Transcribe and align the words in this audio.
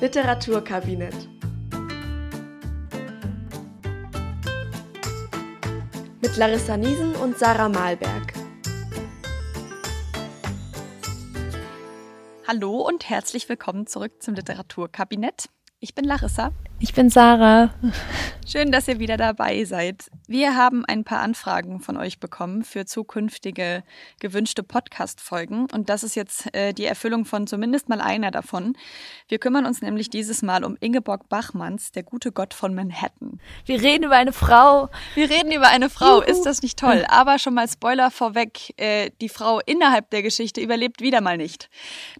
Literaturkabinett. 0.00 1.28
Mit 6.22 6.36
Larissa 6.36 6.76
Niesen 6.76 7.16
und 7.16 7.36
Sarah 7.36 7.68
Malberg. 7.68 8.32
Hallo 12.46 12.76
und 12.86 13.10
herzlich 13.10 13.48
willkommen 13.48 13.88
zurück 13.88 14.22
zum 14.22 14.34
Literaturkabinett. 14.34 15.48
Ich 15.80 15.96
bin 15.96 16.04
Larissa. 16.04 16.52
Ich 16.78 16.94
bin 16.94 17.10
Sarah. 17.10 17.74
Schön, 18.50 18.72
dass 18.72 18.88
ihr 18.88 18.98
wieder 18.98 19.18
dabei 19.18 19.62
seid. 19.64 20.10
Wir 20.26 20.56
haben 20.56 20.86
ein 20.86 21.04
paar 21.04 21.20
Anfragen 21.20 21.80
von 21.80 21.98
euch 21.98 22.18
bekommen 22.18 22.64
für 22.64 22.86
zukünftige 22.86 23.84
gewünschte 24.20 24.62
Podcast-Folgen 24.62 25.66
und 25.70 25.90
das 25.90 26.02
ist 26.02 26.14
jetzt 26.14 26.54
äh, 26.54 26.72
die 26.72 26.86
Erfüllung 26.86 27.26
von 27.26 27.46
zumindest 27.46 27.90
mal 27.90 28.00
einer 28.00 28.30
davon. 28.30 28.74
Wir 29.28 29.38
kümmern 29.38 29.66
uns 29.66 29.82
nämlich 29.82 30.08
dieses 30.08 30.40
Mal 30.40 30.64
um 30.64 30.78
Ingeborg 30.80 31.28
Bachmanns, 31.28 31.92
der 31.92 32.04
gute 32.04 32.32
Gott 32.32 32.54
von 32.54 32.74
Manhattan. 32.74 33.38
Wir 33.66 33.82
reden 33.82 34.04
über 34.04 34.16
eine 34.16 34.32
Frau. 34.32 34.88
Wir 35.14 35.28
reden 35.28 35.52
über 35.52 35.68
eine 35.68 35.90
Frau. 35.90 36.22
Juhu. 36.22 36.30
Ist 36.30 36.46
das 36.46 36.62
nicht 36.62 36.78
toll? 36.78 37.04
Aber 37.06 37.38
schon 37.38 37.52
mal 37.52 37.68
Spoiler 37.68 38.10
vorweg: 38.10 38.72
äh, 38.78 39.10
Die 39.20 39.28
Frau 39.28 39.60
innerhalb 39.66 40.08
der 40.08 40.22
Geschichte 40.22 40.62
überlebt 40.62 41.02
wieder 41.02 41.20
mal 41.20 41.36
nicht. 41.36 41.68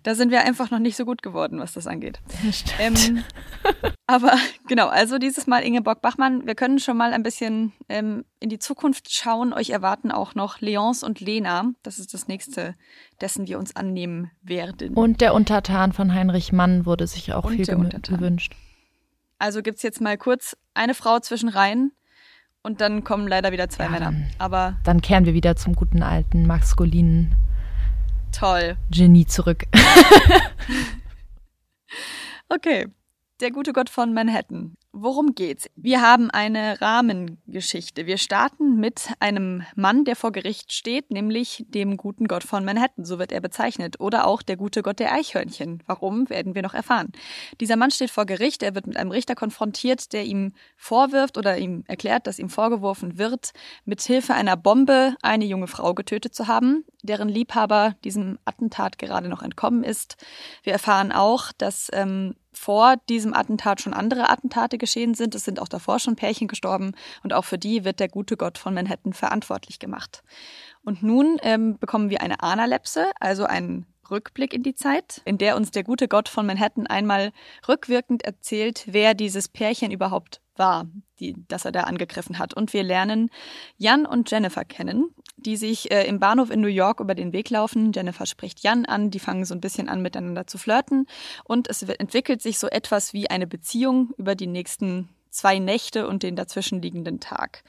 Da 0.03 0.15
sind 0.15 0.31
wir 0.31 0.43
einfach 0.43 0.71
noch 0.71 0.79
nicht 0.79 0.97
so 0.97 1.07
gut 1.07 1.23
geworden, 1.23 1.59
was 1.59 1.73
das 1.73 1.87
angeht. 1.87 2.21
Ähm, 2.79 3.25
aber 4.07 4.37
genau, 4.67 4.89
also 4.89 5.17
dieses 5.17 5.47
Mal 5.47 5.61
Ingeborg 5.63 6.03
Bachmann. 6.03 6.18
Wir 6.19 6.55
können 6.57 6.81
schon 6.81 6.97
mal 6.97 7.13
ein 7.13 7.23
bisschen 7.23 7.73
ähm, 7.89 8.25
in 8.41 8.49
die 8.49 8.59
Zukunft 8.59 9.13
schauen. 9.13 9.53
Euch 9.53 9.71
erwarten 9.71 10.11
auch 10.11 10.35
noch 10.35 10.61
Leonce 10.61 11.05
und 11.05 11.21
Lena. 11.21 11.73
Das 11.85 12.01
ist 12.01 12.13
das 12.13 12.27
nächste, 12.27 12.75
dessen 13.21 13.47
wir 13.47 13.59
uns 13.59 13.77
annehmen 13.77 14.33
werden. 14.43 14.95
Und 14.95 15.21
der 15.21 15.33
Untertan 15.33 15.93
von 15.93 16.13
Heinrich 16.13 16.53
Mann 16.53 16.87
wurde 16.87 17.07
sich 17.07 17.33
auch 17.33 17.45
und 17.45 17.55
viel 17.55 17.67
gewünscht. 17.67 18.57
Also 19.39 19.63
gibt 19.63 19.77
es 19.77 19.85
jetzt 19.85 20.01
mal 20.01 20.19
kurz 20.19 20.57
eine 20.75 20.95
Frau 20.95 21.21
zwischen 21.21 21.49
Reihen 21.49 21.93
und 22.63 22.81
dann 22.81 23.05
kommen 23.05 23.29
leider 23.29 23.53
wieder 23.53 23.69
zwei 23.69 23.85
ja, 23.85 23.91
Männer. 23.91 24.07
Dann, 24.07 24.31
Aber 24.39 24.77
dann 24.83 25.01
kehren 25.01 25.25
wir 25.25 25.35
wieder 25.35 25.55
zum 25.55 25.77
guten 25.77 26.03
alten 26.03 26.47
maskulinen 26.47 27.37
Toll. 28.33 28.77
Genie 28.91 29.27
zurück. 29.27 29.65
okay. 32.49 32.89
Der 33.41 33.53
gute 33.53 33.73
Gott 33.73 33.89
von 33.89 34.13
Manhattan. 34.13 34.77
Worum 35.01 35.37
geht's? 35.37 35.71
Wir 35.77 36.03
haben 36.03 36.29
eine 36.29 36.81
Rahmengeschichte. 36.81 38.07
Wir 38.07 38.19
starten 38.19 38.81
mit 38.81 39.11
einem 39.21 39.63
Mann, 39.77 40.05
der 40.05 40.17
vor 40.17 40.33
Gericht 40.33 40.73
steht, 40.73 41.13
nämlich 41.13 41.65
dem 41.69 41.97
guten 41.97 42.27
Gott 42.27 42.43
von 42.43 42.65
Manhattan, 42.65 43.05
so 43.05 43.21
wird 43.21 43.31
er 43.31 43.41
bezeichnet, 43.41 44.01
oder 44.01 44.27
auch 44.27 44.43
der 44.43 44.57
gute 44.57 44.83
Gott 44.83 44.99
der 44.99 45.13
Eichhörnchen. 45.13 45.85
Warum, 45.87 46.29
werden 46.31 46.57
wir 46.57 46.63
noch 46.63 46.75
erfahren. 46.75 47.13
Dieser 47.61 47.77
Mann 47.77 47.93
steht 47.93 48.11
vor 48.11 48.27
Gericht, 48.27 48.65
er 48.65 48.75
wird 48.75 48.89
mit 48.89 48.97
einem 48.97 49.13
Richter 49.13 49.37
konfrontiert, 49.37 50.13
der 50.13 50.25
ihm 50.25 50.53
vorwirft 50.77 51.39
oder 51.39 51.57
ihm 51.59 51.85
erklärt, 51.87 52.27
dass 52.27 52.41
ihm 52.41 52.51
vorgeworfen 52.51 53.19
wird, 53.19 53.53
mit 53.85 54.01
Hilfe 54.01 54.35
einer 54.35 54.57
Bombe 54.57 55.15
eine 55.23 55.45
junge 55.45 55.69
Frau 55.69 55.95
getötet 55.95 56.35
zu 56.35 56.49
haben, 56.49 56.85
deren 57.05 57.29
Liebhaber 57.29 57.95
diesem 58.03 58.41
Attentat 58.45 58.99
gerade 58.99 59.29
noch 59.29 59.43
entkommen 59.43 59.85
ist. 59.85 60.17
Wir 60.65 60.73
erfahren 60.73 61.13
auch, 61.13 61.53
dass 61.57 61.89
ähm, 61.93 62.35
vor 62.59 62.97
diesem 63.09 63.35
Attentat 63.35 63.81
schon 63.81 63.95
andere 63.95 64.29
Attentate 64.29 64.79
geschehen 64.79 65.15
sind. 65.15 65.35
Es 65.35 65.45
sind 65.45 65.61
auch 65.61 65.69
davor 65.69 66.01
schon 66.01 66.17
Pärchen 66.17 66.49
gestorben 66.49 66.93
und 67.23 67.33
auch 67.33 67.45
für 67.45 67.57
die 67.57 67.85
wird 67.85 68.01
der 68.01 68.09
gute 68.09 68.37
Gott 68.37 68.59
von 68.59 68.75
Manhattan 68.75 69.13
verantwortlich 69.13 69.79
gemacht. 69.79 70.25
Und 70.83 71.03
nun 71.03 71.39
ähm, 71.43 71.79
bekommen 71.79 72.11
wir 72.11 72.21
eine 72.21 72.43
Analepse, 72.43 73.13
also 73.21 73.45
einen 73.45 73.87
Rückblick 74.11 74.53
in 74.53 74.63
die 74.63 74.75
Zeit, 74.75 75.23
in 75.25 75.39
der 75.39 75.57
uns 75.57 75.71
der 75.71 75.85
gute 75.85 76.09
Gott 76.09 76.29
von 76.29 76.47
Manhattan 76.47 76.87
einmal 76.87 77.33
rückwirkend 77.69 78.25
erzählt, 78.25 78.85
wer 78.87 79.15
dieses 79.15 79.49
Pärchen 79.49 79.93
überhaupt 79.93 80.41
war, 80.59 80.87
die, 81.21 81.35
das 81.49 81.65
er 81.65 81.73
da 81.73 81.83
angegriffen 81.83 82.39
hat. 82.39 82.55
Und 82.55 82.73
wir 82.73 82.83
lernen 82.83 83.31
Jan 83.77 84.07
und 84.07 84.31
Jennifer 84.31 84.65
kennen, 84.65 85.15
die 85.37 85.57
sich 85.57 85.91
äh, 85.91 86.07
im 86.07 86.19
Bahnhof 86.19 86.51
in 86.51 86.61
New 86.61 86.69
York 86.69 87.01
über 87.01 87.15
den 87.15 87.33
Weg 87.33 87.51
laufen. 87.51 87.93
Jennifer 87.93 88.27
spricht 88.27 88.61
Jan 88.61 88.85
an, 88.85 89.11
die 89.11 89.21
fangen 89.21 89.45
so 89.45 89.55
ein 89.55 89.61
bisschen 89.61 89.89
an, 89.89 90.03
miteinander 90.03 90.47
zu 90.47 90.59
flirten. 90.59 91.07
Und 91.45 91.69
es 91.69 91.83
entwickelt 91.83 92.43
sich 92.43 92.59
so 92.59 92.69
etwas 92.69 93.13
wie 93.13 93.31
eine 93.31 93.47
Beziehung 93.47 94.13
über 94.17 94.35
die 94.35 94.47
nächsten 94.47 95.09
zwei 95.31 95.59
Nächte 95.59 96.09
und 96.09 96.23
den 96.23 96.37
dazwischenliegenden 96.37 97.21
Tag. 97.21 97.63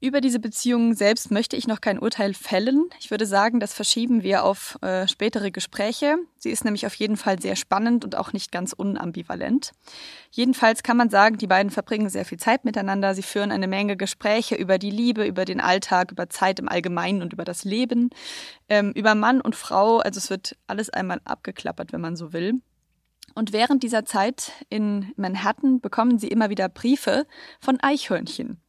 Über 0.00 0.20
diese 0.20 0.38
Beziehung 0.38 0.94
selbst 0.94 1.32
möchte 1.32 1.56
ich 1.56 1.66
noch 1.66 1.80
kein 1.80 1.98
Urteil 1.98 2.32
fällen. 2.32 2.84
Ich 3.00 3.10
würde 3.10 3.26
sagen, 3.26 3.58
das 3.58 3.74
verschieben 3.74 4.22
wir 4.22 4.44
auf 4.44 4.78
äh, 4.80 5.08
spätere 5.08 5.50
Gespräche. 5.50 6.18
Sie 6.38 6.50
ist 6.50 6.64
nämlich 6.64 6.86
auf 6.86 6.94
jeden 6.94 7.16
Fall 7.16 7.40
sehr 7.42 7.56
spannend 7.56 8.04
und 8.04 8.14
auch 8.14 8.32
nicht 8.32 8.52
ganz 8.52 8.72
unambivalent. 8.72 9.72
Jedenfalls 10.30 10.84
kann 10.84 10.96
man 10.96 11.10
sagen, 11.10 11.38
die 11.38 11.48
beiden 11.48 11.70
verbringen 11.70 12.10
sehr 12.10 12.24
viel 12.24 12.38
Zeit 12.38 12.64
miteinander. 12.64 13.12
Sie 13.16 13.24
führen 13.24 13.50
eine 13.50 13.66
Menge 13.66 13.96
Gespräche 13.96 14.54
über 14.54 14.78
die 14.78 14.92
Liebe, 14.92 15.26
über 15.26 15.44
den 15.44 15.60
Alltag, 15.60 16.12
über 16.12 16.30
Zeit 16.30 16.60
im 16.60 16.68
Allgemeinen 16.68 17.20
und 17.20 17.32
über 17.32 17.44
das 17.44 17.64
Leben, 17.64 18.10
ähm, 18.68 18.92
über 18.92 19.16
Mann 19.16 19.40
und 19.40 19.56
Frau. 19.56 19.98
Also 19.98 20.18
es 20.18 20.30
wird 20.30 20.56
alles 20.68 20.90
einmal 20.90 21.20
abgeklappert, 21.24 21.92
wenn 21.92 22.00
man 22.00 22.14
so 22.14 22.32
will. 22.32 22.60
Und 23.34 23.52
während 23.52 23.82
dieser 23.82 24.04
Zeit 24.04 24.52
in 24.68 25.12
Manhattan 25.16 25.80
bekommen 25.80 26.20
sie 26.20 26.28
immer 26.28 26.50
wieder 26.50 26.68
Briefe 26.68 27.26
von 27.60 27.80
Eichhörnchen. 27.80 28.62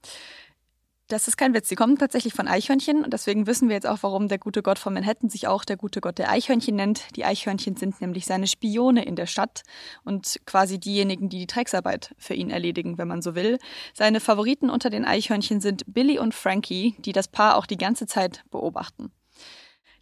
Das 1.09 1.28
ist 1.28 1.38
kein 1.38 1.56
Witz. 1.56 1.68
Sie 1.68 1.75
kommen 1.75 1.97
tatsächlich 1.97 2.36
von 2.36 2.47
Eichhörnchen 2.47 3.03
und 3.03 3.14
deswegen 3.14 3.47
wissen 3.47 3.68
wir 3.68 3.74
jetzt 3.74 3.88
auch, 3.88 3.97
warum 4.03 4.28
der 4.28 4.38
gute 4.38 4.62
Gott 4.62 4.78
von 4.78 4.94
Manhattan 4.94 5.28
sich 5.28 5.47
auch 5.47 5.66
der 5.66 5.75
gute 5.75 6.02
Gott 6.02 6.20
der 6.20 6.30
Eichhörnchen 6.30 6.75
nennt. 6.75 7.16
Die 7.16 7.25
Eichhörnchen 7.25 7.75
sind 7.75 8.00
nämlich 8.00 8.28
seine 8.28 8.46
Spione 8.46 9.03
in 9.03 9.16
der 9.16 9.25
Stadt 9.25 9.64
und 10.03 10.40
quasi 10.46 10.80
diejenigen, 10.80 11.28
die 11.28 11.40
die 11.40 11.48
Drecksarbeit 11.48 12.14
für 12.19 12.36
ihn 12.36 12.52
erledigen, 12.52 13.00
wenn 13.00 13.08
man 13.08 13.24
so 13.24 13.34
will. 13.34 13.58
Seine 13.96 14.19
Favoriten 14.19 14.69
unter 14.69 14.92
den 14.92 15.03
Eichhörnchen 15.03 15.62
sind 15.62 15.81
Billy 15.88 16.19
und 16.19 16.36
Frankie, 16.36 16.96
die 17.00 17.12
das 17.12 17.28
Paar 17.28 17.58
auch 17.58 17.66
die 17.66 17.78
ganze 17.78 18.06
Zeit 18.06 18.44
beobachten. 18.52 19.12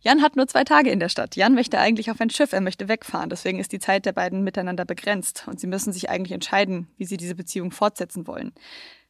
Jan 0.02 0.22
hat 0.22 0.36
nur 0.36 0.48
zwei 0.48 0.66
Tage 0.66 0.90
in 0.90 1.00
der 1.00 1.10
Stadt. 1.10 1.38
Jan 1.38 1.54
möchte 1.54 1.80
eigentlich 1.80 2.12
auf 2.12 2.20
ein 2.20 2.30
Schiff, 2.30 2.52
er 2.52 2.60
möchte 2.60 2.90
wegfahren. 2.90 3.30
Deswegen 3.30 3.60
ist 3.60 3.72
die 3.72 3.80
Zeit 3.80 4.06
der 4.06 4.12
beiden 4.12 4.44
miteinander 4.44 4.84
begrenzt 4.84 5.46
und 5.48 5.62
sie 5.62 5.68
müssen 5.68 5.94
sich 5.94 6.10
eigentlich 6.10 6.34
entscheiden, 6.34 6.90
wie 6.98 7.06
sie 7.06 7.16
diese 7.16 7.36
Beziehung 7.36 7.72
fortsetzen 7.72 8.28
wollen. 8.28 8.52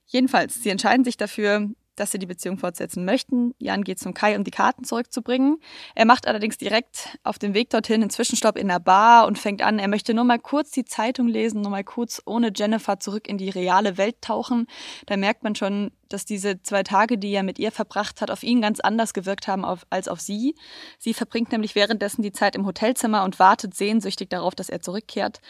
Jedenfalls, 0.05 0.61
sie 0.61 0.69
entscheiden 0.69 1.03
sich 1.03 1.17
dafür, 1.17 1.71
dass 1.97 2.11
sie 2.11 2.19
die 2.19 2.25
Beziehung 2.25 2.57
fortsetzen 2.57 3.03
möchten. 3.03 3.53
Jan 3.59 3.83
geht 3.83 3.99
zum 3.99 4.13
Kai, 4.13 4.37
um 4.37 4.43
die 4.43 4.51
Karten 4.51 4.85
zurückzubringen. 4.85 5.57
Er 5.95 6.05
macht 6.05 6.27
allerdings 6.27 6.57
direkt 6.57 7.17
auf 7.23 7.37
dem 7.37 7.53
Weg 7.53 7.69
dorthin 7.69 8.01
einen 8.01 8.09
Zwischenstopp 8.09 8.57
in 8.57 8.69
der 8.69 8.79
Bar 8.79 9.27
und 9.27 9.37
fängt 9.37 9.61
an, 9.61 9.79
er 9.79 9.87
möchte 9.87 10.13
nur 10.13 10.23
mal 10.23 10.39
kurz 10.39 10.71
die 10.71 10.85
Zeitung 10.85 11.27
lesen, 11.27 11.61
nur 11.61 11.71
mal 11.71 11.83
kurz 11.83 12.21
ohne 12.25 12.51
Jennifer 12.55 12.99
zurück 12.99 13.27
in 13.27 13.37
die 13.37 13.49
reale 13.49 13.97
Welt 13.97 14.21
tauchen. 14.21 14.67
Da 15.07 15.17
merkt 15.17 15.43
man 15.43 15.55
schon, 15.55 15.91
dass 16.09 16.25
diese 16.25 16.61
zwei 16.61 16.83
Tage, 16.83 17.17
die 17.17 17.31
er 17.31 17.43
mit 17.43 17.59
ihr 17.59 17.71
verbracht 17.71 18.21
hat, 18.21 18.31
auf 18.31 18.43
ihn 18.43 18.61
ganz 18.61 18.79
anders 18.79 19.13
gewirkt 19.13 19.47
haben 19.47 19.65
auf, 19.65 19.85
als 19.89 20.07
auf 20.07 20.19
sie. 20.19 20.55
Sie 20.99 21.13
verbringt 21.13 21.51
nämlich 21.51 21.75
währenddessen 21.75 22.21
die 22.21 22.31
Zeit 22.31 22.55
im 22.55 22.65
Hotelzimmer 22.65 23.23
und 23.23 23.39
wartet 23.39 23.75
sehnsüchtig 23.75 24.29
darauf, 24.29 24.55
dass 24.55 24.69
er 24.69 24.81
zurückkehrt. 24.81 25.41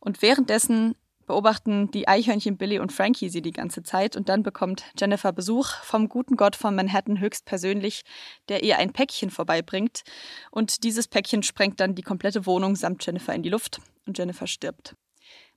Und 0.00 0.22
währenddessen 0.22 0.94
beobachten 1.26 1.90
die 1.90 2.08
Eichhörnchen 2.08 2.56
Billy 2.56 2.78
und 2.78 2.92
Frankie 2.92 3.28
sie 3.28 3.42
die 3.42 3.52
ganze 3.52 3.82
Zeit 3.82 4.16
und 4.16 4.28
dann 4.28 4.42
bekommt 4.42 4.84
Jennifer 4.98 5.32
Besuch 5.32 5.68
vom 5.82 6.08
guten 6.08 6.36
Gott 6.36 6.56
von 6.56 6.74
Manhattan 6.74 7.20
höchstpersönlich, 7.20 8.04
der 8.48 8.62
ihr 8.62 8.78
ein 8.78 8.92
Päckchen 8.92 9.30
vorbeibringt 9.30 10.02
und 10.50 10.84
dieses 10.84 11.08
Päckchen 11.08 11.42
sprengt 11.42 11.80
dann 11.80 11.94
die 11.94 12.02
komplette 12.02 12.46
Wohnung 12.46 12.76
samt 12.76 13.04
Jennifer 13.04 13.34
in 13.34 13.42
die 13.42 13.50
Luft 13.50 13.80
und 14.06 14.16
Jennifer 14.16 14.46
stirbt. 14.46 14.94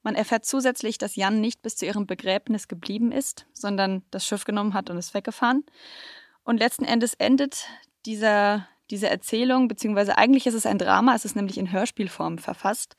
Man 0.02 0.16
erfährt 0.16 0.46
zusätzlich, 0.46 0.98
dass 0.98 1.16
Jan 1.16 1.42
nicht 1.42 1.62
bis 1.62 1.76
zu 1.76 1.86
ihrem 1.86 2.08
Begräbnis 2.08 2.68
geblieben 2.68 3.12
ist, 3.12 3.46
sondern 3.54 4.04
das 4.12 4.26
Schiff 4.26 4.46
genommen 4.46 4.74
hat 4.74 4.90
und 4.90 4.98
ist 4.98 5.14
weggefahren. 5.14 5.66
Und 6.44 6.58
letzten 6.58 6.86
Endes 6.86 7.14
endet 7.16 7.68
dieser, 8.06 8.68
diese 8.90 9.10
Erzählung, 9.10 9.68
beziehungsweise 9.68 10.18
eigentlich 10.18 10.48
ist 10.48 10.54
es 10.54 10.66
ein 10.66 10.78
Drama, 10.78 11.16
es 11.16 11.26
ist 11.26 11.36
nämlich 11.36 11.58
in 11.58 11.72
Hörspielform 11.72 12.38
verfasst, 12.38 12.96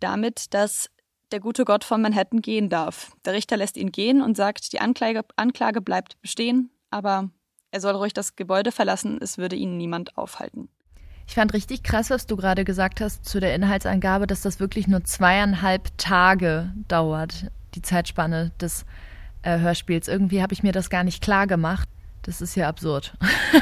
damit, 0.00 0.54
dass 0.54 0.90
der 1.30 1.40
gute 1.40 1.64
Gott 1.64 1.84
von 1.84 2.02
Manhattan 2.02 2.40
gehen 2.40 2.68
darf. 2.68 3.12
Der 3.24 3.32
Richter 3.32 3.56
lässt 3.56 3.76
ihn 3.76 3.92
gehen 3.92 4.22
und 4.22 4.36
sagt, 4.36 4.72
die 4.72 4.80
Anklage, 4.80 5.24
Anklage 5.36 5.80
bleibt 5.80 6.20
bestehen, 6.20 6.70
aber 6.90 7.30
er 7.70 7.80
soll 7.80 7.94
ruhig 7.94 8.14
das 8.14 8.36
Gebäude 8.36 8.72
verlassen, 8.72 9.18
es 9.20 9.38
würde 9.38 9.56
ihn 9.56 9.76
niemand 9.76 10.16
aufhalten. 10.16 10.68
Ich 11.26 11.34
fand 11.34 11.52
richtig 11.52 11.82
krass, 11.82 12.08
was 12.08 12.26
du 12.26 12.36
gerade 12.36 12.64
gesagt 12.64 13.02
hast 13.02 13.26
zu 13.26 13.38
der 13.38 13.54
Inhaltsangabe, 13.54 14.26
dass 14.26 14.40
das 14.40 14.60
wirklich 14.60 14.88
nur 14.88 15.04
zweieinhalb 15.04 15.90
Tage 15.98 16.72
dauert, 16.88 17.50
die 17.74 17.82
Zeitspanne 17.82 18.52
des 18.60 18.86
äh, 19.42 19.58
Hörspiels. 19.58 20.08
Irgendwie 20.08 20.40
habe 20.40 20.54
ich 20.54 20.62
mir 20.62 20.72
das 20.72 20.88
gar 20.88 21.04
nicht 21.04 21.22
klar 21.22 21.46
gemacht. 21.46 21.86
Das 22.22 22.40
ist 22.40 22.54
ja 22.54 22.66
absurd. 22.66 23.12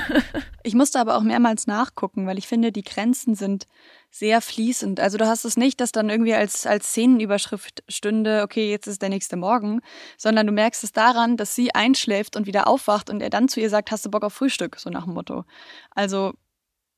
ich 0.67 0.75
musste 0.75 0.99
aber 0.99 1.17
auch 1.17 1.23
mehrmals 1.23 1.69
nachgucken, 1.69 2.27
weil 2.27 2.39
ich 2.39 2.49
finde, 2.49 2.73
die 2.73 2.83
Grenzen 2.83 3.37
sind 3.37 3.69
sehr 4.11 4.41
fließend. 4.41 4.99
Also 4.99 5.17
du 5.17 5.27
hast 5.27 5.45
es 5.45 5.57
nicht, 5.57 5.81
dass 5.81 5.93
dann 5.93 6.11
irgendwie 6.11 6.35
als, 6.35 6.67
als 6.67 6.89
Szenenüberschrift 6.89 7.85
stünde, 7.89 8.43
okay, 8.43 8.69
jetzt 8.69 8.89
ist 8.89 9.01
der 9.01 9.09
nächste 9.09 9.37
Morgen, 9.37 9.81
sondern 10.19 10.45
du 10.45 10.53
merkst 10.53 10.83
es 10.83 10.91
daran, 10.91 11.37
dass 11.37 11.55
sie 11.55 11.73
einschläft 11.73 12.35
und 12.35 12.49
wieder 12.49 12.67
aufwacht 12.67 13.11
und 13.11 13.23
er 13.23 13.31
dann 13.31 13.47
zu 13.47 13.61
ihr 13.61 13.71
sagt, 13.71 13.93
hast 13.93 14.05
du 14.07 14.11
Bock 14.11 14.25
auf 14.25 14.35
Frühstück, 14.35 14.77
so 14.81 14.91
nach 14.91 15.05
dem 15.05 15.15
Motto. 15.15 15.45
Also 15.91 16.35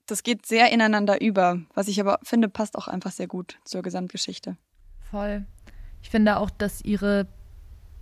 das 0.07 0.23
geht 0.23 0.47
sehr 0.47 0.73
ineinander 0.73 1.21
über, 1.21 1.61
was 1.75 1.89
ich 1.89 2.01
aber 2.01 2.21
finde, 2.23 2.49
passt 2.49 2.75
auch 2.75 2.89
einfach 2.89 3.13
sehr 3.13 3.27
gut 3.27 3.59
zur 3.65 3.83
Gesamtgeschichte. 3.83 4.57
Voll. 5.11 5.45
Ich 6.01 6.09
finde 6.09 6.39
auch, 6.39 6.49
dass 6.49 6.81
ihre 6.81 7.27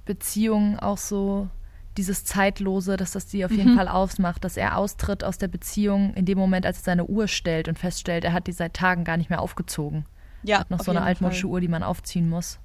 Beziehung 0.04 0.78
auch 0.78 0.98
so 0.98 1.48
dieses 1.96 2.24
Zeitlose, 2.24 2.96
dass 2.96 3.12
das 3.12 3.30
sie 3.30 3.44
auf 3.44 3.50
jeden 3.50 3.72
mhm. 3.72 3.76
Fall 3.76 3.88
ausmacht, 3.88 4.44
dass 4.44 4.56
er 4.56 4.76
austritt 4.76 5.24
aus 5.24 5.38
der 5.38 5.48
Beziehung 5.48 6.14
in 6.14 6.24
dem 6.24 6.38
Moment, 6.38 6.66
als 6.66 6.78
er 6.78 6.84
seine 6.84 7.06
Uhr 7.06 7.28
stellt 7.28 7.68
und 7.68 7.78
feststellt, 7.78 8.24
er 8.24 8.32
hat 8.32 8.46
die 8.46 8.52
seit 8.52 8.74
Tagen 8.74 9.04
gar 9.04 9.16
nicht 9.16 9.30
mehr 9.30 9.40
aufgezogen. 9.40 10.04
Ja, 10.42 10.60
hat 10.60 10.70
noch 10.70 10.82
so 10.82 10.90
eine 10.90 11.02
altmodische 11.02 11.46
Uhr, 11.46 11.60
die 11.60 11.68
man 11.68 11.82
aufziehen 11.82 12.28
muss. 12.28 12.58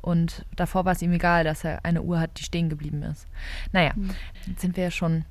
Und 0.00 0.44
davor 0.56 0.84
war 0.84 0.92
es 0.92 1.02
ihm 1.02 1.12
egal, 1.12 1.44
dass 1.44 1.64
er 1.64 1.84
eine 1.84 2.02
Uhr 2.02 2.18
hat, 2.18 2.38
die 2.38 2.44
stehen 2.44 2.68
geblieben 2.68 3.02
ist. 3.02 3.26
Naja, 3.72 3.92
mhm. 3.94 4.10
jetzt 4.46 4.60
sind 4.60 4.76
wir 4.76 4.84
ja 4.84 4.90
schon 4.90 5.24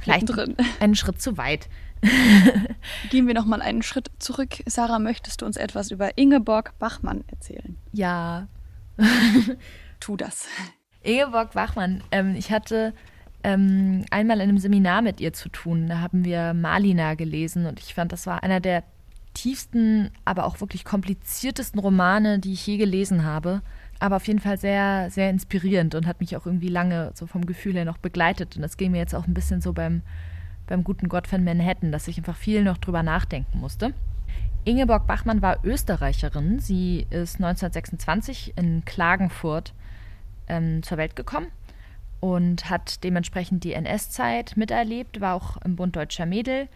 vielleicht 0.00 0.28
drin. 0.28 0.56
einen 0.80 0.94
Schritt 0.94 1.20
zu 1.20 1.38
weit. 1.38 1.68
Gehen 3.10 3.26
wir 3.26 3.34
noch 3.34 3.46
mal 3.46 3.62
einen 3.62 3.82
Schritt 3.82 4.10
zurück. 4.18 4.62
Sarah, 4.66 4.98
möchtest 4.98 5.40
du 5.40 5.46
uns 5.46 5.56
etwas 5.56 5.90
über 5.90 6.18
Ingeborg 6.18 6.78
Bachmann 6.78 7.24
erzählen? 7.28 7.76
Ja. 7.92 8.48
tu 10.00 10.16
das. 10.16 10.46
Ingeborg 11.06 11.52
Bachmann, 11.52 12.02
ähm, 12.10 12.34
ich 12.34 12.50
hatte 12.50 12.92
ähm, 13.44 14.04
einmal 14.10 14.38
in 14.38 14.48
einem 14.48 14.58
Seminar 14.58 15.02
mit 15.02 15.20
ihr 15.20 15.32
zu 15.32 15.48
tun. 15.48 15.86
Da 15.88 16.00
haben 16.00 16.24
wir 16.24 16.52
Malina 16.52 17.14
gelesen 17.14 17.66
und 17.66 17.78
ich 17.78 17.94
fand, 17.94 18.12
das 18.12 18.26
war 18.26 18.42
einer 18.42 18.60
der 18.60 18.82
tiefsten, 19.34 20.10
aber 20.24 20.46
auch 20.46 20.60
wirklich 20.60 20.84
kompliziertesten 20.84 21.78
Romane, 21.78 22.38
die 22.38 22.54
ich 22.54 22.66
je 22.66 22.76
gelesen 22.76 23.24
habe. 23.24 23.62
Aber 24.00 24.16
auf 24.16 24.26
jeden 24.26 24.40
Fall 24.40 24.58
sehr, 24.58 25.08
sehr 25.10 25.30
inspirierend 25.30 25.94
und 25.94 26.06
hat 26.06 26.20
mich 26.20 26.36
auch 26.36 26.44
irgendwie 26.44 26.68
lange 26.68 27.12
so 27.14 27.26
vom 27.26 27.46
Gefühl 27.46 27.74
her 27.74 27.84
noch 27.84 27.98
begleitet. 27.98 28.56
Und 28.56 28.62
das 28.62 28.76
ging 28.76 28.90
mir 28.90 28.98
jetzt 28.98 29.14
auch 29.14 29.26
ein 29.26 29.34
bisschen 29.34 29.60
so 29.60 29.72
beim, 29.72 30.02
beim 30.66 30.82
guten 30.82 31.08
Gott 31.08 31.28
von 31.28 31.44
Manhattan, 31.44 31.92
dass 31.92 32.08
ich 32.08 32.18
einfach 32.18 32.36
viel 32.36 32.64
noch 32.64 32.78
drüber 32.78 33.02
nachdenken 33.02 33.60
musste. 33.60 33.94
Ingeborg 34.64 35.06
Bachmann 35.06 35.40
war 35.40 35.64
Österreicherin. 35.64 36.58
Sie 36.58 37.06
ist 37.10 37.36
1926 37.36 38.54
in 38.56 38.84
Klagenfurt 38.84 39.72
ähm, 40.48 40.82
zur 40.82 40.98
Welt 40.98 41.16
gekommen 41.16 41.48
und 42.20 42.70
hat 42.70 43.04
dementsprechend 43.04 43.64
die 43.64 43.74
NS-Zeit 43.74 44.56
miterlebt, 44.56 45.20
war 45.20 45.34
auch 45.34 45.56
im 45.58 45.76
Bund 45.76 45.96
Deutscher 45.96 46.26
Mädel, 46.26 46.68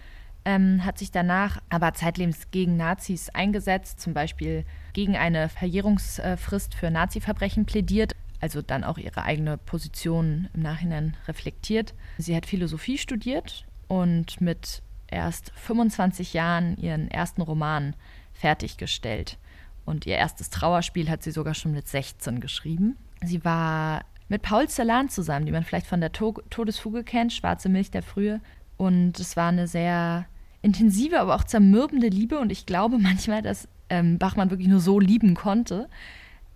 ähm, 0.44 0.84
hat 0.84 0.98
sich 0.98 1.10
danach 1.10 1.60
aber 1.68 1.94
zeitlebens 1.94 2.50
gegen 2.50 2.76
Nazis 2.76 3.28
eingesetzt, 3.30 4.00
zum 4.00 4.14
Beispiel 4.14 4.64
gegen 4.92 5.16
eine 5.16 5.48
Verjährungsfrist 5.48 6.74
für 6.74 6.90
Nazi-Verbrechen 6.90 7.66
plädiert, 7.66 8.14
also 8.40 8.62
dann 8.62 8.84
auch 8.84 8.98
ihre 8.98 9.22
eigene 9.22 9.58
Position 9.58 10.48
im 10.54 10.62
Nachhinein 10.62 11.16
reflektiert. 11.28 11.94
Sie 12.18 12.34
hat 12.34 12.46
Philosophie 12.46 12.96
studiert 12.96 13.66
und 13.86 14.40
mit 14.40 14.82
erst 15.08 15.52
25 15.56 16.32
Jahren 16.32 16.76
ihren 16.78 17.10
ersten 17.10 17.42
Roman 17.42 17.94
fertiggestellt. 18.32 19.36
Und 19.84 20.06
ihr 20.06 20.16
erstes 20.16 20.50
Trauerspiel 20.50 21.10
hat 21.10 21.22
sie 21.22 21.32
sogar 21.32 21.54
schon 21.54 21.72
mit 21.72 21.88
16 21.88 22.40
geschrieben. 22.40 22.96
Sie 23.22 23.44
war 23.44 24.04
mit 24.28 24.42
Paul 24.42 24.68
Celan 24.68 25.08
zusammen, 25.08 25.46
die 25.46 25.52
man 25.52 25.64
vielleicht 25.64 25.86
von 25.86 26.00
der 26.00 26.12
to 26.12 26.34
Todesfuge 26.50 27.04
kennt, 27.04 27.32
Schwarze 27.32 27.68
Milch 27.68 27.90
der 27.90 28.02
Frühe. 28.02 28.40
Und 28.76 29.18
es 29.18 29.36
war 29.36 29.48
eine 29.48 29.66
sehr 29.66 30.26
intensive, 30.62 31.18
aber 31.18 31.34
auch 31.34 31.44
zermürbende 31.44 32.08
Liebe. 32.08 32.38
Und 32.38 32.52
ich 32.52 32.66
glaube 32.66 32.98
manchmal, 33.00 33.42
dass 33.42 33.68
ähm, 33.88 34.18
Bachmann 34.18 34.50
wirklich 34.50 34.68
nur 34.68 34.80
so 34.80 35.00
lieben 35.00 35.34
konnte. 35.34 35.88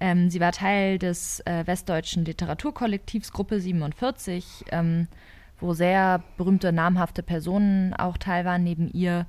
Ähm, 0.01 0.31
sie 0.31 0.41
war 0.41 0.53
Teil 0.53 0.99
des 0.99 1.41
äh, 1.41 1.67
westdeutschen 1.67 2.25
Literaturkollektivs 2.25 3.33
Gruppe 3.33 3.61
47, 3.61 4.67
ähm, 4.71 5.09
wo 5.61 5.73
sehr 5.73 6.23
berühmte, 6.37 6.73
namhafte 6.73 7.23
Personen 7.23 7.95
auch 7.95 8.19
teil 8.19 8.45
waren. 8.45 8.65
Neben 8.65 8.89
ihr 8.93 9.27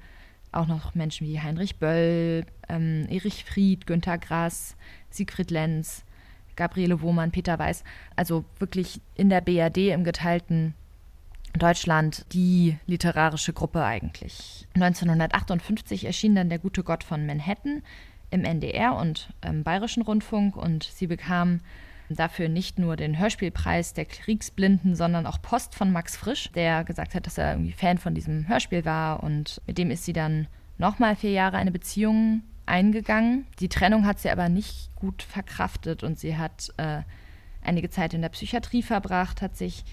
auch 0.51 0.67
noch 0.67 0.95
Menschen 0.95 1.27
wie 1.27 1.39
Heinrich 1.39 1.77
Böll, 1.77 2.45
ähm, 2.69 3.07
Erich 3.09 3.45
Fried, 3.45 3.87
Günter 3.87 4.17
Grass, 4.17 4.75
Siegfried 5.09 5.51
Lenz. 5.51 6.05
Gabriele 6.55 7.01
Wohmann, 7.01 7.31
Peter 7.31 7.59
Weiß, 7.59 7.83
also 8.15 8.45
wirklich 8.59 9.01
in 9.15 9.29
der 9.29 9.41
BRD 9.41 9.89
im 9.89 10.03
geteilten 10.03 10.73
Deutschland 11.57 12.25
die 12.33 12.77
literarische 12.85 13.53
Gruppe 13.53 13.83
eigentlich. 13.83 14.67
1958 14.75 16.05
erschien 16.05 16.35
dann 16.35 16.49
Der 16.49 16.59
gute 16.59 16.83
Gott 16.83 17.03
von 17.03 17.25
Manhattan 17.25 17.81
im 18.29 18.43
NDR 18.43 18.95
und 18.95 19.29
im 19.45 19.63
Bayerischen 19.63 20.03
Rundfunk 20.03 20.57
und 20.57 20.83
sie 20.83 21.07
bekam 21.07 21.61
dafür 22.09 22.49
nicht 22.49 22.77
nur 22.77 22.95
den 22.95 23.17
Hörspielpreis 23.17 23.93
der 23.93 24.05
Kriegsblinden, 24.05 24.95
sondern 24.95 25.25
auch 25.25 25.41
Post 25.41 25.73
von 25.75 25.91
Max 25.91 26.15
Frisch, 26.17 26.51
der 26.53 26.83
gesagt 26.83 27.15
hat, 27.15 27.25
dass 27.25 27.37
er 27.37 27.53
irgendwie 27.53 27.71
Fan 27.71 27.97
von 27.97 28.13
diesem 28.13 28.47
Hörspiel 28.47 28.85
war 28.85 29.23
und 29.23 29.61
mit 29.65 29.77
dem 29.77 29.89
ist 29.89 30.05
sie 30.05 30.13
dann 30.13 30.47
nochmal 30.77 31.15
vier 31.15 31.31
Jahre 31.31 31.57
eine 31.57 31.71
Beziehung 31.71 32.43
eingegangen. 32.65 33.45
Die 33.59 33.69
Trennung 33.69 34.05
hat 34.05 34.19
sie 34.19 34.29
aber 34.29 34.49
nicht 34.49 34.93
gut 34.95 35.23
verkraftet 35.23 36.03
und 36.03 36.19
sie 36.19 36.37
hat 36.37 36.73
äh, 36.77 37.01
einige 37.61 37.89
Zeit 37.89 38.13
in 38.13 38.21
der 38.21 38.29
Psychiatrie 38.29 38.83
verbracht, 38.83 39.41
hat 39.41 39.55
sich 39.55 39.83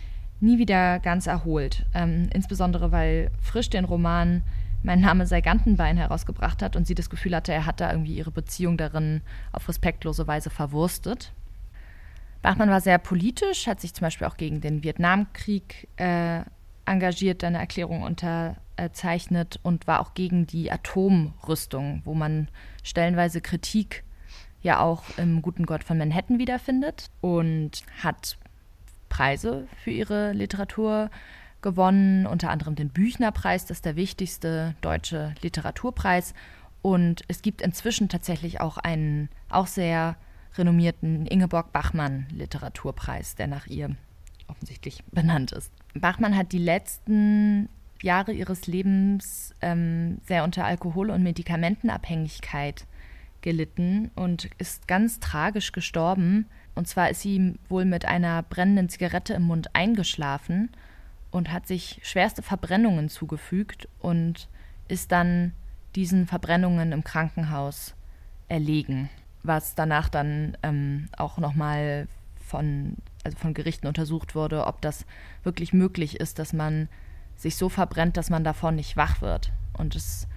nie 0.41 0.59
wieder 0.59 0.99
ganz 0.99 1.27
erholt. 1.27 1.87
Ähm, 1.95 2.29
insbesondere 2.33 2.93
weil 2.93 3.31
Frisch 3.41 3.71
den 3.71 3.85
Roman 3.85 4.43
Mein 4.83 5.01
Name 5.01 5.27
sei 5.27 5.41
Gantenbein 5.41 5.97
herausgebracht 5.97 6.63
hat 6.63 6.75
und 6.75 6.87
sie 6.87 6.97
das 6.97 7.09
Gefühl 7.09 7.37
hatte, 7.37 7.53
er 7.53 7.67
hat 7.67 7.81
da 7.81 7.91
irgendwie 7.93 8.17
ihre 8.17 8.33
Beziehung 8.33 8.77
darin 8.77 9.23
auf 9.53 9.69
respektlose 9.69 10.27
Weise 10.27 10.51
verwurstet. 10.51 11.33
Bachmann 12.43 12.71
war 12.71 12.81
sehr 12.81 12.99
politisch, 12.99 13.69
hat 13.69 13.81
sich 13.81 13.95
zum 13.95 14.07
Beispiel 14.07 14.27
auch 14.27 14.37
gegen 14.37 14.61
den 14.61 14.83
Vietnamkrieg 14.83 15.89
äh, 15.97 16.41
engagiert, 16.85 17.45
eine 17.45 17.59
Erklärung 17.59 18.03
unter 18.03 18.57
zeichnet 18.93 19.61
und 19.63 19.87
war 19.87 20.01
auch 20.01 20.15
gegen 20.15 20.47
die 20.47 20.71
Atomrüstung, 20.71 22.03
wo 22.05 22.15
man 22.15 22.49
stellenweise 22.83 23.41
Kritik 23.41 24.05
ja 24.63 24.81
auch 24.81 25.03
im 25.17 25.43
Guten 25.43 25.67
Gott 25.67 25.85
von 25.85 25.99
Manhattan 25.99 26.39
wiederfindet 26.39 27.11
und 27.21 27.83
hat 28.03 28.39
Preise 29.09 29.67
für 29.83 29.91
ihre 29.91 30.33
Literatur 30.33 31.11
gewonnen, 31.61 32.27
unter 32.27 32.51
anderem 32.51 32.75
den 32.75 32.89
Büchnerpreis, 32.89 33.67
das 33.67 33.79
ist 33.79 33.85
der 33.85 33.97
wichtigste 33.97 34.75
deutsche 34.81 35.35
Literaturpreis. 35.43 36.35
Und 36.83 37.23
es 37.29 37.43
gibt 37.43 37.63
inzwischen 37.63 38.09
tatsächlich 38.09 38.61
auch 38.61 38.79
einen 38.79 39.29
auch 39.49 39.69
sehr 39.69 40.17
renommierten 40.57 41.27
Ingeborg 41.27 41.73
Bachmann 41.73 42.27
Literaturpreis, 42.33 43.37
der 43.37 43.47
nach 43.47 43.67
ihr 43.67 43.95
offensichtlich 44.49 45.05
benannt 45.13 45.53
ist. 45.53 45.73
Bachmann 45.95 46.37
hat 46.37 46.53
die 46.53 46.59
letzten 46.59 47.69
Jahre 48.03 48.33
ihres 48.33 48.67
Lebens 48.67 49.55
ähm, 49.61 50.19
sehr 50.25 50.45
unter 50.45 50.65
Alkohol- 50.65 51.11
und 51.11 51.23
Medikamentenabhängigkeit 51.23 52.87
gelitten 53.41 54.11
und 54.15 54.49
ist 54.59 54.89
ganz 54.89 55.21
tragisch 55.21 55.73
gestorben. 55.73 56.47
Und 56.75 56.89
zwar 56.89 57.11
ist 57.11 57.21
sie 57.21 57.55
wohl 57.69 57.85
mit 57.85 58.05
einer 58.05 58.43
brennenden 58.43 58.89
Zigarette 58.89 59.35
im 59.35 59.43
Mund 59.43 59.75
eingeschlafen 59.75 60.71
und 61.31 61.53
hat 61.53 61.67
sich 61.67 62.01
schwerste 62.03 62.43
Verbrennungen 62.43 63.09
zugefügt 63.09 63.89
und 63.99 64.49
ist 64.89 65.13
dann 65.13 65.53
diesen 65.95 66.27
Verbrennungen 66.27 66.93
im 66.93 67.05
Krankenhaus 67.05 67.95
erlegen, 68.49 69.11
was 69.43 69.75
danach 69.75 70.09
dann 70.09 70.57
ähm, 70.63 71.09
auch 71.17 71.39
nochmal 71.39 72.07
von, 72.47 72.97
also 73.25 73.37
von 73.39 73.55
Gerichten 73.55 73.87
untersucht 73.87 74.35
wurde, 74.35 74.67
ob 74.67 74.81
das 74.81 75.07
wirklich 75.43 75.73
möglich 75.73 76.21
ist, 76.21 76.39
dass 76.39 76.53
man 76.53 76.89
sich 77.43 77.57
so 77.57 77.69
verbrennt, 77.69 78.17
dass 78.17 78.31
man 78.31 78.45
davon 78.45 78.77
nicht 78.77 78.97
wach 78.97 79.21
wird. 79.21 79.53
Und 79.77 79.97
es 79.97 80.29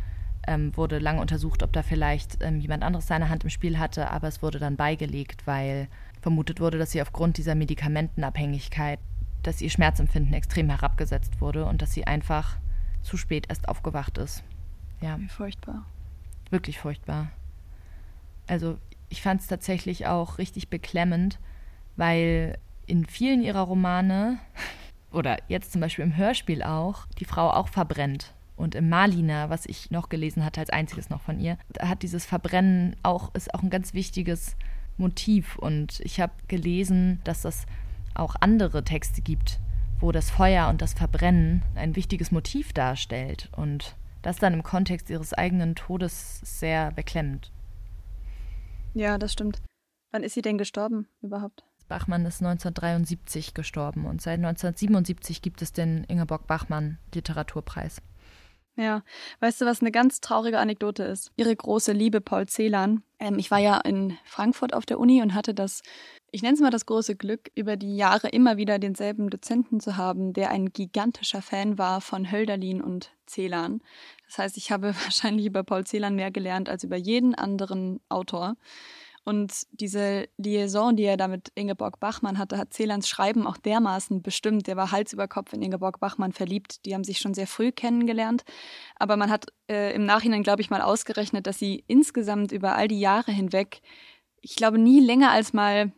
ähm, 0.48 0.76
wurde 0.76 1.00
lange 1.00 1.22
untersucht, 1.22 1.64
ob 1.64 1.72
da 1.74 1.84
vielleicht 1.84 2.42
ähm, 2.42 2.60
jemand 2.60 2.84
anderes 2.84 3.08
seine 3.08 3.30
Hand 3.30 3.44
im 3.44 3.50
Spiel 3.50 3.80
hatte, 3.80 4.10
aber 4.10 4.28
es 4.28 4.42
wurde 4.42 4.60
dann 4.60 4.76
beigelegt, 4.76 5.46
weil 5.46 5.88
vermutet 6.22 6.60
wurde, 6.60 6.78
dass 6.78 6.92
sie 6.92 7.02
aufgrund 7.02 7.38
dieser 7.38 7.56
Medikamentenabhängigkeit, 7.56 9.00
dass 9.44 9.62
ihr 9.62 9.70
Schmerzempfinden 9.70 10.34
extrem 10.34 10.70
herabgesetzt 10.70 11.40
wurde 11.40 11.66
und 11.66 11.82
dass 11.82 11.94
sie 11.94 12.08
einfach 12.08 12.58
zu 13.04 13.18
spät 13.18 13.46
erst 13.50 13.70
aufgewacht 13.70 14.18
ist. 14.18 14.44
Ja. 15.02 15.20
Wie 15.20 15.28
furchtbar. 15.28 15.86
Wirklich 16.50 16.80
furchtbar. 16.80 17.28
Also 18.48 18.78
ich 19.10 19.22
fand 19.22 19.42
es 19.42 19.48
tatsächlich 19.48 20.08
auch 20.08 20.40
richtig 20.40 20.70
beklemmend, 20.70 21.40
weil 21.96 22.58
in 22.88 23.06
vielen 23.06 23.44
ihrer 23.44 23.62
Romane 23.62 24.40
oder 25.16 25.38
jetzt 25.48 25.72
zum 25.72 25.82
Beispiel 25.82 26.06
im 26.06 26.18
Hörspiel 26.18 26.64
auch, 26.64 27.08
die 27.20 27.26
Frau 27.26 27.50
auch 27.50 27.68
verbrennt. 27.68 28.34
Und 28.56 28.76
im 28.76 28.88
Malina, 28.90 29.50
was 29.50 29.66
ich 29.66 29.92
noch 29.92 30.10
gelesen 30.10 30.46
hatte, 30.46 30.62
als 30.62 30.70
einziges 30.70 31.10
noch 31.10 31.22
von 31.22 31.40
ihr, 31.40 31.58
hat 31.80 32.04
dieses 32.04 32.26
Verbrennen 32.26 32.96
auch, 33.04 33.34
ist 33.36 33.54
auch 33.54 33.64
ein 33.64 33.70
ganz 33.70 33.94
wichtiges 33.94 34.56
Motiv. 34.98 35.58
Und 35.58 36.00
ich 36.02 36.20
habe 36.22 36.34
gelesen, 36.48 37.20
dass 37.26 37.44
es 37.44 37.66
auch 38.14 38.36
andere 38.40 38.84
Texte 38.84 39.22
gibt, 39.22 39.60
wo 40.00 40.12
das 40.12 40.30
Feuer 40.30 40.70
und 40.70 40.82
das 40.82 40.94
Verbrennen 40.94 41.64
ein 41.76 41.96
wichtiges 41.96 42.32
Motiv 42.32 42.72
darstellt. 42.72 43.50
Und 43.58 43.96
das 44.22 44.38
dann 44.38 44.54
im 44.54 44.64
Kontext 44.64 45.10
ihres 45.10 45.34
eigenen 45.34 45.76
Todes 45.76 46.40
sehr 46.40 46.92
beklemmend. 46.92 47.52
Ja, 48.94 49.18
das 49.18 49.34
stimmt. 49.34 49.62
Wann 50.12 50.24
ist 50.24 50.34
sie 50.34 50.42
denn 50.42 50.58
gestorben 50.58 51.10
überhaupt? 51.22 51.66
Bachmann 51.88 52.25
ist 52.25 52.42
1973 52.42 53.54
gestorben 53.54 54.06
und 54.06 54.22
seit 54.22 54.38
1977 54.38 55.42
gibt 55.42 55.62
es 55.62 55.74
den 55.74 56.04
Ingeborg 56.06 56.48
Bachmann 56.48 56.98
Literaturpreis. 57.13 58.01
Ja, 58.77 59.04
weißt 59.39 59.62
du, 59.62 59.65
was 59.65 59.80
eine 59.80 59.92
ganz 59.92 60.20
traurige 60.20 60.60
Anekdote 60.60 61.04
ist? 61.04 61.32
Ihre 61.38 61.56
große 61.56 61.94
Liebe 61.94 62.20
Paul 62.20 62.46
Celan. 62.48 63.04
Ähm, 63.20 63.39
ich 63.39 63.50
war 63.50 63.60
ja 63.60 63.77
in 63.77 64.18
Frankfurt 64.25 64.74
auf 64.74 64.86
der 64.86 65.00
Uni 65.00 65.22
und 65.22 65.34
hatte 65.34 65.54
das, 65.54 65.82
ich 66.32 66.42
nenne 66.42 66.56
es 66.56 66.60
mal 66.60 66.72
das 66.72 66.86
große 66.86 67.15
Glück, 67.15 67.50
über 67.56 67.77
die 67.77 67.96
Jahre 67.96 68.27
immer 68.27 68.58
wieder 68.58 68.77
denselben 68.77 69.30
Dozenten 69.30 69.80
zu 69.80 69.96
haben, 69.96 70.34
der 70.34 70.50
ein 70.51 70.72
gigantischer 70.72 71.42
Fan 71.42 71.77
war 71.77 72.01
von 72.01 72.30
Hölderlin 72.30 72.82
und 72.82 73.13
Celan. 73.27 73.82
Das 74.27 74.39
heißt, 74.39 74.58
ich 74.58 74.72
habe 74.72 74.88
wahrscheinlich 75.06 75.46
über 75.46 75.63
Paul 75.63 75.86
Celan 75.86 76.15
mehr 76.15 76.32
gelernt 76.32 76.68
als 76.68 76.84
über 76.84 76.98
jeden 76.98 77.34
anderen 77.34 78.01
Autor. 78.10 78.58
Und 79.25 79.65
diese 79.72 80.29
Liaison, 80.38 80.96
die 80.96 81.03
er 81.03 81.17
da 81.17 81.27
mit 81.27 81.51
Ingeborg 81.55 82.00
Bachmann 82.00 82.38
hatte, 82.38 82.60
hat 82.60 82.74
Celans 82.74 83.10
Schreiben 83.10 83.48
auch 83.48 83.58
dermaßen 83.58 84.22
bestimmt. 84.22 84.67
Der 84.67 84.77
war 84.77 84.91
Hals 84.91 85.13
über 85.13 85.27
Kopf 85.27 85.51
in 85.51 85.63
Ingeborg 85.63 86.00
Bachmann 86.00 86.32
verliebt. 86.32 86.86
Die 86.86 86.94
haben 86.94 87.03
sich 87.03 87.17
schon 87.17 87.34
sehr 87.34 87.48
früh 87.48 87.72
kennengelernt. 87.72 88.44
Aber 88.98 89.17
man 89.17 89.32
hat 89.32 89.48
äh, 89.67 89.96
im 89.96 90.05
Nachhinein, 90.05 90.44
glaube 90.44 90.62
ich, 90.62 90.70
mal 90.70 90.82
ausgerechnet, 90.82 91.48
dass 91.48 91.58
sie 91.58 91.84
insgesamt 91.88 92.51
über 92.51 92.75
all 92.75 92.88
die 92.88 93.00
Jahre 93.00 93.32
hinweg, 93.32 93.82
ich 94.41 94.55
glaube, 94.55 94.77
nie 94.77 95.00
länger 95.00 95.32
als 95.32 95.53
mal 95.53 95.91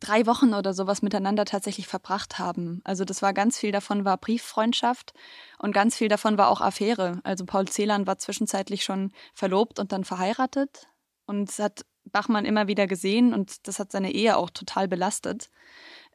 drei 0.00 0.24
Wochen 0.24 0.54
oder 0.54 0.72
sowas 0.72 1.02
miteinander 1.02 1.44
tatsächlich 1.44 1.86
verbracht 1.86 2.38
haben. 2.38 2.80
Also 2.84 3.04
das 3.04 3.20
war 3.20 3.34
ganz 3.34 3.58
viel 3.58 3.72
davon 3.72 4.06
war 4.06 4.16
Brieffreundschaft 4.16 5.12
und 5.58 5.72
ganz 5.72 5.96
viel 5.96 6.08
davon 6.08 6.38
war 6.38 6.48
auch 6.48 6.62
Affäre. 6.62 7.20
Also 7.24 7.44
Paul 7.44 7.68
Celan 7.68 8.06
war 8.06 8.16
zwischenzeitlich 8.16 8.84
schon 8.84 9.12
verlobt 9.34 9.78
und 9.78 9.92
dann 9.92 10.04
verheiratet 10.04 10.88
und 11.26 11.50
hat 11.58 11.84
Bachmann 12.04 12.44
immer 12.44 12.66
wieder 12.68 12.86
gesehen 12.86 13.34
und 13.34 13.66
das 13.68 13.78
hat 13.78 13.92
seine 13.92 14.12
Ehe 14.12 14.36
auch 14.36 14.50
total 14.50 14.88
belastet. 14.88 15.50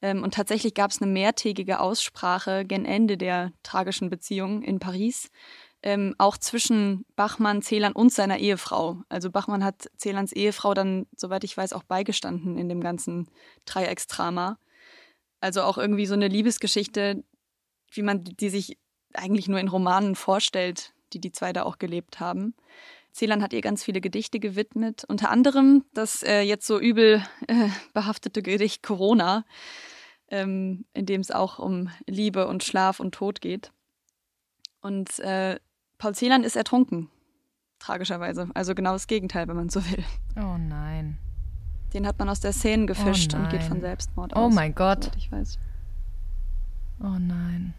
Ähm, 0.02 0.24
und 0.24 0.34
tatsächlich 0.34 0.74
gab 0.74 0.92
es 0.92 1.02
eine 1.02 1.12
mehrtägige 1.12 1.80
Aussprache 1.80 2.66
gen 2.66 2.86
Ende 2.86 3.18
der 3.18 3.52
tragischen 3.64 4.10
Beziehung 4.10 4.62
in 4.62 4.80
Paris, 4.80 5.30
ähm, 5.84 6.16
auch 6.18 6.38
zwischen 6.38 7.06
Bachmann, 7.16 7.62
Celan 7.62 7.94
und 7.94 8.12
seiner 8.12 8.40
Ehefrau. 8.40 9.02
Also 9.08 9.30
Bachmann 9.30 9.64
hat 9.64 9.90
Celans 9.98 10.32
Ehefrau 10.34 10.74
dann, 10.74 11.06
soweit 11.16 11.44
ich 11.44 11.56
weiß, 11.56 11.74
auch 11.74 11.84
beigestanden 11.84 12.58
in 12.58 12.70
dem 12.70 12.82
ganzen 12.82 13.30
Dreiecksdrama. 13.66 14.58
Also 15.40 15.62
auch 15.62 15.78
irgendwie 15.78 16.08
so 16.08 16.16
eine 16.16 16.28
Liebesgeschichte, 16.28 17.24
wie 17.92 18.02
man 18.02 18.24
die 18.24 18.50
sich 18.50 18.80
eigentlich 19.14 19.48
nur 19.48 19.60
in 19.60 19.68
Romanen 19.68 20.16
vorstellt, 20.16 20.94
die 21.14 21.22
die 21.22 21.32
zwei 21.32 21.54
da 21.54 21.64
auch 21.64 21.78
gelebt 21.78 22.20
haben. 22.20 22.56
Celan 23.16 23.42
hat 23.42 23.54
ihr 23.54 23.62
ganz 23.62 23.82
viele 23.82 24.02
Gedichte 24.02 24.42
gewidmet, 24.42 25.06
unter 25.08 25.30
anderem 25.32 25.86
das 25.94 26.22
äh, 26.22 26.42
jetzt 26.42 26.68
so 26.68 26.78
übel 26.78 27.24
äh, 27.48 27.70
behaftete 27.94 28.42
Gedicht 28.42 28.84
Corona, 28.84 29.46
ähm, 30.28 30.84
in 30.94 31.06
dem 31.06 31.22
es 31.22 31.32
auch 31.32 31.58
um 31.58 31.90
Liebe 32.08 32.46
und 32.46 32.66
Schlaf 32.66 33.00
und 33.00 33.16
Tod 33.16 33.40
geht. 33.40 33.72
Und 34.82 35.18
äh, 35.20 35.58
Paul 35.98 36.14
Celan 36.14 36.44
ist 36.44 36.58
ertrunken, 36.58 37.10
tragischerweise. 37.80 38.50
Also 38.54 38.76
genau 38.76 38.92
das 38.92 39.08
Gegenteil, 39.08 39.48
wenn 39.48 39.56
man 39.56 39.70
so 39.70 39.82
will. 39.86 40.04
Oh 40.36 40.58
nein. 40.58 41.18
Den 41.94 42.06
hat 42.06 42.20
man 42.20 42.28
aus 42.28 42.42
der 42.42 42.52
Szene 42.52 42.86
gefischt 42.86 43.34
oh 43.34 43.38
und 43.38 43.50
geht 43.50 43.64
von 43.64 43.80
Selbstmord 43.80 44.34
oh 44.36 44.40
aus. 44.40 44.52
Oh 44.52 44.54
mein 44.54 44.76
Gott. 44.76 45.12
Ich 45.16 45.32
weiß. 45.32 45.58
Oh 47.00 47.18
nein 47.18 47.74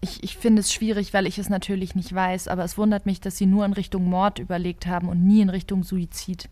ich, 0.00 0.22
ich 0.22 0.36
finde 0.36 0.60
es 0.60 0.72
schwierig, 0.72 1.12
weil 1.12 1.26
ich 1.26 1.38
es 1.38 1.48
natürlich 1.48 1.94
nicht 1.94 2.14
weiß, 2.14 2.48
aber 2.48 2.64
es 2.64 2.78
wundert 2.78 3.06
mich, 3.06 3.20
dass 3.20 3.36
sie 3.36 3.46
nur 3.46 3.64
in 3.66 3.72
Richtung 3.72 4.08
Mord 4.08 4.38
überlegt 4.38 4.86
haben 4.86 5.08
und 5.08 5.26
nie 5.26 5.42
in 5.42 5.50
Richtung 5.50 5.84
Suizid 5.84 6.48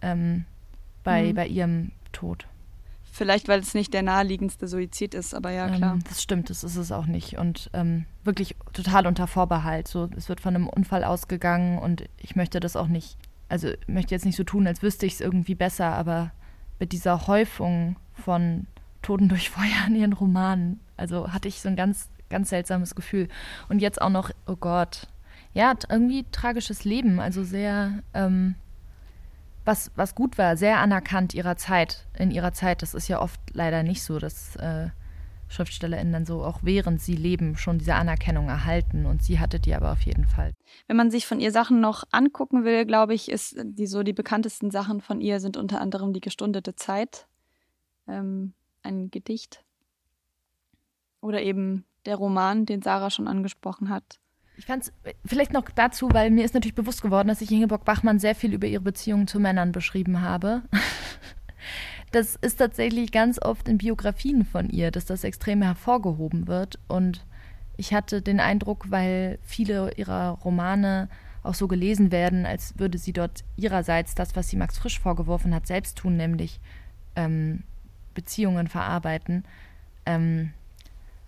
ähm, 0.00 0.46
bei, 1.04 1.24
mhm. 1.24 1.34
bei 1.34 1.46
ihrem 1.46 1.92
Tod. 2.12 2.46
Vielleicht, 3.04 3.48
weil 3.48 3.60
es 3.60 3.74
nicht 3.74 3.94
der 3.94 4.02
naheliegendste 4.02 4.68
Suizid 4.68 5.14
ist, 5.14 5.34
aber 5.34 5.50
ja, 5.50 5.68
klar. 5.68 5.94
Ähm, 5.94 6.04
das 6.08 6.22
stimmt, 6.22 6.50
das 6.50 6.64
ist 6.64 6.76
es 6.76 6.92
auch 6.92 7.06
nicht. 7.06 7.38
Und 7.38 7.70
ähm, 7.72 8.04
wirklich 8.24 8.56
total 8.72 9.06
unter 9.06 9.26
Vorbehalt. 9.26 9.88
So, 9.88 10.08
es 10.16 10.28
wird 10.28 10.40
von 10.40 10.54
einem 10.54 10.68
Unfall 10.68 11.04
ausgegangen 11.04 11.78
und 11.78 12.04
ich 12.18 12.36
möchte 12.36 12.60
das 12.60 12.76
auch 12.76 12.88
nicht, 12.88 13.16
also 13.48 13.68
möchte 13.86 14.14
jetzt 14.14 14.26
nicht 14.26 14.36
so 14.36 14.44
tun, 14.44 14.66
als 14.66 14.82
wüsste 14.82 15.06
ich 15.06 15.14
es 15.14 15.20
irgendwie 15.20 15.54
besser, 15.54 15.94
aber 15.94 16.30
mit 16.78 16.92
dieser 16.92 17.26
Häufung 17.26 17.96
von 18.12 18.66
Toten 19.00 19.28
durch 19.28 19.50
Feuer 19.50 19.86
in 19.86 19.96
ihren 19.96 20.12
Romanen, 20.12 20.80
also 20.96 21.32
hatte 21.32 21.48
ich 21.48 21.60
so 21.60 21.68
ein 21.68 21.76
ganz 21.76 22.08
ganz 22.28 22.50
seltsames 22.50 22.94
Gefühl. 22.94 23.28
Und 23.68 23.80
jetzt 23.80 24.00
auch 24.00 24.10
noch, 24.10 24.30
oh 24.46 24.56
Gott, 24.56 25.08
ja, 25.52 25.74
irgendwie 25.88 26.24
tragisches 26.32 26.84
Leben, 26.84 27.20
also 27.20 27.42
sehr, 27.42 28.02
ähm, 28.14 28.56
was, 29.64 29.90
was 29.96 30.14
gut 30.14 30.38
war, 30.38 30.56
sehr 30.56 30.78
anerkannt 30.78 31.34
ihrer 31.34 31.56
Zeit, 31.56 32.06
in 32.18 32.30
ihrer 32.30 32.52
Zeit. 32.52 32.82
Das 32.82 32.94
ist 32.94 33.08
ja 33.08 33.20
oft 33.20 33.40
leider 33.52 33.82
nicht 33.82 34.02
so, 34.02 34.18
dass 34.18 34.56
äh, 34.56 34.90
SchriftstellerInnen 35.48 36.12
dann 36.12 36.26
so 36.26 36.42
auch 36.42 36.60
während 36.62 37.00
sie 37.00 37.14
leben 37.14 37.56
schon 37.56 37.78
diese 37.78 37.94
Anerkennung 37.94 38.48
erhalten 38.48 39.06
und 39.06 39.22
sie 39.22 39.38
hatte 39.38 39.60
die 39.60 39.74
aber 39.74 39.92
auf 39.92 40.02
jeden 40.02 40.26
Fall. 40.26 40.52
Wenn 40.86 40.96
man 40.96 41.10
sich 41.10 41.26
von 41.26 41.40
ihr 41.40 41.52
Sachen 41.52 41.80
noch 41.80 42.04
angucken 42.10 42.64
will, 42.64 42.84
glaube 42.84 43.14
ich, 43.14 43.30
ist 43.30 43.56
die 43.62 43.86
so 43.86 44.02
die 44.02 44.12
bekanntesten 44.12 44.70
Sachen 44.70 45.00
von 45.00 45.20
ihr 45.20 45.40
sind 45.40 45.56
unter 45.56 45.80
anderem 45.80 46.12
die 46.12 46.20
gestundete 46.20 46.74
Zeit, 46.74 47.26
ähm, 48.08 48.54
ein 48.82 49.10
Gedicht 49.10 49.64
oder 51.20 51.42
eben 51.42 51.84
der 52.06 52.16
Roman, 52.16 52.66
den 52.66 52.82
Sarah 52.82 53.10
schon 53.10 53.28
angesprochen 53.28 53.90
hat. 53.90 54.18
Ich 54.56 54.66
fand 54.66 54.84
es 54.84 54.92
vielleicht 55.24 55.52
noch 55.52 55.68
dazu, 55.70 56.08
weil 56.12 56.30
mir 56.30 56.44
ist 56.44 56.54
natürlich 56.54 56.74
bewusst 56.74 57.02
geworden, 57.02 57.28
dass 57.28 57.42
ich 57.42 57.50
Ingeborg 57.50 57.84
Bachmann 57.84 58.18
sehr 58.18 58.34
viel 58.34 58.54
über 58.54 58.66
ihre 58.66 58.82
Beziehungen 58.82 59.26
zu 59.26 59.38
Männern 59.38 59.72
beschrieben 59.72 60.22
habe. 60.22 60.62
Das 62.12 62.36
ist 62.36 62.56
tatsächlich 62.56 63.12
ganz 63.12 63.42
oft 63.42 63.68
in 63.68 63.78
Biografien 63.78 64.44
von 64.44 64.70
ihr, 64.70 64.90
dass 64.90 65.06
das 65.06 65.24
extrem 65.24 65.60
hervorgehoben 65.60 66.46
wird. 66.46 66.78
Und 66.88 67.26
ich 67.76 67.92
hatte 67.92 68.22
den 68.22 68.40
Eindruck, 68.40 68.90
weil 68.90 69.38
viele 69.42 69.92
ihrer 69.94 70.30
Romane 70.30 71.08
auch 71.42 71.54
so 71.54 71.68
gelesen 71.68 72.12
werden, 72.12 72.46
als 72.46 72.78
würde 72.78 72.98
sie 72.98 73.12
dort 73.12 73.44
ihrerseits 73.56 74.14
das, 74.14 74.34
was 74.34 74.48
sie 74.48 74.56
Max 74.56 74.78
Frisch 74.78 74.98
vorgeworfen 74.98 75.54
hat, 75.54 75.66
selbst 75.66 75.98
tun, 75.98 76.16
nämlich 76.16 76.60
ähm, 77.16 77.64
Beziehungen 78.14 78.68
verarbeiten. 78.68 79.44
Ähm, 80.06 80.52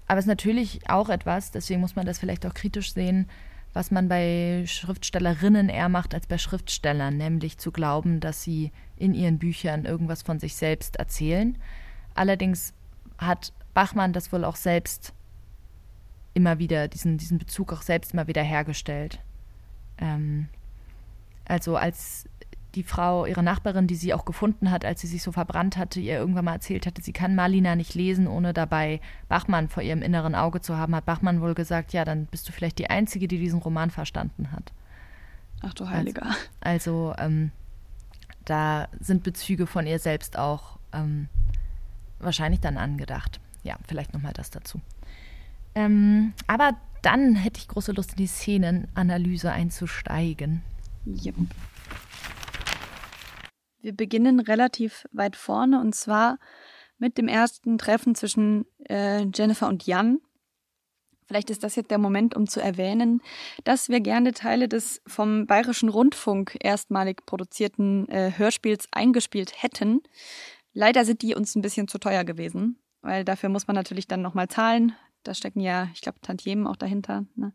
aber 0.09 0.19
es 0.19 0.25
ist 0.25 0.29
natürlich 0.29 0.89
auch 0.89 1.11
etwas, 1.11 1.51
deswegen 1.51 1.81
muss 1.81 1.95
man 1.95 2.07
das 2.07 2.19
vielleicht 2.19 2.47
auch 2.47 2.55
kritisch 2.55 2.95
sehen, 2.95 3.29
was 3.75 3.91
man 3.91 4.09
bei 4.09 4.65
Schriftstellerinnen 4.67 5.69
eher 5.69 5.91
macht 5.91 6.15
als 6.15 6.27
bei 6.27 6.39
Schriftstellern, 6.39 7.17
nämlich 7.19 7.59
zu 7.59 7.71
glauben, 7.71 8.19
dass 8.19 8.43
sie 8.43 8.73
in 8.97 9.15
ihren 9.15 9.39
Büchern 9.39 9.85
irgendwas 9.85 10.23
von 10.23 10.41
sich 10.41 10.57
selbst 10.57 10.97
erzählen. 10.97 11.57
Allerdings 12.15 12.73
hat 13.19 13.53
Bachmann 13.75 14.13
das 14.15 14.33
wohl 14.33 14.45
auch 14.45 14.57
selbst 14.57 15.13
immer 16.35 16.59
wieder, 16.59 16.89
diesen, 16.89 17.19
diesen 17.19 17.39
Bezug 17.39 17.73
auch 17.73 17.83
selbst 17.83 18.15
immer 18.15 18.27
wieder 18.27 18.43
hergestellt. 18.43 19.21
Ähm, 19.99 20.49
also 21.45 21.77
als 21.77 22.29
die 22.79 22.85
Frau, 22.85 23.27
ihre 23.27 23.43
Nachbarin, 23.43 23.89
die 23.89 23.97
sie 23.97 24.15
auch 24.15 24.25
gefunden 24.25 24.71
hat, 24.71 24.85
als 24.85 25.01
sie 25.01 25.09
sich 25.09 25.21
so 25.21 25.33
verbrannt 25.33 25.77
hatte, 25.77 25.99
ihr 25.99 26.17
irgendwann 26.17 26.45
mal 26.45 26.53
erzählt 26.53 26.87
hatte, 26.87 27.03
sie 27.03 27.13
kann 27.13 27.35
Marlina 27.35 27.75
nicht 27.75 27.97
lesen, 27.97 28.29
ohne 28.29 28.53
dabei 28.53 29.01
Bachmann 29.29 29.69
vor 29.69 29.83
ihrem 29.83 30.01
inneren 30.01 30.37
Auge 30.37 30.61
zu 30.61 30.77
haben, 30.77 30.95
hat 30.95 31.05
Bachmann 31.05 31.41
wohl 31.41 31.55
gesagt, 31.55 31.93
ja, 31.93 32.05
dann 32.05 32.27
bist 32.27 32.49
du 32.49 32.53
vielleicht 32.53 32.79
die 32.79 32.89
Einzige, 32.89 33.27
die 33.27 33.39
diesen 33.39 33.59
Roman 33.59 33.91
verstanden 33.91 34.53
hat. 34.53 34.73
Ach 35.61 35.75
du 35.75 35.89
Heiliger. 35.89 36.27
Also, 36.61 37.09
also 37.11 37.15
ähm, 37.19 37.51
da 38.45 38.87
sind 39.01 39.25
Bezüge 39.25 39.67
von 39.67 39.85
ihr 39.85 39.99
selbst 39.99 40.39
auch 40.39 40.79
ähm, 40.93 41.29
wahrscheinlich 42.21 42.61
dann 42.61 42.79
angedacht. 42.79 43.41
Ja, 43.65 43.77
vielleicht 43.89 44.15
nochmal 44.15 44.35
das 44.35 44.51
dazu. 44.51 44.81
Ähm, 45.75 46.33
aber 46.47 46.77
dann 47.03 47.35
hätte 47.35 47.59
ich 47.59 47.67
große 47.67 47.91
Lust, 47.91 48.13
in 48.13 48.19
die 48.19 48.29
Szenenanalyse 48.29 49.51
einzusteigen. 49.51 50.63
Yep. 51.07 51.35
Wir 53.81 53.95
beginnen 53.95 54.41
relativ 54.41 55.07
weit 55.13 55.37
vorne 55.37 55.81
und 55.81 55.95
zwar 55.95 56.39
mit 56.99 57.17
dem 57.17 57.29
ersten 57.29 57.79
Treffen 57.79 58.15
zwischen 58.15 58.67
äh, 58.89 59.25
Jennifer 59.35 59.69
und 59.69 59.87
Jan. 59.87 60.19
Vielleicht 61.27 61.51
ist 61.51 61.63
das 61.63 61.77
jetzt 61.77 61.91
der 61.91 61.99
Moment, 61.99 62.35
um 62.35 62.49
zu 62.49 62.61
erwähnen, 62.61 63.21
dass 63.63 63.89
wir 63.89 64.01
gerne 64.01 64.33
Teile 64.33 64.67
des 64.67 65.03
vom 65.07 65.47
Bayerischen 65.47 65.91
Rundfunk 65.91 66.57
erstmalig 66.61 67.25
produzierten 67.27 68.09
äh, 68.09 68.33
Hörspiels 68.37 68.89
eingespielt 68.91 69.63
hätten. 69.63 70.01
Leider 70.73 71.05
sind 71.05 71.23
die 71.23 71.35
uns 71.35 71.55
ein 71.55 71.63
bisschen 71.63 71.87
zu 71.87 71.99
teuer 71.99 72.25
gewesen, 72.25 72.79
weil 73.03 73.25
dafür 73.25 73.49
muss 73.51 73.67
man 73.67 73.77
natürlich 73.77 74.09
dann 74.09 74.23
nochmal 74.23 74.49
zahlen. 74.49 74.95
Da 75.23 75.35
stecken 75.35 75.61
ja, 75.61 75.89
ich 75.93 76.01
glaube, 76.01 76.21
Tantiemen 76.23 76.67
auch 76.67 76.77
dahinter. 76.77 77.27
Ne? 77.37 77.53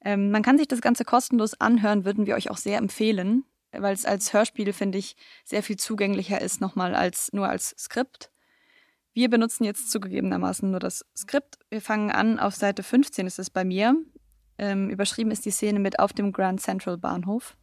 Ähm, 0.00 0.30
man 0.30 0.42
kann 0.42 0.58
sich 0.58 0.68
das 0.68 0.80
Ganze 0.80 1.04
kostenlos 1.04 1.60
anhören, 1.60 2.04
würden 2.04 2.26
wir 2.26 2.34
euch 2.34 2.50
auch 2.50 2.56
sehr 2.56 2.78
empfehlen 2.78 3.44
weil 3.72 3.94
es 3.94 4.04
als 4.04 4.32
Hörspiel, 4.32 4.72
finde 4.72 4.98
ich, 4.98 5.16
sehr 5.44 5.62
viel 5.62 5.76
zugänglicher 5.76 6.40
ist, 6.40 6.60
nochmal 6.60 6.94
als 6.94 7.32
nur 7.32 7.48
als 7.48 7.74
Skript. 7.78 8.30
Wir 9.14 9.28
benutzen 9.28 9.64
jetzt 9.64 9.90
zugegebenermaßen 9.90 10.70
nur 10.70 10.80
das 10.80 11.04
Skript. 11.16 11.58
Wir 11.68 11.82
fangen 11.82 12.10
an, 12.10 12.38
auf 12.38 12.54
Seite 12.54 12.82
15 12.82 13.26
ist 13.26 13.38
es 13.38 13.50
bei 13.50 13.64
mir. 13.64 13.94
Ähm, 14.58 14.90
überschrieben 14.90 15.30
ist 15.30 15.44
die 15.44 15.50
Szene 15.50 15.80
mit 15.80 15.98
auf 15.98 16.12
dem 16.12 16.32
Grand 16.32 16.60
Central 16.60 16.96
Bahnhof. 16.96 17.56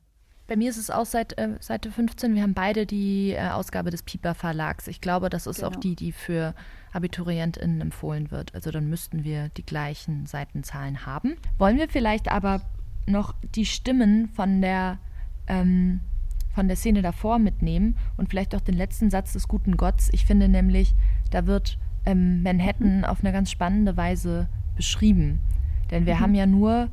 Bei 0.50 0.56
mir 0.56 0.72
ist 0.72 0.78
es 0.78 0.90
auch 0.90 1.06
seit 1.06 1.38
äh, 1.38 1.58
Seite 1.60 1.92
15. 1.92 2.34
Wir 2.34 2.42
haben 2.42 2.56
beide 2.56 2.88
die 2.88 3.34
äh, 3.34 3.50
Ausgabe 3.50 3.92
des 3.92 4.02
Piper 4.02 4.34
Verlags. 4.34 4.88
Ich 4.88 5.00
glaube, 5.00 5.30
das 5.30 5.46
ist 5.46 5.58
genau. 5.58 5.70
auch 5.70 5.76
die, 5.76 5.96
die 5.96 6.12
für 6.12 6.56
AbiturientInnen 6.92 7.82
empfohlen 7.82 8.32
wird. 8.32 8.56
Also 8.56 8.72
dann 8.72 8.90
müssten 8.90 9.24
wir 9.24 9.50
die 9.50 9.66
gleichen 9.66 10.26
Seitenzahlen 10.26 11.06
haben. 11.06 11.36
Wollen 11.60 11.78
wir 11.78 11.88
vielleicht 11.88 12.32
aber 12.32 12.62
noch 13.06 13.36
die 13.56 13.66
Stimmen 13.66 14.28
von 14.30 14.60
der, 14.62 14.98
ähm, 15.50 16.00
von 16.54 16.68
der 16.68 16.78
Szene 16.78 17.02
davor 17.02 17.40
mitnehmen 17.40 17.96
und 18.18 18.30
vielleicht 18.30 18.56
auch 18.56 18.62
den 18.62 18.76
letzten 18.76 19.10
Satz 19.10 19.34
des 19.34 19.48
guten 19.48 19.78
Gotts. 19.78 20.10
Ich 20.14 20.26
finde 20.26 20.48
nämlich, 20.48 20.96
da 21.32 21.46
wird 21.46 21.78
ähm, 22.06 22.44
Manhattan 22.44 23.00
mhm. 23.00 23.06
auf 23.06 23.20
eine 23.22 23.32
ganz 23.32 23.52
spannende 23.52 23.98
Weise 23.98 24.48
beschrieben. 24.76 25.40
Denn 25.92 26.06
wir 26.06 26.16
mhm. 26.16 26.20
haben 26.20 26.36
ja 26.36 26.46
nur 26.46 26.90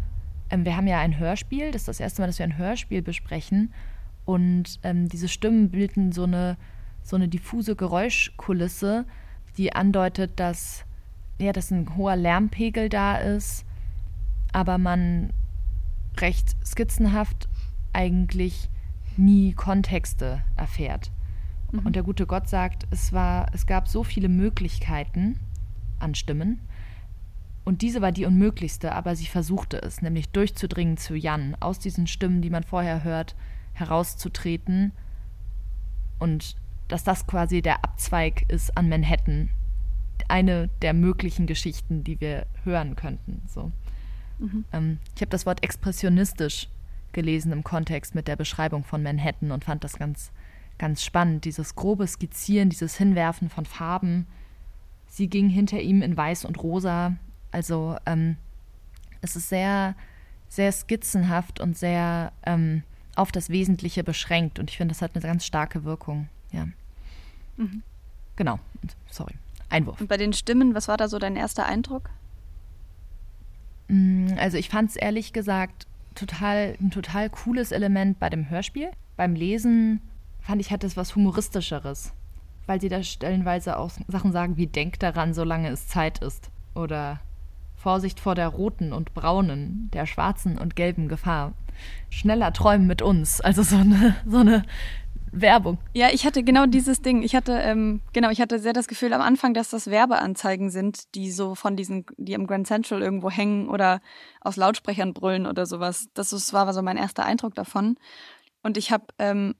ähm, 0.50 0.64
wir 0.64 0.76
haben 0.76 0.86
ja 0.86 1.00
ein 1.00 1.18
Hörspiel, 1.18 1.70
das 1.70 1.82
ist 1.82 1.88
das 1.88 2.00
erste 2.00 2.22
Mal, 2.22 2.26
dass 2.26 2.38
wir 2.38 2.46
ein 2.46 2.58
Hörspiel 2.58 3.02
besprechen. 3.02 3.72
Und 4.24 4.80
ähm, 4.82 5.08
diese 5.08 5.28
Stimmen 5.28 5.70
bilden 5.70 6.12
so 6.12 6.24
eine, 6.24 6.56
so 7.02 7.16
eine 7.16 7.28
diffuse 7.28 7.76
Geräuschkulisse, 7.76 9.04
die 9.56 9.72
andeutet, 9.72 10.38
dass, 10.38 10.84
ja, 11.38 11.52
dass 11.52 11.70
ein 11.70 11.96
hoher 11.96 12.16
Lärmpegel 12.16 12.88
da 12.88 13.16
ist, 13.16 13.64
aber 14.52 14.78
man 14.78 15.30
recht 16.18 16.56
skizzenhaft 16.64 17.48
eigentlich 17.96 18.68
nie 19.16 19.54
Kontexte 19.54 20.42
erfährt. 20.56 21.10
Mhm. 21.72 21.80
Und 21.80 21.96
der 21.96 22.02
gute 22.02 22.26
Gott 22.26 22.48
sagt, 22.48 22.86
es, 22.90 23.12
war, 23.12 23.46
es 23.52 23.66
gab 23.66 23.88
so 23.88 24.04
viele 24.04 24.28
Möglichkeiten 24.28 25.40
an 25.98 26.14
Stimmen, 26.14 26.60
und 27.66 27.82
diese 27.82 28.00
war 28.00 28.12
die 28.12 28.26
unmöglichste, 28.26 28.94
aber 28.94 29.16
sie 29.16 29.26
versuchte 29.26 29.82
es, 29.82 30.00
nämlich 30.00 30.28
durchzudringen 30.28 30.96
zu 30.96 31.16
Jan, 31.16 31.56
aus 31.58 31.80
diesen 31.80 32.06
Stimmen, 32.06 32.40
die 32.40 32.48
man 32.48 32.62
vorher 32.62 33.02
hört, 33.02 33.34
herauszutreten. 33.72 34.92
Und 36.20 36.54
dass 36.86 37.02
das 37.02 37.26
quasi 37.26 37.62
der 37.62 37.82
Abzweig 37.82 38.44
ist 38.48 38.78
an 38.78 38.88
Manhattan. 38.88 39.50
Eine 40.28 40.68
der 40.80 40.94
möglichen 40.94 41.48
Geschichten, 41.48 42.04
die 42.04 42.20
wir 42.20 42.46
hören 42.62 42.94
könnten. 42.94 43.42
So. 43.48 43.72
Mhm. 44.38 44.64
Ähm, 44.72 44.98
ich 45.16 45.20
habe 45.20 45.30
das 45.30 45.44
Wort 45.44 45.64
expressionistisch 45.64 46.68
gelesen 47.16 47.50
im 47.50 47.64
Kontext 47.64 48.14
mit 48.14 48.28
der 48.28 48.36
Beschreibung 48.36 48.84
von 48.84 49.02
Manhattan 49.02 49.50
und 49.50 49.64
fand 49.64 49.82
das 49.82 49.98
ganz, 49.98 50.30
ganz 50.78 51.02
spannend. 51.02 51.44
Dieses 51.44 51.74
grobe 51.74 52.06
Skizzieren, 52.06 52.70
dieses 52.70 52.96
Hinwerfen 52.96 53.50
von 53.50 53.64
Farben. 53.64 54.28
Sie 55.08 55.26
ging 55.26 55.48
hinter 55.48 55.80
ihm 55.80 56.02
in 56.02 56.16
Weiß 56.16 56.44
und 56.44 56.62
Rosa, 56.62 57.16
also 57.50 57.96
ähm, 58.06 58.36
es 59.22 59.34
ist 59.34 59.48
sehr, 59.48 59.94
sehr 60.48 60.70
skizzenhaft 60.70 61.58
und 61.58 61.76
sehr 61.76 62.32
ähm, 62.44 62.82
auf 63.16 63.32
das 63.32 63.48
Wesentliche 63.48 64.04
beschränkt. 64.04 64.58
Und 64.58 64.70
ich 64.70 64.76
finde, 64.76 64.92
das 64.92 65.00
hat 65.00 65.12
eine 65.14 65.22
ganz 65.22 65.46
starke 65.46 65.84
Wirkung. 65.84 66.28
Ja. 66.52 66.68
Mhm. 67.56 67.82
Genau. 68.36 68.58
Sorry. 69.10 69.34
Einwurf. 69.70 70.00
Und 70.00 70.08
bei 70.08 70.18
den 70.18 70.34
Stimmen, 70.34 70.74
was 70.74 70.86
war 70.86 70.98
da 70.98 71.08
so 71.08 71.18
dein 71.18 71.34
erster 71.34 71.64
Eindruck? 71.64 72.10
Mm, 73.88 74.34
also 74.36 74.58
ich 74.58 74.68
fand 74.68 74.90
es 74.90 74.96
ehrlich 74.96 75.32
gesagt 75.32 75.86
total, 76.16 76.76
ein 76.80 76.90
total 76.90 77.30
cooles 77.30 77.72
Element 77.72 78.18
bei 78.18 78.28
dem 78.28 78.50
Hörspiel. 78.50 78.90
Beim 79.16 79.34
Lesen 79.34 80.00
fand 80.40 80.60
ich, 80.60 80.70
hat 80.70 80.84
es 80.84 80.96
was 80.96 81.14
Humoristischeres, 81.14 82.12
weil 82.66 82.80
sie 82.80 82.88
da 82.88 83.02
stellenweise 83.02 83.78
auch 83.78 83.90
Sachen 84.08 84.32
sagen 84.32 84.56
wie 84.56 84.66
Denk 84.66 84.98
daran, 84.98 85.34
solange 85.34 85.68
es 85.68 85.88
Zeit 85.88 86.18
ist. 86.18 86.50
Oder 86.74 87.20
Vorsicht 87.76 88.18
vor 88.18 88.34
der 88.34 88.48
roten 88.48 88.92
und 88.92 89.14
braunen, 89.14 89.90
der 89.92 90.06
schwarzen 90.06 90.58
und 90.58 90.76
gelben 90.76 91.08
Gefahr. 91.08 91.52
Schneller 92.10 92.52
träumen 92.52 92.86
mit 92.86 93.02
uns. 93.02 93.40
Also 93.40 93.62
so 93.62 93.76
eine, 93.76 94.16
so 94.26 94.38
eine 94.38 94.64
Werbung. 95.40 95.78
Ja, 95.92 96.08
ich 96.12 96.24
hatte 96.24 96.42
genau 96.42 96.66
dieses 96.66 97.02
Ding. 97.02 97.22
Ich 97.22 97.34
hatte, 97.34 97.52
ähm, 97.52 98.00
genau, 98.12 98.30
ich 98.30 98.40
hatte 98.40 98.58
sehr 98.58 98.72
das 98.72 98.88
Gefühl 98.88 99.12
am 99.12 99.20
Anfang, 99.20 99.54
dass 99.54 99.70
das 99.70 99.90
Werbeanzeigen 99.90 100.70
sind, 100.70 101.14
die 101.14 101.30
so 101.30 101.54
von 101.54 101.76
diesen, 101.76 102.06
die 102.16 102.34
am 102.34 102.46
Grand 102.46 102.66
Central 102.66 103.02
irgendwo 103.02 103.30
hängen 103.30 103.68
oder 103.68 104.00
aus 104.40 104.56
Lautsprechern 104.56 105.14
brüllen 105.14 105.46
oder 105.46 105.66
sowas. 105.66 106.08
Das 106.14 106.52
war 106.52 106.72
so 106.72 106.82
mein 106.82 106.96
erster 106.96 107.24
Eindruck 107.24 107.54
davon. 107.54 107.96
Und 108.62 108.76
ich 108.76 108.90
habe 108.90 109.06
ähm, 109.18 109.54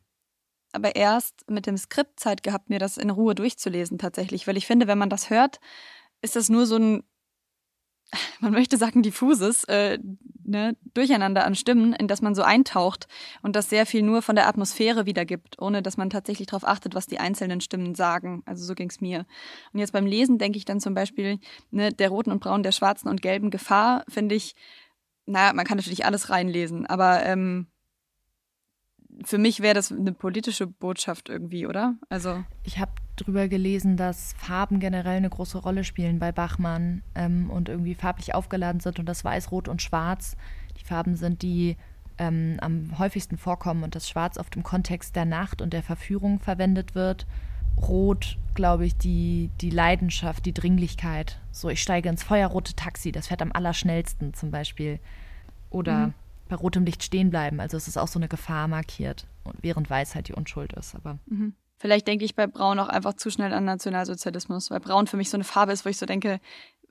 aber 0.73 0.95
erst 0.95 1.49
mit 1.49 1.67
dem 1.67 1.77
Skript 1.79 2.21
Zeit 2.21 2.43
gehabt, 2.43 2.69
mir 2.69 2.79
das 2.79 2.99
in 2.99 3.11
Ruhe 3.11 3.35
durchzulesen 3.35 3.99
tatsächlich, 3.99 4.47
weil 4.47 4.57
ich 4.57 4.67
finde, 4.67 4.87
wenn 4.87 4.99
man 4.99 5.11
das 5.11 5.31
hört, 5.31 5.59
ist 6.21 6.37
das 6.37 6.49
nur 6.49 6.67
so 6.67 6.77
ein 6.77 7.03
man 8.40 8.53
möchte 8.53 8.77
sagen, 8.77 9.03
diffuses 9.03 9.64
äh, 9.64 9.99
ne, 10.45 10.77
Durcheinander 10.95 11.45
an 11.45 11.55
Stimmen, 11.55 11.92
in 11.92 12.09
das 12.09 12.23
man 12.23 12.35
so 12.35 12.42
eintaucht 12.42 13.09
und 13.42 13.57
das 13.57 13.69
sehr 13.69 13.87
viel 13.87 14.03
nur 14.03 14.23
von 14.23 14.37
der 14.37 14.49
Atmosphäre 14.49 15.07
wiedergibt, 15.07 15.61
ohne 15.61 15.83
dass 15.83 15.97
man 15.97 16.11
tatsächlich 16.11 16.49
darauf 16.49 16.66
achtet, 16.66 16.95
was 16.95 17.07
die 17.07 17.19
einzelnen 17.19 17.61
Stimmen 17.61 17.95
sagen. 17.95 18.42
Also 18.47 18.64
so 18.64 18.75
ging's 18.75 19.01
mir. 19.01 19.27
Und 19.73 19.81
jetzt 19.81 19.92
beim 19.92 20.07
Lesen 20.07 20.38
denke 20.38 20.59
ich 20.59 20.64
dann 20.64 20.81
zum 20.81 20.95
Beispiel, 20.95 21.38
ne, 21.71 21.92
der 21.92 22.09
roten 22.09 22.31
und 22.31 22.40
braunen, 22.40 22.62
der 22.62 22.73
schwarzen 22.73 23.09
und 23.09 23.23
gelben 23.23 23.51
Gefahr, 23.51 24.05
finde 24.09 24.35
ich, 24.35 24.55
naja, 25.27 25.53
man 25.53 25.66
kann 25.66 25.77
natürlich 25.77 26.05
alles 26.05 26.31
reinlesen, 26.31 26.87
aber 26.87 27.25
ähm, 27.25 27.66
für 29.25 29.38
mich 29.38 29.61
wäre 29.61 29.75
das 29.75 29.90
eine 29.90 30.12
politische 30.12 30.66
Botschaft 30.66 31.29
irgendwie, 31.29 31.66
oder? 31.66 31.97
Also 32.09 32.45
ich 32.64 32.79
habe 32.79 32.92
drüber 33.17 33.49
gelesen, 33.49 33.97
dass 33.97 34.35
Farben 34.35 34.81
generell 34.81 35.17
eine 35.17 35.31
große 35.31 35.59
Rolle 35.59 35.85
spielen 35.85 36.19
bei 36.19 36.33
Bachmann 36.33 37.03
ähm, 37.15 37.51
und 37.51 37.69
irgendwie 37.69 37.95
farblich 37.95 38.35
aufgeladen 38.35 38.81
sind 38.81 38.99
und 38.99 39.07
das 39.07 39.25
Weiß, 39.25 39.51
Rot 39.51 39.69
und 39.69 39.83
Schwarz 39.83 40.37
die 40.79 40.85
Farben 40.85 41.17
sind, 41.17 41.43
die 41.43 41.77
ähm, 42.19 42.57
am 42.61 42.99
häufigsten 42.99 43.37
vorkommen 43.37 43.83
und 43.83 43.95
das 43.95 44.09
Schwarz 44.09 44.39
oft 44.39 44.57
im 44.57 44.63
Kontext 44.63 45.17
der 45.17 45.25
Nacht 45.25 45.61
und 45.61 45.73
der 45.73 45.83
Verführung 45.83 46.41
verwendet 46.41 46.95
wird. 46.95 47.27
Rot, 47.77 48.39
glaube 48.55 48.87
ich, 48.87 48.97
die, 48.97 49.51
die 49.61 49.71
Leidenschaft, 49.71 50.47
die 50.47 50.55
Dringlichkeit. 50.55 51.39
So, 51.53 51.69
ich 51.69 51.83
steige 51.83 52.09
ins 52.09 52.23
feuerrote 52.23 52.75
Taxi, 52.75 53.13
das 53.13 53.27
fährt 53.27 53.43
am 53.43 53.53
allerschnellsten 53.53 54.33
zum 54.33 54.51
Beispiel. 54.51 54.99
Oder 55.69 56.09
mhm. 56.09 56.15
bei 56.49 56.57
rotem 56.57 56.85
Licht 56.85 57.03
stehen 57.03 57.29
bleiben. 57.29 57.61
Also 57.61 57.77
es 57.77 57.87
ist 57.87 57.99
auch 57.99 58.09
so 58.09 58.19
eine 58.19 58.29
Gefahr 58.29 58.67
markiert, 58.67 59.27
während 59.61 59.91
Weiß 59.91 60.15
halt 60.15 60.29
die 60.29 60.33
Unschuld 60.33 60.73
ist. 60.73 60.95
Aber 60.95 61.19
mhm. 61.27 61.55
Vielleicht 61.79 62.07
denke 62.07 62.25
ich 62.25 62.35
bei 62.35 62.47
Braun 62.47 62.79
auch 62.79 62.89
einfach 62.89 63.15
zu 63.15 63.31
schnell 63.31 63.53
an 63.53 63.65
Nationalsozialismus, 63.65 64.71
weil 64.71 64.81
Braun 64.81 65.07
für 65.07 65.17
mich 65.17 65.29
so 65.29 65.37
eine 65.37 65.45
Farbe 65.45 65.73
ist, 65.73 65.85
wo 65.85 65.91
ich 65.91 65.99
so 65.99 66.07
denke, 66.07 66.41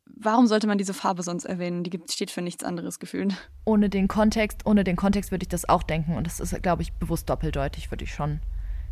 warum 0.05 0.47
sollte 0.47 0.67
man 0.67 0.77
diese 0.77 0.93
Farbe 0.93 1.23
sonst 1.23 1.45
erwähnen? 1.45 1.83
Die 1.83 1.99
steht 2.09 2.29
für 2.29 2.41
nichts 2.41 2.63
anderes 2.63 2.99
gefühlt. 2.99 3.33
Ohne 3.65 3.89
den 3.89 4.07
Kontext, 4.07 4.65
ohne 4.65 4.83
den 4.83 4.95
Kontext 4.95 5.31
würde 5.31 5.43
ich 5.43 5.49
das 5.49 5.67
auch 5.67 5.83
denken 5.83 6.15
und 6.15 6.27
das 6.27 6.39
ist, 6.39 6.61
glaube 6.61 6.83
ich, 6.83 6.93
bewusst 6.93 7.29
doppeldeutig, 7.29 7.91
würde 7.91 8.03
ich 8.03 8.13
schon, 8.13 8.41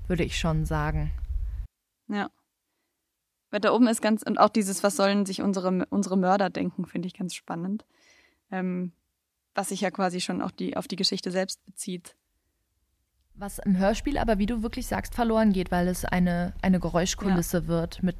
würde 0.07 0.23
ich 0.23 0.39
schon 0.39 0.65
sagen. 0.65 1.11
Ja. 2.07 2.29
Weil 3.51 3.59
da 3.59 3.71
oben 3.71 3.87
ist 3.87 4.01
ganz, 4.01 4.23
und 4.23 4.39
auch 4.39 4.49
dieses, 4.49 4.81
was 4.81 4.95
sollen 4.95 5.27
sich 5.27 5.41
unsere, 5.43 5.85
unsere 5.91 6.17
Mörder 6.17 6.49
denken, 6.49 6.85
finde 6.85 7.07
ich 7.07 7.13
ganz 7.13 7.35
spannend. 7.35 7.85
Ähm, 8.49 8.93
was 9.53 9.69
sich 9.69 9.81
ja 9.81 9.91
quasi 9.91 10.21
schon 10.21 10.41
auch 10.41 10.51
die, 10.51 10.75
auf 10.75 10.87
die 10.87 10.95
Geschichte 10.95 11.29
selbst 11.29 11.63
bezieht. 11.65 12.15
Was 13.35 13.59
im 13.59 13.77
Hörspiel 13.77 14.17
aber, 14.17 14.37
wie 14.37 14.45
du 14.45 14.61
wirklich 14.61 14.87
sagst, 14.87 15.15
verloren 15.15 15.53
geht, 15.53 15.71
weil 15.71 15.87
es 15.87 16.05
eine, 16.05 16.53
eine 16.61 16.79
Geräuschkulisse 16.79 17.59
ja. 17.59 17.67
wird 17.67 18.03
mit 18.03 18.15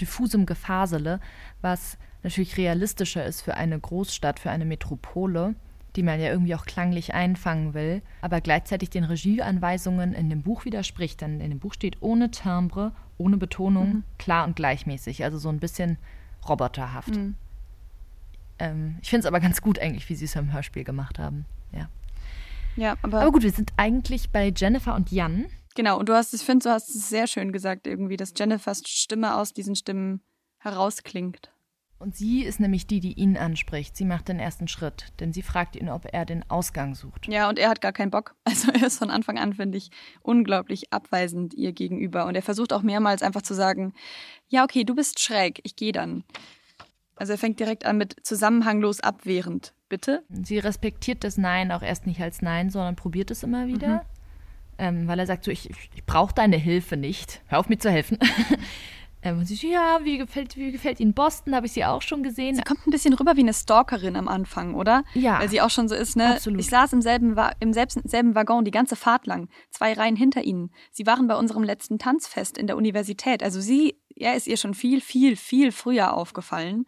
diffusem 0.00 0.46
Gefasele, 0.46 1.20
was 1.60 1.98
natürlich 2.22 2.56
realistischer 2.56 3.24
ist 3.24 3.42
für 3.42 3.54
eine 3.54 3.78
Großstadt, 3.78 4.38
für 4.38 4.50
eine 4.50 4.64
Metropole, 4.64 5.54
die 5.96 6.02
man 6.02 6.20
ja 6.20 6.30
irgendwie 6.30 6.54
auch 6.54 6.64
klanglich 6.64 7.12
einfangen 7.12 7.74
will, 7.74 8.00
aber 8.22 8.40
gleichzeitig 8.40 8.88
den 8.88 9.04
Regieanweisungen 9.04 10.14
in 10.14 10.30
dem 10.30 10.42
Buch 10.42 10.64
widerspricht. 10.64 11.20
Denn 11.20 11.40
in 11.40 11.50
dem 11.50 11.58
Buch 11.58 11.74
steht 11.74 11.98
ohne 12.00 12.30
Timbre, 12.30 12.92
ohne 13.18 13.36
Betonung, 13.36 13.88
mhm. 13.88 14.04
klar 14.18 14.46
und 14.46 14.56
gleichmäßig, 14.56 15.24
also 15.24 15.38
so 15.38 15.50
ein 15.50 15.58
bisschen 15.58 15.98
roboterhaft. 16.48 17.14
Mhm. 17.14 17.34
Ähm, 18.58 18.96
ich 19.02 19.10
finde 19.10 19.20
es 19.20 19.26
aber 19.26 19.40
ganz 19.40 19.60
gut 19.60 19.78
eigentlich, 19.78 20.08
wie 20.08 20.14
sie 20.14 20.24
es 20.24 20.36
im 20.36 20.52
Hörspiel 20.52 20.84
gemacht 20.84 21.18
haben. 21.18 21.44
Ja. 22.76 22.96
Aber, 23.02 23.20
aber 23.20 23.32
gut, 23.32 23.42
wir 23.42 23.52
sind 23.52 23.72
eigentlich 23.76 24.30
bei 24.30 24.52
Jennifer 24.54 24.94
und 24.94 25.10
Jan. 25.10 25.46
Genau, 25.74 25.98
und 25.98 26.08
du 26.08 26.14
hast, 26.14 26.34
ich 26.34 26.42
finde, 26.42 26.64
du 26.64 26.70
hast 26.70 26.90
es 26.90 27.08
sehr 27.08 27.26
schön 27.26 27.52
gesagt, 27.52 27.86
irgendwie, 27.86 28.16
dass 28.16 28.34
Jennifers 28.36 28.82
Stimme 28.86 29.36
aus 29.36 29.52
diesen 29.52 29.74
Stimmen 29.74 30.20
herausklingt. 30.58 31.50
Und 32.02 32.16
sie 32.16 32.42
ist 32.42 32.58
nämlich 32.58 32.88
die, 32.88 32.98
die 32.98 33.12
ihn 33.12 33.36
anspricht. 33.36 33.96
Sie 33.96 34.04
macht 34.04 34.26
den 34.26 34.40
ersten 34.40 34.66
Schritt, 34.66 35.12
denn 35.20 35.32
sie 35.32 35.42
fragt 35.42 35.76
ihn, 35.76 35.88
ob 35.88 36.12
er 36.12 36.24
den 36.24 36.42
Ausgang 36.50 36.96
sucht. 36.96 37.28
Ja, 37.28 37.48
und 37.48 37.60
er 37.60 37.68
hat 37.68 37.80
gar 37.80 37.92
keinen 37.92 38.10
Bock. 38.10 38.34
Also 38.44 38.72
er 38.72 38.88
ist 38.88 38.98
von 38.98 39.10
Anfang 39.10 39.38
an, 39.38 39.54
finde 39.54 39.78
ich, 39.78 39.90
unglaublich 40.20 40.92
abweisend 40.92 41.54
ihr 41.54 41.72
gegenüber. 41.72 42.26
Und 42.26 42.34
er 42.34 42.42
versucht 42.42 42.72
auch 42.72 42.82
mehrmals 42.82 43.22
einfach 43.22 43.42
zu 43.42 43.54
sagen, 43.54 43.94
ja, 44.48 44.64
okay, 44.64 44.82
du 44.82 44.96
bist 44.96 45.20
schräg, 45.20 45.60
ich 45.62 45.76
gehe 45.76 45.92
dann. 45.92 46.24
Also 47.16 47.32
er 47.32 47.38
fängt 47.38 47.60
direkt 47.60 47.84
an 47.84 47.98
mit 47.98 48.16
zusammenhanglos 48.22 49.00
abwehrend 49.00 49.74
bitte. 49.88 50.24
Sie 50.30 50.58
respektiert 50.58 51.22
das 51.24 51.36
Nein 51.36 51.70
auch 51.70 51.82
erst 51.82 52.06
nicht 52.06 52.20
als 52.20 52.42
Nein, 52.42 52.70
sondern 52.70 52.96
probiert 52.96 53.30
es 53.30 53.42
immer 53.42 53.66
wieder. 53.66 53.88
Mhm. 53.88 54.00
Ähm, 54.78 55.08
weil 55.08 55.18
er 55.18 55.26
sagt 55.26 55.44
so, 55.44 55.50
ich, 55.50 55.68
ich, 55.68 55.90
ich 55.94 56.04
brauche 56.06 56.34
deine 56.34 56.56
Hilfe 56.56 56.96
nicht. 56.96 57.42
Hör 57.46 57.58
auf 57.58 57.68
mir 57.68 57.78
zu 57.78 57.90
helfen. 57.90 58.18
Ähm, 59.22 59.38
und 59.38 59.46
sie 59.46 59.54
so, 59.54 59.68
ja, 59.68 60.00
wie 60.02 60.18
gefällt, 60.18 60.56
wie 60.56 60.72
gefällt 60.72 60.98
Ihnen 60.98 61.14
Boston? 61.14 61.54
Habe 61.54 61.66
ich 61.66 61.72
sie 61.72 61.84
auch 61.84 62.02
schon 62.02 62.22
gesehen. 62.22 62.56
Sie 62.56 62.62
kommt 62.62 62.86
ein 62.86 62.90
bisschen 62.90 63.14
rüber 63.14 63.36
wie 63.36 63.40
eine 63.40 63.54
Stalkerin 63.54 64.16
am 64.16 64.28
Anfang, 64.28 64.74
oder? 64.74 65.04
Ja. 65.14 65.38
Weil 65.38 65.48
sie 65.48 65.60
auch 65.60 65.70
schon 65.70 65.88
so 65.88 65.94
ist, 65.94 66.16
ne? 66.16 66.34
Absolut. 66.34 66.60
Ich 66.60 66.68
saß 66.68 66.92
im 66.92 67.02
selben, 67.02 67.36
im 67.60 67.72
selben 67.72 68.34
Waggon 68.34 68.64
die 68.64 68.70
ganze 68.70 68.96
Fahrt 68.96 69.26
lang, 69.26 69.48
zwei 69.70 69.92
Reihen 69.92 70.16
hinter 70.16 70.42
ihnen. 70.42 70.70
Sie 70.90 71.06
waren 71.06 71.28
bei 71.28 71.36
unserem 71.36 71.62
letzten 71.62 71.98
Tanzfest 71.98 72.58
in 72.58 72.66
der 72.66 72.76
Universität. 72.76 73.42
Also 73.42 73.60
sie, 73.60 73.96
er 74.16 74.36
ist 74.36 74.46
ihr 74.46 74.56
schon 74.56 74.74
viel, 74.74 75.00
viel, 75.00 75.36
viel 75.36 75.72
früher 75.72 76.14
aufgefallen. 76.14 76.86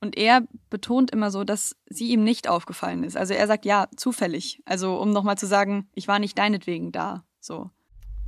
Und 0.00 0.16
er 0.16 0.42
betont 0.70 1.10
immer 1.10 1.30
so, 1.30 1.42
dass 1.42 1.76
sie 1.86 2.12
ihm 2.12 2.22
nicht 2.22 2.48
aufgefallen 2.48 3.02
ist. 3.02 3.16
Also 3.16 3.34
er 3.34 3.46
sagt, 3.46 3.64
ja, 3.64 3.88
zufällig. 3.96 4.62
Also 4.64 4.96
um 5.00 5.10
nochmal 5.10 5.36
zu 5.36 5.46
sagen, 5.46 5.88
ich 5.94 6.06
war 6.06 6.18
nicht 6.18 6.38
deinetwegen 6.38 6.92
da. 6.92 7.24
So. 7.40 7.70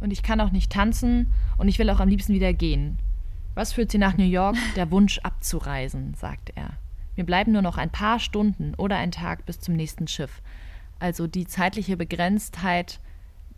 Und 0.01 0.13
ich 0.13 0.23
kann 0.23 0.41
auch 0.41 0.51
nicht 0.51 0.73
tanzen 0.73 1.33
und 1.59 1.69
ich 1.69 1.79
will 1.79 1.91
auch 1.91 2.01
am 2.01 2.09
liebsten 2.09 2.35
wieder 2.35 2.53
gehen. 2.53 2.99
Was 3.55 3.73
führt 3.73 3.93
sie 3.93 3.99
nach 3.99 4.17
New 4.17 4.25
York? 4.25 4.57
Der 4.77 4.91
Wunsch 4.91 5.19
abzureisen, 5.21 6.15
sagt 6.15 6.51
er. 6.57 6.71
Mir 7.17 7.25
bleiben 7.25 7.53
nur 7.53 7.63
noch 7.63 7.77
ein 7.77 7.91
paar 7.91 8.19
Stunden 8.19 8.75
oder 8.77 8.97
ein 8.97 9.13
Tag 9.13 9.47
bis 9.47 9.61
zum 9.61 9.75
nächsten 9.75 10.09
Schiff. 10.09 10.43
Also 10.99 11.27
die 11.27 11.47
zeitliche 11.47 11.97
Begrenztheit 11.97 13.01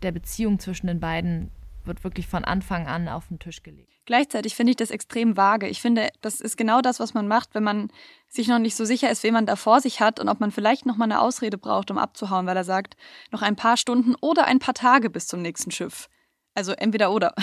der 0.01 0.11
Beziehung 0.11 0.59
zwischen 0.59 0.87
den 0.87 0.99
beiden 0.99 1.49
wird 1.85 2.03
wirklich 2.03 2.27
von 2.27 2.45
Anfang 2.45 2.87
an 2.87 3.07
auf 3.07 3.27
den 3.27 3.39
Tisch 3.39 3.63
gelegt. 3.63 3.91
Gleichzeitig 4.05 4.55
finde 4.55 4.71
ich 4.71 4.77
das 4.77 4.91
extrem 4.91 5.37
vage. 5.37 5.67
Ich 5.67 5.81
finde, 5.81 6.09
das 6.21 6.41
ist 6.41 6.57
genau 6.57 6.81
das, 6.81 6.99
was 6.99 7.13
man 7.13 7.27
macht, 7.27 7.55
wenn 7.55 7.63
man 7.63 7.89
sich 8.27 8.47
noch 8.47 8.59
nicht 8.59 8.75
so 8.75 8.83
sicher 8.83 9.09
ist, 9.09 9.23
wen 9.23 9.33
man 9.33 9.45
da 9.45 9.55
vor 9.55 9.79
sich 9.79 10.01
hat 10.01 10.19
und 10.19 10.27
ob 10.27 10.39
man 10.39 10.51
vielleicht 10.51 10.85
noch 10.85 10.97
mal 10.97 11.05
eine 11.05 11.21
Ausrede 11.21 11.57
braucht, 11.57 11.89
um 11.89 11.97
abzuhauen, 11.97 12.45
weil 12.45 12.57
er 12.57 12.63
sagt, 12.63 12.97
noch 13.31 13.41
ein 13.41 13.55
paar 13.55 13.77
Stunden 13.77 14.15
oder 14.15 14.45
ein 14.45 14.59
paar 14.59 14.73
Tage 14.73 15.09
bis 15.09 15.27
zum 15.27 15.41
nächsten 15.41 15.71
Schiff. 15.71 16.09
Also 16.53 16.73
entweder 16.73 17.11
oder. 17.11 17.33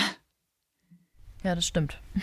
Ja, 1.43 1.55
das 1.55 1.65
stimmt. 1.65 1.99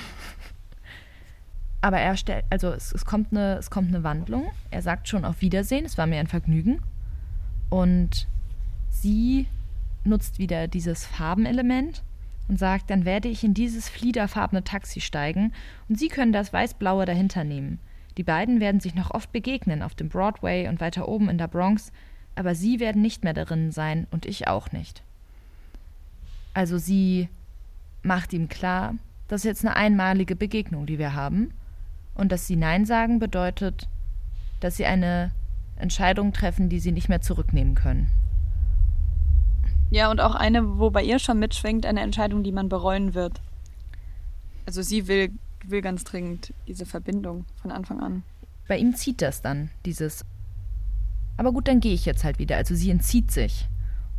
Aber 1.80 1.98
er 1.98 2.16
stellt, 2.16 2.44
also 2.50 2.68
es, 2.68 2.92
es, 2.92 3.04
kommt 3.04 3.32
eine, 3.32 3.56
es 3.58 3.70
kommt 3.70 3.88
eine 3.88 4.02
Wandlung. 4.02 4.50
Er 4.70 4.82
sagt 4.82 5.08
schon 5.08 5.24
auf 5.24 5.40
Wiedersehen, 5.40 5.84
es 5.84 5.98
war 5.98 6.06
mir 6.06 6.18
ein 6.18 6.26
Vergnügen. 6.26 6.82
Und 7.70 8.26
sie 8.90 9.46
nutzt 10.04 10.38
wieder 10.38 10.68
dieses 10.68 11.06
Farbenelement 11.06 12.02
und 12.48 12.58
sagt, 12.58 12.90
dann 12.90 13.04
werde 13.04 13.28
ich 13.28 13.44
in 13.44 13.54
dieses 13.54 13.88
fliederfarbene 13.88 14.64
Taxi 14.64 15.00
steigen 15.00 15.52
und 15.88 15.98
Sie 15.98 16.08
können 16.08 16.32
das 16.32 16.52
weiß-blaue 16.52 17.04
dahinter 17.04 17.44
nehmen. 17.44 17.78
Die 18.16 18.24
beiden 18.24 18.60
werden 18.60 18.80
sich 18.80 18.94
noch 18.94 19.12
oft 19.12 19.30
begegnen 19.32 19.82
auf 19.82 19.94
dem 19.94 20.08
Broadway 20.08 20.68
und 20.68 20.80
weiter 20.80 21.08
oben 21.08 21.28
in 21.28 21.38
der 21.38 21.48
Bronx, 21.48 21.92
aber 22.34 22.54
Sie 22.54 22.80
werden 22.80 23.02
nicht 23.02 23.24
mehr 23.24 23.34
darin 23.34 23.70
sein 23.70 24.06
und 24.10 24.26
ich 24.26 24.48
auch 24.48 24.72
nicht. 24.72 25.02
Also 26.58 26.76
sie 26.76 27.28
macht 28.02 28.32
ihm 28.32 28.48
klar, 28.48 28.94
das 29.28 29.42
ist 29.42 29.44
jetzt 29.44 29.64
eine 29.64 29.76
einmalige 29.76 30.34
Begegnung, 30.34 30.86
die 30.86 30.98
wir 30.98 31.14
haben. 31.14 31.52
Und 32.16 32.32
dass 32.32 32.48
sie 32.48 32.56
Nein 32.56 32.84
sagen 32.84 33.20
bedeutet, 33.20 33.86
dass 34.58 34.76
sie 34.76 34.84
eine 34.84 35.30
Entscheidung 35.76 36.32
treffen, 36.32 36.68
die 36.68 36.80
sie 36.80 36.90
nicht 36.90 37.08
mehr 37.08 37.20
zurücknehmen 37.20 37.76
können. 37.76 38.08
Ja, 39.90 40.10
und 40.10 40.20
auch 40.20 40.34
eine, 40.34 40.78
wo 40.78 40.90
bei 40.90 41.02
ihr 41.02 41.18
schon 41.18 41.38
mitschwingt, 41.38 41.86
eine 41.86 42.00
Entscheidung, 42.00 42.42
die 42.42 42.52
man 42.52 42.68
bereuen 42.68 43.14
wird. 43.14 43.40
Also 44.66 44.82
sie 44.82 45.08
will, 45.08 45.32
will 45.64 45.80
ganz 45.80 46.04
dringend 46.04 46.52
diese 46.66 46.84
Verbindung 46.84 47.46
von 47.60 47.70
Anfang 47.70 48.00
an. 48.00 48.22
Bei 48.68 48.76
ihm 48.76 48.94
zieht 48.94 49.22
das 49.22 49.40
dann, 49.40 49.70
dieses. 49.86 50.24
Aber 51.38 51.52
gut, 51.52 51.68
dann 51.68 51.80
gehe 51.80 51.94
ich 51.94 52.04
jetzt 52.04 52.24
halt 52.24 52.38
wieder. 52.38 52.56
Also 52.56 52.74
sie 52.74 52.90
entzieht 52.90 53.30
sich. 53.30 53.66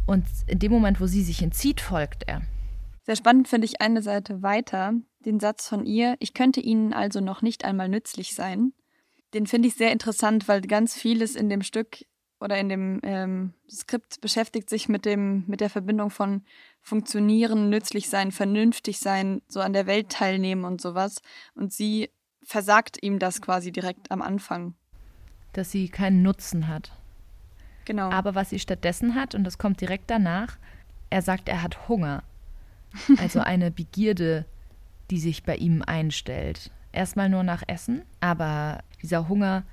Und 0.08 0.26
in 0.48 0.58
dem 0.58 0.72
Moment, 0.72 1.00
wo 1.00 1.06
sie 1.06 1.22
sich 1.22 1.44
entzieht, 1.44 1.82
folgt 1.82 2.24
er. 2.28 2.42
Sehr 3.04 3.16
spannend 3.16 3.48
finde 3.48 3.66
ich 3.66 3.80
eine 3.80 4.02
Seite 4.02 4.42
weiter, 4.42 4.94
den 5.26 5.40
Satz 5.40 5.68
von 5.68 5.86
ihr, 5.86 6.16
ich 6.20 6.34
könnte 6.34 6.62
Ihnen 6.62 6.94
also 6.94 7.20
noch 7.20 7.42
nicht 7.42 7.66
einmal 7.66 7.90
nützlich 7.90 8.34
sein. 8.34 8.74
Den 9.34 9.46
finde 9.46 9.68
ich 9.68 9.76
sehr 9.76 9.92
interessant, 9.92 10.48
weil 10.48 10.62
ganz 10.62 10.96
vieles 10.96 11.36
in 11.36 11.50
dem 11.50 11.62
Stück 11.62 12.06
oder 12.39 12.58
in 12.58 12.69
dem 12.69 12.99
ähm, 13.04 13.54
Skript 13.69 14.21
beschäftigt 14.21 14.69
sich 14.69 14.88
mit 14.88 15.06
dem 15.06 15.43
mit 15.47 15.62
der 15.62 15.69
Verbindung 15.69 16.10
von 16.10 16.43
funktionieren, 16.82 17.69
nützlich 17.69 18.10
sein, 18.10 18.32
vernünftig 18.32 18.99
sein, 18.99 19.41
so 19.47 19.60
an 19.60 19.73
der 19.73 19.88
Welt 19.88 20.10
teilnehmen 20.10 20.63
und 20.63 20.82
sowas. 20.82 21.21
Und 21.56 21.73
sie 21.73 22.10
versagt 22.43 22.97
ihm 23.02 23.19
das 23.19 23.41
quasi 23.41 23.71
direkt 23.71 24.12
am 24.12 24.21
Anfang. 24.21 24.73
Dass 25.54 25.71
sie 25.71 25.89
keinen 25.89 26.21
Nutzen 26.21 26.67
hat. 26.67 26.91
Genau. 27.86 28.10
Aber 28.12 28.36
was 28.36 28.49
sie 28.49 28.60
stattdessen 28.60 29.15
hat, 29.15 29.36
und 29.36 29.43
das 29.43 29.58
kommt 29.58 29.82
direkt 29.82 30.10
danach, 30.10 30.58
er 31.10 31.21
sagt, 31.21 31.49
er 31.49 31.62
hat 31.63 31.88
Hunger. 31.88 32.23
Also 33.19 33.39
eine 33.39 33.69
Begierde, 33.69 34.45
die 35.12 35.19
sich 35.19 35.43
bei 35.43 35.56
ihm 35.56 35.84
einstellt. 35.86 36.71
Erstmal 36.91 37.30
nur 37.30 37.43
nach 37.43 37.63
Essen, 37.67 38.04
aber 38.19 38.84
dieser 39.02 39.28
Hunger 39.28 39.63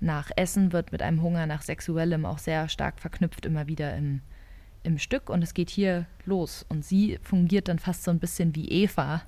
nach 0.00 0.30
Essen 0.36 0.72
wird 0.72 0.92
mit 0.92 1.02
einem 1.02 1.22
Hunger 1.22 1.46
nach 1.46 1.62
Sexuellem 1.62 2.26
auch 2.26 2.38
sehr 2.38 2.68
stark 2.68 3.00
verknüpft, 3.00 3.46
immer 3.46 3.66
wieder 3.66 3.96
im, 3.96 4.20
im 4.82 4.98
Stück. 4.98 5.30
Und 5.30 5.42
es 5.42 5.54
geht 5.54 5.70
hier 5.70 6.06
los. 6.24 6.66
Und 6.68 6.84
sie 6.84 7.18
fungiert 7.22 7.68
dann 7.68 7.78
fast 7.78 8.04
so 8.04 8.10
ein 8.10 8.18
bisschen 8.18 8.54
wie 8.54 8.68
Eva, 8.68 9.22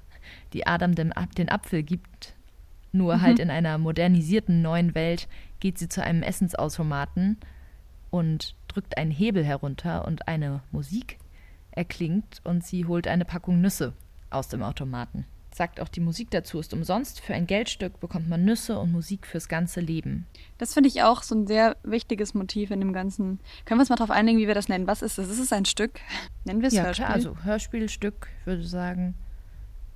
die 0.52 0.66
Adam 0.66 0.94
den, 0.94 1.12
den 1.36 1.48
Apfel 1.48 1.82
gibt. 1.82 2.34
Nur 2.92 3.16
mhm. 3.16 3.22
halt 3.22 3.38
in 3.38 3.50
einer 3.50 3.78
modernisierten 3.78 4.62
neuen 4.62 4.94
Welt 4.94 5.28
geht 5.60 5.78
sie 5.78 5.88
zu 5.88 6.02
einem 6.02 6.22
Essensautomaten 6.22 7.38
und 8.10 8.54
drückt 8.68 8.96
einen 8.96 9.10
Hebel 9.10 9.44
herunter 9.44 10.06
und 10.06 10.28
eine 10.28 10.62
Musik 10.70 11.18
erklingt 11.70 12.40
und 12.44 12.64
sie 12.64 12.86
holt 12.86 13.06
eine 13.06 13.24
Packung 13.24 13.60
Nüsse 13.60 13.92
aus 14.30 14.48
dem 14.48 14.62
Automaten. 14.62 15.26
Sagt 15.58 15.80
auch, 15.80 15.88
die 15.88 15.98
Musik 15.98 16.30
dazu 16.30 16.60
ist 16.60 16.72
umsonst. 16.72 17.18
Für 17.18 17.34
ein 17.34 17.48
Geldstück 17.48 17.98
bekommt 17.98 18.28
man 18.28 18.44
Nüsse 18.44 18.78
und 18.78 18.92
Musik 18.92 19.26
fürs 19.26 19.48
ganze 19.48 19.80
Leben. 19.80 20.24
Das 20.56 20.72
finde 20.72 20.88
ich 20.88 21.02
auch 21.02 21.24
so 21.24 21.34
ein 21.34 21.48
sehr 21.48 21.76
wichtiges 21.82 22.32
Motiv 22.32 22.70
in 22.70 22.78
dem 22.78 22.92
Ganzen. 22.92 23.40
Können 23.64 23.78
wir 23.78 23.82
uns 23.82 23.88
mal 23.88 23.96
darauf 23.96 24.12
einigen, 24.12 24.38
wie 24.38 24.46
wir 24.46 24.54
das 24.54 24.68
nennen? 24.68 24.86
Was 24.86 25.02
ist 25.02 25.18
das? 25.18 25.28
Ist 25.28 25.40
es 25.40 25.52
ein 25.52 25.64
Stück? 25.64 25.98
Nennen 26.44 26.60
wir 26.60 26.68
es 26.68 26.74
ja, 26.74 26.84
Hörspiel? 26.84 27.06
Klar, 27.06 27.12
also 27.16 27.36
Hörspielstück, 27.42 28.28
würde 28.44 28.62
ich 28.62 28.70
sagen. 28.70 29.16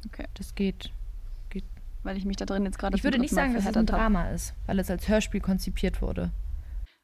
Okay. 0.04 0.26
Das 0.34 0.56
geht. 0.56 0.90
geht. 1.48 1.62
Weil 2.02 2.16
ich 2.16 2.24
mich 2.24 2.38
da 2.38 2.44
drin 2.44 2.64
jetzt 2.64 2.80
gerade. 2.80 2.96
Ich 2.96 3.04
würde 3.04 3.20
nicht 3.20 3.32
sagen, 3.32 3.54
dass 3.54 3.64
es 3.64 3.76
ein 3.76 3.86
Drama 3.86 4.30
ist, 4.30 4.54
weil 4.66 4.80
es 4.80 4.90
als 4.90 5.06
Hörspiel 5.06 5.40
konzipiert 5.40 6.02
wurde. 6.02 6.32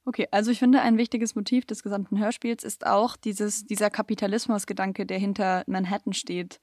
Okay, 0.05 0.27
also 0.33 0.51
ich 0.51 0.59
finde, 0.59 0.81
ein 0.81 0.99
wichtiges 0.99 1.37
Motiv 1.37 1.65
des 1.65 1.85
gesamten 1.85 2.19
Hörspiels 2.19 2.65
ist 2.65 2.85
auch 2.85 3.17
dieses, 3.17 3.67
dieser 3.67 3.89
Kapitalismusgedanke, 3.89 5.07
der 5.07 5.19
hinter 5.19 5.63
Manhattan 5.69 6.13
steht. 6.13 6.59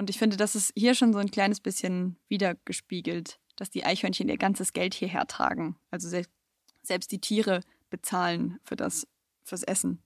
Und 0.00 0.08
ich 0.08 0.18
finde, 0.18 0.38
das 0.38 0.54
ist 0.54 0.72
hier 0.74 0.94
schon 0.94 1.12
so 1.12 1.18
ein 1.18 1.30
kleines 1.30 1.60
bisschen 1.60 2.16
wiedergespiegelt, 2.28 3.38
dass 3.56 3.68
die 3.68 3.84
Eichhörnchen 3.84 4.30
ihr 4.30 4.38
ganzes 4.38 4.72
Geld 4.72 4.94
hierher 4.94 5.26
tragen. 5.26 5.76
Also 5.90 6.08
se 6.08 6.22
selbst 6.82 7.12
die 7.12 7.20
Tiere 7.20 7.60
bezahlen 7.90 8.58
für 8.64 8.76
das, 8.76 9.06
fürs 9.42 9.62
Essen. 9.62 10.02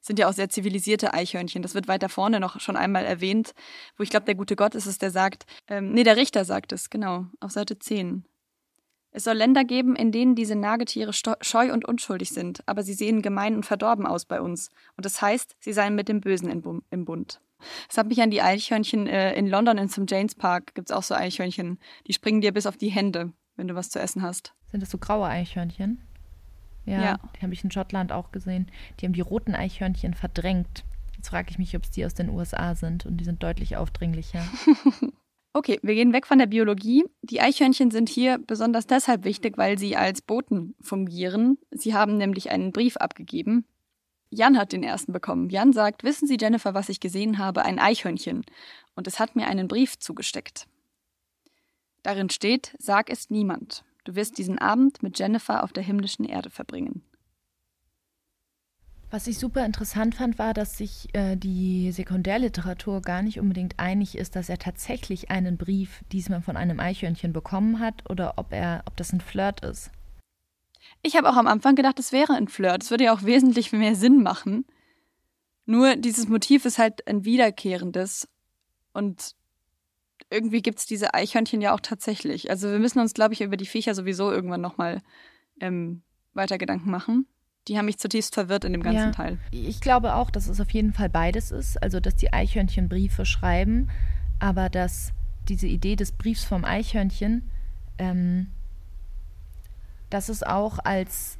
Es 0.00 0.06
sind 0.06 0.18
ja 0.18 0.26
auch 0.26 0.32
sehr 0.32 0.48
zivilisierte 0.48 1.12
Eichhörnchen. 1.12 1.60
Das 1.60 1.74
wird 1.74 1.86
weiter 1.86 2.08
vorne 2.08 2.40
noch 2.40 2.60
schon 2.60 2.78
einmal 2.78 3.04
erwähnt, 3.04 3.52
wo 3.98 4.02
ich 4.04 4.08
glaube, 4.08 4.24
der 4.24 4.36
gute 4.36 4.56
Gott 4.56 4.74
ist 4.74 4.86
es, 4.86 4.96
der 4.96 5.10
sagt, 5.10 5.44
ähm, 5.68 5.92
nee, 5.92 6.02
der 6.02 6.16
Richter 6.16 6.46
sagt 6.46 6.72
es, 6.72 6.88
genau, 6.88 7.26
auf 7.38 7.50
Seite 7.50 7.78
10. 7.78 8.24
Es 9.10 9.24
soll 9.24 9.34
Länder 9.34 9.64
geben, 9.64 9.96
in 9.96 10.12
denen 10.12 10.34
diese 10.34 10.56
Nagetiere 10.56 11.12
scheu 11.12 11.74
und 11.74 11.84
unschuldig 11.84 12.30
sind, 12.30 12.66
aber 12.66 12.82
sie 12.82 12.94
sehen 12.94 13.20
gemein 13.20 13.54
und 13.54 13.66
verdorben 13.66 14.06
aus 14.06 14.24
bei 14.24 14.40
uns. 14.40 14.70
Und 14.96 15.04
das 15.04 15.20
heißt, 15.20 15.56
sie 15.60 15.74
seien 15.74 15.94
mit 15.94 16.08
dem 16.08 16.22
Bösen 16.22 16.48
im 16.48 17.04
Bund. 17.04 17.40
Das 17.88 17.98
hat 17.98 18.08
mich 18.08 18.20
an 18.20 18.30
die 18.30 18.42
Eichhörnchen 18.42 19.06
äh, 19.06 19.34
in 19.34 19.46
London 19.46 19.78
in 19.78 19.88
St. 19.88 20.08
James 20.08 20.34
Park. 20.34 20.74
Gibt 20.74 20.90
es 20.90 20.96
auch 20.96 21.02
so 21.02 21.14
Eichhörnchen. 21.14 21.78
Die 22.06 22.12
springen 22.12 22.40
dir 22.40 22.52
bis 22.52 22.66
auf 22.66 22.76
die 22.76 22.88
Hände, 22.88 23.32
wenn 23.56 23.68
du 23.68 23.74
was 23.74 23.90
zu 23.90 23.98
essen 23.98 24.22
hast. 24.22 24.54
Sind 24.70 24.82
das 24.82 24.90
so 24.90 24.98
graue 24.98 25.26
Eichhörnchen? 25.26 26.00
Ja, 26.84 27.02
ja. 27.02 27.18
die 27.36 27.42
habe 27.42 27.52
ich 27.52 27.64
in 27.64 27.70
Schottland 27.70 28.12
auch 28.12 28.30
gesehen. 28.30 28.70
Die 29.00 29.06
haben 29.06 29.12
die 29.12 29.20
roten 29.20 29.54
Eichhörnchen 29.54 30.14
verdrängt. 30.14 30.84
Jetzt 31.16 31.28
frage 31.28 31.50
ich 31.50 31.58
mich, 31.58 31.74
ob 31.76 31.82
es 31.82 31.90
die 31.90 32.04
aus 32.04 32.14
den 32.14 32.28
USA 32.30 32.74
sind 32.74 33.06
und 33.06 33.16
die 33.16 33.24
sind 33.24 33.42
deutlich 33.42 33.76
aufdringlicher. 33.76 34.44
Okay, 35.56 35.80
wir 35.82 35.94
gehen 35.94 36.12
weg 36.12 36.26
von 36.26 36.36
der 36.36 36.44
Biologie. 36.44 37.06
Die 37.22 37.40
Eichhörnchen 37.40 37.90
sind 37.90 38.10
hier 38.10 38.36
besonders 38.36 38.86
deshalb 38.86 39.24
wichtig, 39.24 39.56
weil 39.56 39.78
sie 39.78 39.96
als 39.96 40.20
Boten 40.20 40.74
fungieren. 40.82 41.56
Sie 41.70 41.94
haben 41.94 42.18
nämlich 42.18 42.50
einen 42.50 42.72
Brief 42.72 42.98
abgegeben. 42.98 43.64
Jan 44.36 44.58
hat 44.58 44.72
den 44.72 44.82
ersten 44.82 45.12
bekommen. 45.12 45.48
Jan 45.48 45.72
sagt, 45.72 46.04
wissen 46.04 46.28
Sie, 46.28 46.36
Jennifer, 46.38 46.74
was 46.74 46.90
ich 46.90 47.00
gesehen 47.00 47.38
habe? 47.38 47.64
Ein 47.64 47.78
Eichhörnchen. 47.78 48.44
Und 48.94 49.06
es 49.06 49.18
hat 49.18 49.34
mir 49.34 49.46
einen 49.46 49.66
Brief 49.66 49.98
zugesteckt. 49.98 50.66
Darin 52.02 52.28
steht, 52.28 52.74
sag 52.78 53.10
es 53.10 53.30
niemand. 53.30 53.84
Du 54.04 54.14
wirst 54.14 54.38
diesen 54.38 54.58
Abend 54.58 55.02
mit 55.02 55.18
Jennifer 55.18 55.64
auf 55.64 55.72
der 55.72 55.82
himmlischen 55.82 56.24
Erde 56.24 56.50
verbringen. 56.50 57.02
Was 59.10 59.26
ich 59.26 59.38
super 59.38 59.64
interessant 59.64 60.16
fand, 60.16 60.38
war, 60.38 60.52
dass 60.52 60.76
sich 60.76 61.08
äh, 61.14 61.36
die 61.36 61.90
Sekundärliteratur 61.92 63.00
gar 63.00 63.22
nicht 63.22 63.40
unbedingt 63.40 63.78
einig 63.78 64.18
ist, 64.18 64.36
dass 64.36 64.48
er 64.48 64.58
tatsächlich 64.58 65.30
einen 65.30 65.56
Brief 65.56 66.02
diesmal 66.12 66.42
von 66.42 66.56
einem 66.56 66.80
Eichhörnchen 66.80 67.32
bekommen 67.32 67.80
hat 67.80 68.08
oder 68.10 68.34
ob 68.36 68.52
er, 68.52 68.82
ob 68.86 68.96
das 68.96 69.12
ein 69.12 69.20
Flirt 69.20 69.64
ist. 69.64 69.90
Ich 71.02 71.16
habe 71.16 71.28
auch 71.28 71.36
am 71.36 71.46
Anfang 71.46 71.74
gedacht, 71.74 71.98
es 71.98 72.12
wäre 72.12 72.34
ein 72.34 72.48
Flirt. 72.48 72.82
Es 72.82 72.90
würde 72.90 73.04
ja 73.04 73.14
auch 73.14 73.22
wesentlich 73.22 73.72
mehr 73.72 73.94
Sinn 73.94 74.22
machen. 74.22 74.64
Nur 75.66 75.96
dieses 75.96 76.28
Motiv 76.28 76.64
ist 76.64 76.78
halt 76.78 77.06
ein 77.08 77.24
wiederkehrendes 77.24 78.28
und 78.92 79.34
irgendwie 80.30 80.62
gibt 80.62 80.78
es 80.78 80.86
diese 80.86 81.14
Eichhörnchen 81.14 81.60
ja 81.60 81.74
auch 81.74 81.80
tatsächlich. 81.80 82.50
Also 82.50 82.70
wir 82.70 82.78
müssen 82.78 83.00
uns, 83.00 83.14
glaube 83.14 83.34
ich, 83.34 83.40
über 83.40 83.56
die 83.56 83.66
Viecher 83.66 83.94
sowieso 83.94 84.30
irgendwann 84.30 84.60
nochmal 84.60 85.02
ähm, 85.60 86.02
weiter 86.34 86.58
Gedanken 86.58 86.90
machen. 86.90 87.26
Die 87.68 87.78
haben 87.78 87.86
mich 87.86 87.98
zutiefst 87.98 88.34
verwirrt 88.34 88.64
in 88.64 88.72
dem 88.72 88.82
ganzen 88.82 89.06
ja, 89.06 89.10
Teil. 89.10 89.38
Ich 89.50 89.80
glaube 89.80 90.14
auch, 90.14 90.30
dass 90.30 90.48
es 90.48 90.60
auf 90.60 90.70
jeden 90.70 90.92
Fall 90.92 91.08
beides 91.08 91.50
ist. 91.50 91.82
Also, 91.82 91.98
dass 91.98 92.14
die 92.14 92.32
Eichhörnchen 92.32 92.88
Briefe 92.88 93.26
schreiben, 93.26 93.90
aber 94.38 94.68
dass 94.68 95.12
diese 95.48 95.66
Idee 95.66 95.96
des 95.96 96.12
Briefs 96.12 96.44
vom 96.44 96.64
Eichhörnchen, 96.64 97.50
ähm, 97.98 98.48
dass 100.10 100.28
es 100.28 100.42
auch 100.42 100.78
als, 100.78 101.38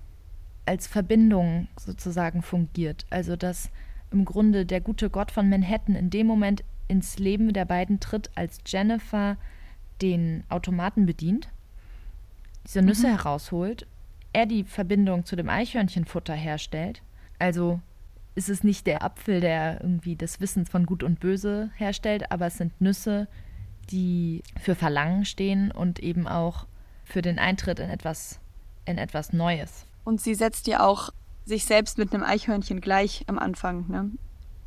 als 0.64 0.86
Verbindung 0.86 1.68
sozusagen 1.78 2.42
fungiert. 2.42 3.06
Also, 3.10 3.36
dass 3.36 3.70
im 4.10 4.24
Grunde 4.24 4.66
der 4.66 4.80
gute 4.80 5.10
Gott 5.10 5.30
von 5.30 5.48
Manhattan 5.48 5.94
in 5.94 6.10
dem 6.10 6.26
Moment 6.26 6.64
ins 6.88 7.18
Leben 7.18 7.52
der 7.52 7.64
beiden 7.64 8.00
tritt, 8.00 8.30
als 8.34 8.60
Jennifer 8.66 9.36
den 10.02 10.44
Automaten 10.48 11.06
bedient, 11.06 11.48
diese 12.64 12.82
Nüsse 12.82 13.08
mhm. 13.08 13.16
herausholt 13.16 13.86
er 14.36 14.44
die 14.44 14.64
Verbindung 14.64 15.24
zu 15.24 15.34
dem 15.34 15.48
Eichhörnchenfutter 15.48 16.34
herstellt. 16.34 17.00
Also 17.38 17.80
ist 18.34 18.50
es 18.50 18.64
nicht 18.64 18.86
der 18.86 19.02
Apfel, 19.02 19.40
der 19.40 19.80
irgendwie 19.80 20.14
das 20.14 20.42
Wissen 20.42 20.66
von 20.66 20.84
Gut 20.84 21.02
und 21.02 21.20
Böse 21.20 21.70
herstellt, 21.74 22.30
aber 22.30 22.48
es 22.48 22.58
sind 22.58 22.78
Nüsse, 22.78 23.28
die 23.88 24.42
für 24.60 24.74
Verlangen 24.74 25.24
stehen 25.24 25.70
und 25.70 26.00
eben 26.00 26.28
auch 26.28 26.66
für 27.02 27.22
den 27.22 27.38
Eintritt 27.38 27.78
in 27.78 27.88
etwas, 27.88 28.38
in 28.86 28.98
etwas 28.98 29.32
Neues. 29.32 29.86
Und 30.04 30.20
sie 30.20 30.34
setzt 30.34 30.66
ja 30.66 30.86
auch 30.86 31.10
sich 31.44 31.64
selbst 31.64 31.98
mit 31.98 32.12
einem 32.14 32.24
Eichhörnchen 32.24 32.80
gleich 32.80 33.24
am 33.26 33.38
Anfang, 33.38 33.86
ne? 33.88 34.10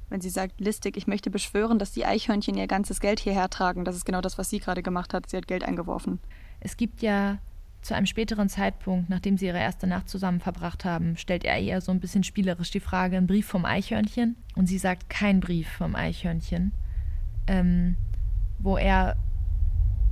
Wenn 0.09 0.21
sie 0.21 0.29
sagt, 0.29 0.59
listig, 0.59 0.97
ich 0.97 1.05
möchte 1.05 1.29
beschwören, 1.29 1.77
dass 1.77 1.91
die 1.91 2.05
Eichhörnchen 2.05 2.57
ihr 2.57 2.65
ganzes 2.65 2.99
Geld 2.99 3.19
hierher 3.19 3.47
tragen. 3.49 3.85
Das 3.85 3.95
ist 3.95 4.05
genau 4.05 4.21
das, 4.21 4.39
was 4.39 4.49
sie 4.49 4.59
gerade 4.59 4.81
gemacht 4.81 5.13
hat. 5.13 5.29
Sie 5.29 5.37
hat 5.37 5.47
Geld 5.47 5.63
eingeworfen. 5.63 6.19
Es 6.59 6.77
gibt 6.77 7.03
ja 7.03 7.37
zu 7.81 7.95
einem 7.95 8.07
späteren 8.07 8.49
Zeitpunkt, 8.49 9.09
nachdem 9.09 9.37
sie 9.37 9.45
ihre 9.45 9.59
erste 9.59 9.87
Nacht 9.87 10.09
zusammen 10.09 10.39
verbracht 10.39 10.83
haben, 10.83 11.15
stellt 11.15 11.45
er 11.45 11.59
ihr 11.59 11.79
so 11.79 11.91
ein 11.91 11.99
bisschen 11.99 12.23
spielerisch 12.23 12.71
die 12.71 12.79
Frage, 12.79 13.17
ein 13.17 13.27
Brief 13.27 13.47
vom 13.47 13.65
Eichhörnchen? 13.65 14.35
Und 14.55 14.67
sie 14.67 14.77
sagt, 14.77 15.09
kein 15.09 15.39
Brief 15.39 15.69
vom 15.69 15.95
Eichhörnchen. 15.95 16.73
Ähm, 17.47 17.95
wo 18.57 18.77
er, 18.77 19.15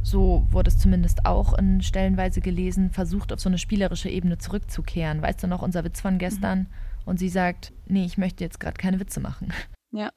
so 0.07 0.47
wurde 0.51 0.69
es 0.69 0.77
zumindest 0.77 1.25
auch 1.25 1.53
in 1.57 1.81
Stellenweise 1.81 2.39
gelesen, 2.39 2.91
versucht, 2.91 3.33
auf 3.33 3.41
so 3.41 3.49
eine 3.49 3.57
spielerische 3.57 4.09
Ebene 4.09 4.37
zurückzukehren. 4.37 5.21
Weißt 5.21 5.43
du 5.43 5.47
noch, 5.47 5.61
unser 5.61 5.83
Witz 5.83 5.99
von 5.99 6.17
gestern? 6.17 6.59
Mhm. 6.59 6.67
Und 7.05 7.19
sie 7.19 7.27
sagt, 7.27 7.73
nee, 7.87 8.05
ich 8.05 8.17
möchte 8.17 8.43
jetzt 8.43 8.59
gerade 8.59 8.77
keine 8.77 9.01
Witze 9.01 9.19
machen. 9.19 9.51
Ja, 9.91 10.11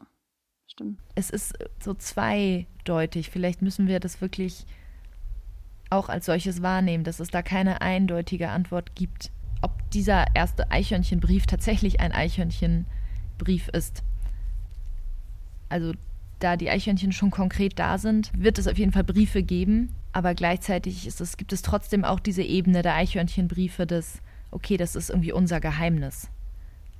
stimmt. 0.66 1.00
Es 1.14 1.30
ist 1.30 1.58
so 1.82 1.94
zweideutig. 1.94 3.30
Vielleicht 3.30 3.62
müssen 3.62 3.88
wir 3.88 3.98
das 3.98 4.20
wirklich 4.20 4.64
auch 5.90 6.08
als 6.08 6.26
solches 6.26 6.62
wahrnehmen, 6.62 7.02
dass 7.02 7.18
es 7.18 7.30
da 7.30 7.42
keine 7.42 7.80
eindeutige 7.80 8.50
Antwort 8.50 8.94
gibt, 8.94 9.32
ob 9.60 9.90
dieser 9.90 10.36
erste 10.36 10.70
Eichhörnchenbrief 10.70 11.46
tatsächlich 11.46 12.00
ein 12.00 12.12
Eichhörnchenbrief 12.12 13.68
ist. 13.68 14.04
Also 15.68 15.94
da 16.42 16.56
die 16.56 16.70
Eichhörnchen 16.70 17.12
schon 17.12 17.30
konkret 17.30 17.78
da 17.78 17.98
sind, 17.98 18.30
wird 18.36 18.58
es 18.58 18.66
auf 18.66 18.78
jeden 18.78 18.92
Fall 18.92 19.04
Briefe 19.04 19.42
geben, 19.42 19.94
aber 20.12 20.34
gleichzeitig 20.34 21.06
es, 21.06 21.36
gibt 21.36 21.52
es 21.52 21.62
trotzdem 21.62 22.04
auch 22.04 22.20
diese 22.20 22.42
Ebene 22.42 22.82
der 22.82 22.94
Eichhörnchenbriefe 22.94 23.86
des, 23.86 24.20
okay, 24.50 24.76
das 24.76 24.96
ist 24.96 25.10
irgendwie 25.10 25.32
unser 25.32 25.60
Geheimnis. 25.60 26.28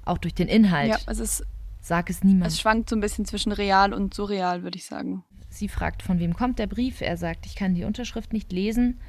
Auch 0.04 0.18
durch 0.18 0.34
den 0.34 0.48
Inhalt. 0.48 0.90
Ja, 0.90 0.98
es 1.06 1.18
ist. 1.18 1.44
Sag 1.82 2.10
es 2.10 2.22
niemand. 2.22 2.50
Es 2.50 2.60
schwankt 2.60 2.90
so 2.90 2.96
ein 2.96 3.00
bisschen 3.00 3.24
zwischen 3.24 3.52
real 3.52 3.94
und 3.94 4.12
surreal, 4.12 4.62
würde 4.62 4.76
ich 4.76 4.84
sagen. 4.84 5.24
Sie 5.48 5.68
fragt, 5.68 6.02
von 6.02 6.18
wem 6.18 6.34
kommt 6.34 6.58
der 6.58 6.66
Brief? 6.66 7.00
Er 7.00 7.16
sagt, 7.16 7.46
ich 7.46 7.56
kann 7.56 7.74
die 7.74 7.84
Unterschrift 7.84 8.32
nicht 8.32 8.52
lesen. 8.52 9.00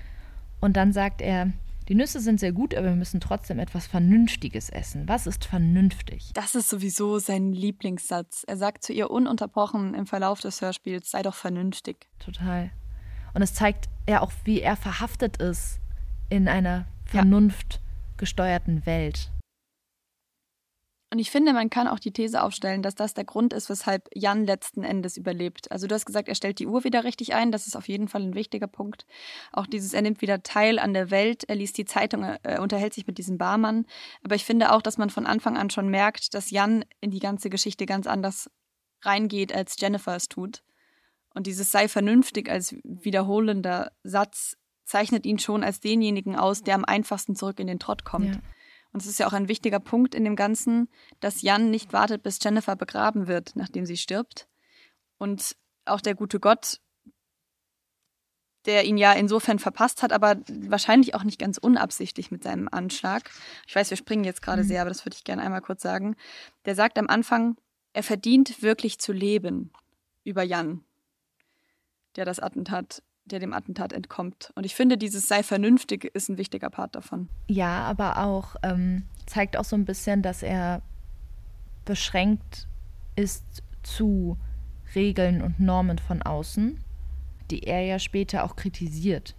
Und 0.62 0.78
dann 0.78 0.94
sagt 0.94 1.22
er, 1.22 1.52
die 1.92 1.96
Nüsse 1.96 2.22
sind 2.22 2.40
sehr 2.40 2.54
gut, 2.54 2.74
aber 2.74 2.88
wir 2.88 2.96
müssen 2.96 3.20
trotzdem 3.20 3.60
etwas 3.60 3.86
Vernünftiges 3.86 4.70
essen. 4.70 5.10
Was 5.10 5.28
ist 5.28 5.44
vernünftig? 5.44 6.32
Das 6.34 6.56
ist 6.56 6.70
sowieso 6.70 7.20
sein 7.20 7.52
Lieblingssatz. 7.52 8.46
Er 8.48 8.56
sagt 8.56 8.86
zu 8.86 8.94
ihr 8.94 9.12
ununterbrochen 9.12 9.94
im 9.94 10.06
Verlauf 10.06 10.40
des 10.40 10.62
Hörspiels, 10.62 11.12
sei 11.12 11.22
doch 11.22 11.36
vernünftig. 11.36 12.08
Total. 12.20 12.72
Und 13.34 13.42
es 13.42 13.54
zeigt 13.54 13.90
ja 14.08 14.22
auch, 14.22 14.32
wie 14.46 14.62
er 14.62 14.78
verhaftet 14.78 15.36
ist 15.42 15.82
in 16.30 16.48
einer 16.48 16.86
vernunftgesteuerten. 17.08 18.86
Welt. 18.86 19.30
Und 21.12 21.20
ich 21.20 21.30
finde, 21.30 21.52
man 21.52 21.70
kann 21.70 21.90
auch 21.90 22.00
die 22.00 22.14
These 22.14 22.42
aufstellen, 22.42 22.82
dass 22.82 22.96
das 22.96 23.14
der 23.14 23.26
Grund 23.26 23.52
ist, 23.52 23.70
weshalb 23.70 24.08
Jan 24.16 24.46
letzten 24.46 24.86
Endes 24.86 25.18
überlebt. 25.18 25.70
Also 25.70 25.86
du 25.86 25.94
hast 25.94 26.06
gesagt, 26.06 26.30
er 26.30 26.36
stellt 26.36 26.60
die 26.60 26.68
Uhr 26.68 26.86
wieder 26.86 27.04
richtig 27.04 27.34
ein. 27.34 27.52
Das 27.52 27.68
ist 27.68 27.76
auf 27.76 27.90
jeden 27.90 28.08
Fall 28.08 28.22
ein 28.22 28.34
wichtiger 28.34 28.68
Punkt. 28.68 29.06
Auch 29.52 29.68
dieses, 29.68 29.94
er 29.94 30.04
nimmt 30.04 30.22
wieder 30.22 30.42
teil 30.42 30.80
an 30.80 30.94
der 30.94 31.12
Welt. 31.12 31.44
Er 31.50 31.56
liest 31.56 31.78
die 31.78 31.84
Zeitung, 31.84 32.24
er 32.24 32.62
unterhält 32.62 32.94
sich 32.94 33.08
mit 33.08 33.18
diesem 33.18 33.38
Barmann. 33.38 33.86
Aber 34.24 34.36
ich 34.36 34.46
finde 34.46 34.72
auch, 34.72 34.82
dass 34.82 34.98
man 34.98 35.10
von 35.10 35.28
Anfang 35.28 35.58
an 35.58 35.70
schon 35.70 35.90
merkt, 35.90 36.34
dass 36.34 36.50
Jan 36.50 36.86
in 37.02 37.12
die 37.12 37.20
ganze 37.20 37.50
Geschichte 37.50 37.86
ganz 37.86 38.08
anders 38.08 38.50
reingeht, 39.02 39.54
als 39.54 39.76
Jennifer 39.78 40.16
es 40.16 40.30
tut. 40.30 40.64
Und 41.34 41.46
dieses 41.46 41.72
sei 41.72 41.90
vernünftig 41.90 42.50
als 42.50 42.74
wiederholender 42.84 43.92
Satz 44.04 44.56
zeichnet 44.86 45.26
ihn 45.26 45.40
schon 45.40 45.62
als 45.62 45.82
denjenigen 45.82 46.38
aus, 46.38 46.64
der 46.64 46.76
am 46.76 46.86
einfachsten 46.86 47.36
zurück 47.36 47.60
in 47.60 47.68
den 47.68 47.80
Trott 47.80 48.06
kommt. 48.06 48.36
Ja. 48.36 48.42
Und 48.94 49.02
es 49.02 49.08
ist 49.08 49.20
ja 49.20 49.28
auch 49.28 49.34
ein 49.34 49.48
wichtiger 49.48 49.80
Punkt 49.80 50.16
in 50.16 50.24
dem 50.24 50.36
Ganzen, 50.36 50.90
dass 51.20 51.42
Jan 51.42 51.72
nicht 51.72 51.94
wartet, 51.94 52.24
bis 52.24 52.40
Jennifer 52.42 52.76
begraben 52.76 53.28
wird, 53.28 53.56
nachdem 53.56 53.86
sie 53.86 53.98
stirbt. 53.98 54.48
Und 55.18 55.56
auch 55.86 56.02
der 56.02 56.16
gute 56.16 56.40
Gott, 56.40 56.80
der 58.66 58.86
ihn 58.86 58.98
ja 58.98 59.14
insofern 59.14 59.60
verpasst 59.60 60.04
hat, 60.04 60.12
aber 60.14 60.38
wahrscheinlich 60.48 61.16
auch 61.16 61.24
nicht 61.24 61.40
ganz 61.40 61.58
unabsichtlich 61.58 62.32
mit 62.32 62.44
seinem 62.44 62.68
Anschlag. 62.70 63.32
Ich 63.68 63.76
weiß, 63.76 63.90
wir 63.90 63.98
springen 63.98 64.24
jetzt 64.24 64.42
gerade 64.42 64.64
mhm. 64.64 64.68
sehr, 64.68 64.82
aber 64.82 64.90
das 64.90 65.06
würde 65.06 65.16
ich 65.16 65.24
gerne 65.24 65.42
einmal 65.42 65.62
kurz 65.62 65.82
sagen. 65.82 66.16
Der 66.66 66.76
sagt 66.76 67.00
am 67.00 67.08
Anfang, 67.08 67.58
er 67.94 68.04
verdient 68.04 68.62
wirklich 68.62 69.00
zu 69.00 69.14
leben 69.14 69.72
über 70.24 70.44
Jan, 70.44 70.84
der 72.16 72.26
das 72.26 72.40
Attentat 72.40 73.02
der 73.26 73.40
dem 73.40 73.54
Attentat 73.54 73.94
entkommt. 73.94 74.52
Und 74.56 74.66
ich 74.66 74.76
finde, 74.76 74.98
dieses 74.98 75.28
sei 75.28 75.44
vernünftig 75.44 76.06
ist 76.06 76.30
ein 76.30 76.38
wichtiger 76.38 76.70
Part 76.70 76.96
davon. 76.96 77.30
Ja, 77.48 77.84
aber 77.84 78.24
auch 78.24 78.56
ähm, 78.64 79.04
zeigt 79.26 79.58
auch 79.58 79.64
so 79.64 79.76
ein 79.76 79.86
bisschen, 79.86 80.22
dass 80.22 80.44
er 80.44 80.82
beschränkt 81.86 82.68
ist 83.16 83.64
zu 83.84 84.38
Regeln 84.96 85.42
und 85.42 85.60
Normen 85.60 85.98
von 85.98 86.22
außen, 86.22 86.84
die 87.50 87.64
er 87.64 87.82
ja 87.82 88.00
später 88.00 88.44
auch 88.44 88.56
kritisiert. 88.56 89.36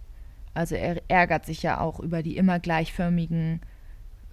Also 0.53 0.75
er 0.75 1.01
ärgert 1.09 1.45
sich 1.45 1.63
ja 1.63 1.79
auch 1.79 1.99
über 1.99 2.23
die 2.23 2.37
immer 2.37 2.59
gleichförmigen 2.59 3.61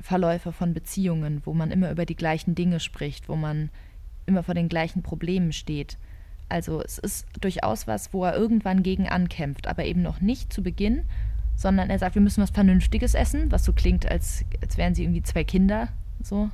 Verläufe 0.01 0.53
von 0.53 0.75
Beziehungen, 0.75 1.43
wo 1.45 1.55
man 1.55 1.71
immer 1.71 1.91
über 1.91 2.07
die 2.07 2.17
gleichen 2.17 2.55
Dinge 2.55 2.81
spricht, 2.81 3.29
wo 3.29 3.37
man 3.37 3.71
immer 4.27 4.43
vor 4.43 4.55
den 4.55 4.69
gleichen 4.69 5.03
Problemen 5.03 5.53
steht. 5.53 5.99
Also 6.51 6.83
es 6.83 6.99
ist 6.99 7.27
durchaus 7.41 7.87
was, 7.87 8.13
wo 8.13 8.25
er 8.25 8.37
irgendwann 8.37 8.83
gegen 8.83 9.09
ankämpft, 9.09 9.67
aber 9.67 9.85
eben 9.85 10.03
noch 10.03 10.21
nicht 10.21 10.53
zu 10.53 10.63
Beginn, 10.63 11.05
sondern 11.57 11.91
er 11.91 11.99
sagt, 11.99 12.15
wir 12.15 12.23
müssen 12.23 12.43
was 12.43 12.51
Vernünftiges 12.51 13.15
essen, 13.15 13.53
was 13.53 13.65
so 13.65 13.73
klingt, 13.73 14.11
als, 14.11 14.45
als 14.63 14.77
wären 14.77 14.95
sie 14.95 15.05
irgendwie 15.05 15.23
zwei 15.23 15.45
Kinder. 15.45 15.89
So. 16.23 16.51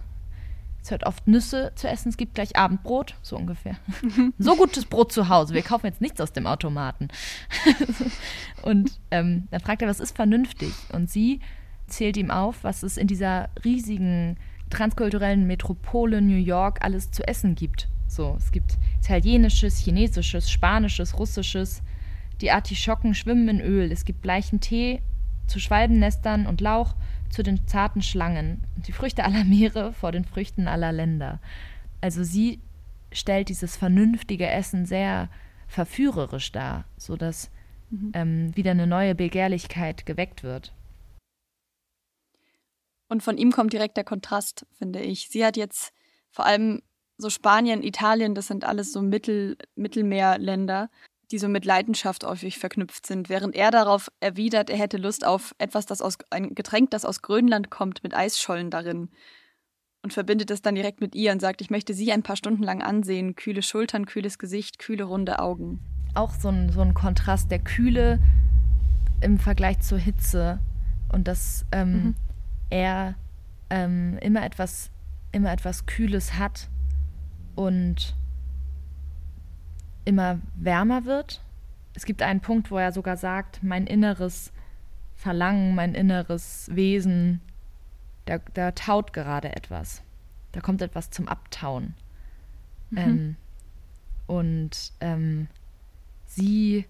Es 0.83 0.91
hört 0.91 1.05
oft 1.05 1.27
Nüsse 1.27 1.73
zu 1.75 1.89
essen, 1.89 2.11
es 2.11 2.17
gibt 2.17 2.35
gleich 2.35 2.57
Abendbrot, 2.57 3.17
so 3.21 3.37
ungefähr. 3.37 3.77
so 4.39 4.55
gutes 4.55 4.85
Brot 4.85 5.13
zu 5.13 5.29
Hause, 5.29 5.55
wir 5.55 5.63
kaufen 5.63 5.87
jetzt 5.87 6.01
nichts 6.01 6.21
aus 6.21 6.33
dem 6.33 6.47
Automaten. 6.47 7.09
und 8.63 8.93
ähm, 9.11 9.49
dann 9.51 9.61
fragt 9.61 9.83
er, 9.83 9.89
was 9.89 9.99
ist 9.99 10.15
vernünftig? 10.15 10.73
Und 10.93 11.11
sie 11.11 11.41
zählt 11.89 12.17
ihm 12.17 12.31
auf, 12.31 12.63
was 12.63 12.83
es 12.83 12.97
in 12.97 13.07
dieser 13.07 13.49
riesigen 13.65 14.37
transkulturellen 14.71 15.47
Metropole 15.47 16.21
New 16.21 16.37
York 16.37 16.85
alles 16.85 17.11
zu 17.11 17.27
essen 17.27 17.55
gibt. 17.55 17.89
So, 18.17 18.35
es 18.39 18.51
gibt 18.51 18.79
italienisches, 19.03 19.77
chinesisches, 19.77 20.51
spanisches, 20.51 21.19
russisches. 21.19 21.83
Die 22.41 22.51
Artischocken 22.51 23.15
schwimmen 23.15 23.47
in 23.49 23.61
Öl. 23.61 23.93
Es 23.93 24.07
gibt 24.07 24.23
bleichen 24.23 24.59
Tee 24.61 25.03
zu 25.47 25.61
Schwalbennestern 25.61 26.47
und 26.47 26.63
Lauch 26.63 26.95
zu 27.29 27.43
den 27.43 27.67
zarten 27.67 28.01
Schlangen 28.01 28.63
und 28.75 28.89
die 28.89 28.93
Früchte 28.93 29.23
aller 29.25 29.45
Meere 29.45 29.93
vor 29.93 30.13
den 30.13 30.25
Früchten 30.25 30.67
aller 30.67 30.93
Länder. 30.93 31.41
Also 32.01 32.25
sie 32.25 32.59
stellt 33.13 33.51
dieses 33.51 33.77
vernünftige 33.77 34.47
Essen 34.47 34.87
sehr 34.87 35.29
verführerisch 35.69 36.53
dar, 36.53 36.87
sodass 36.97 37.51
mhm. 37.91 38.13
ähm, 38.15 38.57
wieder 38.57 38.71
eine 38.71 38.87
neue 38.87 39.15
Begehrlichkeit 39.15 40.07
geweckt 40.07 40.43
wird. 40.43 40.75
Und 43.09 43.23
von 43.23 43.37
ihm 43.37 43.53
kommt 43.53 43.75
direkt 43.75 43.99
der 43.99 44.05
Kontrast, 44.05 44.67
finde 44.73 45.01
ich. 45.01 45.29
Sie 45.29 45.45
hat 45.45 45.59
jetzt 45.59 45.93
vor 46.31 46.47
allem 46.47 46.81
so 47.19 47.31
Spanien, 47.31 47.83
Italien, 47.83 48.35
das 48.35 48.47
sind 48.47 48.65
alles 48.65 48.93
so 48.93 49.03
Mittel, 49.03 49.57
Mittelmeerländer, 49.75 50.91
die 51.31 51.39
so 51.39 51.49
mit 51.49 51.65
Leidenschaft 51.65 52.25
häufig 52.25 52.59
verknüpft 52.59 53.07
sind, 53.07 53.29
während 53.29 53.55
er 53.57 53.71
darauf 53.71 54.11
erwidert, 54.21 54.71
er 54.71 54.79
hätte 54.79 54.97
Lust 54.97 55.27
auf 55.27 55.55
etwas, 55.59 55.87
das 55.87 56.01
aus 56.01 56.19
ein 56.31 56.55
Getränk, 56.55 56.91
das 56.91 57.05
aus 57.05 57.23
Grönland 57.23 57.71
kommt, 57.71 58.03
mit 58.03 58.15
Eisschollen 58.15 58.71
darin. 58.71 59.11
Und 60.03 60.13
verbindet 60.13 60.51
es 60.53 60.63
dann 60.63 60.77
direkt 60.77 61.01
mit 61.01 61.17
ihr 61.17 61.33
und 61.33 61.41
sagt, 61.41 61.61
ich 61.61 61.71
möchte 61.71 61.93
sie 61.93 62.13
ein 62.13 62.23
paar 62.23 62.37
Stunden 62.37 62.63
lang 62.63 62.81
ansehen, 62.81 63.35
kühle 63.35 63.63
Schultern, 63.63 64.07
kühles 64.07 64.39
Gesicht, 64.39 64.79
kühle 64.79 65.05
runde 65.05 65.41
Augen. 65.41 65.81
auch 66.15 66.33
so 66.33 66.49
ein, 66.49 66.71
so 66.71 66.81
ein 66.81 66.95
Kontrast, 66.95 67.51
der 67.51 67.59
Kühle 67.59 68.21
im 69.21 69.39
Vergleich 69.39 69.81
zur 69.81 69.99
Hitze. 69.99 70.61
Und 71.13 71.27
dass 71.27 71.67
ähm, 71.73 71.93
mhm. 71.93 72.15
er 72.71 73.15
ähm, 73.71 74.19
immer 74.21 74.45
etwas 74.45 74.91
immer 75.33 75.53
etwas 75.53 75.87
Kühles 75.87 76.35
hat 76.35 76.69
und 77.57 78.15
immer 80.05 80.41
wärmer 80.55 81.05
wird. 81.05 81.43
Es 81.95 82.05
gibt 82.05 82.23
einen 82.23 82.41
Punkt, 82.41 82.71
wo 82.71 82.79
er 82.79 82.93
sogar 82.93 83.17
sagt, 83.17 83.63
mein 83.63 83.87
inneres 83.87 84.53
Verlangen, 85.17 85.75
mein 85.75 85.95
inneres 85.95 86.71
Wesen, 86.73 87.41
da, 88.27 88.39
da 88.55 88.71
taut 88.73 89.13
gerade 89.13 89.55
etwas. 89.57 90.03
Da 90.53 90.61
kommt 90.61 90.83
etwas 90.83 91.11
zum 91.11 91.27
Abtauen. 91.27 91.95
Mhm. 92.91 92.99
Ähm, 92.99 93.37
und 94.27 94.93
ähm, 95.01 95.49
sie 96.27 96.87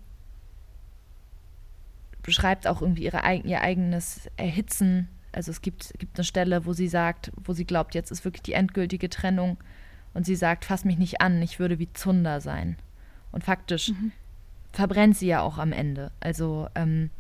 beschreibt 2.23 2.67
auch 2.67 2.83
irgendwie 2.83 3.05
ihre, 3.05 3.21
ihr 3.45 3.63
eigenes 3.63 4.29
Erhitzen. 4.37 5.09
Also 5.33 5.51
es 5.51 5.63
gibt, 5.63 5.95
gibt 5.99 6.19
eine 6.19 6.25
Stelle, 6.25 6.67
wo 6.67 6.73
sie 6.73 6.89
sagt, 6.89 7.31
wo 7.37 7.53
sie 7.53 7.65
glaubt, 7.65 7.95
jetzt 7.95 8.11
ist 8.11 8.25
wirklich 8.25 8.43
die 8.43 8.55
endgültige 8.55 9.09
Trennung. 9.09 9.59
Und 10.17 10.25
sie 10.25 10.35
sagt, 10.35 10.65
fass 10.65 10.87
mich 10.87 10.97
nicht 10.97 11.21
an, 11.21 11.43
ich 11.43 11.59
würde 11.59 11.79
wie 11.79 11.93
Zunder 11.93 12.41
sein. 12.41 12.79
Und 13.33 13.45
faktisch 13.45 13.91
mhm. 13.91 14.13
verbrennt 14.73 15.15
sie 15.15 15.27
ja 15.27 15.43
auch 15.43 15.59
am 15.59 15.73
Ende. 15.73 16.11
Also 16.21 16.69
ähm, 16.75 17.11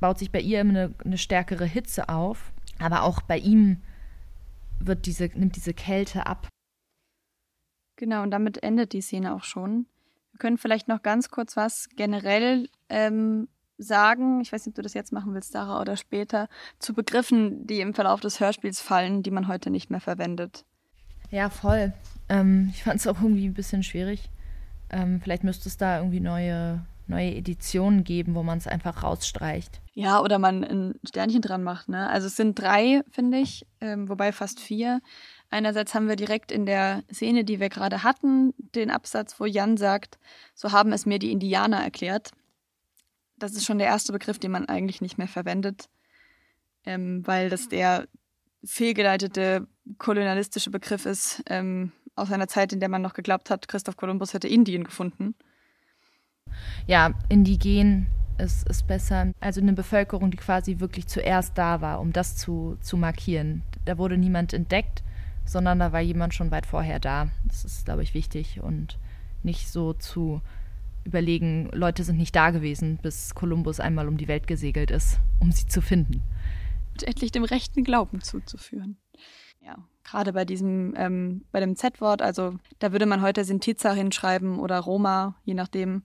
baut 0.00 0.18
sich 0.18 0.30
bei 0.30 0.40
ihr 0.40 0.60
immer 0.60 0.78
eine, 0.78 0.94
eine, 1.02 1.16
stärkere 1.16 1.64
Hitze 1.64 2.10
auf, 2.10 2.52
aber 2.78 3.04
auch 3.04 3.22
bei 3.22 3.38
ihm 3.38 3.80
wird 4.80 5.06
diese, 5.06 5.30
nimmt 5.32 5.56
diese 5.56 5.72
Kälte 5.72 6.26
ab. 6.26 6.46
Genau, 7.96 8.22
und 8.22 8.30
damit 8.30 8.62
endet 8.62 8.92
die 8.92 9.00
Szene 9.00 9.34
auch 9.34 9.44
schon. 9.44 9.86
Wir 10.32 10.38
können 10.38 10.58
vielleicht 10.58 10.88
noch 10.88 11.02
ganz 11.02 11.30
kurz 11.30 11.56
was 11.56 11.88
generell 11.96 12.68
ähm, 12.90 13.48
sagen, 13.78 14.42
ich 14.42 14.52
weiß 14.52 14.66
nicht, 14.66 14.72
ob 14.72 14.76
du 14.76 14.82
das 14.82 14.92
jetzt 14.92 15.10
machen 15.10 15.32
willst, 15.32 15.52
Sarah, 15.52 15.80
oder 15.80 15.96
später, 15.96 16.50
zu 16.78 16.92
Begriffen, 16.92 17.66
die 17.66 17.80
im 17.80 17.94
Verlauf 17.94 18.20
des 18.20 18.40
Hörspiels 18.40 18.82
fallen, 18.82 19.22
die 19.22 19.30
man 19.30 19.48
heute 19.48 19.70
nicht 19.70 19.88
mehr 19.88 20.00
verwendet. 20.00 20.66
Ja, 21.30 21.48
voll. 21.48 21.94
Ähm, 22.32 22.70
ich 22.72 22.82
fand 22.82 22.98
es 22.98 23.06
auch 23.06 23.20
irgendwie 23.20 23.46
ein 23.46 23.54
bisschen 23.54 23.82
schwierig. 23.82 24.30
Ähm, 24.88 25.20
vielleicht 25.22 25.44
müsste 25.44 25.68
es 25.68 25.76
da 25.76 25.98
irgendwie 25.98 26.20
neue, 26.20 26.84
neue 27.06 27.34
Editionen 27.34 28.04
geben, 28.04 28.34
wo 28.34 28.42
man 28.42 28.56
es 28.56 28.66
einfach 28.66 29.02
rausstreicht. 29.02 29.82
Ja, 29.92 30.20
oder 30.22 30.38
man 30.38 30.64
ein 30.64 30.94
Sternchen 31.06 31.42
dran 31.42 31.62
macht. 31.62 31.90
Ne? 31.90 32.08
Also 32.08 32.28
es 32.28 32.36
sind 32.36 32.58
drei, 32.58 33.02
finde 33.10 33.38
ich, 33.38 33.66
ähm, 33.82 34.08
wobei 34.08 34.32
fast 34.32 34.60
vier. 34.60 35.02
Einerseits 35.50 35.94
haben 35.94 36.08
wir 36.08 36.16
direkt 36.16 36.50
in 36.50 36.64
der 36.64 37.02
Szene, 37.12 37.44
die 37.44 37.60
wir 37.60 37.68
gerade 37.68 38.02
hatten, 38.02 38.54
den 38.74 38.90
Absatz, 38.90 39.38
wo 39.38 39.44
Jan 39.44 39.76
sagt, 39.76 40.18
so 40.54 40.72
haben 40.72 40.92
es 40.92 41.04
mir 41.04 41.18
die 41.18 41.32
Indianer 41.32 41.82
erklärt. 41.82 42.30
Das 43.36 43.52
ist 43.52 43.66
schon 43.66 43.78
der 43.78 43.88
erste 43.88 44.12
Begriff, 44.12 44.38
den 44.38 44.52
man 44.52 44.66
eigentlich 44.66 45.02
nicht 45.02 45.18
mehr 45.18 45.28
verwendet, 45.28 45.90
ähm, 46.86 47.26
weil 47.26 47.50
das 47.50 47.68
der 47.68 48.06
fehlgeleitete 48.64 49.66
kolonialistische 49.98 50.70
Begriff 50.70 51.04
ist 51.04 51.42
ähm, 51.46 51.92
aus 52.14 52.30
einer 52.30 52.48
Zeit, 52.48 52.72
in 52.72 52.80
der 52.80 52.88
man 52.88 53.02
noch 53.02 53.14
geglaubt 53.14 53.50
hat, 53.50 53.68
Christoph 53.68 53.96
Kolumbus 53.96 54.34
hätte 54.34 54.48
Indien 54.48 54.84
gefunden. 54.84 55.34
Ja, 56.86 57.14
indigen 57.28 58.06
ist, 58.38 58.68
ist 58.68 58.86
besser. 58.86 59.32
Also 59.40 59.60
eine 59.60 59.72
Bevölkerung, 59.72 60.30
die 60.30 60.36
quasi 60.36 60.80
wirklich 60.80 61.06
zuerst 61.06 61.56
da 61.56 61.80
war, 61.80 62.00
um 62.00 62.12
das 62.12 62.36
zu, 62.36 62.76
zu 62.80 62.96
markieren. 62.96 63.62
Da 63.84 63.98
wurde 63.98 64.18
niemand 64.18 64.52
entdeckt, 64.52 65.02
sondern 65.44 65.78
da 65.78 65.92
war 65.92 66.00
jemand 66.00 66.34
schon 66.34 66.50
weit 66.50 66.66
vorher 66.66 67.00
da. 67.00 67.28
Das 67.44 67.64
ist, 67.64 67.84
glaube 67.84 68.02
ich, 68.02 68.14
wichtig 68.14 68.60
und 68.62 68.98
nicht 69.42 69.68
so 69.68 69.92
zu 69.92 70.40
überlegen, 71.04 71.68
Leute 71.72 72.04
sind 72.04 72.16
nicht 72.16 72.36
da 72.36 72.50
gewesen, 72.50 72.98
bis 73.02 73.34
Kolumbus 73.34 73.80
einmal 73.80 74.06
um 74.06 74.16
die 74.16 74.28
Welt 74.28 74.46
gesegelt 74.46 74.90
ist, 74.90 75.18
um 75.40 75.50
sie 75.50 75.66
zu 75.66 75.80
finden. 75.80 76.22
Und 76.92 77.02
endlich 77.02 77.32
dem 77.32 77.44
rechten 77.44 77.82
Glauben 77.82 78.20
zuzuführen. 78.20 78.98
Ja, 79.60 79.76
gerade 80.04 80.32
bei 80.32 80.44
diesem, 80.44 80.94
ähm, 80.96 81.44
bei 81.52 81.60
dem 81.60 81.76
Z-Wort, 81.76 82.22
also 82.22 82.54
da 82.78 82.92
würde 82.92 83.06
man 83.06 83.22
heute 83.22 83.44
Sintiza 83.44 83.92
hinschreiben 83.92 84.58
oder 84.58 84.78
Roma, 84.80 85.36
je 85.44 85.54
nachdem. 85.54 86.02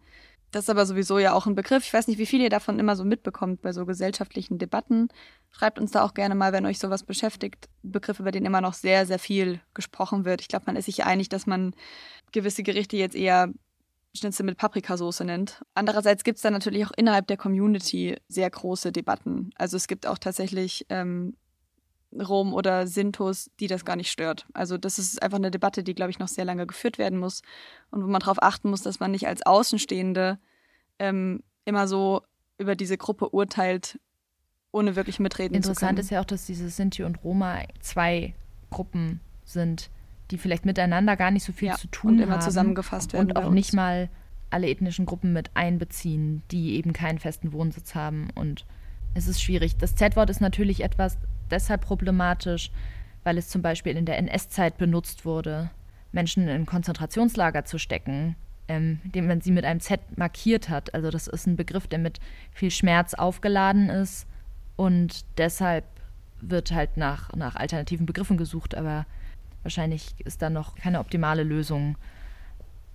Das 0.52 0.64
ist 0.64 0.70
aber 0.70 0.86
sowieso 0.86 1.20
ja 1.20 1.34
auch 1.34 1.46
ein 1.46 1.56
Begriff. 1.56 1.84
Ich 1.86 1.94
weiß 1.94 2.08
nicht, 2.08 2.20
wie 2.20 2.26
viel 2.26 2.42
ihr 2.42 2.50
davon 2.50 2.80
immer 2.80 2.96
so 2.96 3.04
mitbekommt 3.04 3.62
bei 3.62 3.74
so 3.74 3.86
gesellschaftlichen 3.86 4.58
Debatten. 4.58 5.10
Schreibt 5.52 5.78
uns 5.78 5.92
da 5.92 6.04
auch 6.04 6.14
gerne 6.14 6.36
mal, 6.36 6.54
wenn 6.54 6.66
euch 6.66 6.80
sowas 6.80 7.04
beschäftigt. 7.04 7.68
Begriffe, 7.84 8.24
bei 8.24 8.32
denen 8.32 8.46
immer 8.46 8.62
noch 8.62 8.74
sehr, 8.74 9.06
sehr 9.06 9.20
viel 9.20 9.60
gesprochen 9.74 10.24
wird. 10.24 10.42
Ich 10.42 10.48
glaube, 10.48 10.64
man 10.68 10.78
ist 10.78 10.86
sich 10.86 11.04
einig, 11.04 11.28
dass 11.28 11.48
man 11.48 11.74
gewisse 12.32 12.64
Gerichte 12.64 12.96
jetzt 12.96 13.16
eher 13.16 13.50
Schnitzel 14.16 14.46
mit 14.46 14.58
Paprikasauce 14.58 15.20
nennt. 15.22 15.62
Andererseits 15.74 16.24
gibt 16.24 16.38
es 16.38 16.42
da 16.42 16.50
natürlich 16.50 16.86
auch 16.86 16.92
innerhalb 16.96 17.28
der 17.28 17.38
Community 17.38 18.16
sehr 18.30 18.50
große 18.50 18.92
Debatten. 18.92 19.52
Also 19.56 19.78
es 19.78 19.88
gibt 19.88 20.08
auch 20.08 20.18
tatsächlich 20.18 20.86
ähm, 20.90 21.36
Rom 22.19 22.53
oder 22.53 22.88
Sintos, 22.88 23.49
die 23.60 23.67
das 23.67 23.86
gar 23.86 23.95
nicht 23.95 24.12
stört. 24.12 24.45
Also 24.53 24.77
das 24.77 24.99
ist 24.99 25.21
einfach 25.21 25.38
eine 25.38 25.51
Debatte, 25.51 25.84
die, 25.84 25.93
glaube 25.93 26.12
ich, 26.12 26.19
noch 26.19 26.27
sehr 26.27 26.45
lange 26.45 26.65
geführt 26.65 26.97
werden 26.97 27.19
muss 27.19 27.41
und 27.91 28.03
wo 28.03 28.08
man 28.08 28.19
darauf 28.19 28.41
achten 28.41 28.69
muss, 28.69 28.82
dass 28.82 28.99
man 28.99 29.12
nicht 29.12 29.27
als 29.27 29.45
Außenstehende 29.45 30.39
ähm, 30.99 31.43
immer 31.65 31.88
so 31.88 32.21
über 32.58 32.75
diese 32.75 32.97
Gruppe 32.97 33.30
urteilt, 33.30 33.99
ohne 34.71 34.95
wirklich 34.95 35.19
mitreden 35.19 35.56
Interessant 35.56 35.77
zu 35.77 35.80
können. 35.80 35.89
Interessant 35.91 35.99
ist 35.99 36.10
ja 36.12 36.21
auch, 36.21 36.25
dass 36.25 36.45
diese 36.45 36.69
Sinti 36.69 37.03
und 37.03 37.23
Roma 37.23 37.60
zwei 37.82 38.34
Gruppen 38.69 39.21
sind, 39.45 39.89
die 40.32 40.38
vielleicht 40.38 40.65
miteinander 40.65 41.15
gar 41.15 41.32
nicht 41.32 41.43
so 41.43 41.53
viel 41.53 41.69
ja, 41.69 41.75
zu 41.75 41.88
tun 41.88 42.15
und 42.15 42.19
immer 42.19 42.34
haben 42.34 42.41
zusammengefasst 42.41 43.13
werden 43.13 43.32
und 43.32 43.38
auch 43.38 43.51
nicht 43.51 43.73
mal 43.73 44.10
alle 44.49 44.67
ethnischen 44.69 45.06
Gruppen 45.06 45.34
mit 45.34 45.51
einbeziehen, 45.56 46.41
die 46.51 46.75
eben 46.75 46.93
keinen 46.93 47.19
festen 47.19 47.53
Wohnsitz 47.53 47.95
haben 47.95 48.30
und 48.36 48.65
es 49.13 49.27
ist 49.27 49.41
schwierig. 49.41 49.77
Das 49.77 49.95
Z-Wort 49.95 50.30
ist 50.30 50.41
natürlich 50.41 50.84
etwas 50.84 51.17
deshalb 51.52 51.82
problematisch, 51.82 52.72
weil 53.24 53.38
es 53.38 53.50
zum 53.50 53.62
Beispiel 53.62 53.98
in 53.98 54.06
der 54.06 54.18
NS-Zeit 54.18 54.78
benutzt 54.78 55.26
wurde, 55.26 55.70
Menschen 56.12 56.48
in 56.48 56.66
Konzentrationslager 56.66 57.66
zu 57.66 57.78
stecken, 57.78 58.36
ähm, 58.68 59.00
indem 59.04 59.28
man 59.28 59.42
sie 59.42 59.52
mit 59.52 59.66
einem 59.66 59.80
Z 59.80 60.00
markiert 60.18 60.70
hat. 60.70 60.94
Also 60.94 61.10
das 61.10 61.28
ist 61.28 61.48
ein 61.48 61.56
Begriff, 61.56 61.88
der 61.88 62.00
mit 62.00 62.20
viel 62.52 62.72
Schmerz 62.72 63.14
aufgeladen 63.14 63.90
ist 63.90 64.28
und 64.76 65.26
deshalb 65.38 65.86
wird 66.40 66.72
halt 66.72 66.98
nach, 66.98 67.34
nach 67.34 67.56
alternativen 67.56 68.06
Begriffen 68.06 68.38
gesucht, 68.38 68.76
aber 68.76 69.06
wahrscheinlich 69.64 70.16
ist 70.24 70.42
da 70.42 70.50
noch 70.50 70.76
keine 70.76 71.00
optimale 71.00 71.44
Lösung 71.44 71.98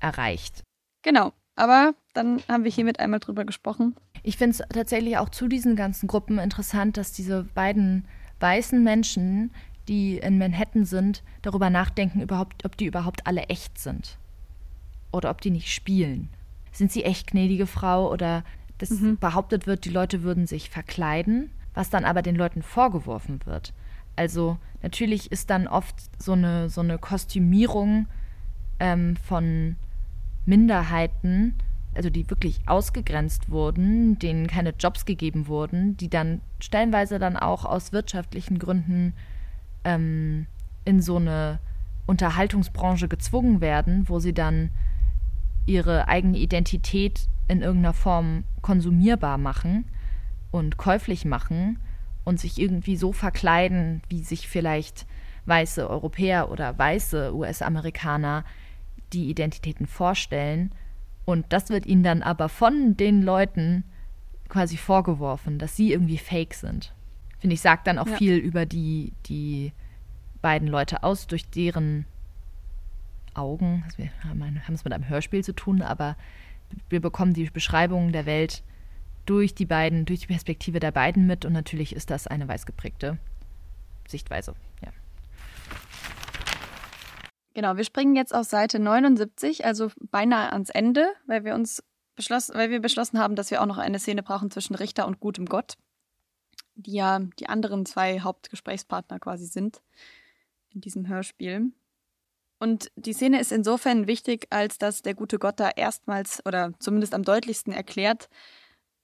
erreicht. 0.01 0.63
Genau, 1.03 1.33
aber 1.57 1.95
dann 2.15 2.41
haben 2.49 2.65
wir 2.65 2.71
hiermit 2.71 3.01
einmal 3.01 3.21
drüber 3.21 3.45
gesprochen. 3.45 3.97
Ich 4.23 4.37
finde 4.37 4.57
es 4.57 4.69
tatsächlich 4.69 5.19
auch 5.19 5.29
zu 5.29 5.49
diesen 5.49 5.75
ganzen 5.77 6.07
Gruppen 6.07 6.39
interessant, 6.39 6.97
dass 6.97 7.13
diese 7.13 7.45
beiden 7.55 8.07
weißen 8.43 8.83
Menschen, 8.83 9.51
die 9.89 10.19
in 10.19 10.39
Manhattan 10.39 10.85
sind, 10.85 11.23
darüber 11.43 11.71
nachdenken, 11.71 12.21
überhaupt, 12.21 12.65
ob 12.65 12.77
die 12.77 12.87
überhaupt 12.87 13.27
alle 13.27 13.45
echt 13.45 13.79
sind. 13.79 14.19
Oder 15.13 15.31
ob 15.31 15.41
die 15.41 15.51
nicht 15.51 15.73
spielen. 15.73 16.29
Sind 16.73 16.93
sie 16.93 17.05
echt 17.05 17.29
gnädige 17.29 17.67
Frau 17.67 18.11
oder 18.11 18.45
dass 18.79 18.91
mhm. 18.91 19.17
behauptet 19.19 19.67
wird, 19.67 19.85
die 19.85 19.91
Leute 19.91 20.23
würden 20.23 20.47
sich 20.47 20.71
verkleiden, 20.71 21.51
was 21.75 21.91
dann 21.91 22.05
aber 22.05 22.23
den 22.23 22.35
Leuten 22.35 22.63
vorgeworfen 22.63 23.41
wird. 23.45 23.73
Also 24.17 24.59
natürlich 24.83 25.31
ist 25.31 25.51
dann 25.51 25.69
oft 25.69 25.95
so 26.21 26.33
eine, 26.33 26.69
so 26.69 26.81
eine 26.81 26.99
Kostümierung 26.99 28.07
ähm, 28.81 29.17
von 29.17 29.77
Minderheiten, 30.45 31.55
also 31.95 32.11
die 32.11 32.29
wirklich 32.31 32.61
ausgegrenzt 32.67 33.51
wurden, 33.51 34.19
denen 34.19 34.47
keine 34.47 34.75
Jobs 34.79 35.05
gegeben 35.05 35.47
wurden, 35.47 35.97
die 35.97 36.09
dann 36.09 36.41
stellenweise 36.59 37.19
dann 37.19 37.37
auch 37.37 37.65
aus 37.65 37.93
wirtschaftlichen 37.93 38.59
Gründen 38.59 39.15
ähm, 39.85 40.47
in 40.85 41.01
so 41.01 41.17
eine 41.17 41.59
Unterhaltungsbranche 42.07 43.09
gezwungen 43.09 43.61
werden, 43.61 44.09
wo 44.09 44.19
sie 44.19 44.33
dann 44.33 44.71
ihre 45.67 46.09
eigene 46.09 46.39
Identität 46.39 47.29
in 47.49 47.63
irgendeiner 47.63 47.95
Form 47.95 48.45
konsumierbar 48.63 49.39
machen 49.39 49.85
und 50.51 50.77
käuflich 50.77 51.25
machen 51.25 51.79
und 52.25 52.41
sich 52.41 52.59
irgendwie 52.59 52.97
so 52.97 53.13
verkleiden, 53.13 54.03
wie 54.09 54.23
sich 54.23 54.49
vielleicht 54.49 55.07
weiße 55.47 55.89
Europäer 55.89 56.51
oder 56.51 56.79
weiße 56.79 57.35
US-Amerikaner 57.35 58.45
die 59.13 59.29
Identitäten 59.29 59.87
vorstellen. 59.87 60.73
Und 61.25 61.47
das 61.51 61.71
wird 61.71 61.87
ihnen 61.87 62.03
dann 62.03 62.23
aber 62.23 62.49
von 62.49 62.97
den 62.97 63.23
Leuten 63.23 63.85
quasi 64.49 64.77
vorgeworfen, 64.77 65.59
dass 65.59 65.77
sie 65.77 65.93
irgendwie 65.93 66.19
fake 66.19 66.55
sind. 66.55 66.95
Finde 67.39 67.55
ich, 67.55 67.61
sagt 67.61 67.87
dann 67.87 67.99
auch 67.99 68.09
ja. 68.09 68.17
viel 68.17 68.37
über 68.37 68.67
die, 68.67 69.13
die 69.27 69.73
beiden 70.41 70.69
Leute 70.69 71.03
aus, 71.03 71.27
durch 71.27 71.49
deren 71.49 72.05
Augen, 73.35 73.83
also 73.85 73.99
wir 73.99 74.11
haben 74.25 74.61
es 74.75 74.85
mit 74.85 74.93
einem 74.93 75.09
Hörspiel 75.09 75.43
zu 75.43 75.55
tun, 75.55 75.81
aber 75.81 76.17
wir 76.89 77.01
bekommen 77.01 77.33
die 77.33 77.49
Beschreibungen 77.51 78.13
der 78.13 78.27
Welt 78.27 78.63
durch 79.27 79.55
die 79.55 79.67
beiden, 79.67 80.05
durch 80.05 80.21
die 80.21 80.27
Perspektive 80.27 80.81
der 80.81 80.91
beiden 80.91 81.27
mit 81.27 81.45
und 81.45 81.53
natürlich 81.53 81.95
ist 81.95 82.11
das 82.11 82.27
eine 82.27 82.49
weiß 82.49 82.67
geprägte 82.67 83.19
Sichtweise. 84.07 84.55
Genau, 87.55 87.77
wir 87.77 87.85
springen 87.85 88.17
jetzt 88.17 88.35
auf 88.35 88.47
Seite 88.47 88.79
79, 88.79 89.65
also 89.65 89.91
beinahe 90.01 90.53
ans 90.53 90.71
Ende, 90.71 91.13
weil 91.27 91.45
wir 91.45 91.55
uns 91.55 91.83
beschlossen, 92.15 92.55
weil 92.55 92.71
wir 92.71 92.81
beschlossen 92.81 93.19
haben, 93.19 93.37
dass 93.37 93.51
wir 93.51 93.61
auch 93.61 93.67
noch 93.67 93.79
eine 93.79 93.99
Szene 93.99 94.23
brauchen 94.23 94.51
zwischen 94.51 94.75
Richter 94.75 95.07
und 95.07 95.21
gutem 95.21 95.47
Gott, 95.47 95.75
die 96.75 96.93
ja 96.93 97.21
die 97.39 97.49
anderen 97.49 97.85
zwei 97.85 98.21
Hauptgesprächspartner 98.21 99.19
quasi 99.19 99.47
sind 99.47 99.83
in 100.71 100.81
diesem 100.81 101.09
Hörspiel. 101.09 101.73
Und 102.59 102.93
die 102.97 103.13
Szene 103.13 103.41
ist 103.41 103.53
insofern 103.53 104.07
wichtig, 104.07 104.47
als 104.51 104.79
dass 104.79 105.03
der 105.03 105.15
gute 105.15 105.39
Gott 105.39 105.59
da 105.59 105.71
erstmals 105.71 106.45
oder 106.47 106.73
zumindest 106.79 107.13
am 107.13 107.25
deutlichsten 107.25 107.73
erklärt, 107.73 108.29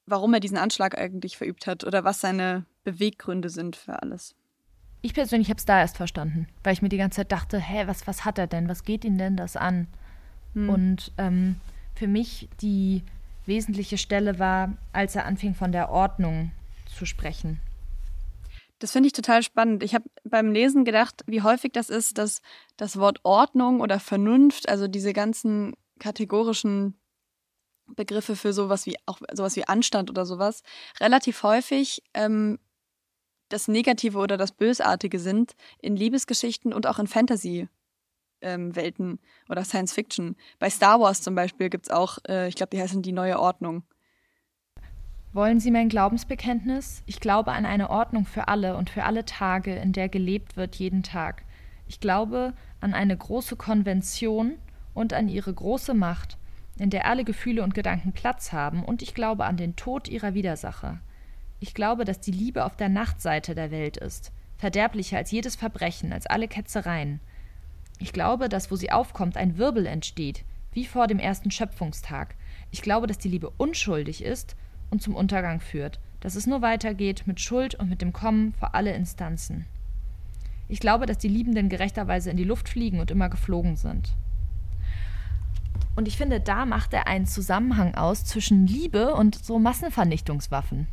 warum 0.06 0.32
er 0.32 0.40
diesen 0.40 0.58
Anschlag 0.58 0.96
eigentlich 0.96 1.36
verübt 1.36 1.66
hat 1.66 1.84
oder 1.84 2.04
was 2.04 2.20
seine 2.20 2.64
Beweggründe 2.84 3.50
sind 3.50 3.76
für 3.76 4.00
alles. 4.00 4.37
Ich 5.00 5.14
persönlich 5.14 5.48
habe 5.48 5.58
es 5.58 5.64
da 5.64 5.80
erst 5.80 5.96
verstanden, 5.96 6.48
weil 6.64 6.72
ich 6.72 6.82
mir 6.82 6.88
die 6.88 6.96
ganze 6.96 7.16
Zeit 7.16 7.32
dachte, 7.32 7.58
hä, 7.58 7.86
was, 7.86 8.06
was 8.06 8.24
hat 8.24 8.38
er 8.38 8.46
denn? 8.46 8.68
Was 8.68 8.84
geht 8.84 9.04
ihn 9.04 9.18
denn 9.18 9.36
das 9.36 9.56
an? 9.56 9.86
Hm. 10.54 10.68
Und 10.68 11.12
ähm, 11.18 11.56
für 11.94 12.08
mich 12.08 12.48
die 12.60 13.02
wesentliche 13.46 13.98
Stelle 13.98 14.38
war, 14.38 14.76
als 14.92 15.14
er 15.14 15.24
anfing 15.24 15.54
von 15.54 15.72
der 15.72 15.90
Ordnung 15.90 16.50
zu 16.86 17.06
sprechen. 17.06 17.60
Das 18.78 18.92
finde 18.92 19.08
ich 19.08 19.12
total 19.12 19.42
spannend. 19.42 19.82
Ich 19.82 19.94
habe 19.94 20.04
beim 20.24 20.52
Lesen 20.52 20.84
gedacht, 20.84 21.24
wie 21.26 21.42
häufig 21.42 21.72
das 21.72 21.90
ist, 21.90 22.18
dass 22.18 22.42
das 22.76 22.96
Wort 22.96 23.20
Ordnung 23.24 23.80
oder 23.80 23.98
Vernunft, 23.98 24.68
also 24.68 24.86
diese 24.86 25.12
ganzen 25.12 25.74
kategorischen 25.98 26.94
Begriffe 27.86 28.36
für 28.36 28.52
sowas 28.52 28.86
wie 28.86 28.96
auch 29.06 29.18
sowas 29.32 29.56
wie 29.56 29.66
Anstand 29.66 30.10
oder 30.10 30.26
sowas, 30.26 30.62
relativ 31.00 31.42
häufig 31.42 32.02
ähm, 32.14 32.58
das 33.48 33.68
Negative 33.68 34.18
oder 34.18 34.36
das 34.36 34.52
Bösartige 34.52 35.18
sind 35.18 35.54
in 35.80 35.96
Liebesgeschichten 35.96 36.72
und 36.72 36.86
auch 36.86 36.98
in 36.98 37.06
Fantasy. 37.06 37.68
Ähm, 38.40 38.76
Welten 38.76 39.18
oder 39.48 39.64
Science 39.64 39.92
Fiction. 39.92 40.36
Bei 40.60 40.70
Star 40.70 41.00
Wars 41.00 41.22
zum 41.22 41.34
Beispiel 41.34 41.70
gibt 41.70 41.86
es 41.86 41.90
auch, 41.90 42.18
äh, 42.28 42.46
ich 42.46 42.54
glaube, 42.54 42.70
die 42.70 42.80
heißen 42.80 43.02
die 43.02 43.10
neue 43.10 43.40
Ordnung. 43.40 43.82
Wollen 45.32 45.60
Sie 45.60 45.70
mein 45.70 45.88
Glaubensbekenntnis? 45.88 47.02
Ich 47.04 47.20
glaube 47.20 47.52
an 47.52 47.66
eine 47.66 47.90
Ordnung 47.90 48.24
für 48.24 48.48
alle 48.48 48.76
und 48.76 48.90
für 48.90 49.04
alle 49.04 49.24
Tage, 49.24 49.74
in 49.74 49.92
der 49.92 50.08
gelebt 50.08 50.56
wird 50.56 50.76
jeden 50.76 51.02
Tag. 51.02 51.44
Ich 51.88 52.00
glaube 52.00 52.54
an 52.80 52.94
eine 52.94 53.16
große 53.16 53.56
Konvention 53.56 54.58
und 54.94 55.12
an 55.12 55.28
ihre 55.28 55.52
große 55.52 55.92
Macht, 55.92 56.38
in 56.78 56.90
der 56.90 57.06
alle 57.06 57.24
Gefühle 57.24 57.62
und 57.62 57.74
Gedanken 57.74 58.12
Platz 58.12 58.52
haben, 58.52 58.84
und 58.84 59.02
ich 59.02 59.14
glaube 59.14 59.44
an 59.44 59.56
den 59.56 59.76
Tod 59.76 60.08
ihrer 60.08 60.34
Widersacher. 60.34 61.00
Ich 61.60 61.74
glaube, 61.74 62.04
dass 62.04 62.20
die 62.20 62.30
Liebe 62.30 62.64
auf 62.64 62.76
der 62.76 62.88
Nachtseite 62.88 63.54
der 63.54 63.70
Welt 63.70 63.96
ist, 63.96 64.30
verderblicher 64.58 65.18
als 65.18 65.30
jedes 65.30 65.56
Verbrechen, 65.56 66.12
als 66.12 66.26
alle 66.26 66.46
Ketzereien. 66.46 67.20
Ich 67.98 68.12
glaube, 68.12 68.48
dass 68.48 68.70
wo 68.70 68.76
sie 68.76 68.92
aufkommt, 68.92 69.36
ein 69.36 69.58
Wirbel 69.58 69.86
entsteht, 69.86 70.44
wie 70.72 70.86
vor 70.86 71.08
dem 71.08 71.18
ersten 71.18 71.50
Schöpfungstag. 71.50 72.36
Ich 72.70 72.82
glaube, 72.82 73.08
dass 73.08 73.18
die 73.18 73.28
Liebe 73.28 73.50
unschuldig 73.56 74.22
ist 74.22 74.54
und 74.90 75.02
zum 75.02 75.16
Untergang 75.16 75.60
führt, 75.60 75.98
dass 76.20 76.36
es 76.36 76.46
nur 76.46 76.62
weitergeht 76.62 77.26
mit 77.26 77.40
Schuld 77.40 77.74
und 77.74 77.88
mit 77.88 78.02
dem 78.02 78.12
Kommen 78.12 78.52
vor 78.54 78.74
alle 78.76 78.92
Instanzen. 78.92 79.66
Ich 80.68 80.78
glaube, 80.78 81.06
dass 81.06 81.18
die 81.18 81.28
Liebenden 81.28 81.68
gerechterweise 81.68 82.30
in 82.30 82.36
die 82.36 82.44
Luft 82.44 82.68
fliegen 82.68 83.00
und 83.00 83.10
immer 83.10 83.28
geflogen 83.28 83.76
sind. 83.76 84.14
Und 85.96 86.06
ich 86.06 86.16
finde, 86.16 86.40
da 86.40 86.66
macht 86.66 86.92
er 86.92 87.08
einen 87.08 87.26
Zusammenhang 87.26 87.96
aus 87.96 88.24
zwischen 88.24 88.66
Liebe 88.66 89.14
und 89.14 89.34
so 89.44 89.58
Massenvernichtungswaffen. 89.58 90.86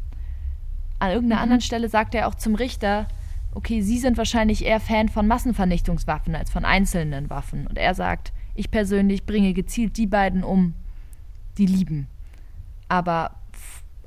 An 1.00 1.12
irgendeiner 1.12 1.42
mhm. 1.42 1.44
anderen 1.44 1.62
Stelle 1.62 1.90
sagt 1.90 2.16
er 2.16 2.28
auch 2.28 2.36
zum 2.36 2.56
Richter, 2.56 3.08
okay, 3.54 3.82
Sie 3.82 3.98
sind 3.98 4.18
wahrscheinlich 4.18 4.66
eher 4.66 4.80
Fan 4.80 5.10
von 5.10 5.28
Massenvernichtungswaffen 5.28 6.36
als 6.36 6.52
von 6.52 6.66
einzelnen 6.66 7.30
Waffen. 7.30 7.68
Und 7.68 7.78
er 7.78 7.96
sagt, 7.96 8.34
ich 8.54 8.72
persönlich 8.72 9.26
bringe 9.26 9.54
gezielt 9.54 9.98
die 9.98 10.08
beiden 10.08 10.44
um, 10.44 10.74
die 11.58 11.66
lieben. 11.66 12.08
Aber 12.88 13.32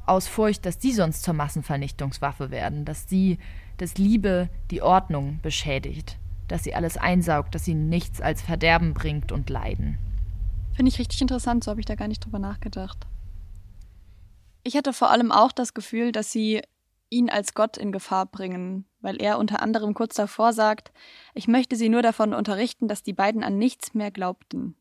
aus 0.06 0.28
Furcht, 0.28 0.64
dass 0.64 0.78
die 0.78 0.92
sonst 0.92 1.22
zur 1.22 1.34
Massenvernichtungswaffe 1.34 2.50
werden, 2.50 2.84
dass 2.84 3.08
sie, 3.08 3.38
dass 3.76 3.98
Liebe 3.98 4.48
die 4.70 4.82
Ordnung 4.82 5.40
beschädigt, 5.42 6.16
dass 6.48 6.64
sie 6.64 6.74
alles 6.74 6.96
einsaugt, 6.96 7.54
dass 7.54 7.64
sie 7.64 7.74
nichts 7.74 8.20
als 8.20 8.40
Verderben 8.40 8.94
bringt 8.94 9.32
und 9.32 9.50
Leiden. 9.50 9.98
Finde 10.74 10.90
ich 10.90 10.98
richtig 10.98 11.20
interessant, 11.20 11.64
so 11.64 11.70
habe 11.70 11.80
ich 11.80 11.86
da 11.86 11.94
gar 11.94 12.08
nicht 12.08 12.24
drüber 12.24 12.38
nachgedacht. 12.38 13.06
Ich 14.64 14.76
hatte 14.76 14.92
vor 14.92 15.10
allem 15.10 15.32
auch 15.32 15.52
das 15.52 15.74
Gefühl, 15.74 16.12
dass 16.12 16.32
sie 16.32 16.62
ihn 17.10 17.30
als 17.30 17.54
Gott 17.54 17.76
in 17.76 17.92
Gefahr 17.92 18.26
bringen, 18.26 18.86
weil 19.00 19.20
er 19.20 19.38
unter 19.38 19.62
anderem 19.62 19.94
kurz 19.94 20.14
davor 20.14 20.52
sagt, 20.52 20.92
ich 21.34 21.48
möchte 21.48 21.76
sie 21.76 21.88
nur 21.88 22.02
davon 22.02 22.34
unterrichten, 22.34 22.88
dass 22.88 23.02
die 23.02 23.12
beiden 23.12 23.42
an 23.44 23.58
nichts 23.58 23.94
mehr 23.94 24.10
glaubten 24.10 24.76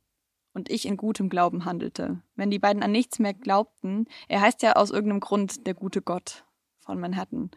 und 0.54 0.70
ich 0.70 0.86
in 0.86 0.98
gutem 0.98 1.30
Glauben 1.30 1.66
handelte. 1.66 2.22
Wenn 2.36 2.50
die 2.50 2.60
beiden 2.60 2.84
an 2.84 2.92
nichts 2.92 3.20
mehr 3.20 3.34
glaubten, 3.34 4.06
er 4.28 4.42
heißt 4.42 4.62
ja 4.64 4.74
aus 4.74 4.90
irgendeinem 4.90 5.20
Grund 5.20 5.68
der 5.68 5.74
gute 5.74 6.02
Gott 6.02 6.46
von 6.80 7.00
Manhattan. 7.00 7.52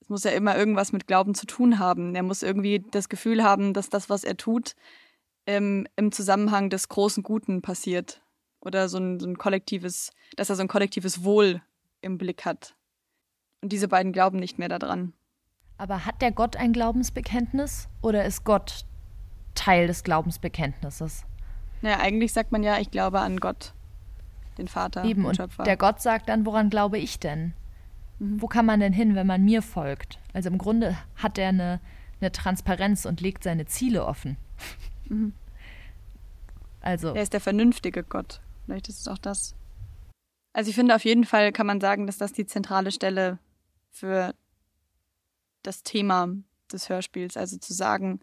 Es 0.00 0.10
muss 0.10 0.24
ja 0.24 0.30
immer 0.30 0.56
irgendwas 0.56 0.92
mit 0.92 1.06
Glauben 1.06 1.34
zu 1.34 1.46
tun 1.46 1.78
haben. 1.78 2.14
Er 2.14 2.22
muss 2.22 2.42
irgendwie 2.42 2.84
das 2.90 3.08
Gefühl 3.08 3.42
haben, 3.42 3.72
dass 3.72 3.88
das, 3.88 4.08
was 4.08 4.24
er 4.24 4.36
tut, 4.36 4.76
ähm, 5.46 5.86
im 5.96 6.12
Zusammenhang 6.12 6.70
des 6.70 6.88
großen 6.88 7.22
Guten 7.22 7.62
passiert. 7.62 8.22
Oder 8.60 8.88
so 8.88 8.98
ein, 8.98 9.18
so 9.18 9.26
ein 9.26 9.38
kollektives, 9.38 10.12
dass 10.36 10.50
er 10.50 10.56
so 10.56 10.62
ein 10.62 10.68
kollektives 10.68 11.24
Wohl 11.24 11.62
im 12.02 12.18
Blick 12.18 12.44
hat. 12.44 12.76
Und 13.62 13.72
diese 13.72 13.88
beiden 13.88 14.12
glauben 14.12 14.38
nicht 14.38 14.58
mehr 14.58 14.68
daran. 14.68 15.12
Aber 15.78 16.06
hat 16.06 16.22
der 16.22 16.32
Gott 16.32 16.56
ein 16.56 16.72
Glaubensbekenntnis 16.72 17.88
oder 18.00 18.24
ist 18.24 18.44
Gott 18.44 18.84
Teil 19.54 19.86
des 19.86 20.04
Glaubensbekenntnisses? 20.04 21.24
Naja, 21.82 21.98
eigentlich 21.98 22.32
sagt 22.32 22.52
man 22.52 22.62
ja, 22.62 22.78
ich 22.78 22.90
glaube 22.90 23.20
an 23.20 23.38
Gott, 23.38 23.74
den 24.58 24.68
Vater. 24.68 25.04
Eben, 25.04 25.24
und 25.24 25.36
Schöpfer. 25.36 25.64
der 25.64 25.76
Gott 25.76 26.00
sagt 26.00 26.28
dann, 26.28 26.46
woran 26.46 26.70
glaube 26.70 26.98
ich 26.98 27.18
denn? 27.18 27.52
Mhm. 28.18 28.40
Wo 28.40 28.46
kann 28.46 28.64
man 28.64 28.80
denn 28.80 28.92
hin, 28.92 29.14
wenn 29.14 29.26
man 29.26 29.44
mir 29.44 29.62
folgt? 29.62 30.18
Also 30.32 30.48
im 30.48 30.58
Grunde 30.58 30.96
hat 31.16 31.38
er 31.38 31.50
eine, 31.50 31.80
eine 32.20 32.32
Transparenz 32.32 33.04
und 33.04 33.20
legt 33.20 33.44
seine 33.44 33.66
Ziele 33.66 34.04
offen. 34.04 34.36
Mhm. 35.08 35.34
Also. 36.80 37.14
Er 37.14 37.22
ist 37.22 37.32
der 37.32 37.40
vernünftige 37.40 38.02
Gott. 38.02 38.40
Vielleicht 38.64 38.88
ist 38.88 38.98
es 38.98 39.06
auch 39.06 39.18
das. 39.18 39.54
Also 40.52 40.68
ich 40.68 40.74
finde, 40.74 40.96
auf 40.96 41.04
jeden 41.04 41.22
Fall 41.22 41.52
kann 41.52 41.66
man 41.66 41.80
sagen, 41.80 42.08
dass 42.08 42.18
das 42.18 42.32
die 42.32 42.44
zentrale 42.44 42.90
Stelle 42.90 43.38
für 43.96 44.34
das 45.62 45.82
Thema 45.82 46.28
des 46.72 46.88
Hörspiels. 46.88 47.36
Also 47.36 47.56
zu 47.56 47.72
sagen, 47.72 48.20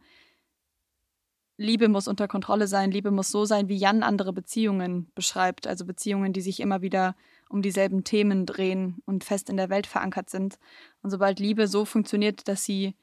Liebe 1.58 1.88
muss 1.88 2.08
unter 2.08 2.28
Kontrolle 2.28 2.68
sein, 2.68 2.92
Liebe 2.92 3.12
muss 3.12 3.30
so 3.30 3.46
sein, 3.46 3.70
wie 3.70 3.78
Jan 3.78 4.04
andere 4.04 4.34
Beziehungen 4.34 5.12
beschreibt, 5.16 5.68
also 5.68 5.86
Beziehungen, 5.86 6.34
die 6.34 6.42
sich 6.42 6.60
immer 6.60 6.82
wieder 6.82 7.16
um 7.50 7.62
dieselben 7.62 8.04
Themen 8.04 8.46
drehen 8.46 9.02
und 9.06 9.24
fest 9.24 9.50
in 9.50 9.58
der 9.58 9.70
Welt 9.70 9.88
verankert 9.88 10.30
sind. 10.30 10.58
Und 11.02 11.10
sobald 11.10 11.40
Liebe 11.40 11.68
so 11.68 11.86
funktioniert, 11.86 12.48
dass 12.48 12.64
sie, 12.64 12.96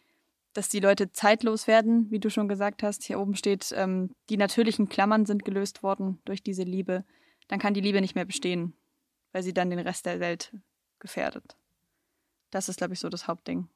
dass 0.52 0.68
die 0.68 0.80
Leute 0.80 1.12
zeitlos 1.12 1.66
werden, 1.66 2.10
wie 2.10 2.18
du 2.18 2.30
schon 2.30 2.48
gesagt 2.48 2.82
hast, 2.82 3.04
hier 3.04 3.20
oben 3.20 3.36
steht, 3.36 3.72
ähm, 3.76 4.10
die 4.28 4.36
natürlichen 4.36 4.88
Klammern 4.88 5.26
sind 5.26 5.44
gelöst 5.44 5.82
worden 5.82 6.20
durch 6.24 6.42
diese 6.42 6.64
Liebe, 6.64 7.04
dann 7.48 7.60
kann 7.60 7.74
die 7.74 7.80
Liebe 7.80 8.00
nicht 8.00 8.14
mehr 8.14 8.24
bestehen, 8.24 8.74
weil 9.32 9.42
sie 9.42 9.54
dann 9.54 9.70
den 9.70 9.78
Rest 9.78 10.06
der 10.06 10.18
Welt 10.18 10.52
gefährdet. 10.98 11.56
Das 12.50 12.68
ist, 12.68 12.78
glaube 12.78 12.94
ich, 12.94 13.00
so 13.00 13.08
das 13.08 13.28
Hauptding. 13.28 13.68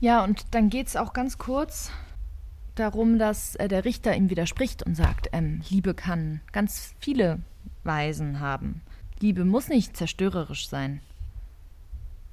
Ja, 0.00 0.22
und 0.22 0.54
dann 0.54 0.70
geht 0.70 0.86
es 0.86 0.96
auch 0.96 1.12
ganz 1.12 1.38
kurz 1.38 1.90
darum, 2.76 3.18
dass 3.18 3.56
äh, 3.56 3.68
der 3.68 3.84
Richter 3.84 4.14
ihm 4.14 4.30
widerspricht 4.30 4.82
und 4.82 4.94
sagt, 4.94 5.28
ähm, 5.32 5.62
Liebe 5.68 5.94
kann 5.94 6.40
ganz 6.52 6.94
viele 7.00 7.40
Weisen 7.82 8.40
haben. 8.40 8.82
Liebe 9.20 9.44
muss 9.44 9.68
nicht 9.68 9.96
zerstörerisch 9.96 10.68
sein. 10.68 11.00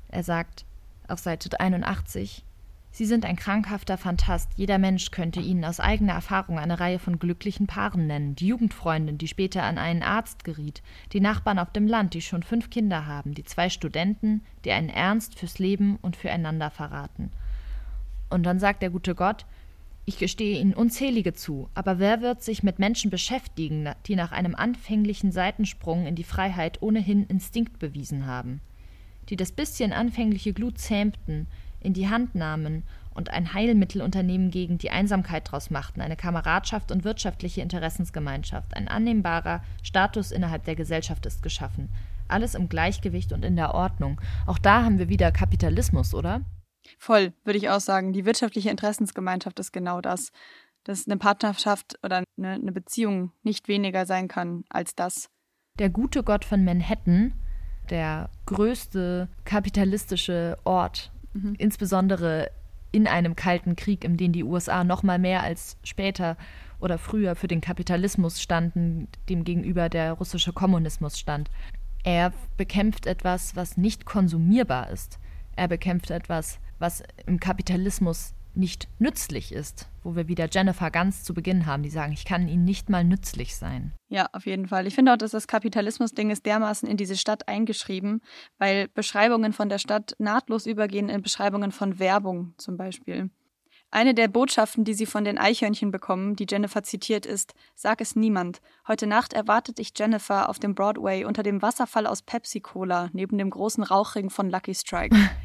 Er 0.10 0.24
sagt 0.24 0.66
auf 1.08 1.20
Seite 1.20 1.60
81, 1.60 2.44
Sie 2.96 3.04
sind 3.04 3.26
ein 3.26 3.36
krankhafter 3.36 3.98
Fantast. 3.98 4.50
Jeder 4.56 4.78
Mensch 4.78 5.12
könnte 5.12 5.42
Ihnen 5.42 5.66
aus 5.66 5.82
eigener 5.82 6.14
Erfahrung 6.14 6.60
eine 6.60 6.80
Reihe 6.80 6.98
von 6.98 7.20
glücklichen 7.20 7.68
Paaren 7.68 8.08
nennen. 8.08 8.38
Die 8.38 8.48
Jugendfreundin, 8.48 9.18
die 9.18 9.28
später 9.28 9.64
an 9.64 9.78
einen 9.78 10.02
Arzt 10.02 10.46
geriet, 10.46 10.82
die 11.12 11.20
Nachbarn 11.20 11.60
auf 11.60 11.72
dem 11.72 11.88
Land, 11.88 12.14
die 12.14 12.22
schon 12.22 12.42
fünf 12.42 12.70
Kinder 12.70 13.06
haben, 13.06 13.34
die 13.34 13.44
zwei 13.44 13.70
Studenten, 13.70 14.46
die 14.64 14.72
einen 14.72 14.88
Ernst 14.88 15.38
fürs 15.38 15.60
Leben 15.60 15.98
und 16.02 16.16
füreinander 16.16 16.72
verraten. 16.72 17.32
Und 18.30 18.44
dann 18.44 18.60
sagt 18.60 18.82
der 18.82 18.92
gute 18.92 19.14
Gott, 19.14 19.46
ich 20.06 20.18
gestehe 20.18 20.58
Ihnen 20.58 20.74
unzählige 20.74 21.34
zu, 21.34 21.68
aber 21.74 22.00
wer 22.00 22.22
wird 22.22 22.44
sich 22.44 22.64
mit 22.64 22.80
Menschen 22.80 23.12
beschäftigen, 23.12 23.90
die 24.06 24.16
nach 24.16 24.32
einem 24.32 24.56
anfänglichen 24.56 25.34
Seitensprung 25.34 26.06
in 26.06 26.16
die 26.16 26.24
Freiheit 26.24 26.82
ohnehin 26.82 27.26
Instinkt 27.26 27.78
bewiesen 27.78 28.26
haben, 28.26 28.62
die 29.28 29.36
das 29.36 29.52
bisschen 29.52 29.92
anfängliche 29.92 30.54
Glut 30.54 30.78
zähmten, 30.78 31.48
in 31.80 31.94
die 31.94 32.10
Hand 32.10 32.36
nahmen 32.36 32.84
und 33.16 33.30
ein 33.32 33.54
Heilmittelunternehmen 33.54 34.52
gegen 34.52 34.78
die 34.78 34.92
Einsamkeit 34.92 35.48
daraus 35.48 35.70
machten, 35.70 36.02
eine 36.02 36.18
Kameradschaft 36.18 36.92
und 36.92 37.04
wirtschaftliche 37.04 37.62
Interessensgemeinschaft, 37.62 38.76
ein 38.76 38.88
annehmbarer 38.88 39.64
Status 39.82 40.32
innerhalb 40.32 40.66
der 40.66 40.76
Gesellschaft 40.76 41.26
ist 41.26 41.42
geschaffen. 41.42 41.90
Alles 42.28 42.56
im 42.56 42.70
Gleichgewicht 42.70 43.32
und 43.32 43.46
in 43.46 43.56
der 43.56 43.74
Ordnung. 43.74 44.20
Auch 44.46 44.58
da 44.58 44.84
haben 44.84 45.00
wir 45.00 45.10
wieder 45.10 45.32
Kapitalismus, 45.32 46.14
oder? 46.14 46.42
Voll, 46.98 47.34
würde 47.44 47.58
ich 47.58 47.70
auch 47.70 47.80
sagen. 47.80 48.14
Die 48.14 48.26
wirtschaftliche 48.26 48.70
Interessensgemeinschaft 48.70 49.60
ist 49.60 49.72
genau 49.72 50.02
das. 50.02 50.32
Dass 50.84 51.08
eine 51.08 51.18
Partnerschaft 51.18 51.98
oder 52.04 52.24
eine, 52.38 52.54
eine 52.54 52.72
Beziehung 52.72 53.32
nicht 53.44 53.68
weniger 53.68 54.06
sein 54.06 54.28
kann 54.28 54.64
als 54.70 54.96
das. 54.96 55.30
Der 55.80 55.90
gute 55.90 56.24
Gott 56.24 56.46
von 56.46 56.64
Manhattan, 56.64 57.34
der 57.90 58.30
größte 58.46 59.30
kapitalistische 59.46 60.58
Ort, 60.64 61.12
mhm. 61.36 61.56
insbesondere 61.58 62.50
in 62.92 63.08
einem 63.08 63.36
kalten 63.36 63.76
Krieg, 63.76 64.04
in 64.04 64.18
dem 64.18 64.32
die 64.32 64.44
USA 64.44 64.84
noch 64.84 65.04
mal 65.04 65.20
mehr 65.20 65.44
als 65.44 65.78
später 65.84 66.38
oder 66.80 66.98
früher 66.98 67.36
für 67.36 67.48
den 67.48 67.62
Kapitalismus 67.62 68.42
standen, 68.42 69.08
dem 69.30 69.44
gegenüber 69.44 69.90
der 69.90 70.14
russische 70.14 70.54
Kommunismus 70.54 71.20
stand. 71.20 71.50
Er 72.04 72.32
bekämpft 72.58 73.08
etwas, 73.08 73.56
was 73.56 73.78
nicht 73.78 74.06
konsumierbar 74.06 74.92
ist. 74.92 75.20
Er 75.56 75.68
bekämpft 75.68 76.12
etwas, 76.12 76.60
was 76.80 77.04
im 77.26 77.40
Kapitalismus 77.40 78.35
nicht 78.58 78.88
nützlich 79.00 79.52
ist, 79.52 79.90
wo 80.04 80.16
wir 80.16 80.28
wieder 80.28 80.48
Jennifer 80.52 80.92
ganz 80.92 81.24
zu 81.24 81.34
Beginn 81.34 81.66
haben, 81.66 81.84
die 81.84 81.90
sagen, 81.90 82.14
ich 82.14 82.26
kann 82.26 82.48
ihnen 82.48 82.66
nicht 82.66 82.90
mal 82.90 83.04
nützlich 83.04 83.56
sein. 83.56 83.94
Ja, 84.10 84.28
auf 84.34 84.46
jeden 84.46 84.68
Fall. 84.68 84.88
Ich 84.88 84.96
finde 84.96 85.14
auch, 85.14 85.18
dass 85.18 85.32
das 85.32 85.48
Kapitalismus-Ding 85.48 86.30
ist 86.30 86.46
dermaßen 86.46 86.88
in 86.88 86.98
diese 86.98 87.18
Stadt 87.18 87.48
eingeschrieben, 87.48 88.22
weil 88.58 88.88
Beschreibungen 88.90 89.54
von 89.54 89.70
der 89.70 89.80
Stadt 89.80 90.16
nahtlos 90.20 90.66
übergehen 90.66 91.10
in 91.10 91.22
Beschreibungen 91.22 91.72
von 91.72 92.00
Werbung 92.00 92.54
zum 92.58 92.78
Beispiel. 92.78 93.30
Eine 93.92 94.14
der 94.14 94.28
Botschaften, 94.28 94.84
die 94.84 94.94
sie 94.94 95.06
von 95.06 95.24
den 95.24 95.38
Eichhörnchen 95.38 95.90
bekommen, 95.92 96.36
die 96.36 96.48
Jennifer 96.50 96.84
zitiert, 96.84 97.26
ist: 97.26 97.54
Sag 97.76 98.02
es 98.02 98.16
niemand. 98.16 98.62
Heute 98.88 99.08
Nacht 99.08 99.32
erwartet 99.34 99.78
dich 99.78 99.94
Jennifer 99.96 100.50
auf 100.50 100.60
dem 100.60 100.76
Broadway 100.76 101.24
unter 101.24 101.44
dem 101.44 101.62
Wasserfall 101.62 102.06
aus 102.08 102.22
Pepsi-Cola 102.22 103.10
neben 103.14 103.38
dem 103.38 103.50
großen 103.50 103.84
Rauchring 103.84 104.30
von 104.30 104.50
Lucky 104.50 104.76
Strike. 104.76 105.16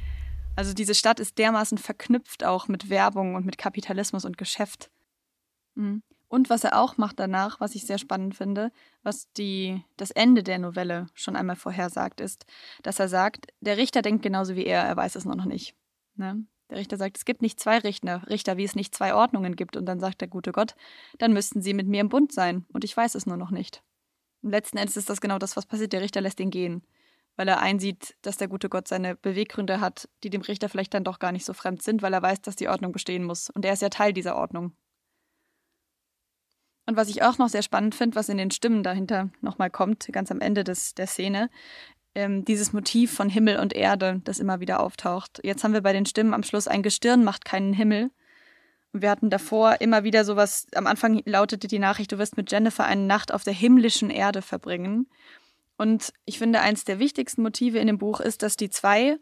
Also 0.61 0.75
diese 0.75 0.95
Stadt 0.95 1.21
ist 1.21 1.39
dermaßen 1.39 1.79
verknüpft 1.79 2.45
auch 2.45 2.69
mit 2.69 2.91
Werbung 2.91 3.35
und 3.35 3.47
mit 3.47 3.57
Kapitalismus 3.57 4.27
und 4.27 4.37
Geschäft. 4.37 4.91
Mhm. 5.75 6.03
Und 6.29 6.51
was 6.51 6.65
er 6.65 6.79
auch 6.79 6.99
macht 6.99 7.19
danach, 7.19 7.61
was 7.61 7.75
ich 7.75 7.87
sehr 7.87 7.97
spannend 7.97 8.35
finde, 8.35 8.71
was 9.03 9.33
die, 9.33 9.83
das 9.97 10.11
Ende 10.11 10.43
der 10.43 10.59
Novelle 10.59 11.07
schon 11.15 11.35
einmal 11.35 11.57
vorhersagt, 11.57 12.21
ist, 12.21 12.45
dass 12.83 13.01
er 13.01 13.09
sagt, 13.09 13.47
der 13.63 13.79
Richter 13.79 14.03
denkt 14.03 14.23
genauso 14.23 14.55
wie 14.55 14.67
er, 14.67 14.83
er 14.83 14.95
weiß 14.99 15.15
es 15.15 15.25
noch 15.25 15.47
nicht. 15.47 15.75
Ne? 16.17 16.45
Der 16.69 16.77
Richter 16.77 16.99
sagt, 16.99 17.17
es 17.17 17.25
gibt 17.25 17.41
nicht 17.41 17.59
zwei 17.59 17.79
Richter, 17.79 18.29
Richter, 18.29 18.59
wie 18.59 18.65
es 18.65 18.75
nicht 18.75 18.95
zwei 18.95 19.15
Ordnungen 19.15 19.57
gibt. 19.57 19.79
Und 19.79 19.87
dann 19.87 19.99
sagt 19.99 20.21
der 20.21 20.29
gute 20.29 20.53
Gott, 20.53 20.75
dann 21.17 21.33
müssten 21.33 21.63
sie 21.63 21.73
mit 21.73 21.89
mir 21.89 22.03
im 22.03 22.11
Bund 22.11 22.33
sein. 22.33 22.67
Und 22.69 22.85
ich 22.85 22.95
weiß 22.95 23.15
es 23.15 23.25
nur 23.25 23.39
noch 23.39 23.51
nicht. 23.51 23.83
Und 24.43 24.51
letzten 24.51 24.77
Endes 24.77 24.99
ist 24.99 25.09
das 25.09 25.23
genau 25.23 25.39
das, 25.39 25.57
was 25.57 25.65
passiert. 25.65 25.95
Der 25.95 26.03
Richter 26.03 26.21
lässt 26.21 26.39
ihn 26.39 26.51
gehen 26.51 26.83
weil 27.37 27.49
er 27.49 27.61
einsieht, 27.61 28.17
dass 28.23 28.37
der 28.37 28.49
gute 28.49 28.69
Gott 28.69 28.89
seine 28.89 29.17
Beweggründe 29.17 29.81
hat, 29.81 30.09
die 30.23 30.31
dem 30.31 30.43
Richter 30.43 30.69
vielleicht 30.69 30.95
dann 30.95 31.05
doch 31.05 31.19
gar 31.19 31.33
nicht 31.33 31.45
so 31.45 31.55
fremd 31.55 31.83
sind, 31.83 32.03
weil 32.03 32.13
er 32.13 32.23
weiß, 32.23 32.43
dass 32.43 32.57
die 32.57 32.69
Ordnung 32.69 32.93
bestehen 32.93 33.25
muss. 33.25 33.51
Und 33.51 33.65
er 33.65 33.73
ist 33.73 33.83
ja 33.83 33.89
Teil 33.89 34.13
dieser 34.13 34.37
Ordnung. 34.37 34.73
Und 36.87 36.97
was 36.97 37.09
ich 37.09 37.23
auch 37.23 37.39
noch 37.39 37.49
sehr 37.49 37.63
spannend 37.63 37.95
finde, 37.95 38.17
was 38.17 38.29
in 38.29 38.39
den 38.39 38.51
Stimmen 38.51 38.83
dahinter 38.83 39.31
nochmal 39.41 39.71
kommt, 39.71 40.09
ganz 40.13 40.31
am 40.31 40.41
Ende 40.41 40.65
des, 40.65 40.95
der 40.95 41.07
Szene, 41.07 41.49
ähm, 42.15 42.45
dieses 42.45 42.73
Motiv 42.73 43.15
von 43.15 43.29
Himmel 43.29 43.59
und 43.59 43.73
Erde, 43.73 44.21
das 44.25 44.41
immer 44.41 44.61
wieder 44.61 44.81
auftaucht. 44.81 45.41
Jetzt 45.45 45.63
haben 45.63 45.73
wir 45.73 45.83
bei 45.83 45.93
den 45.93 46.07
Stimmen 46.07 46.35
am 46.35 46.43
Schluss 46.43 46.67
ein 46.67 46.83
Gestirn 46.83 47.23
macht 47.23 47.45
keinen 47.45 47.73
Himmel. 47.73 48.11
Und 48.93 49.03
wir 49.03 49.11
hatten 49.11 49.31
davor 49.31 49.81
immer 49.81 50.03
wieder 50.03 50.25
sowas, 50.25 50.67
am 50.75 50.89
Anfang 50.89 51.23
lautete 51.25 51.69
die 51.69 51.79
Nachricht, 51.79 52.11
du 52.11 52.19
wirst 52.19 52.37
mit 52.37 52.51
Jennifer 52.51 52.85
eine 52.85 53.03
Nacht 53.03 53.33
auf 53.33 53.45
der 53.45 53.53
himmlischen 53.53 54.11
Erde 54.11 54.43
verbringen. 54.43 55.07
Und 55.81 56.13
ich 56.27 56.39
finde, 56.39 56.61
eins 56.61 56.85
der 56.85 56.99
wichtigsten 56.99 57.41
Motive 57.41 57.79
in 57.79 57.87
dem 57.87 57.97
Buch 57.97 58.21
ist, 58.21 58.43
dass 58.43 58.59
die 58.59 58.69
zwei 58.69 59.17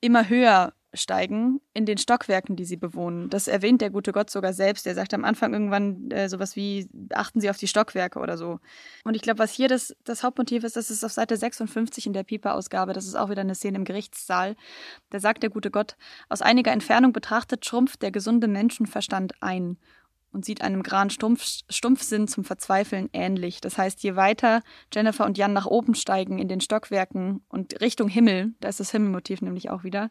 immer 0.00 0.28
höher 0.28 0.72
steigen 0.92 1.60
in 1.72 1.86
den 1.86 1.98
Stockwerken, 1.98 2.54
die 2.54 2.64
sie 2.64 2.76
bewohnen. 2.76 3.30
Das 3.30 3.48
erwähnt 3.48 3.80
der 3.80 3.90
gute 3.90 4.12
Gott 4.12 4.30
sogar 4.30 4.52
selbst. 4.52 4.86
Er 4.86 4.94
sagt 4.94 5.12
am 5.12 5.24
Anfang 5.24 5.52
irgendwann 5.52 6.12
äh, 6.12 6.28
sowas 6.28 6.54
wie, 6.54 6.88
achten 7.12 7.40
Sie 7.40 7.50
auf 7.50 7.56
die 7.56 7.66
Stockwerke 7.66 8.20
oder 8.20 8.38
so. 8.38 8.60
Und 9.02 9.16
ich 9.16 9.22
glaube, 9.22 9.40
was 9.40 9.50
hier 9.50 9.66
das, 9.66 9.96
das 10.04 10.22
Hauptmotiv 10.22 10.62
ist, 10.62 10.76
das 10.76 10.88
ist 10.88 11.02
auf 11.02 11.10
Seite 11.10 11.36
56 11.36 12.06
in 12.06 12.12
der 12.12 12.22
Pieper-Ausgabe. 12.22 12.92
Das 12.92 13.06
ist 13.06 13.16
auch 13.16 13.28
wieder 13.28 13.40
eine 13.40 13.56
Szene 13.56 13.78
im 13.78 13.84
Gerichtssaal. 13.84 14.54
Da 15.10 15.18
sagt 15.18 15.42
der 15.42 15.50
gute 15.50 15.72
Gott, 15.72 15.96
aus 16.28 16.42
einiger 16.42 16.70
Entfernung 16.70 17.12
betrachtet 17.12 17.66
schrumpft 17.66 18.02
der 18.02 18.12
gesunde 18.12 18.46
Menschenverstand 18.46 19.32
ein 19.42 19.78
und 20.34 20.44
sieht 20.44 20.62
einem 20.62 20.82
grauen 20.82 21.10
Stumpf, 21.10 21.62
Stumpfsinn 21.68 22.28
zum 22.28 22.44
Verzweifeln 22.44 23.08
ähnlich. 23.12 23.60
Das 23.60 23.78
heißt, 23.78 24.02
je 24.02 24.16
weiter 24.16 24.62
Jennifer 24.92 25.24
und 25.24 25.38
Jan 25.38 25.52
nach 25.52 25.66
oben 25.66 25.94
steigen 25.94 26.38
in 26.38 26.48
den 26.48 26.60
Stockwerken 26.60 27.42
und 27.48 27.80
Richtung 27.80 28.08
Himmel, 28.08 28.52
da 28.60 28.68
ist 28.68 28.80
das 28.80 28.90
Himmelmotiv 28.90 29.40
nämlich 29.40 29.70
auch 29.70 29.84
wieder, 29.84 30.10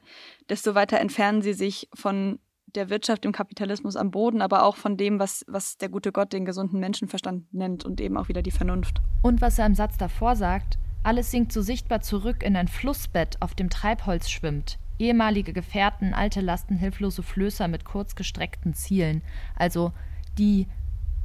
desto 0.50 0.74
weiter 0.76 1.00
entfernen 1.00 1.42
sie 1.42 1.54
sich 1.54 1.90
von 1.94 2.40
der 2.76 2.90
Wirtschaft, 2.90 3.24
dem 3.24 3.32
Kapitalismus 3.34 3.96
am 3.96 4.12
Boden, 4.12 4.42
aber 4.42 4.64
auch 4.64 4.78
von 4.78 4.98
dem, 4.98 5.20
was, 5.20 5.46
was 5.48 5.78
der 5.78 5.90
gute 5.90 6.12
Gott 6.12 6.34
den 6.34 6.46
gesunden 6.46 6.80
Menschenverstand 6.80 7.54
nennt 7.54 7.86
und 7.86 8.02
eben 8.02 8.18
auch 8.18 8.30
wieder 8.30 8.42
die 8.42 8.52
Vernunft. 8.52 9.02
Und 9.22 9.42
was 9.42 9.60
er 9.60 9.66
im 9.66 9.76
Satz 9.76 9.98
davor 9.98 10.36
sagt, 10.36 10.80
alles 11.04 11.32
sinkt 11.32 11.52
so 11.52 11.62
sichtbar 11.62 12.02
zurück 12.02 12.44
in 12.44 12.56
ein 12.56 12.68
Flussbett, 12.68 13.42
auf 13.42 13.54
dem 13.54 13.70
Treibholz 13.70 14.30
schwimmt. 14.30 14.80
Ehemalige 15.00 15.54
Gefährten, 15.54 16.14
alte 16.14 16.40
Lasten, 16.40 16.78
hilflose 16.78 17.24
Flößer 17.24 17.68
mit 17.68 17.84
kurz 17.84 18.16
gestreckten 18.16 18.74
Zielen. 18.74 19.22
Also 19.56 19.92
die 20.38 20.68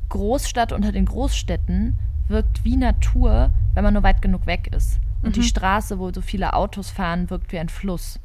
Großstadt 0.08 0.72
unter 0.72 0.92
den 0.92 1.06
Großstädten 1.06 1.98
wirkt 2.28 2.64
wie 2.64 2.76
Natur, 2.76 3.50
wenn 3.74 3.84
man 3.84 3.94
nur 3.94 4.02
weit 4.02 4.22
genug 4.22 4.46
weg 4.46 4.68
ist. 4.74 4.98
Und 5.22 5.30
mhm. 5.30 5.40
die 5.40 5.42
Straße, 5.42 5.98
wo 5.98 6.12
so 6.12 6.20
viele 6.20 6.52
Autos 6.52 6.90
fahren, 6.90 7.30
wirkt 7.30 7.52
wie 7.52 7.58
ein 7.58 7.68
Fluss. 7.68 8.20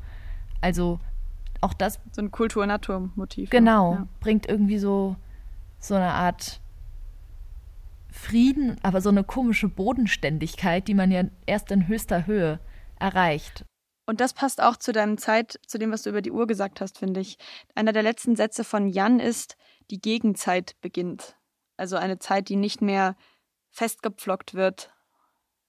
Also 0.62 1.00
auch 1.62 1.74
das. 1.74 2.00
So 2.12 2.22
ein 2.22 2.32
Kultur-Natur-Motiv. 2.32 3.50
Genau. 3.50 3.94
Ja. 3.94 4.08
Bringt 4.20 4.48
irgendwie 4.48 4.78
so, 4.78 5.16
so 5.80 5.96
eine 5.96 6.12
Art 6.12 6.60
Frieden, 8.12 8.78
aber 8.84 9.02
so 9.02 9.10
eine 9.10 9.24
komische 9.24 9.70
Bodenständigkeit, 9.70 10.88
die 10.88 10.94
man 10.94 11.10
ja 11.10 11.24
erst 11.48 11.72
in 11.72 11.88
höchster 11.88 12.28
Höhe 12.28 12.60
erreicht. 13.00 13.66
Und 14.06 14.20
das 14.20 14.34
passt 14.34 14.62
auch 14.62 14.76
zu 14.76 14.92
deinem 14.92 15.18
Zeit, 15.18 15.60
zu 15.66 15.80
dem, 15.80 15.92
was 15.92 16.04
du 16.04 16.10
über 16.10 16.22
die 16.22 16.32
Uhr 16.32 16.46
gesagt 16.46 16.82
hast, 16.82 17.00
finde 17.00 17.22
ich. 17.22 17.38
Einer 17.74 17.94
der 17.94 18.04
letzten 18.04 18.36
Sätze 18.36 18.64
von 18.64 18.88
Jan 18.88 19.20
ist, 19.20 19.56
die 19.94 20.02
Gegenzeit 20.02 20.76
beginnt. 20.82 21.36
Also 21.78 21.98
eine 21.98 22.18
Zeit, 22.18 22.50
die 22.50 22.56
nicht 22.56 22.82
mehr 22.82 23.16
festgepflockt 23.70 24.56
wird 24.56 24.92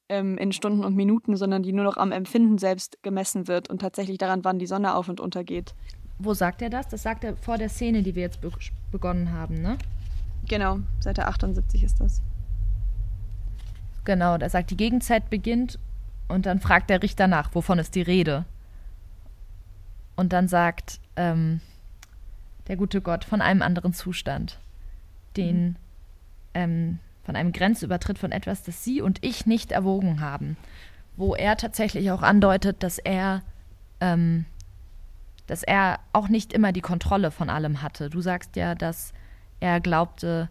ähm, 0.09 0.39
in 0.39 0.51
Stunden 0.53 0.83
und 0.83 0.97
Minuten, 0.97 1.37
sondern 1.37 1.63
die 1.63 1.75
nur 1.75 1.85
noch 1.85 1.99
am 1.99 2.11
Empfinden 2.11 2.57
selbst 2.57 3.03
gemessen 3.03 3.49
wird 3.49 3.69
und 3.69 3.81
tatsächlich 3.81 4.17
daran, 4.17 4.43
wann 4.43 4.59
die 4.59 4.67
Sonne 4.67 4.95
auf 4.95 5.11
und 5.11 5.21
untergeht. 5.21 5.75
Wo 6.19 6.33
sagt 6.33 6.63
er 6.63 6.71
das? 6.71 6.89
Das 6.89 7.03
sagt 7.03 7.23
er 7.23 7.37
vor 7.37 7.59
der 7.59 7.69
Szene, 7.69 8.03
die 8.03 8.15
wir 8.15 8.23
jetzt 8.23 8.41
be 8.41 8.51
begonnen 8.91 9.31
haben, 9.33 9.61
ne? 9.61 9.77
Genau, 10.49 10.79
Seite 11.01 11.27
78 11.27 11.83
ist 11.83 12.01
das. 12.01 12.23
Genau, 14.05 14.37
er 14.37 14.51
sagt, 14.51 14.71
die 14.71 14.77
Gegenzeit 14.77 15.29
beginnt 15.29 15.79
und 16.29 16.47
dann 16.47 16.61
fragt 16.61 16.89
der 16.89 17.03
Richter 17.03 17.27
nach, 17.27 17.55
wovon 17.55 17.79
ist 17.79 17.95
die 17.95 18.03
Rede? 18.03 18.47
Und 20.17 20.33
dann 20.33 20.49
sagt, 20.49 21.01
ähm, 21.17 21.61
der 22.69 22.77
gute 22.77 23.01
Gott, 23.01 23.25
von 23.25 23.41
einem 23.41 23.63
anderen 23.63 23.93
Zustand, 23.93 24.59
den 25.37 25.65
mhm. 25.65 25.77
ähm, 26.55 26.99
von 27.25 27.37
einem 27.37 27.53
Grenzübertritt 27.53 28.19
von 28.19 28.33
etwas, 28.33 28.63
das 28.63 28.85
Sie 28.85 29.01
und 29.01 29.25
ich 29.25 29.47
nicht 29.47 29.73
erwogen 29.73 30.21
haben, 30.21 30.57
wo 31.17 31.35
er 31.35 31.57
tatsächlich 31.57 32.11
auch 32.11 32.23
andeutet, 32.23 32.83
dass 32.83 32.99
er, 32.99 33.43
ähm, 34.01 34.45
dass 35.47 35.63
er 35.63 36.01
auch 36.13 36.29
nicht 36.29 36.53
immer 36.53 36.73
die 36.73 36.81
Kontrolle 36.81 37.31
von 37.31 37.51
allem 37.51 37.83
hatte. 37.83 38.11
Du 38.11 38.21
sagst 38.21 38.57
ja, 38.57 38.75
dass 38.75 39.13
er 39.61 39.81
glaubte, 39.81 40.49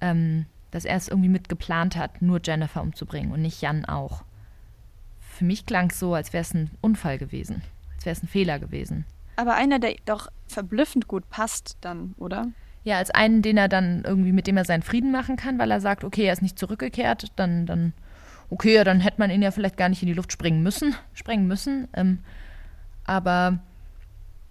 ähm, 0.00 0.46
dass 0.70 0.84
er 0.84 0.96
es 0.96 1.08
irgendwie 1.08 1.28
mitgeplant 1.28 1.96
hat, 1.96 2.22
nur 2.22 2.40
Jennifer 2.42 2.82
umzubringen 2.82 3.32
und 3.32 3.42
nicht 3.42 3.60
Jan 3.60 3.84
auch. 3.84 4.22
Für 5.20 5.44
mich 5.44 5.66
klang 5.66 5.90
es 5.90 5.98
so, 5.98 6.14
als 6.14 6.32
wäre 6.32 6.42
es 6.42 6.54
ein 6.54 6.70
Unfall 6.80 7.18
gewesen, 7.18 7.62
als 7.94 8.06
wäre 8.06 8.16
es 8.16 8.22
ein 8.22 8.28
Fehler 8.28 8.58
gewesen. 8.58 9.04
Aber 9.36 9.54
einer, 9.54 9.78
der 9.78 9.96
doch 10.04 10.28
verblüffend 10.46 11.08
gut 11.08 11.28
passt 11.30 11.78
dann, 11.80 12.14
oder? 12.18 12.48
Ja, 12.84 12.98
als 12.98 13.10
einen, 13.10 13.42
den 13.42 13.56
er 13.56 13.68
dann 13.68 14.02
irgendwie, 14.04 14.32
mit 14.32 14.46
dem 14.46 14.56
er 14.56 14.64
seinen 14.64 14.82
Frieden 14.82 15.12
machen 15.12 15.36
kann, 15.36 15.58
weil 15.58 15.70
er 15.70 15.80
sagt, 15.80 16.04
okay, 16.04 16.24
er 16.24 16.32
ist 16.32 16.42
nicht 16.42 16.58
zurückgekehrt, 16.58 17.32
dann, 17.36 17.64
dann, 17.64 17.92
okay, 18.50 18.82
dann 18.84 19.00
hätte 19.00 19.20
man 19.20 19.30
ihn 19.30 19.42
ja 19.42 19.50
vielleicht 19.50 19.76
gar 19.76 19.88
nicht 19.88 20.02
in 20.02 20.08
die 20.08 20.14
Luft 20.14 20.32
springen 20.32 20.62
müssen, 20.62 20.94
sprengen 21.14 21.46
müssen. 21.46 21.88
Ähm, 21.94 22.18
aber 23.04 23.60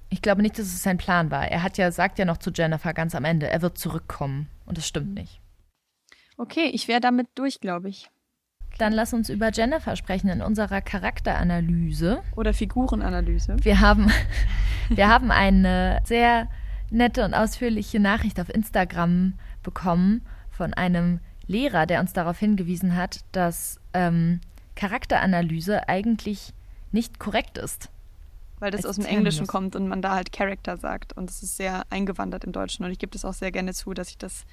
ich 0.09 0.21
glaube 0.21 0.41
nicht, 0.41 0.57
dass 0.57 0.65
es 0.65 0.83
sein 0.83 0.97
Plan 0.97 1.31
war. 1.31 1.47
Er 1.47 1.63
hat 1.63 1.77
ja, 1.77 1.91
sagt 1.91 2.19
ja 2.19 2.25
noch 2.25 2.37
zu 2.37 2.51
Jennifer 2.51 2.93
ganz 2.93 3.15
am 3.15 3.25
Ende, 3.25 3.49
er 3.49 3.61
wird 3.61 3.77
zurückkommen. 3.77 4.49
Und 4.65 4.77
das 4.77 4.87
stimmt 4.87 5.13
nicht. 5.13 5.41
Okay, 6.37 6.69
ich 6.73 6.87
wäre 6.87 7.01
damit 7.01 7.27
durch, 7.35 7.59
glaube 7.59 7.89
ich. 7.89 8.09
Dann 8.77 8.93
lass 8.93 9.13
uns 9.13 9.29
über 9.29 9.51
Jennifer 9.51 9.95
sprechen 9.95 10.29
in 10.29 10.41
unserer 10.41 10.81
Charakteranalyse. 10.81 12.21
Oder 12.35 12.53
Figurenanalyse. 12.53 13.57
Wir 13.61 13.79
haben, 13.79 14.11
wir 14.89 15.07
haben 15.07 15.31
eine 15.31 16.01
sehr 16.03 16.47
nette 16.89 17.23
und 17.25 17.33
ausführliche 17.33 17.99
Nachricht 17.99 18.39
auf 18.39 18.49
Instagram 18.49 19.33
bekommen 19.63 20.21
von 20.49 20.73
einem 20.73 21.19
Lehrer, 21.47 21.85
der 21.85 21.99
uns 21.99 22.13
darauf 22.13 22.39
hingewiesen 22.39 22.95
hat, 22.95 23.21
dass 23.31 23.79
ähm, 23.93 24.41
Charakteranalyse 24.75 25.87
eigentlich 25.87 26.53
nicht 26.91 27.19
korrekt 27.19 27.57
ist. 27.57 27.89
Weil 28.59 28.71
das 28.71 28.85
aus 28.85 28.97
dem 28.97 29.05
Englischen 29.05 29.47
kommt 29.47 29.75
und 29.75 29.87
man 29.87 30.03
da 30.03 30.13
halt 30.13 30.31
Character 30.31 30.77
sagt. 30.77 31.13
Und 31.13 31.29
es 31.31 31.41
ist 31.41 31.57
sehr 31.57 31.83
eingewandert 31.89 32.43
im 32.43 32.51
Deutschen. 32.51 32.85
Und 32.85 32.91
ich 32.91 32.99
gebe 32.99 33.11
das 33.11 33.25
auch 33.25 33.33
sehr 33.33 33.51
gerne 33.51 33.73
zu, 33.73 33.93
dass 33.93 34.09
ich 34.09 34.19
das 34.19 34.45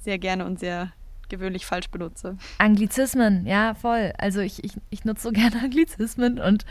sehr 0.00 0.18
gerne 0.18 0.44
und 0.44 0.60
sehr 0.60 0.92
gewöhnlich 1.28 1.66
falsch 1.66 1.90
benutze. 1.90 2.36
Anglizismen, 2.58 3.46
ja, 3.46 3.74
voll. 3.74 4.12
Also 4.18 4.40
ich, 4.40 4.64
ich, 4.64 4.72
ich 4.90 5.04
nutze 5.04 5.24
so 5.24 5.30
gerne 5.32 5.62
Anglizismen 5.62 6.38
und 6.38 6.64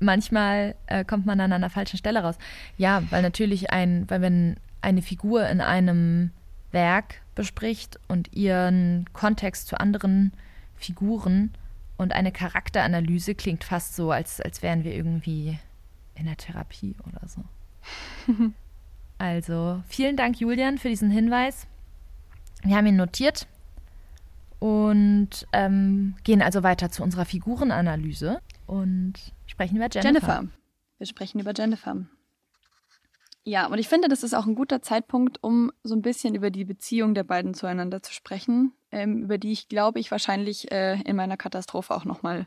manchmal 0.00 0.74
äh, 0.86 1.04
kommt 1.04 1.26
man 1.26 1.38
dann 1.38 1.52
an 1.52 1.60
der 1.60 1.70
falschen 1.70 1.96
Stelle 1.96 2.22
raus. 2.22 2.36
Ja, 2.76 3.02
weil 3.10 3.22
natürlich 3.22 3.70
ein, 3.70 4.08
weil 4.08 4.20
wenn 4.20 4.56
eine 4.80 5.02
Figur 5.02 5.48
in 5.48 5.60
einem 5.60 6.30
Werk 6.72 7.22
bespricht 7.34 7.98
und 8.08 8.32
ihren 8.34 9.06
Kontext 9.12 9.68
zu 9.68 9.80
anderen 9.80 10.32
Figuren 10.76 11.52
und 11.96 12.12
eine 12.12 12.32
Charakteranalyse 12.32 13.34
klingt 13.34 13.64
fast 13.64 13.96
so, 13.96 14.10
als, 14.10 14.40
als 14.40 14.62
wären 14.62 14.84
wir 14.84 14.94
irgendwie 14.94 15.58
in 16.14 16.26
der 16.26 16.36
Therapie 16.36 16.94
oder 17.06 17.26
so. 17.26 17.42
also 19.18 19.82
vielen 19.88 20.16
Dank, 20.16 20.40
Julian, 20.40 20.78
für 20.78 20.88
diesen 20.88 21.10
Hinweis. 21.10 21.66
Wir 22.62 22.76
haben 22.76 22.86
ihn 22.86 22.96
notiert 22.96 23.46
und 24.64 25.46
ähm, 25.52 26.16
gehen 26.24 26.40
also 26.40 26.62
weiter 26.62 26.90
zu 26.90 27.02
unserer 27.02 27.26
Figurenanalyse 27.26 28.40
und 28.64 29.12
sprechen 29.44 29.76
über 29.76 29.88
Jennifer. 29.92 30.36
Jennifer. 30.36 30.48
Wir 30.96 31.06
sprechen 31.06 31.38
über 31.38 31.52
Jennifer. 31.54 32.06
Ja, 33.42 33.66
und 33.66 33.76
ich 33.76 33.88
finde, 33.88 34.08
das 34.08 34.22
ist 34.22 34.32
auch 34.32 34.46
ein 34.46 34.54
guter 34.54 34.80
Zeitpunkt, 34.80 35.36
um 35.42 35.70
so 35.82 35.94
ein 35.94 36.00
bisschen 36.00 36.34
über 36.34 36.48
die 36.48 36.64
Beziehung 36.64 37.12
der 37.12 37.24
beiden 37.24 37.52
zueinander 37.52 38.02
zu 38.02 38.14
sprechen, 38.14 38.72
ähm, 38.90 39.24
über 39.24 39.36
die 39.36 39.52
ich 39.52 39.68
glaube 39.68 40.00
ich 40.00 40.10
wahrscheinlich 40.10 40.72
äh, 40.72 40.98
in 41.02 41.14
meiner 41.14 41.36
Katastrophe 41.36 41.94
auch 41.94 42.06
nochmal, 42.06 42.46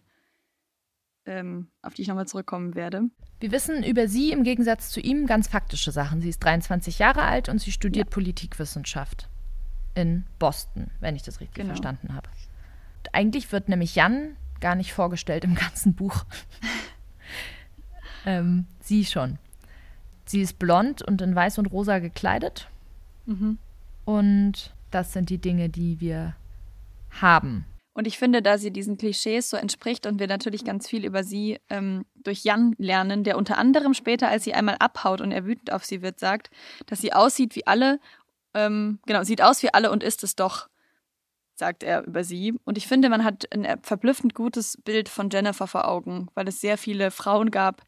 ähm, 1.27 1.69
auf 1.83 1.93
die 1.93 2.01
ich 2.01 2.07
nochmal 2.07 2.27
zurückkommen 2.27 2.73
werde. 2.73 3.11
Wir 3.39 3.51
wissen 3.51 3.83
über 3.83 4.07
sie 4.07 4.31
im 4.31 4.41
Gegensatz 4.41 4.89
zu 4.89 4.99
ihm 4.99 5.27
ganz 5.27 5.47
faktische 5.47 5.91
Sachen. 5.91 6.19
Sie 6.21 6.29
ist 6.29 6.39
23 6.39 6.97
Jahre 6.97 7.21
alt 7.21 7.47
und 7.47 7.59
sie 7.59 7.71
studiert 7.71 8.07
ja. 8.07 8.11
Politikwissenschaft 8.11 9.29
in 9.97 10.25
Boston, 10.37 10.91
wenn 10.99 11.15
ich 11.15 11.23
das 11.23 11.39
richtig 11.39 11.55
genau. 11.55 11.69
verstanden 11.69 12.13
habe. 12.13 12.29
Eigentlich 13.13 13.51
wird 13.51 13.67
nämlich 13.67 13.95
Jan 13.95 14.37
gar 14.59 14.75
nicht 14.75 14.93
vorgestellt 14.93 15.43
im 15.43 15.55
ganzen 15.55 15.95
Buch. 15.95 16.23
ähm, 18.25 18.67
sie 18.79 19.05
schon. 19.05 19.39
Sie 20.25 20.41
ist 20.41 20.59
blond 20.59 21.01
und 21.01 21.21
in 21.21 21.35
weiß 21.35 21.57
und 21.57 21.67
rosa 21.67 21.97
gekleidet. 21.97 22.69
Mhm. 23.25 23.57
Und 24.05 24.73
das 24.91 25.13
sind 25.13 25.29
die 25.29 25.39
Dinge, 25.39 25.69
die 25.69 25.99
wir 25.99 26.35
haben. 27.19 27.65
Und 27.93 28.05
ich 28.05 28.19
finde, 28.19 28.43
da 28.43 28.59
sie 28.59 28.69
diesen 28.69 28.99
Klischees 28.99 29.49
so 29.49 29.57
entspricht 29.57 30.05
und 30.05 30.19
wir 30.19 30.27
natürlich 30.27 30.63
ganz 30.63 30.87
viel 30.87 31.03
über 31.03 31.23
sie 31.23 31.57
ähm, 31.71 32.05
durch 32.23 32.43
Jan 32.43 32.75
lernen, 32.77 33.23
der 33.23 33.37
unter 33.37 33.57
anderem 33.57 33.95
später, 33.95 34.29
als 34.29 34.43
sie 34.43 34.53
einmal 34.53 34.75
abhaut 34.77 35.21
und 35.21 35.31
er 35.31 35.45
wütend 35.45 35.73
auf 35.73 35.83
sie 35.83 36.03
wird, 36.03 36.19
sagt, 36.19 36.51
dass 36.85 37.01
sie 37.01 37.13
aussieht 37.13 37.55
wie 37.55 37.65
alle 37.65 37.99
ähm, 38.57 38.99
genau, 39.05 39.23
sieht 39.23 39.43
aus 39.43 39.61
wie 39.61 39.71
alle 39.71 39.91
und 39.91 40.03
ist 40.03 40.23
es 40.23 40.35
doch, 40.35 40.67
sagt 41.53 41.83
er 41.83 42.05
über 42.07 42.23
sie. 42.23 42.55
Und 42.65 42.77
ich 42.77 42.87
finde, 42.87 43.07
man 43.09 43.23
hat 43.23 43.45
ein 43.53 43.67
verblüffend 43.83 44.33
gutes 44.33 44.77
Bild 44.83 45.09
von 45.09 45.29
Jennifer 45.29 45.67
vor 45.67 45.87
Augen, 45.87 46.27
weil 46.33 46.47
es 46.47 46.59
sehr 46.59 46.77
viele 46.79 47.11
Frauen 47.11 47.51
gab, 47.51 47.85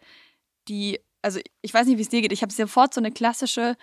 die, 0.67 0.99
also 1.23 1.39
ich 1.61 1.73
weiß 1.73 1.87
nicht, 1.87 1.97
wie 1.97 2.03
es 2.03 2.09
dir 2.09 2.21
geht, 2.21 2.31
ich 2.31 2.43
habe 2.43 2.53
sofort 2.53 2.93
so 2.93 3.01
eine 3.01 3.11
klassische 3.11 3.75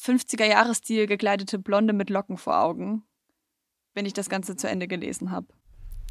50er-Jahres-Stil 0.00 1.06
gekleidete 1.06 1.60
Blonde 1.60 1.92
mit 1.92 2.10
Locken 2.10 2.36
vor 2.36 2.60
Augen, 2.60 3.04
wenn 3.94 4.06
ich 4.06 4.12
das 4.12 4.28
Ganze 4.28 4.56
zu 4.56 4.68
Ende 4.68 4.88
gelesen 4.88 5.30
habe. 5.30 5.46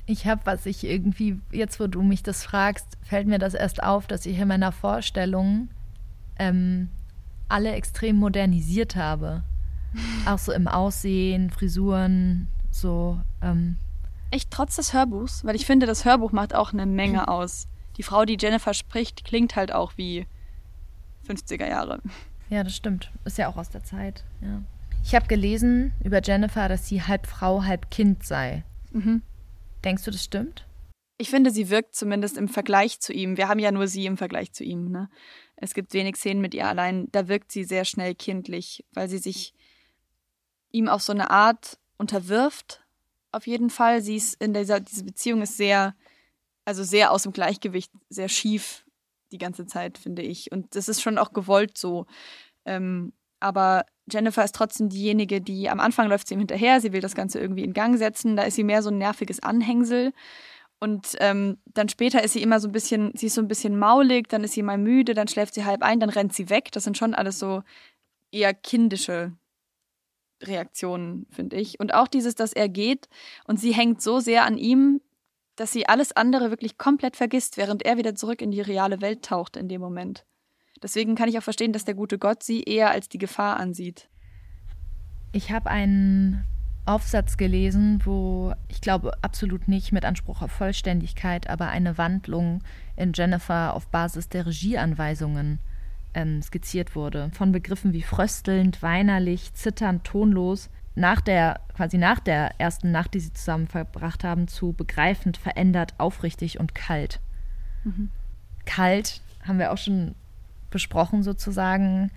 Ich 0.05 0.25
habe, 0.25 0.45
was 0.45 0.65
ich 0.65 0.85
irgendwie, 0.85 1.39
jetzt 1.51 1.81
wo 1.81 1.87
du 1.87 2.01
mich 2.01 2.23
das 2.23 2.45
fragst, 2.45 2.97
fällt 3.01 3.27
mir 3.27 3.39
das 3.39 3.55
erst 3.55 3.83
auf, 3.83 4.07
dass 4.07 4.25
ich 4.25 4.37
in 4.37 4.47
meiner 4.47 4.71
Vorstellung 4.71 5.69
ähm, 6.39 6.89
alle 7.49 7.73
extrem 7.73 8.15
modernisiert 8.17 8.95
habe. 8.95 9.43
Auch 10.25 10.39
so 10.39 10.51
im 10.51 10.67
Aussehen, 10.67 11.49
Frisuren, 11.49 12.47
so. 12.71 13.19
Ähm. 13.41 13.77
Echt 14.31 14.49
trotz 14.51 14.75
des 14.77 14.93
Hörbuchs? 14.93 15.45
Weil 15.45 15.55
ich 15.55 15.65
finde, 15.65 15.85
das 15.85 16.05
Hörbuch 16.05 16.31
macht 16.31 16.55
auch 16.55 16.73
eine 16.73 16.85
Menge 16.85 17.27
aus. 17.27 17.67
Die 17.97 18.03
Frau, 18.03 18.25
die 18.25 18.37
Jennifer 18.39 18.73
spricht, 18.73 19.23
klingt 19.23 19.55
halt 19.55 19.71
auch 19.71 19.93
wie 19.97 20.25
50er 21.27 21.67
Jahre. 21.67 22.01
Ja, 22.49 22.63
das 22.63 22.75
stimmt. 22.75 23.11
Ist 23.25 23.37
ja 23.37 23.47
auch 23.47 23.57
aus 23.57 23.69
der 23.69 23.83
Zeit. 23.83 24.23
Ja. 24.41 24.61
Ich 25.03 25.15
habe 25.15 25.27
gelesen 25.27 25.93
über 26.03 26.21
Jennifer, 26.23 26.67
dass 26.69 26.87
sie 26.87 27.01
halb 27.01 27.27
Frau, 27.27 27.63
halb 27.63 27.91
Kind 27.91 28.23
sei. 28.23 28.63
Mhm. 28.91 29.21
Denkst 29.83 30.03
du, 30.03 30.11
das 30.11 30.23
stimmt? 30.23 30.65
Ich 31.17 31.29
finde, 31.29 31.51
sie 31.51 31.69
wirkt 31.69 31.95
zumindest 31.95 32.37
im 32.37 32.47
Vergleich 32.47 32.99
zu 32.99 33.13
ihm. 33.13 33.37
Wir 33.37 33.47
haben 33.47 33.59
ja 33.59 33.71
nur 33.71 33.87
sie 33.87 34.05
im 34.05 34.17
Vergleich 34.17 34.51
zu 34.53 34.63
ihm. 34.63 34.89
Ne? 34.89 35.09
Es 35.55 35.73
gibt 35.73 35.93
wenig 35.93 36.15
Szenen 36.15 36.41
mit 36.41 36.53
ihr 36.53 36.67
allein. 36.67 37.07
Da 37.11 37.27
wirkt 37.27 37.51
sie 37.51 37.63
sehr 37.63 37.85
schnell 37.85 38.15
kindlich, 38.15 38.83
weil 38.93 39.07
sie 39.09 39.19
sich 39.19 39.53
ihm 40.73 40.89
auf 40.89 41.01
so 41.01 41.13
eine 41.13 41.29
Art 41.31 41.79
unterwirft. 41.97 42.83
Auf 43.31 43.47
jeden 43.47 43.69
Fall. 43.69 44.01
Sie 44.01 44.17
ist 44.17 44.41
in 44.41 44.53
dieser, 44.53 44.81
diese 44.81 45.05
Beziehung 45.05 45.41
ist 45.41 45.55
sehr, 45.55 45.95
also 46.65 46.83
sehr 46.83 47.11
aus 47.11 47.23
dem 47.23 47.31
Gleichgewicht, 47.31 47.91
sehr 48.09 48.27
schief 48.27 48.85
die 49.31 49.37
ganze 49.37 49.65
Zeit, 49.65 49.97
finde 49.97 50.21
ich. 50.21 50.51
Und 50.51 50.75
das 50.75 50.89
ist 50.89 51.01
schon 51.01 51.17
auch 51.17 51.31
gewollt 51.31 51.77
so. 51.77 52.05
Ähm, 52.65 53.13
aber 53.39 53.85
Jennifer 54.11 54.43
ist 54.43 54.55
trotzdem 54.55 54.89
diejenige, 54.89 55.41
die 55.41 55.69
am 55.69 55.79
Anfang 55.79 56.07
läuft 56.07 56.27
sie 56.27 56.33
ihm 56.35 56.39
hinterher, 56.39 56.81
sie 56.81 56.93
will 56.93 57.01
das 57.01 57.15
Ganze 57.15 57.39
irgendwie 57.39 57.63
in 57.63 57.73
Gang 57.73 57.97
setzen. 57.97 58.35
Da 58.35 58.43
ist 58.43 58.55
sie 58.55 58.63
mehr 58.63 58.81
so 58.81 58.89
ein 58.89 58.97
nerviges 58.97 59.41
Anhängsel. 59.41 60.13
Und 60.79 61.15
ähm, 61.19 61.57
dann 61.65 61.87
später 61.87 62.23
ist 62.23 62.33
sie 62.33 62.41
immer 62.41 62.59
so 62.59 62.67
ein 62.67 62.73
bisschen, 62.73 63.11
sie 63.15 63.27
ist 63.27 63.35
so 63.35 63.41
ein 63.41 63.47
bisschen 63.47 63.79
maulig, 63.79 64.27
dann 64.27 64.43
ist 64.43 64.53
sie 64.53 64.63
mal 64.63 64.77
müde, 64.77 65.13
dann 65.13 65.29
schläft 65.29 65.53
sie 65.53 65.65
halb 65.65 65.81
ein, 65.81 65.99
dann 65.99 66.09
rennt 66.09 66.33
sie 66.33 66.49
weg. 66.49 66.71
Das 66.71 66.83
sind 66.83 66.97
schon 66.97 67.13
alles 67.13 67.39
so 67.39 67.63
eher 68.31 68.53
kindische 68.53 69.31
Reaktionen, 70.43 71.25
finde 71.29 71.55
ich. 71.55 71.79
Und 71.79 71.93
auch 71.93 72.07
dieses, 72.07 72.35
dass 72.35 72.53
er 72.53 72.69
geht 72.69 73.09
und 73.45 73.59
sie 73.59 73.73
hängt 73.73 74.01
so 74.01 74.19
sehr 74.19 74.45
an 74.45 74.57
ihm, 74.57 75.01
dass 75.55 75.71
sie 75.71 75.87
alles 75.87 76.11
andere 76.11 76.49
wirklich 76.49 76.77
komplett 76.77 77.15
vergisst, 77.15 77.57
während 77.57 77.83
er 77.83 77.97
wieder 77.97 78.15
zurück 78.15 78.41
in 78.41 78.51
die 78.51 78.61
reale 78.61 79.01
Welt 79.01 79.23
taucht 79.23 79.57
in 79.57 79.69
dem 79.69 79.81
Moment. 79.81 80.25
Deswegen 80.81 81.15
kann 81.15 81.29
ich 81.29 81.37
auch 81.37 81.43
verstehen, 81.43 81.73
dass 81.73 81.85
der 81.85 81.93
gute 81.93 82.17
Gott 82.17 82.43
sie 82.43 82.63
eher 82.63 82.91
als 82.91 83.07
die 83.07 83.19
Gefahr 83.19 83.57
ansieht. 83.57 84.09
Ich 85.31 85.51
habe 85.51 85.69
einen 85.69 86.43
Aufsatz 86.85 87.37
gelesen, 87.37 88.01
wo 88.03 88.53
ich 88.67 88.81
glaube 88.81 89.13
absolut 89.21 89.67
nicht 89.67 89.93
mit 89.93 90.03
Anspruch 90.03 90.41
auf 90.41 90.51
Vollständigkeit, 90.51 91.49
aber 91.49 91.69
eine 91.69 91.97
Wandlung 91.97 92.61
in 92.97 93.13
Jennifer 93.13 93.73
auf 93.73 93.87
Basis 93.87 94.27
der 94.27 94.45
Regieanweisungen 94.45 95.59
ähm, 96.13 96.41
skizziert 96.41 96.95
wurde. 96.95 97.31
Von 97.33 97.51
Begriffen 97.51 97.93
wie 97.93 98.03
fröstelnd, 98.03 98.81
weinerlich, 98.81 99.53
zitternd, 99.53 100.03
tonlos, 100.03 100.69
nach 100.95 101.21
der, 101.21 101.61
quasi 101.75 101.97
nach 101.97 102.19
der 102.19 102.59
ersten 102.59 102.91
Nacht, 102.91 103.13
die 103.13 103.19
sie 103.19 103.33
zusammen 103.33 103.67
verbracht 103.67 104.23
haben, 104.23 104.47
zu 104.47 104.73
begreifend, 104.73 105.37
verändert, 105.37 105.95
aufrichtig 105.97 106.59
und 106.59 106.75
kalt. 106.75 107.19
Mhm. 107.83 108.09
Kalt 108.65 109.21
haben 109.45 109.59
wir 109.59 109.71
auch 109.71 109.77
schon 109.77 110.15
besprochen, 110.69 111.23
sozusagen. 111.23 112.11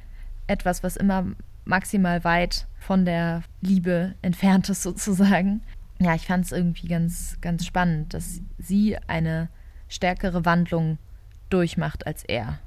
Etwas, 0.47 0.82
was 0.82 0.97
immer 0.97 1.26
maximal 1.64 2.22
weit 2.24 2.66
von 2.78 3.05
der 3.05 3.42
Liebe 3.61 4.14
entfernt 4.22 4.68
ist, 4.68 4.82
sozusagen. 4.82 5.62
Ja, 5.99 6.14
ich 6.14 6.26
fand 6.26 6.44
es 6.44 6.53
irgendwie 6.53 6.88
ganz, 6.88 7.38
ganz 7.40 7.64
spannend, 7.64 8.14
dass 8.14 8.40
sie 8.59 8.97
eine 9.07 9.49
stärkere 9.88 10.44
Wandlung 10.44 10.99
durchmacht 11.49 12.07
als 12.07 12.24
er. 12.24 12.59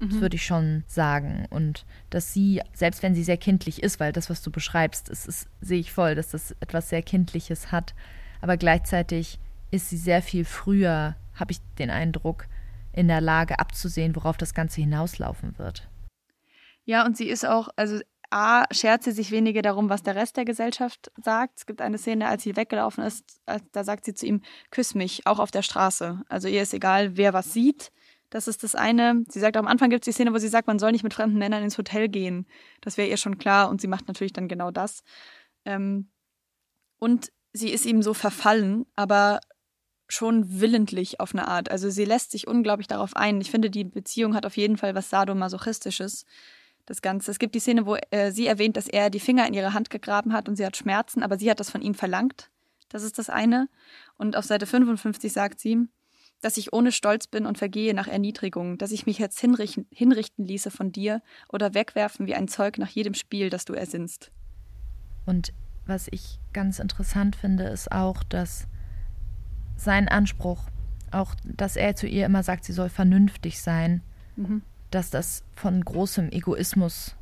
Das 0.00 0.14
mhm. 0.14 0.20
würde 0.20 0.36
ich 0.36 0.44
schon 0.44 0.82
sagen. 0.86 1.46
Und 1.50 1.84
dass 2.08 2.32
sie, 2.32 2.62
selbst 2.72 3.02
wenn 3.02 3.14
sie 3.14 3.22
sehr 3.22 3.36
kindlich 3.36 3.82
ist, 3.82 4.00
weil 4.00 4.12
das, 4.12 4.30
was 4.30 4.42
du 4.42 4.50
beschreibst, 4.50 5.08
ist, 5.08 5.26
ist, 5.26 5.48
sehe 5.60 5.78
ich 5.78 5.92
voll, 5.92 6.14
dass 6.14 6.30
das 6.30 6.54
etwas 6.60 6.88
sehr 6.88 7.02
Kindliches 7.02 7.70
hat. 7.70 7.94
Aber 8.40 8.56
gleichzeitig 8.56 9.38
ist 9.70 9.90
sie 9.90 9.98
sehr 9.98 10.22
viel 10.22 10.44
früher, 10.44 11.16
habe 11.34 11.52
ich 11.52 11.60
den 11.78 11.90
Eindruck, 11.90 12.46
in 12.92 13.08
der 13.08 13.20
Lage 13.20 13.58
abzusehen, 13.58 14.16
worauf 14.16 14.36
das 14.36 14.54
Ganze 14.54 14.80
hinauslaufen 14.80 15.58
wird. 15.58 15.88
Ja, 16.84 17.04
und 17.06 17.16
sie 17.16 17.28
ist 17.28 17.46
auch, 17.46 17.68
also 17.76 18.00
A, 18.30 18.64
schert 18.72 19.02
sie 19.02 19.12
sich 19.12 19.30
weniger 19.30 19.62
darum, 19.62 19.88
was 19.88 20.02
der 20.02 20.14
Rest 20.14 20.36
der 20.36 20.44
Gesellschaft 20.44 21.10
sagt. 21.22 21.58
Es 21.58 21.66
gibt 21.66 21.82
eine 21.82 21.98
Szene, 21.98 22.28
als 22.28 22.44
sie 22.44 22.56
weggelaufen 22.56 23.04
ist, 23.04 23.40
da 23.72 23.84
sagt 23.84 24.04
sie 24.04 24.14
zu 24.14 24.26
ihm, 24.26 24.42
küss 24.70 24.94
mich, 24.94 25.26
auch 25.26 25.40
auf 25.40 25.50
der 25.50 25.62
Straße. 25.62 26.22
Also 26.28 26.48
ihr 26.48 26.62
ist 26.62 26.74
egal, 26.74 27.16
wer 27.16 27.32
was 27.32 27.52
sieht. 27.52 27.92
Das 28.30 28.46
ist 28.46 28.62
das 28.62 28.76
eine. 28.76 29.24
Sie 29.28 29.40
sagt, 29.40 29.56
am 29.56 29.66
Anfang 29.66 29.90
gibt 29.90 30.04
es 30.04 30.06
die 30.06 30.12
Szene, 30.12 30.32
wo 30.32 30.38
sie 30.38 30.48
sagt, 30.48 30.68
man 30.68 30.78
soll 30.78 30.92
nicht 30.92 31.02
mit 31.02 31.14
fremden 31.14 31.38
Männern 31.38 31.64
ins 31.64 31.76
Hotel 31.76 32.08
gehen. 32.08 32.46
Das 32.80 32.96
wäre 32.96 33.08
ihr 33.08 33.16
schon 33.16 33.38
klar 33.38 33.68
und 33.68 33.80
sie 33.80 33.88
macht 33.88 34.06
natürlich 34.06 34.32
dann 34.32 34.48
genau 34.48 34.70
das. 34.70 35.02
Ähm, 35.64 36.08
und 36.98 37.32
sie 37.52 37.70
ist 37.70 37.86
ihm 37.86 38.02
so 38.02 38.14
verfallen, 38.14 38.86
aber 38.94 39.40
schon 40.06 40.60
willentlich 40.60 41.20
auf 41.20 41.34
eine 41.34 41.48
Art. 41.48 41.70
Also 41.70 41.90
sie 41.90 42.04
lässt 42.04 42.30
sich 42.30 42.46
unglaublich 42.46 42.86
darauf 42.86 43.16
ein. 43.16 43.40
Ich 43.40 43.50
finde, 43.50 43.70
die 43.70 43.84
Beziehung 43.84 44.34
hat 44.34 44.46
auf 44.46 44.56
jeden 44.56 44.76
Fall 44.76 44.94
was 44.94 45.10
sadomasochistisches. 45.10 46.24
Das 46.86 47.02
Ganze. 47.02 47.30
Es 47.30 47.38
gibt 47.38 47.54
die 47.54 47.60
Szene, 47.60 47.86
wo 47.86 47.96
äh, 48.10 48.32
sie 48.32 48.46
erwähnt, 48.46 48.76
dass 48.76 48.88
er 48.88 49.10
die 49.10 49.20
Finger 49.20 49.46
in 49.46 49.54
ihre 49.54 49.74
Hand 49.74 49.90
gegraben 49.90 50.32
hat 50.32 50.48
und 50.48 50.56
sie 50.56 50.66
hat 50.66 50.76
Schmerzen, 50.76 51.22
aber 51.22 51.38
sie 51.38 51.50
hat 51.50 51.60
das 51.60 51.70
von 51.70 51.82
ihm 51.82 51.94
verlangt. 51.94 52.50
Das 52.88 53.02
ist 53.02 53.18
das 53.18 53.30
eine. 53.30 53.68
Und 54.16 54.36
auf 54.36 54.44
Seite 54.44 54.66
55 54.66 55.32
sagt 55.32 55.60
sie, 55.60 55.88
dass 56.40 56.56
ich 56.56 56.72
ohne 56.72 56.92
Stolz 56.92 57.26
bin 57.26 57.46
und 57.46 57.58
vergehe 57.58 57.94
nach 57.94 58.08
Erniedrigung, 58.08 58.78
dass 58.78 58.92
ich 58.92 59.06
mich 59.06 59.18
jetzt 59.18 59.38
hinrichten, 59.40 59.86
hinrichten 59.90 60.46
ließe 60.46 60.70
von 60.70 60.92
dir 60.92 61.22
oder 61.52 61.74
wegwerfen 61.74 62.26
wie 62.26 62.34
ein 62.34 62.48
Zeug 62.48 62.78
nach 62.78 62.88
jedem 62.88 63.14
Spiel, 63.14 63.50
das 63.50 63.64
du 63.64 63.74
ersinnst. 63.74 64.30
Und 65.26 65.52
was 65.86 66.08
ich 66.10 66.38
ganz 66.52 66.78
interessant 66.78 67.36
finde, 67.36 67.64
ist 67.64 67.92
auch, 67.92 68.22
dass 68.24 68.66
sein 69.76 70.08
Anspruch, 70.08 70.62
auch 71.10 71.34
dass 71.44 71.76
er 71.76 71.96
zu 71.96 72.06
ihr 72.06 72.26
immer 72.26 72.42
sagt, 72.42 72.64
sie 72.64 72.72
soll 72.72 72.88
vernünftig 72.88 73.60
sein, 73.60 74.02
mhm. 74.36 74.62
dass 74.90 75.10
das 75.10 75.42
von 75.54 75.84
großem 75.84 76.30
Egoismus 76.30 77.16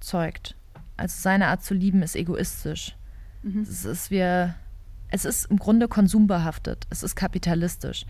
zeugt. 0.00 0.56
Also 0.96 1.20
seine 1.20 1.48
Art 1.48 1.64
zu 1.64 1.74
lieben 1.74 2.02
ist 2.02 2.16
egoistisch. 2.16 2.96
Mhm. 3.42 3.62
Es 3.62 3.84
ist 3.84 4.10
wir, 4.10 4.54
es 5.10 5.24
ist 5.24 5.46
im 5.46 5.58
Grunde 5.58 5.88
konsumbehaftet. 5.88 6.86
Es 6.90 7.02
ist 7.02 7.16
kapitalistisch. 7.16 8.06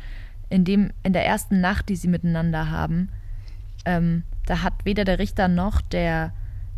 In 0.49 0.65
dem, 0.65 0.93
in 1.03 1.13
der 1.13 1.27
ersten 1.27 1.61
Nacht, 1.61 1.89
die 1.89 1.97
sie 1.97 2.09
miteinander 2.09 2.71
haben, 2.71 3.11
ähm, 3.85 4.25
da 4.47 4.63
hat 4.63 4.85
weder 4.85 5.05
der 5.05 5.19
Richter 5.19 5.49
noch 5.49 5.81
der 5.81 6.33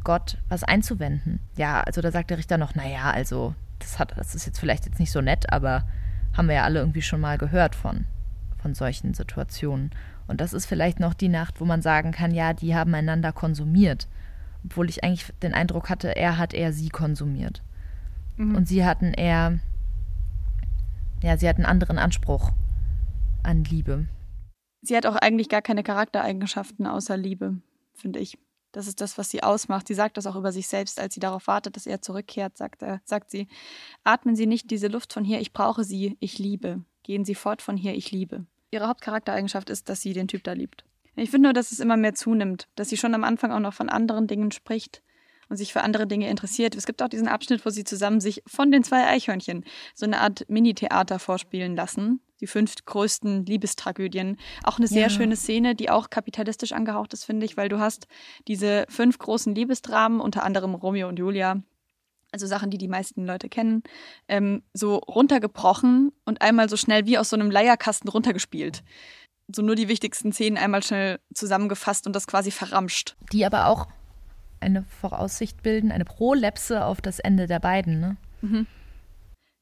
Gott 0.05 0.39
was 0.49 0.65
einzuwenden. 0.65 1.41
Ja, 1.57 1.81
also 1.81 2.01
da 2.01 2.11
sagt 2.11 2.31
der 2.31 2.39
Richter 2.39 2.59
noch, 2.59 2.75
naja, 2.75 3.11
also 3.11 3.55
das 3.79 3.99
hat, 3.99 4.17
das 4.17 4.35
ist 4.35 4.47
jetzt 4.47 4.59
vielleicht 4.59 4.85
jetzt 4.85 5.01
nicht 5.01 5.13
so 5.13 5.21
nett, 5.21 5.53
aber 5.53 5.85
haben 6.37 6.49
wir 6.49 6.57
ja 6.57 6.65
alle 6.65 6.81
irgendwie 6.81 7.03
schon 7.03 7.21
mal 7.21 7.39
gehört 7.39 7.75
von, 7.75 8.05
von 8.61 8.75
solchen 8.75 9.15
Situationen. 9.15 9.91
Und 10.27 10.41
das 10.41 10.53
ist 10.53 10.67
vielleicht 10.67 11.01
noch 11.01 11.15
die 11.15 11.29
Nacht, 11.29 11.61
wo 11.61 11.65
man 11.65 11.83
sagen 11.83 12.13
kann, 12.13 12.33
ja, 12.33 12.53
die 12.53 12.75
haben 12.75 12.95
einander 12.95 13.33
konsumiert 13.33 14.07
obwohl 14.65 14.89
ich 14.89 15.03
eigentlich 15.03 15.33
den 15.43 15.55
Eindruck 15.55 15.91
hatte, 15.91 16.17
er 16.17 16.39
hat 16.39 16.55
eher 16.55 16.73
sie 16.73 16.89
konsumiert. 16.89 17.63
Mhm. 18.37 18.55
Und 18.55 18.69
sie 18.69 18.85
hatten 18.85 19.13
eher, 19.13 19.59
ja, 21.23 21.37
sie 21.37 21.49
hatten 21.49 21.63
einen 21.63 21.71
anderen 21.71 21.99
Anspruch 21.99 22.51
an 23.43 23.65
Liebe. 23.65 24.07
Sie 24.83 24.97
hat 24.97 25.07
auch 25.07 25.17
eigentlich 25.17 25.49
gar 25.49 25.63
keine 25.63 25.83
Charaktereigenschaften 25.83 26.87
außer 26.87 27.17
Liebe, 27.17 27.57
finde 27.95 28.19
ich. 28.19 28.39
Das 28.73 28.87
ist 28.87 29.01
das, 29.01 29.19
was 29.19 29.31
sie 29.31 29.43
ausmacht. 29.43 29.87
Sie 29.87 29.95
sagt 29.95 30.17
das 30.17 30.27
auch 30.27 30.35
über 30.35 30.51
sich 30.51 30.67
selbst, 30.67 30.99
als 30.99 31.15
sie 31.15 31.21
darauf 31.21 31.47
wartet, 31.47 31.77
dass 31.77 31.87
er 31.87 32.01
zurückkehrt, 32.01 32.57
sagt, 32.57 32.83
er, 32.83 33.01
sagt 33.05 33.31
sie, 33.31 33.47
atmen 34.03 34.35
Sie 34.35 34.47
nicht 34.47 34.71
diese 34.71 34.89
Luft 34.89 35.13
von 35.13 35.25
hier, 35.25 35.41
ich 35.41 35.53
brauche 35.53 35.85
Sie, 35.85 36.17
ich 36.21 36.39
liebe. 36.39 36.83
Gehen 37.03 37.25
Sie 37.25 37.35
fort 37.35 37.63
von 37.63 37.77
hier, 37.77 37.95
ich 37.95 38.11
liebe. 38.11 38.47
Ihre 38.71 38.89
Hauptcharaktereigenschaft 38.89 39.69
ist, 39.69 39.89
dass 39.91 40.01
sie 40.01 40.15
den 40.15 40.29
Typ 40.29 40.43
da 40.45 40.53
liebt. 40.53 40.87
Ich 41.15 41.31
finde 41.31 41.49
nur, 41.49 41.53
dass 41.53 41.73
es 41.73 41.81
immer 41.81 41.99
mehr 41.99 42.15
zunimmt, 42.15 42.69
dass 42.75 42.89
sie 42.89 42.97
schon 42.97 43.15
am 43.15 43.25
Anfang 43.25 43.53
auch 43.53 43.61
noch 43.61 43.75
von 43.75 43.91
anderen 43.91 44.27
Dingen 44.27 44.51
spricht 44.51 45.03
und 45.53 45.59
sich 45.59 45.75
für 45.75 45.83
andere 45.83 46.07
Dinge 46.07 46.31
interessiert. 46.31 46.75
Es 46.75 46.87
gibt 46.87 47.03
auch 47.03 47.09
diesen 47.09 47.29
Abschnitt, 47.29 47.67
wo 47.67 47.69
sie 47.69 47.85
zusammen 47.85 48.23
sich 48.23 48.43
von 48.47 48.73
den 48.73 48.83
zwei 48.83 49.07
Eichhörnchen 49.07 49.67
so 49.95 50.07
eine 50.07 50.19
Art 50.21 50.49
Mini-Theater 50.49 51.19
vorspielen 51.19 51.77
lassen. 51.77 52.23
Die 52.41 52.47
fünf 52.47 52.75
größten 52.87 53.45
Liebestragödien. 53.45 54.39
Auch 54.65 54.79
eine 54.79 54.89
sehr 54.89 55.03
ja. 55.03 55.11
schöne 55.11 55.37
Szene, 55.37 55.75
die 55.75 55.91
auch 55.91 56.09
kapitalistisch 56.09 56.73
angehaucht 56.73 57.13
ist, 57.13 57.25
finde 57.25 57.45
ich, 57.45 57.59
weil 57.59 57.69
du 57.69 57.81
hast 57.81 58.07
diese 58.49 58.87
fünf 58.89 59.19
großen 59.19 59.55
Liebesdramen, 59.55 60.21
unter 60.21 60.43
anderem 60.43 60.75
Romeo 60.75 61.07
und 61.07 61.19
Julia, 61.19 61.63
also 62.33 62.47
Sachen, 62.47 62.71
die 62.71 62.79
die 62.79 62.89
meisten 62.89 63.27
Leute 63.27 63.51
kennen, 63.51 63.83
ähm, 64.29 64.63
so 64.73 64.97
runtergebrochen 64.97 66.13
und 66.25 66.41
einmal 66.41 66.71
so 66.71 66.79
schnell 66.79 67.05
wie 67.05 67.19
aus 67.19 67.29
so 67.29 67.37
einem 67.37 67.51
Leierkasten 67.51 68.09
runtergespielt 68.09 68.83
so 69.55 69.61
nur 69.61 69.75
die 69.75 69.89
wichtigsten 69.89 70.33
Szenen 70.33 70.57
einmal 70.57 70.83
schnell 70.83 71.19
zusammengefasst 71.35 72.07
und 72.07 72.17
das 72.17 72.27
quasi 72.27 72.51
verramscht. 72.51 73.17
Die 73.33 73.45
aber 73.45 73.67
auch 73.67 73.87
eine 74.63 74.85
Voraussicht 75.01 75.63
bilden, 75.63 75.93
eine 75.93 76.05
Prolepse 76.05 76.85
auf 76.85 77.01
das 77.01 77.19
Ende 77.19 77.47
der 77.47 77.61
beiden, 77.61 78.01
ne? 78.01 78.17
Mhm. 78.41 78.67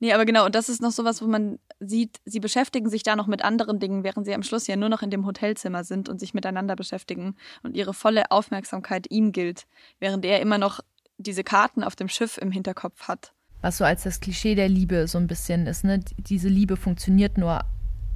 Nee, 0.03 0.15
aber 0.15 0.25
genau, 0.25 0.47
und 0.47 0.55
das 0.55 0.71
ist 0.71 0.81
noch 0.81 0.93
sowas, 0.93 1.21
wo 1.21 1.27
man 1.27 1.59
sieht, 1.79 2.21
sie 2.25 2.41
beschäftigen 2.41 2.89
sich 2.89 3.03
da 3.03 3.17
noch 3.17 3.27
mit 3.27 3.45
anderen 3.45 3.79
Dingen, 3.79 4.03
während 4.03 4.25
sie 4.25 4.35
am 4.35 4.43
Schluss 4.43 4.67
ja 4.67 4.77
nur 4.77 4.89
noch 4.89 5.03
in 5.03 5.11
dem 5.11 5.27
Hotelzimmer 5.27 5.85
sind 5.85 6.09
und 6.09 6.19
sich 6.19 6.33
miteinander 6.33 6.75
beschäftigen 6.75 7.37
und 7.63 7.77
ihre 7.77 7.93
volle 7.93 8.31
Aufmerksamkeit 8.31 9.11
ihm 9.11 9.33
gilt, 9.33 9.67
während 9.99 10.25
er 10.25 10.41
immer 10.41 10.57
noch 10.57 10.81
diese 11.19 11.45
Karten 11.45 11.85
auf 11.85 11.97
dem 11.97 12.09
Schiff 12.09 12.39
im 12.39 12.51
Hinterkopf 12.51 13.09
hat. 13.09 13.33
Was 13.61 13.77
so 13.77 13.85
als 13.85 14.05
das 14.05 14.21
Klischee 14.21 14.55
der 14.55 14.71
Liebe 14.71 15.07
so 15.07 15.19
ein 15.19 15.27
bisschen 15.27 15.67
ist, 15.67 15.85
ne? 15.85 16.01
Diese 16.17 16.49
Liebe 16.49 16.77
funktioniert 16.77 17.37
nur 17.37 17.61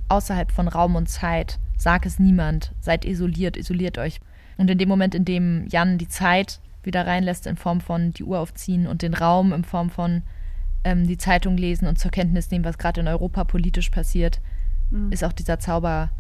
außerhalb 0.09 0.51
von 0.51 0.68
Raum 0.68 0.97
und 0.97 1.09
Zeit. 1.09 1.59
Sag 1.76 2.07
es 2.07 2.18
niemand. 2.18 2.72
Seid 2.80 3.05
isoliert, 3.05 3.59
isoliert 3.59 3.99
euch. 3.99 4.20
Und 4.57 4.70
in 4.70 4.78
dem 4.78 4.89
Moment, 4.89 5.14
in 5.14 5.24
dem 5.24 5.66
Jan 5.68 5.99
die 5.99 6.09
Zeit 6.09 6.61
wieder 6.87 7.07
reinlässt 7.07 7.47
in 7.47 7.57
Form 7.57 7.80
von 7.80 8.12
die 8.12 8.24
Uhr 8.24 8.39
aufziehen 8.39 8.87
und 8.87 9.03
den 9.03 9.14
Raum 9.14 9.53
in 9.53 9.64
Form 9.64 9.91
von 9.91 10.22
ähm, 10.85 11.07
die 11.07 11.18
Zeitung 11.18 11.57
lesen 11.57 11.87
und 11.89 11.99
zur 11.99 12.11
Kenntnis 12.11 12.51
nehmen, 12.51 12.64
was 12.64 12.78
gerade 12.78 13.01
in 13.01 13.09
Europa 13.09 13.45
politisch 13.45 13.91
passiert, 13.91 14.41
mhm. 14.91 15.12
ist 15.12 15.24
auch 15.24 15.32
dieser 15.32 15.59
Zauber 15.59 16.11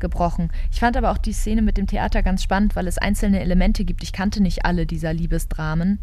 gebrochen. 0.00 0.50
Ich 0.72 0.80
fand 0.80 0.96
aber 0.96 1.10
auch 1.10 1.18
die 1.18 1.32
Szene 1.32 1.62
mit 1.62 1.76
dem 1.76 1.86
Theater 1.86 2.22
ganz 2.22 2.42
spannend, 2.42 2.76
weil 2.76 2.86
es 2.86 2.98
einzelne 2.98 3.40
Elemente 3.40 3.84
gibt. 3.84 4.02
Ich 4.02 4.12
kannte 4.12 4.42
nicht 4.42 4.64
alle 4.64 4.86
dieser 4.86 5.12
Liebesdramen. 5.12 5.98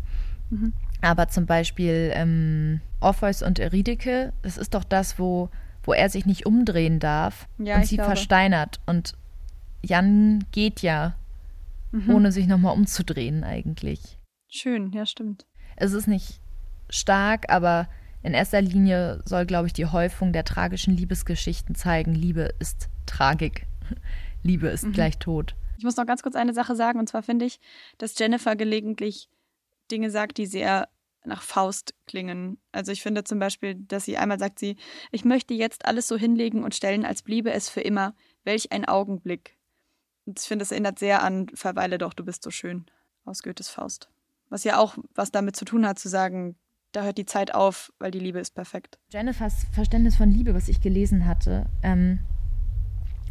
Mhm. 0.50 0.74
Aber 1.02 1.28
zum 1.28 1.46
Beispiel 1.46 2.12
ähm, 2.14 2.82
Orpheus 3.00 3.42
und 3.42 3.60
Eurydike, 3.60 4.34
das 4.42 4.58
ist 4.58 4.74
doch 4.74 4.84
das, 4.84 5.20
wo 5.20 5.50
wo 5.84 5.94
er 5.94 6.10
sich 6.10 6.26
nicht 6.26 6.46
umdrehen 6.46 7.00
darf 7.00 7.48
ja, 7.58 7.78
und 7.78 7.86
sie 7.86 7.96
glaube. 7.96 8.12
versteinert. 8.12 8.80
Und 8.86 9.14
Jan 9.82 10.46
geht 10.52 10.82
ja, 10.82 11.14
mhm. 11.92 12.10
ohne 12.10 12.32
sich 12.32 12.48
nochmal 12.48 12.76
umzudrehen 12.76 13.44
eigentlich. 13.44 14.18
Schön, 14.48 14.92
ja, 14.92 15.06
stimmt. 15.06 15.46
Es 15.76 15.94
ist 15.94 16.08
nicht 16.08 16.42
stark, 16.89 17.50
aber 17.50 17.88
in 18.24 18.34
erster 18.34 18.62
Linie 18.62 19.22
soll, 19.26 19.46
glaube 19.46 19.68
ich, 19.68 19.74
die 19.74 19.86
Häufung 19.86 20.34
der 20.34 20.44
tragischen 20.44 20.96
Liebesgeschichten 20.96 21.76
zeigen, 21.76 22.14
Liebe 22.14 22.54
ist 22.60 22.89
Tragik. 23.06 23.66
Liebe 24.44 24.68
ist 24.68 24.86
mhm. 24.86 24.92
gleich 24.92 25.18
Tod. 25.18 25.56
Ich 25.78 25.84
muss 25.84 25.98
noch 25.98 26.06
ganz 26.06 26.22
kurz 26.22 26.36
eine 26.36 26.54
Sache 26.54 26.76
sagen, 26.76 27.00
und 27.00 27.08
zwar 27.08 27.24
finde 27.24 27.46
ich, 27.46 27.60
dass 27.98 28.18
Jennifer 28.18 28.56
gelegentlich 28.56 29.30
Dinge 29.89 30.12
sagt, 30.12 30.38
die 30.38 30.46
sehr 30.46 30.88
nach 31.24 31.42
Faust 31.42 31.94
klingen. 32.08 32.58
Also 32.72 32.92
ich 32.92 33.02
finde 33.02 33.24
zum 33.24 33.39
Beispiel, 33.39 33.76
dass 33.76 34.06
sie 34.06 34.18
einmal 34.18 34.39
sagt 34.39 34.60
sie, 34.60 34.76
ich 35.12 35.26
möchte 35.26 35.54
jetzt 35.54 35.86
alles 35.86 36.08
so 36.08 36.18
hinlegen 36.18 36.64
und 36.64 36.76
stellen, 36.76 37.06
als 37.06 37.22
bliebe 37.22 37.52
es 37.52 37.70
für 37.70 37.82
immer. 37.82 38.16
Welch 38.44 38.72
ein 38.72 38.86
Augenblick. 38.86 39.58
Ich 40.26 40.43
finde, 40.43 40.63
es 40.63 40.72
erinnert 40.72 40.99
sehr 40.99 41.24
an 41.24 41.47
Verweile 41.53 41.97
doch, 41.97 42.13
du 42.13 42.24
bist 42.24 42.43
so 42.43 42.51
schön 42.51 42.86
aus 43.26 43.43
Goethes 43.43 43.69
Faust. 43.69 44.09
Was 44.49 44.63
ja 44.63 44.78
auch 44.78 44.97
was 45.15 45.32
damit 45.32 45.55
zu 45.55 45.65
tun 45.65 45.86
hat, 45.88 45.99
zu 45.99 46.09
sagen, 46.09 46.55
da 46.91 47.03
hört 47.03 47.17
die 47.17 47.26
Zeit 47.26 47.53
auf, 47.53 47.91
weil 47.99 48.11
die 48.11 48.19
Liebe 48.19 48.39
ist 48.39 48.53
perfekt. 48.53 48.99
Jennifers 49.11 49.65
Verständnis 49.72 50.15
von 50.15 50.30
Liebe, 50.30 50.53
was 50.53 50.67
ich 50.67 50.82
gelesen 50.82 51.26
hatte, 51.26 51.67
ähm, 51.84 52.19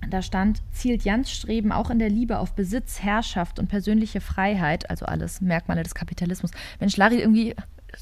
da 0.08 0.22
stand, 0.22 0.62
zielt 0.72 1.04
Jans 1.04 1.30
Streben 1.30 1.72
auch 1.72 1.90
in 1.90 1.98
der 1.98 2.08
Liebe 2.08 2.38
auf 2.38 2.54
Besitz, 2.54 3.02
Herrschaft 3.02 3.58
und 3.58 3.68
persönliche 3.68 4.20
Freiheit, 4.20 4.88
also 4.88 5.04
alles 5.04 5.40
Merkmale 5.42 5.82
des 5.82 5.94
Kapitalismus. 5.94 6.52
Mensch, 6.78 6.96
Larry, 6.96 7.20
irgendwie 7.20 7.54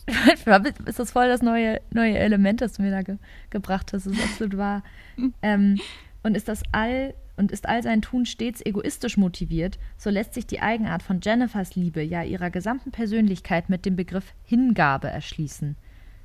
ist 0.87 0.99
das 0.99 1.11
voll 1.11 1.29
das 1.29 1.43
neue, 1.43 1.81
neue 1.91 2.19
Element, 2.19 2.61
das 2.61 2.75
du 2.75 2.83
mir 2.83 2.91
da 2.91 3.03
ge 3.03 3.17
gebracht 3.51 3.93
hast. 3.93 4.07
Das 4.07 4.13
ist 4.13 4.23
absolut 4.23 4.57
wahr. 4.57 4.83
Ähm, 5.43 5.81
und 6.23 6.37
ist 6.37 6.47
das 6.47 6.63
all 6.71 7.13
und 7.39 7.53
ist 7.53 7.69
all 7.69 7.83
sein 7.83 8.03
Tun 8.03 8.27
stets 8.27 8.65
egoistisch 8.65 9.17
motiviert, 9.17 9.79
so 9.97 10.11
lässt 10.11 10.35
sich 10.35 10.47
die 10.47 10.61
Eigenart 10.61 11.03
von 11.03 11.21
Jennifers 11.21 11.77
Liebe, 11.77 12.03
ja 12.03 12.23
ihrer 12.23 12.51
gesamten 12.51 12.91
Persönlichkeit 12.91 13.71
mit 13.71 13.87
dem 13.87 13.97
Begriff 13.97 14.35
Hingabe 14.45 15.09
erschließen. 15.09 15.77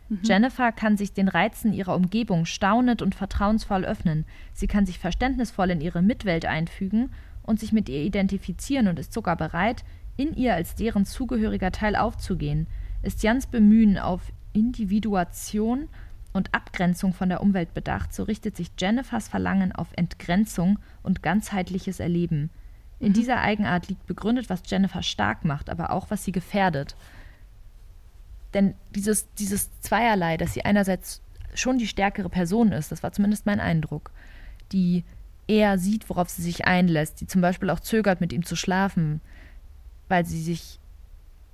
Mhm. 0.09 0.19
Jennifer 0.23 0.71
kann 0.71 0.97
sich 0.97 1.13
den 1.13 1.27
Reizen 1.29 1.71
ihrer 1.71 1.95
Umgebung 1.95 2.45
staunend 2.45 3.01
und 3.01 3.15
vertrauensvoll 3.15 3.85
öffnen. 3.85 4.25
Sie 4.53 4.67
kann 4.67 4.85
sich 4.85 4.99
verständnisvoll 4.99 5.69
in 5.69 5.81
ihre 5.81 6.01
Mitwelt 6.01 6.45
einfügen 6.45 7.11
und 7.43 7.59
sich 7.59 7.71
mit 7.71 7.87
ihr 7.87 8.01
identifizieren 8.01 8.87
und 8.87 8.99
ist 8.99 9.13
sogar 9.13 9.37
bereit, 9.37 9.83
in 10.17 10.35
ihr 10.35 10.53
als 10.53 10.75
deren 10.75 11.05
zugehöriger 11.05 11.71
Teil 11.71 11.95
aufzugehen– 11.95 12.67
ist 13.03 13.21
Jans 13.21 13.47
Bemühen 13.47 13.99
auf 13.99 14.31
Individuation 14.53 15.89
und 16.33 16.53
Abgrenzung 16.53 17.13
von 17.13 17.29
der 17.29 17.41
Umwelt 17.41 17.73
bedacht, 17.73 18.13
so 18.13 18.23
richtet 18.23 18.57
sich 18.57 18.71
Jennifers 18.77 19.27
Verlangen 19.27 19.71
auf 19.71 19.87
Entgrenzung 19.95 20.79
und 21.03 21.23
ganzheitliches 21.23 21.99
Erleben. 21.99 22.49
In 22.99 23.09
mhm. 23.09 23.13
dieser 23.13 23.41
Eigenart 23.41 23.87
liegt 23.87 24.05
begründet, 24.07 24.49
was 24.49 24.63
Jennifer 24.65 25.03
stark 25.03 25.45
macht, 25.45 25.69
aber 25.69 25.91
auch, 25.91 26.09
was 26.09 26.23
sie 26.23 26.31
gefährdet. 26.31 26.95
Denn 28.53 28.75
dieses, 28.95 29.31
dieses 29.35 29.69
Zweierlei, 29.81 30.37
dass 30.37 30.53
sie 30.53 30.65
einerseits 30.65 31.21
schon 31.53 31.77
die 31.77 31.87
stärkere 31.87 32.29
Person 32.29 32.71
ist, 32.71 32.91
das 32.91 33.03
war 33.03 33.11
zumindest 33.11 33.45
mein 33.45 33.59
Eindruck, 33.59 34.11
die 34.71 35.03
eher 35.47 35.77
sieht, 35.77 36.09
worauf 36.09 36.29
sie 36.29 36.41
sich 36.41 36.65
einlässt, 36.65 37.21
die 37.21 37.27
zum 37.27 37.41
Beispiel 37.41 37.69
auch 37.69 37.79
zögert, 37.79 38.21
mit 38.21 38.33
ihm 38.33 38.43
zu 38.43 38.55
schlafen, 38.55 39.21
weil 40.07 40.25
sie 40.25 40.41
sich, 40.41 40.79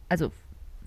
also 0.07 0.31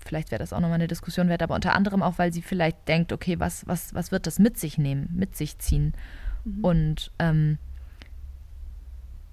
vielleicht 0.05 0.31
wäre 0.31 0.39
das 0.39 0.53
auch 0.53 0.59
nochmal 0.59 0.75
eine 0.75 0.87
Diskussion 0.87 1.29
wert, 1.29 1.41
aber 1.41 1.55
unter 1.55 1.73
anderem 1.73 2.03
auch, 2.03 2.17
weil 2.17 2.33
sie 2.33 2.41
vielleicht 2.41 2.87
denkt, 2.87 3.11
okay, 3.11 3.39
was, 3.39 3.67
was, 3.67 3.93
was 3.93 4.11
wird 4.11 4.27
das 4.27 4.39
mit 4.39 4.57
sich 4.57 4.77
nehmen, 4.77 5.09
mit 5.13 5.35
sich 5.35 5.59
ziehen? 5.59 5.93
Mhm. 6.43 6.63
Und 6.63 7.11
ähm, 7.19 7.57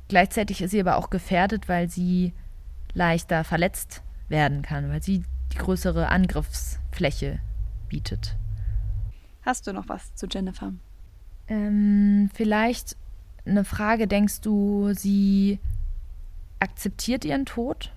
gleichzeitig 0.09 0.63
ist 0.63 0.71
sie 0.71 0.81
aber 0.81 0.97
auch 0.97 1.11
gefährdet, 1.11 1.69
weil 1.69 1.89
sie 1.89 2.33
leichter 2.95 3.45
verletzt 3.45 4.03
werden 4.29 4.63
kann, 4.63 4.91
weil 4.91 5.03
sie 5.03 5.25
die 5.53 5.59
größere 5.59 6.09
Angriffsfläche 6.09 7.41
bietet. 7.89 8.37
Hast 9.43 9.67
du 9.67 9.73
noch 9.73 9.89
was 9.89 10.15
zu 10.15 10.27
Jennifer? 10.27 10.73
Ähm, 11.49 12.31
vielleicht 12.35 12.97
eine 13.45 13.65
Frage, 13.65 14.07
denkst 14.07 14.41
du, 14.43 14.93
sie 14.93 15.59
akzeptiert 16.61 17.25
ihren 17.25 17.47
Tod? 17.47 17.93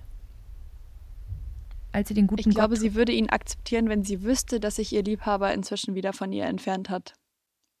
Als 1.94 2.08
sie 2.08 2.14
den 2.14 2.26
guten 2.26 2.40
Ich 2.40 2.46
Gott 2.46 2.54
glaube, 2.54 2.76
sie 2.76 2.94
würde 2.94 3.12
ihn 3.12 3.30
akzeptieren, 3.30 3.88
wenn 3.88 4.04
sie 4.04 4.22
wüsste, 4.22 4.58
dass 4.58 4.76
sich 4.76 4.92
ihr 4.92 5.02
Liebhaber 5.02 5.54
inzwischen 5.54 5.94
wieder 5.94 6.12
von 6.12 6.32
ihr 6.32 6.44
entfernt 6.44 6.90
hat. 6.90 7.14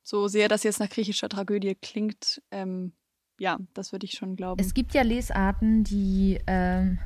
So 0.02 0.28
sehr 0.28 0.48
das 0.48 0.62
jetzt 0.62 0.80
nach 0.80 0.88
griechischer 0.88 1.28
Tragödie 1.28 1.74
klingt, 1.74 2.42
ähm, 2.50 2.92
ja, 3.38 3.58
das 3.72 3.90
würde 3.90 4.06
ich 4.06 4.12
schon 4.12 4.36
glauben. 4.36 4.60
Es 4.60 4.74
gibt 4.74 4.94
ja 4.94 5.02
Lesarten, 5.02 5.82
die, 5.82 6.38
ähm, 6.46 6.98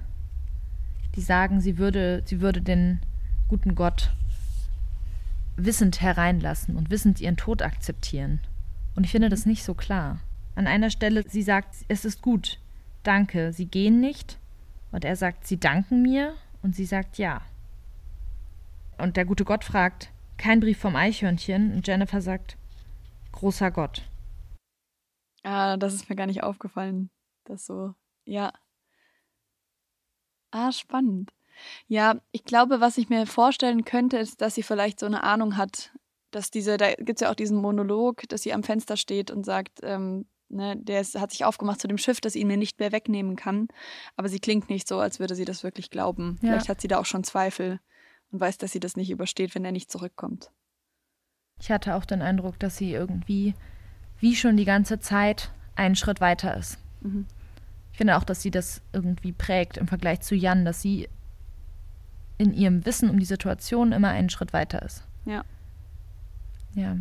die 1.17 1.23
sagen, 1.23 1.61
sie 1.61 1.79
würde, 1.79 2.23
sie 2.27 2.41
würde 2.41 2.61
den 2.61 3.01
guten 3.49 3.75
Gott 3.75 4.11
wissend 5.57 6.01
hereinlassen 6.01 6.77
und 6.77 6.91
wissend 6.91 7.21
ihren 7.21 7.37
Tod 7.37 7.63
akzeptieren. 7.63 8.41
Und 8.95 9.05
ich 9.05 9.11
finde 9.11 9.29
das 9.29 9.47
nicht 9.47 9.65
so 9.65 9.75
klar. 9.75 10.21
An 10.55 10.67
einer 10.67 10.91
Stelle, 10.91 11.25
sie 11.27 11.43
sagt, 11.43 11.75
es 11.89 12.05
ist 12.05 12.21
gut, 12.21 12.59
danke, 13.03 13.53
sie 13.53 13.67
gehen 13.67 14.01
nicht. 14.01 14.39
Und 14.91 15.05
er 15.05 15.17
sagt, 15.17 15.47
sie 15.47 15.59
danken 15.59 16.03
mir. 16.03 16.35
Und 16.63 16.75
sie 16.75 16.85
sagt 16.85 17.19
ja. 17.19 17.43
Und 18.99 19.17
der 19.17 19.25
gute 19.25 19.45
Gott 19.45 19.65
fragt, 19.65 20.11
kein 20.37 20.61
Brief 20.61 20.79
vom 20.79 20.97
Eichhörnchen. 20.97 21.73
Und 21.73 21.87
Jennifer 21.87 22.21
sagt, 22.21 22.57
großer 23.33 23.71
Gott. 23.71 24.03
Ah, 25.45 25.77
das 25.77 25.95
ist 25.95 26.09
mir 26.09 26.17
gar 26.17 26.27
nicht 26.27 26.43
aufgefallen. 26.43 27.11
Das 27.45 27.65
so, 27.65 27.95
ja. 28.25 28.53
Ah, 30.51 30.73
spannend. 30.73 31.31
Ja, 31.87 32.21
ich 32.33 32.45
glaube, 32.45 32.81
was 32.81 32.99
ich 32.99 33.09
mir 33.09 33.27
vorstellen 33.27 33.85
könnte, 33.85 34.19
ist, 34.19 34.41
dass 34.41 34.55
sie 34.55 34.63
vielleicht 34.63 35.01
so 35.01 35.07
eine 35.07 35.23
Ahnung 35.25 35.57
hat, 35.57 35.93
dass 36.31 36.51
diese, 36.51 36.77
da 36.77 36.93
gibt 36.95 37.17
es 37.17 37.21
ja 37.21 37.31
auch 37.31 37.35
diesen 37.35 37.59
Monolog, 37.59 38.29
dass 38.29 38.43
sie 38.43 38.53
am 38.53 38.63
Fenster 38.63 38.97
steht 38.97 39.31
und 39.31 39.45
sagt, 39.45 39.81
ähm, 39.83 40.27
ne, 40.49 40.77
der 40.77 41.01
ist, 41.01 41.19
hat 41.19 41.31
sich 41.31 41.45
aufgemacht 41.45 41.81
zu 41.81 41.89
dem 41.89 41.99
Schiff, 41.99 42.21
das 42.21 42.37
ihn 42.37 42.47
mir 42.47 42.57
nicht 42.57 42.79
mehr 42.79 42.93
wegnehmen 42.93 43.37
kann. 43.37 43.69
Aber 44.17 44.29
sie 44.29 44.41
klingt 44.41 44.71
nicht 44.71 44.89
so, 44.89 44.99
als 44.99 45.21
würde 45.21 45.35
sie 45.35 45.45
das 45.45 45.63
wirklich 45.63 45.91
glauben. 45.91 46.39
Ja. 46.43 46.51
Vielleicht 46.51 46.69
hat 46.69 46.81
sie 46.81 46.89
da 46.89 46.99
auch 46.99 47.07
schon 47.07 47.25
Zweifel 47.25 47.81
und 48.31 48.41
weiß, 48.41 48.59
dass 48.59 48.73
sie 48.73 48.81
das 48.81 48.97
nicht 48.97 49.11
übersteht, 49.11 49.55
wenn 49.55 49.65
er 49.65 49.73
nicht 49.73 49.91
zurückkommt. 49.91 50.51
Ich 51.61 51.71
hatte 51.71 51.95
auch 51.95 52.05
den 52.05 52.23
Eindruck, 52.23 52.59
dass 52.59 52.77
sie 52.77 52.93
irgendwie, 52.93 53.55
wie 54.21 54.37
schon 54.37 54.57
die 54.57 54.65
ganze 54.65 55.01
Zeit, 55.01 55.51
einen 55.75 55.97
Schritt 55.97 56.21
weiter 56.21 56.57
ist. 56.57 56.79
Mhm. 57.01 57.27
Ich 57.93 57.99
finde 57.99 58.17
auch, 58.17 58.25
dass 58.25 58.43
sie 58.43 58.51
das 58.51 58.81
irgendwie 58.93 59.33
prägt 59.33 59.77
im 59.77 59.89
Vergleich 59.89 60.21
zu 60.21 60.35
Jan, 60.35 60.65
dass 60.65 60.83
sie 60.83 61.09
in 62.37 62.55
ihrem 62.55 62.87
Wissen 62.87 63.11
um 63.11 63.19
die 63.19 63.25
Situation 63.25 63.93
immer 63.93 64.11
einen 64.11 64.31
Schritt 64.31 64.53
weiter 64.53 64.83
ist. 64.83 65.05
Ja. 65.25 65.45
Ja. 66.75 66.97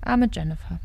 Arme 0.00 0.28
Jennifer. 0.30 0.78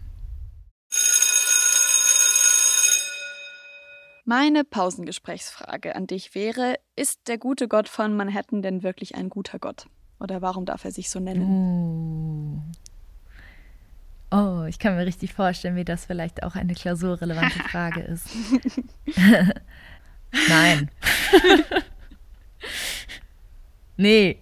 Meine 4.25 4.63
Pausengesprächsfrage 4.63 5.95
an 5.95 6.07
dich 6.07 6.33
wäre: 6.35 6.75
Ist 6.95 7.27
der 7.27 7.37
gute 7.37 7.67
Gott 7.67 7.89
von 7.89 8.15
Manhattan 8.15 8.61
denn 8.61 8.83
wirklich 8.83 9.15
ein 9.15 9.29
guter 9.29 9.59
Gott? 9.59 9.87
Oder 10.19 10.41
warum 10.41 10.65
darf 10.65 10.85
er 10.85 10.91
sich 10.91 11.09
so 11.09 11.19
nennen? 11.19 12.63
Oh. 14.31 14.37
oh, 14.37 14.63
ich 14.63 14.79
kann 14.79 14.95
mir 14.95 15.05
richtig 15.05 15.33
vorstellen, 15.33 15.75
wie 15.75 15.83
das 15.83 16.05
vielleicht 16.05 16.43
auch 16.43 16.55
eine 16.55 16.73
klausurrelevante 16.73 17.59
Frage 17.69 17.99
ist. 18.01 18.27
Nein. 20.49 20.89
nee, 23.97 24.37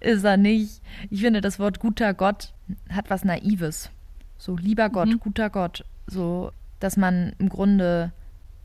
ist 0.00 0.24
er 0.24 0.36
nicht. 0.36 0.80
Ich 1.10 1.20
finde, 1.22 1.40
das 1.40 1.58
Wort 1.58 1.80
guter 1.80 2.14
Gott 2.14 2.54
hat 2.88 3.10
was 3.10 3.24
Naives. 3.24 3.90
So, 4.38 4.56
lieber 4.56 4.88
Gott, 4.90 5.08
Mhm. 5.08 5.18
guter 5.20 5.50
Gott. 5.50 5.84
So, 6.06 6.52
dass 6.80 6.96
man 6.96 7.34
im 7.38 7.48
Grunde 7.48 8.12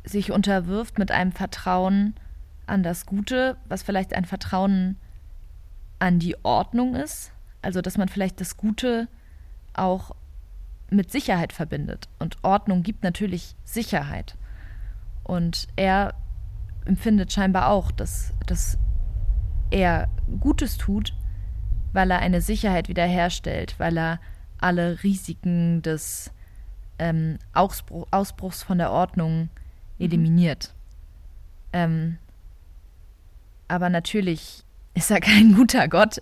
sich 0.08 0.32
unterwirft 0.32 0.98
mit 0.98 1.12
einem 1.12 1.32
Vertrauen 1.32 2.16
an 2.66 2.84
das 2.84 3.06
Gute, 3.06 3.58
was 3.68 3.84
vielleicht 3.84 4.14
ein 4.14 4.26
Vertrauen 4.26 4.98
an 6.00 6.20
die 6.20 6.36
Ordnung 6.44 6.96
ist. 6.96 7.32
Also, 7.62 7.82
dass 7.82 7.98
man 7.98 8.08
vielleicht 8.08 8.40
das 8.40 8.58
Gute 8.58 9.08
auch 9.74 10.12
mit 10.90 11.12
Sicherheit 11.12 11.54
verbindet. 11.54 12.08
Und 12.20 12.38
Ordnung 12.44 12.84
gibt 12.84 13.04
natürlich 13.04 13.56
Sicherheit. 13.64 14.38
Und 15.24 15.68
er 15.76 16.14
empfindet 16.86 17.34
scheinbar 17.34 17.70
auch, 17.70 17.92
dass, 17.92 18.34
dass 18.46 18.78
er 19.70 20.08
Gutes 20.40 20.78
tut, 20.78 21.14
weil 21.92 22.12
er 22.12 22.20
eine 22.20 22.42
Sicherheit 22.42 22.88
wiederherstellt, 22.88 23.76
weil 23.80 23.98
er 23.98 24.20
alle 24.60 25.04
Risiken 25.04 25.82
des 25.82 26.32
ähm, 27.00 27.38
Ausbruch, 27.54 28.08
Ausbruchs 28.12 28.64
von 28.64 28.78
der 28.78 28.92
Ordnung 28.92 29.50
eliminiert. 30.00 30.74
Ähm, 31.74 32.18
aber 33.68 33.90
natürlich 33.90 34.64
ist 34.94 35.12
er 35.12 35.20
kein 35.22 35.56
guter 35.56 35.88
Gott, 35.88 36.22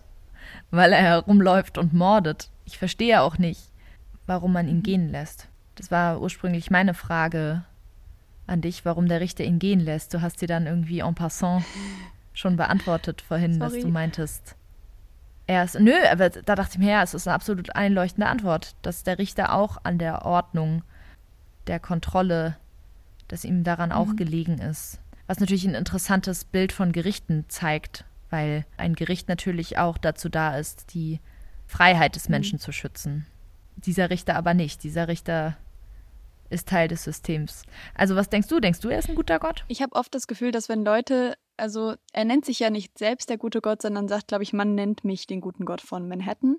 weil 0.71 0.93
er 0.93 1.01
herumläuft 1.01 1.78
und 1.78 1.93
mordet. 1.93 2.49
Ich 2.65 2.78
verstehe 2.78 3.21
auch 3.21 3.38
nicht, 3.38 3.61
warum 4.26 4.53
man 4.53 4.67
ihn 4.67 4.84
gehen 4.84 5.09
lässt. 5.09 5.47
Das 5.76 5.91
war 5.91 6.21
ursprünglich 6.21 6.71
meine 6.71 6.93
Frage 6.93 7.63
an 8.47 8.61
dich, 8.61 8.86
warum 8.86 9.07
der 9.07 9.19
Richter 9.19 9.43
ihn 9.43 9.59
gehen 9.59 9.80
lässt. 9.80 10.13
Du 10.13 10.21
hast 10.21 10.39
sie 10.39 10.47
dann 10.47 10.67
irgendwie 10.67 10.99
en 10.99 11.15
passant 11.15 11.63
schon 12.34 12.57
beantwortet 12.57 13.21
vorhin, 13.21 13.59
dass 13.59 13.71
Sorry. 13.71 13.84
du 13.84 13.89
meintest. 13.89 14.55
Er 15.47 15.63
ist, 15.63 15.80
nö, 15.80 15.93
aber 16.11 16.30
da 16.30 16.55
dachte 16.55 16.73
ich 16.73 16.80
mir, 16.80 16.91
ja, 16.91 17.03
es 17.03 17.13
ist 17.13 17.28
eine 17.28 17.36
absolut 17.36 17.76
einleuchtende 17.76 18.28
Antwort, 18.28 18.76
dass 18.82 19.03
der 19.03 19.19
Richter 19.19 19.53
auch 19.53 19.78
an 19.84 19.99
der 19.99 20.26
Ordnung, 20.26 20.84
der 21.67 21.80
Kontrolle, 21.80 22.57
dass 23.28 23.45
ihm 23.45 23.63
daran 23.63 23.91
auch 23.91 24.15
gelegen 24.15 24.59
ist. 24.59 24.99
Was 25.28 25.39
natürlich 25.39 25.65
ein 25.65 25.76
interessantes 25.76 26.45
Bild 26.45 26.71
von 26.71 26.91
Gerichten 26.91 27.45
zeigt, 27.47 28.05
weil 28.30 28.65
ein 28.78 28.95
Gericht 28.95 29.28
natürlich 29.28 29.78
auch 29.78 29.97
dazu 29.97 30.30
da 30.30 30.57
ist, 30.57 30.93
die 30.93 31.19
Freiheit 31.67 32.15
des 32.15 32.30
Menschen 32.30 32.59
zu 32.59 32.71
schützen. 32.71 33.26
Dieser 33.76 34.09
Richter 34.09 34.36
aber 34.36 34.53
nicht. 34.53 34.84
Dieser 34.84 35.07
Richter 35.07 35.57
ist 36.49 36.67
Teil 36.67 36.88
des 36.88 37.03
Systems. 37.03 37.63
Also 37.95 38.15
was 38.15 38.30
denkst 38.30 38.47
du? 38.47 38.59
Denkst 38.59 38.80
du, 38.80 38.89
er 38.89 38.99
ist 38.99 39.09
ein 39.09 39.15
guter 39.15 39.39
Gott? 39.39 39.65
Ich 39.67 39.82
habe 39.82 39.95
oft 39.95 40.13
das 40.13 40.28
Gefühl, 40.28 40.51
dass 40.51 40.69
wenn 40.69 40.86
Leute, 40.86 41.36
also 41.57 41.95
er 42.13 42.26
nennt 42.26 42.45
sich 42.45 42.59
ja 42.59 42.69
nicht 42.69 42.97
selbst 42.97 43.30
der 43.30 43.38
gute 43.38 43.61
Gott, 43.61 43.82
sondern 43.82 44.07
sagt, 44.07 44.28
glaube 44.28 44.43
ich, 44.43 44.53
man 44.53 44.76
nennt 44.76 45.03
mich 45.03 45.28
den 45.28 45.41
guten 45.41 45.65
Gott 45.65 45.82
von 45.82 46.07
Manhattan. 46.07 46.57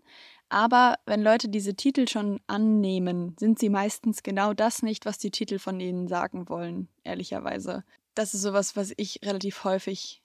Aber 0.49 0.99
wenn 1.07 1.23
Leute 1.23 1.49
diese 1.49 1.75
Titel 1.75 2.07
schon 2.09 2.41
annehmen, 2.47 3.35
sind 3.39 3.59
sie 3.59 3.69
meistens 3.69 4.23
genau 4.23 4.55
das 4.55 4.83
nicht, 4.83 5.05
was 5.05 5.19
die 5.19 5.33
Titel 5.33 5.59
von 5.59 5.81
ihnen 5.81 6.07
sagen 6.07 6.49
wollen, 6.49 6.89
ehrlicherweise. 7.03 7.85
Das 8.15 8.33
ist 8.33 8.43
sowas, 8.43 8.77
was 8.77 8.93
ich 8.97 9.21
relativ 9.25 9.65
häufig 9.65 10.23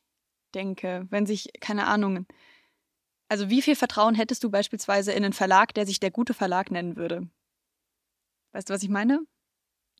denke. 0.53 1.07
Wenn 1.09 1.25
sich, 1.25 1.49
keine 1.59 1.87
Ahnung, 1.87 2.27
also 3.29 3.49
wie 3.49 3.61
viel 3.61 3.75
Vertrauen 3.75 4.13
hättest 4.13 4.43
du 4.43 4.51
beispielsweise 4.51 5.11
in 5.11 5.23
einen 5.23 5.33
Verlag, 5.33 5.73
der 5.73 5.85
sich 5.85 5.99
der 5.99 6.11
gute 6.11 6.33
Verlag 6.33 6.69
nennen 6.69 6.97
würde? 6.97 7.27
Weißt 8.51 8.69
du, 8.69 8.73
was 8.73 8.83
ich 8.83 8.89
meine? 8.89 9.21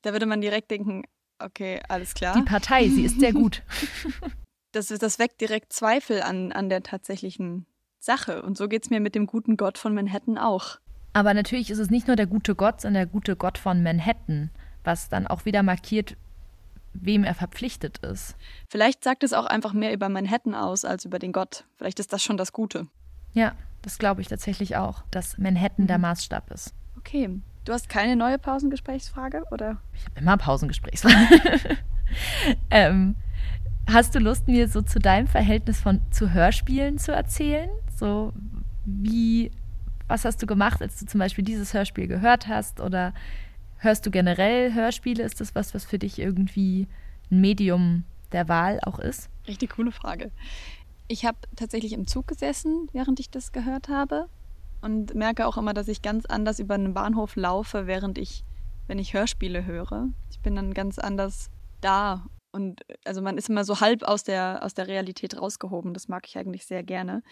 Da 0.04 0.12
würde 0.12 0.26
man 0.26 0.42
direkt 0.42 0.70
denken, 0.70 1.04
okay, 1.40 1.82
alles 1.88 2.14
klar 2.14 2.36
Die 2.36 2.44
Partei, 2.44 2.90
sie 2.90 3.06
ist 3.06 3.20
sehr 3.20 3.34
gut. 3.34 3.64
das, 4.72 4.88
das 4.88 5.18
weckt 5.18 5.42
direkt 5.42 5.74
Zweifel 5.74 6.22
an, 6.22 6.52
an 6.52 6.70
der 6.70 6.84
tatsächlichen 6.84 7.66
Sache. 8.04 8.42
Und 8.42 8.58
so 8.58 8.68
geht 8.68 8.84
es 8.84 8.90
mir 8.90 9.00
mit 9.00 9.16
dem 9.16 9.28
guten 9.28 9.58
Gott 9.58 9.78
von 9.78 9.94
Manhattan 9.94 10.38
auch. 10.38 10.80
Aber 11.14 11.34
natürlich 11.34 11.70
ist 11.70 11.80
es 11.80 11.90
nicht 11.90 12.08
nur 12.08 12.16
der 12.16 12.28
gute 12.28 12.56
Gott, 12.56 12.82
sondern 12.82 13.04
der 13.06 13.12
gute 13.12 13.36
Gott 13.36 13.58
von 13.58 13.84
Manhattan, 13.84 14.50
was 14.84 15.10
dann 15.10 15.28
auch 15.28 15.46
wieder 15.46 15.62
markiert, 15.62 16.16
wem 16.94 17.24
er 17.24 17.36
verpflichtet 17.36 18.00
ist. 18.00 18.36
Vielleicht 18.68 19.04
sagt 19.04 19.24
es 19.24 19.34
auch 19.34 19.46
einfach 19.46 19.74
mehr 19.74 19.94
über 19.94 20.10
Manhattan 20.10 20.56
aus 20.56 20.86
als 20.86 21.06
über 21.06 21.20
den 21.20 21.32
Gott. 21.32 21.66
Vielleicht 21.78 22.00
ist 22.00 22.12
das 22.14 22.24
schon 22.24 22.38
das 22.38 22.54
Gute. 22.54 22.88
Ja, 23.34 23.54
das 23.82 23.98
glaube 23.98 24.22
ich 24.22 24.28
tatsächlich 24.28 24.76
auch, 24.76 25.04
dass 25.12 25.38
Manhattan 25.38 25.88
der 25.88 25.98
Maßstab 25.98 26.52
ist. 26.52 26.74
Okay. 26.98 27.30
Du 27.64 27.74
hast 27.74 27.90
keine 27.90 28.16
neue 28.16 28.40
Pausengesprächsfrage, 28.40 29.44
oder? 29.52 29.78
Ich 29.94 30.06
habe 30.06 30.20
immer 30.20 30.38
Pausengesprächsfragen. 30.38 31.78
ähm, 32.72 33.16
hast 33.90 34.16
du 34.16 34.20
Lust, 34.20 34.48
mir 34.48 34.68
so 34.68 34.82
zu 34.82 35.00
deinem 35.00 35.28
Verhältnis 35.28 35.80
von 35.80 36.02
zu 36.12 36.34
Hörspielen 36.34 36.98
zu 36.98 37.12
erzählen? 37.12 37.70
So 37.96 38.34
wie, 38.86 39.52
was 40.08 40.26
hast 40.26 40.42
du 40.42 40.48
gemacht, 40.48 40.82
als 40.82 41.00
du 41.00 41.06
zum 41.06 41.20
Beispiel 41.20 41.44
dieses 41.44 41.74
Hörspiel 41.74 42.08
gehört 42.08 42.48
hast? 42.48 42.80
Oder 42.80 43.14
hörst 43.78 44.06
du 44.06 44.12
generell 44.12 44.74
Hörspiele? 44.74 45.24
Ist 45.24 45.42
das 45.42 45.56
was, 45.56 45.74
was 45.74 45.86
für 45.86 46.00
dich 46.00 46.20
irgendwie 46.20 46.88
ein 47.30 47.42
Medium 47.42 48.04
der 48.32 48.48
Wahl 48.48 48.80
auch 48.84 49.00
ist? 49.00 49.30
Richtig 49.48 49.72
coole 49.72 49.92
Frage. 49.92 50.32
Ich 51.08 51.26
habe 51.26 51.38
tatsächlich 51.56 51.94
im 51.94 52.08
Zug 52.08 52.28
gesessen, 52.28 52.88
während 52.94 53.20
ich 53.20 53.30
das 53.30 53.52
gehört 53.52 53.90
habe. 53.90 54.28
Und 54.82 55.14
merke 55.14 55.46
auch 55.46 55.58
immer, 55.58 55.74
dass 55.74 55.88
ich 55.88 56.02
ganz 56.02 56.26
anders 56.26 56.60
über 56.60 56.74
einen 56.74 56.94
Bahnhof 56.94 57.36
laufe, 57.36 57.86
während 57.86 58.18
ich, 58.18 58.44
wenn 58.88 58.98
ich 58.98 59.14
Hörspiele 59.14 59.66
höre. 59.66 60.08
Ich 60.32 60.40
bin 60.40 60.56
dann 60.56 60.74
ganz 60.74 60.98
anders 60.98 61.52
da. 61.82 62.26
Und 62.52 62.82
also 63.06 63.22
man 63.22 63.38
ist 63.38 63.50
immer 63.50 63.64
so 63.64 63.80
halb 63.80 64.04
aus 64.04 64.24
der, 64.24 64.60
aus 64.64 64.74
der 64.74 64.88
Realität 64.88 65.40
rausgehoben. 65.40 65.94
Das 65.94 66.08
mag 66.08 66.28
ich 66.28 66.38
eigentlich 66.38 66.66
sehr 66.66 66.84
gerne. 66.84 67.24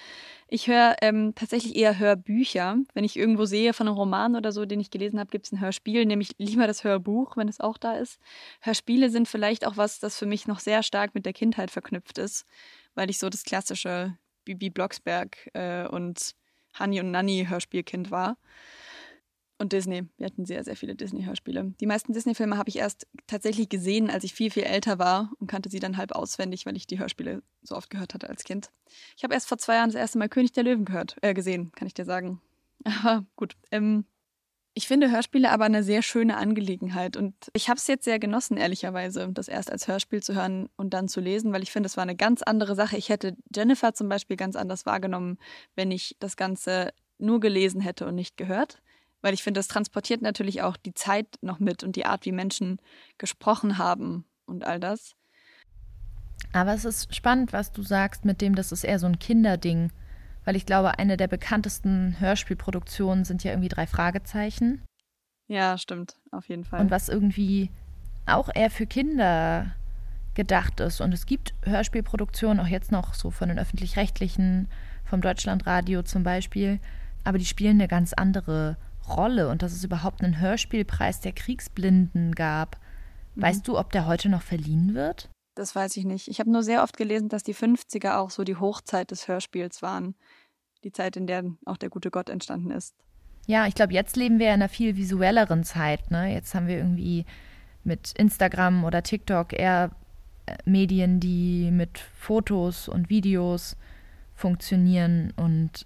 Ich 0.47 0.67
höre 0.67 0.95
ähm, 1.01 1.33
tatsächlich 1.35 1.75
eher 1.75 1.99
Hörbücher. 1.99 2.77
Wenn 2.93 3.03
ich 3.03 3.17
irgendwo 3.17 3.45
sehe 3.45 3.73
von 3.73 3.87
einem 3.87 3.97
Roman 3.97 4.35
oder 4.35 4.51
so, 4.51 4.65
den 4.65 4.79
ich 4.79 4.91
gelesen 4.91 5.19
habe, 5.19 5.29
gibt 5.29 5.45
es 5.45 5.51
ein 5.51 5.59
Hörspiel, 5.59 6.05
nehme 6.05 6.21
ich 6.21 6.31
lieber 6.37 6.67
das 6.67 6.83
Hörbuch, 6.83 7.35
wenn 7.35 7.49
es 7.49 7.59
auch 7.59 7.77
da 7.77 7.93
ist. 7.93 8.19
Hörspiele 8.61 9.09
sind 9.09 9.27
vielleicht 9.27 9.67
auch 9.67 9.75
was, 9.75 9.99
das 9.99 10.17
für 10.17 10.25
mich 10.25 10.47
noch 10.47 10.59
sehr 10.59 10.83
stark 10.83 11.13
mit 11.13 11.25
der 11.25 11.33
Kindheit 11.33 11.71
verknüpft 11.71 12.17
ist 12.17 12.45
weil 12.95 13.09
ich 13.09 13.17
so 13.17 13.29
das 13.29 13.43
klassische 13.43 14.17
Bibi 14.43 14.69
Blocksberg 14.69 15.49
äh, 15.53 15.87
und 15.87 16.35
Hani 16.73 16.99
und 16.99 17.11
Nanny 17.11 17.45
Hörspielkind 17.49 18.11
war. 18.11 18.37
Und 19.61 19.73
Disney. 19.73 20.07
Wir 20.17 20.25
hatten 20.25 20.45
sehr, 20.45 20.63
sehr 20.63 20.77
viele 20.77 20.95
Disney-Hörspiele. 20.95 21.73
Die 21.81 21.85
meisten 21.85 22.13
Disney-Filme 22.13 22.57
habe 22.57 22.69
ich 22.69 22.77
erst 22.77 23.07
tatsächlich 23.27 23.67
gesehen, 23.67 24.09
als 24.09 24.23
ich 24.23 24.33
viel, 24.33 24.51
viel 24.51 24.63
älter 24.63 24.99
war 24.99 25.33
und 25.37 25.47
kannte 25.47 25.69
sie 25.69 25.81
dann 25.81 25.97
halb 25.97 26.13
auswendig, 26.13 26.65
weil 26.65 26.77
ich 26.77 26.87
die 26.87 26.97
Hörspiele 26.97 27.43
so 27.61 27.75
oft 27.75 27.89
gehört 27.89 28.13
hatte 28.13 28.29
als 28.29 28.45
Kind. 28.45 28.71
Ich 29.17 29.23
habe 29.25 29.33
erst 29.33 29.49
vor 29.49 29.57
zwei 29.57 29.75
Jahren 29.75 29.89
das 29.89 29.99
erste 29.99 30.17
Mal 30.17 30.29
König 30.29 30.53
der 30.53 30.63
Löwen 30.63 30.85
gehört, 30.85 31.17
äh, 31.21 31.33
gesehen, 31.33 31.73
kann 31.75 31.87
ich 31.87 31.93
dir 31.93 32.05
sagen. 32.05 32.41
Aber 32.85 33.25
gut. 33.35 33.57
Ähm, 33.69 34.05
ich 34.75 34.87
finde 34.87 35.11
Hörspiele 35.11 35.51
aber 35.51 35.65
eine 35.65 35.83
sehr 35.83 36.01
schöne 36.01 36.37
Angelegenheit 36.37 37.17
und 37.17 37.33
ich 37.51 37.67
habe 37.67 37.77
es 37.77 37.87
jetzt 37.87 38.05
sehr 38.05 38.17
genossen, 38.17 38.55
ehrlicherweise, 38.55 39.27
das 39.33 39.49
erst 39.49 39.69
als 39.69 39.89
Hörspiel 39.89 40.23
zu 40.23 40.35
hören 40.35 40.69
und 40.77 40.93
dann 40.93 41.09
zu 41.09 41.19
lesen, 41.19 41.51
weil 41.51 41.63
ich 41.63 41.71
finde, 41.71 41.87
es 41.87 41.97
war 41.97 42.03
eine 42.03 42.15
ganz 42.15 42.43
andere 42.43 42.75
Sache. 42.75 42.95
Ich 42.95 43.09
hätte 43.09 43.35
Jennifer 43.53 43.93
zum 43.93 44.07
Beispiel 44.07 44.37
ganz 44.37 44.55
anders 44.55 44.85
wahrgenommen, 44.85 45.37
wenn 45.75 45.91
ich 45.91 46.15
das 46.19 46.37
Ganze 46.37 46.93
nur 47.17 47.41
gelesen 47.41 47.81
hätte 47.81 48.07
und 48.07 48.15
nicht 48.15 48.37
gehört. 48.37 48.81
Weil 49.21 49.33
ich 49.33 49.43
finde, 49.43 49.59
das 49.59 49.67
transportiert 49.67 50.21
natürlich 50.21 50.61
auch 50.61 50.77
die 50.77 50.93
Zeit 50.93 51.27
noch 51.41 51.59
mit 51.59 51.83
und 51.83 51.95
die 51.95 52.05
Art, 52.05 52.25
wie 52.25 52.31
Menschen 52.31 52.79
gesprochen 53.17 53.77
haben 53.77 54.25
und 54.45 54.63
all 54.63 54.79
das. 54.79 55.15
Aber 56.53 56.73
es 56.73 56.85
ist 56.85 57.13
spannend, 57.13 57.53
was 57.53 57.71
du 57.71 57.83
sagst 57.83 58.25
mit 58.25 58.41
dem, 58.41 58.55
das 58.55 58.71
ist 58.71 58.83
eher 58.83 58.99
so 58.99 59.07
ein 59.07 59.19
Kinderding. 59.19 59.91
Weil 60.45 60.55
ich 60.55 60.65
glaube, 60.65 60.97
eine 60.97 61.17
der 61.17 61.27
bekanntesten 61.27 62.19
Hörspielproduktionen 62.19 63.25
sind 63.25 63.43
ja 63.43 63.51
irgendwie 63.51 63.69
drei 63.69 63.85
Fragezeichen. 63.85 64.81
Ja, 65.47 65.77
stimmt, 65.77 66.15
auf 66.31 66.47
jeden 66.47 66.63
Fall. 66.63 66.79
Und 66.79 66.91
was 66.91 67.09
irgendwie 67.09 67.69
auch 68.25 68.49
eher 68.53 68.69
für 68.69 68.87
Kinder 68.87 69.75
gedacht 70.33 70.79
ist. 70.79 71.01
Und 71.01 71.13
es 71.13 71.25
gibt 71.25 71.53
Hörspielproduktionen, 71.63 72.59
auch 72.59 72.67
jetzt 72.67 72.91
noch 72.91 73.13
so 73.13 73.31
von 73.31 73.49
den 73.49 73.59
öffentlich-rechtlichen, 73.59 74.67
vom 75.03 75.21
Deutschlandradio 75.21 76.03
zum 76.03 76.23
Beispiel, 76.23 76.79
aber 77.23 77.37
die 77.37 77.45
spielen 77.45 77.79
eine 77.79 77.87
ganz 77.87 78.13
andere 78.13 78.57
Rolle 78.61 78.88
und 79.17 79.61
dass 79.61 79.73
es 79.73 79.83
überhaupt 79.83 80.23
einen 80.23 80.39
Hörspielpreis 80.39 81.19
der 81.21 81.31
Kriegsblinden 81.31 82.35
gab. 82.35 82.79
Mhm. 83.35 83.41
Weißt 83.41 83.67
du, 83.67 83.77
ob 83.77 83.91
der 83.91 84.05
heute 84.05 84.29
noch 84.29 84.41
verliehen 84.41 84.93
wird? 84.93 85.29
Das 85.55 85.75
weiß 85.75 85.97
ich 85.97 86.05
nicht. 86.05 86.27
Ich 86.27 86.39
habe 86.39 86.51
nur 86.51 86.63
sehr 86.63 86.83
oft 86.83 86.95
gelesen, 86.95 87.29
dass 87.29 87.43
die 87.43 87.55
50er 87.55 88.17
auch 88.17 88.29
so 88.29 88.43
die 88.43 88.55
Hochzeit 88.55 89.11
des 89.11 89.27
Hörspiels 89.27 89.81
waren. 89.81 90.15
Die 90.83 90.91
Zeit, 90.93 91.17
in 91.17 91.27
der 91.27 91.43
auch 91.65 91.77
der 91.77 91.89
gute 91.89 92.11
Gott 92.11 92.29
entstanden 92.29 92.71
ist. 92.71 92.95
Ja, 93.45 93.67
ich 93.67 93.75
glaube, 93.75 93.93
jetzt 93.93 94.15
leben 94.15 94.39
wir 94.39 94.47
in 94.47 94.53
einer 94.53 94.69
viel 94.69 94.95
visuelleren 94.95 95.63
Zeit. 95.63 96.11
Ne? 96.11 96.33
Jetzt 96.33 96.55
haben 96.55 96.67
wir 96.67 96.77
irgendwie 96.77 97.25
mit 97.83 98.13
Instagram 98.13 98.85
oder 98.85 99.03
TikTok 99.03 99.53
eher 99.53 99.91
äh, 100.45 100.55
Medien, 100.65 101.19
die 101.19 101.71
mit 101.71 101.97
Fotos 101.97 102.87
und 102.87 103.09
Videos 103.09 103.75
funktionieren 104.35 105.33
und 105.35 105.85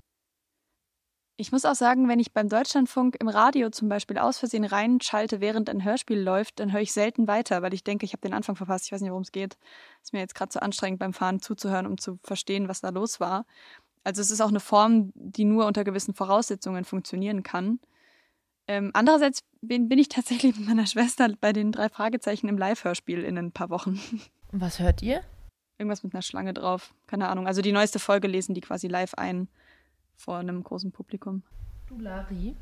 ich 1.35 1.51
muss 1.51 1.65
auch 1.65 1.75
sagen, 1.75 2.07
wenn 2.07 2.19
ich 2.19 2.31
beim 2.31 2.47
Deutschlandfunk 2.47 3.17
im 3.19 3.27
Radio 3.27 3.71
zum 3.71 3.89
Beispiel 3.89 4.19
aus 4.19 4.37
Versehen 4.37 4.65
reinschalte, 4.65 5.41
während 5.41 5.69
ein 5.69 5.83
Hörspiel 5.83 6.19
läuft, 6.19 6.59
dann 6.59 6.71
höre 6.71 6.81
ich 6.81 6.93
selten 6.93 7.27
weiter, 7.27 7.63
weil 7.63 7.73
ich 7.73 7.83
denke, 7.83 8.05
ich 8.05 8.13
habe 8.13 8.21
den 8.21 8.33
Anfang 8.33 8.55
verpasst. 8.55 8.85
Ich 8.85 8.91
weiß 8.91 9.01
nicht, 9.01 9.09
worum 9.09 9.23
es 9.23 9.31
geht. 9.31 9.57
Ist 10.03 10.13
mir 10.13 10.19
jetzt 10.19 10.35
gerade 10.35 10.51
so 10.51 10.59
anstrengend 10.59 10.99
beim 10.99 11.13
Fahren 11.13 11.41
zuzuhören, 11.41 11.87
um 11.87 11.97
zu 11.97 12.19
verstehen, 12.23 12.67
was 12.67 12.81
da 12.81 12.89
los 12.89 13.19
war. 13.19 13.45
Also 14.03 14.21
es 14.21 14.29
ist 14.29 14.41
auch 14.41 14.49
eine 14.49 14.59
Form, 14.59 15.11
die 15.15 15.45
nur 15.45 15.65
unter 15.65 15.83
gewissen 15.83 16.13
Voraussetzungen 16.13 16.85
funktionieren 16.85 17.41
kann. 17.41 17.79
Ähm, 18.67 18.91
andererseits 18.93 19.43
bin, 19.61 19.89
bin 19.89 19.97
ich 19.97 20.09
tatsächlich 20.09 20.55
mit 20.59 20.67
meiner 20.67 20.85
Schwester 20.85 21.29
bei 21.41 21.51
den 21.51 21.71
drei 21.71 21.89
Fragezeichen 21.89 22.47
im 22.47 22.59
Live-Hörspiel 22.59 23.23
in 23.23 23.37
ein 23.39 23.51
paar 23.51 23.71
Wochen. 23.71 23.99
Was 24.51 24.79
hört 24.79 25.01
ihr? 25.01 25.23
Irgendwas 25.79 26.03
mit 26.03 26.13
einer 26.13 26.21
Schlange 26.21 26.53
drauf. 26.53 26.93
Keine 27.07 27.27
Ahnung. 27.27 27.47
Also 27.47 27.63
die 27.63 27.71
neueste 27.71 27.97
Folge 27.97 28.27
lesen 28.27 28.53
die 28.53 28.61
quasi 28.61 28.87
live 28.87 29.15
ein 29.15 29.47
vor 30.15 30.37
einem 30.37 30.63
großen 30.63 30.91
Publikum. 30.91 31.43
Du, 31.87 31.99
Lari, 31.99 32.55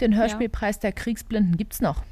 den 0.00 0.16
Hörspielpreis 0.16 0.76
ja. 0.76 0.80
der 0.82 0.92
Kriegsblinden 0.92 1.56
gibt's 1.56 1.80
noch. 1.80 2.02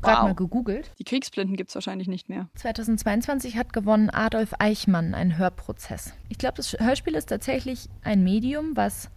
Gerade 0.00 0.18
wow. 0.18 0.28
mal 0.28 0.34
gegoogelt. 0.34 0.92
Die 0.98 1.04
Kriegsblinden 1.04 1.56
gibt 1.56 1.70
es 1.70 1.74
wahrscheinlich 1.74 2.06
nicht 2.06 2.28
mehr. 2.28 2.48
2022 2.54 3.56
hat 3.56 3.72
gewonnen 3.72 4.10
Adolf 4.10 4.54
Eichmann 4.58 5.14
einen 5.14 5.38
Hörprozess. 5.38 6.14
Ich 6.28 6.38
glaube, 6.38 6.56
das 6.56 6.76
Hörspiel 6.78 7.14
ist 7.14 7.28
tatsächlich 7.28 7.88
ein 8.02 8.22
Medium, 8.22 8.76
was 8.76 9.10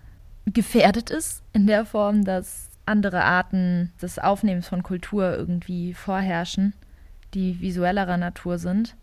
gefährdet 0.46 1.12
ist, 1.12 1.44
in 1.54 1.68
der 1.68 1.86
Form, 1.86 2.24
dass 2.26 2.70
andere 2.86 3.24
Arten 3.24 3.92
des 4.02 4.18
Aufnehmens 4.18 4.68
von 4.68 4.82
Kultur 4.82 5.36
irgendwie 5.36 5.94
vorherrschen, 5.94 6.74
die 7.36 7.62
visuellerer 7.62 8.18
Natur 8.18 8.58
sind. 8.58 8.96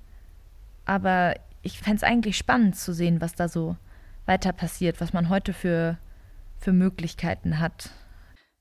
Aber 0.85 1.35
ich 1.63 1.79
fände 1.79 1.99
es 1.99 2.03
eigentlich 2.03 2.37
spannend 2.37 2.77
zu 2.77 2.93
sehen, 2.93 3.21
was 3.21 3.35
da 3.35 3.49
so 3.49 3.77
weiter 4.29 4.53
passiert, 4.53 5.01
was 5.01 5.13
man 5.13 5.29
heute 5.29 5.53
für, 5.53 5.99
für 6.59 6.73
Möglichkeiten 6.73 7.59
hat. 7.59 7.91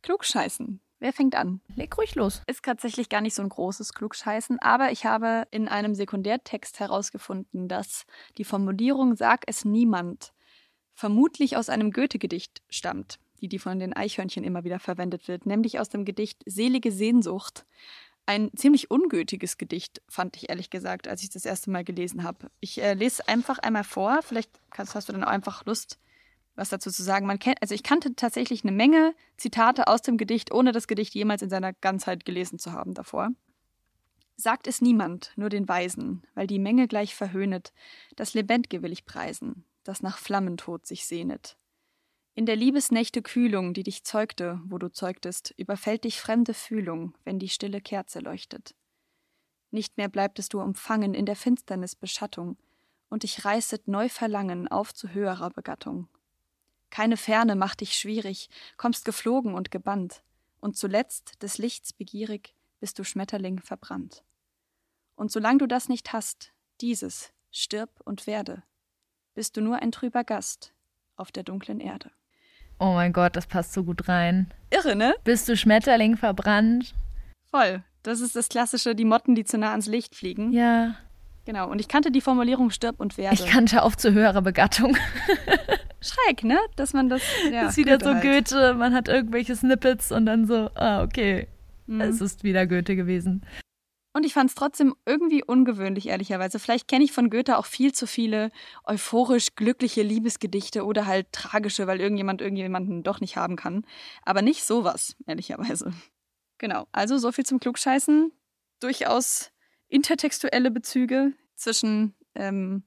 Klugscheißen. 0.01 0.80
Wer 0.99 1.13
fängt 1.13 1.36
an? 1.36 1.61
Leg 1.76 1.95
ruhig 1.95 2.15
los. 2.15 2.41
Ist 2.47 2.63
tatsächlich 2.63 3.09
gar 3.09 3.22
nicht 3.22 3.36
so 3.36 3.43
ein 3.43 3.49
großes 3.49 3.93
Klugscheißen, 3.93 4.57
aber 4.59 4.91
ich 4.91 5.05
habe 5.05 5.45
in 5.51 5.68
einem 5.68 5.93
Sekundärtext 5.93 6.80
herausgefunden, 6.80 7.68
dass 7.68 8.05
die 8.39 8.43
Formulierung 8.43 9.15
Sag 9.15 9.43
es 9.45 9.63
niemand 9.63 10.34
vermutlich 10.95 11.55
aus 11.55 11.70
einem 11.70 11.91
Goethe-Gedicht 11.91 12.63
stammt, 12.70 13.20
die, 13.41 13.47
die 13.47 13.59
von 13.59 13.78
den 13.78 13.93
Eichhörnchen 13.93 14.43
immer 14.43 14.63
wieder 14.63 14.80
verwendet 14.80 15.28
wird, 15.28 15.45
nämlich 15.45 15.80
aus 15.80 15.89
dem 15.89 16.03
Gedicht 16.03 16.41
Selige 16.47 16.91
Sehnsucht. 16.91 17.68
Ein 18.28 18.51
ziemlich 18.57 18.91
ungültiges 18.91 19.57
Gedicht, 19.57 20.01
fand 20.09 20.36
ich 20.36 20.49
ehrlich 20.49 20.69
gesagt, 20.69 21.07
als 21.07 21.23
ich 21.23 21.30
das 21.30 21.45
erste 21.45 21.71
Mal 21.71 21.86
gelesen 21.86 22.23
habe. 22.23 22.51
Ich 22.59 22.82
äh, 22.82 22.93
lese 22.93 23.25
einfach 23.30 23.57
einmal 23.59 23.86
vor, 23.86 24.19
vielleicht 24.21 24.51
kannst, 24.69 24.95
hast 24.95 25.07
du 25.07 25.13
dann 25.13 25.23
auch 25.23 25.30
einfach 25.30 25.65
Lust, 25.65 25.97
was 26.55 26.67
dazu 26.67 26.91
zu 26.91 27.03
sagen. 27.03 27.25
Man 27.25 27.39
kennt, 27.39 27.61
also 27.61 27.73
ich 27.73 27.84
kannte 27.84 28.15
tatsächlich 28.15 28.65
eine 28.65 28.73
Menge 28.73 29.15
Zitate 29.38 29.88
aus 29.88 30.01
dem 30.01 30.17
Gedicht, 30.17 30.51
ohne 30.51 30.73
das 30.73 30.88
Gedicht 30.88 31.15
jemals 31.15 31.41
in 31.41 31.49
seiner 31.49 31.71
Ganzheit 31.71 32.25
gelesen 32.25 32.59
zu 32.59 32.73
haben 32.73 32.93
davor. 32.93 33.30
Sagt 34.36 34.67
es 34.67 34.82
niemand, 34.82 35.32
nur 35.38 35.47
den 35.47 35.69
Weisen, 35.69 36.21
weil 36.36 36.47
die 36.47 36.59
Menge 36.59 36.89
gleich 36.89 37.15
verhöhnet, 37.15 37.71
das 38.17 38.34
Lebendge 38.34 38.82
will 38.82 38.91
ich 38.91 39.05
preisen, 39.05 39.63
das 39.86 40.01
nach 40.03 40.17
Flammentod 40.17 40.86
sich 40.86 41.05
sehnet. 41.05 41.55
In 42.38 42.45
der 42.45 42.55
Liebesnächte 42.55 43.23
Kühlung, 43.23 43.73
die 43.73 43.81
dich 43.81 44.03
zeugte, 44.03 44.61
wo 44.65 44.77
du 44.77 44.91
zeugtest, 44.91 45.55
überfällt 45.57 46.03
dich 46.03 46.21
fremde 46.21 46.53
Fühlung, 46.53 47.15
wenn 47.23 47.39
die 47.39 47.49
stille 47.49 47.81
Kerze 47.81 48.19
leuchtet. 48.19 48.75
Nicht 49.71 49.97
mehr 49.97 50.07
bleibtest 50.07 50.53
du 50.53 50.61
umfangen 50.61 51.15
in 51.15 51.25
der 51.25 51.35
Finsternis 51.35 51.95
Beschattung, 51.95 52.55
und 53.09 53.23
dich 53.23 53.43
reißet 53.43 53.88
neu 53.88 54.07
Verlangen 54.07 54.67
auf 54.67 54.93
zu 54.93 55.09
höherer 55.09 55.49
Begattung. 55.49 56.09
Keine 56.91 57.17
Ferne 57.17 57.55
macht 57.55 57.81
dich 57.81 57.95
schwierig, 57.95 58.51
kommst 58.77 59.03
geflogen 59.03 59.55
und 59.55 59.71
gebannt, 59.71 60.21
und 60.59 60.77
zuletzt, 60.77 61.41
des 61.41 61.57
Lichts 61.57 61.91
begierig, 61.91 62.53
bist 62.79 62.99
du 62.99 63.03
Schmetterling 63.03 63.63
verbrannt. 63.63 64.23
Und 65.15 65.31
solang 65.31 65.57
du 65.57 65.65
das 65.65 65.89
nicht 65.89 66.13
hast, 66.13 66.53
dieses, 66.81 67.33
stirb 67.49 67.99
und 68.05 68.27
werde, 68.27 68.61
bist 69.33 69.57
du 69.57 69.61
nur 69.61 69.77
ein 69.77 69.91
trüber 69.91 70.23
Gast 70.23 70.75
auf 71.15 71.31
der 71.31 71.41
dunklen 71.41 71.79
Erde. 71.79 72.11
Oh 72.80 72.93
mein 72.93 73.13
Gott, 73.13 73.36
das 73.36 73.47
passt 73.47 73.73
so 73.73 73.84
gut 73.84 74.07
rein. 74.07 74.47
Irre, 74.69 74.95
ne? 74.95 75.15
Bist 75.23 75.49
du 75.49 75.57
Schmetterling 75.57 76.17
verbrannt? 76.17 76.93
Voll. 77.49 77.84
Das 78.03 78.21
ist 78.21 78.36
das 78.36 78.49
klassische, 78.49 78.95
die 78.95 79.05
Motten, 79.05 79.36
die 79.36 79.43
zu 79.43 79.57
nah 79.57 79.71
ans 79.71 79.88
Licht 79.88 80.15
fliegen. 80.15 80.53
Ja. 80.53 80.95
Genau. 81.45 81.69
Und 81.69 81.80
ich 81.80 81.88
kannte 81.88 82.11
die 82.11 82.21
Formulierung 82.21 82.69
stirb 82.69 82.99
und 82.99 83.17
werde. 83.17 83.36
Ich 83.36 83.45
kannte 83.47 83.82
auf 83.82 83.97
zu 83.97 84.13
höherer 84.13 84.41
Begattung. 84.41 84.95
Schräg, 86.01 86.43
ne? 86.43 86.57
Dass 86.75 86.93
man 86.93 87.09
das. 87.09 87.21
Ja, 87.51 87.63
das 87.63 87.71
ist 87.71 87.78
wieder 87.78 87.97
Goethe 87.97 88.05
so 88.05 88.13
halt. 88.13 88.23
Goethe, 88.23 88.73
man 88.75 88.93
hat 88.93 89.07
irgendwelche 89.07 89.55
Snippets 89.55 90.11
und 90.11 90.25
dann 90.25 90.45
so, 90.45 90.69
ah, 90.75 91.03
okay. 91.03 91.47
Mhm. 91.88 92.01
Es 92.01 92.21
ist 92.21 92.43
wieder 92.43 92.67
Goethe 92.67 92.95
gewesen. 92.95 93.43
Und 94.18 94.26
ich 94.26 94.34
fand 94.34 94.49
es 94.49 94.55
trotzdem 94.55 94.95
irgendwie 95.05 95.43
ungewöhnlich, 95.43 96.07
ehrlicherweise. 96.07 96.57
Vielleicht 96.57 96.88
kenne 96.88 97.03
ich 97.03 97.11
von 97.11 97.30
Goethe 97.30 97.55
auch 97.55 97.68
viel 97.68 97.93
zu 97.93 98.07
viele 98.07 98.49
euphorisch 98.84 99.53
glückliche 99.53 100.01
Liebesgedichte 100.01 100.86
oder 100.86 101.05
halt 101.05 101.32
tragische, 101.32 101.86
weil 101.86 102.01
irgendjemand 102.01 102.41
irgendjemanden 102.41 103.03
doch 103.03 103.22
nicht 103.22 103.38
haben 103.38 103.55
kann. 103.55 103.86
Aber 104.24 104.41
nicht 104.41 104.63
sowas, 104.63 105.15
ehrlicherweise. 105.28 105.93
Genau, 106.57 106.88
also 106.91 107.20
so 107.20 107.32
viel 107.32 107.45
zum 107.45 107.59
Klugscheißen. 107.59 108.32
Durchaus 108.80 109.51
intertextuelle 109.88 110.72
Bezüge 110.72 111.34
zwischen 111.55 112.15
ähm, 112.34 112.86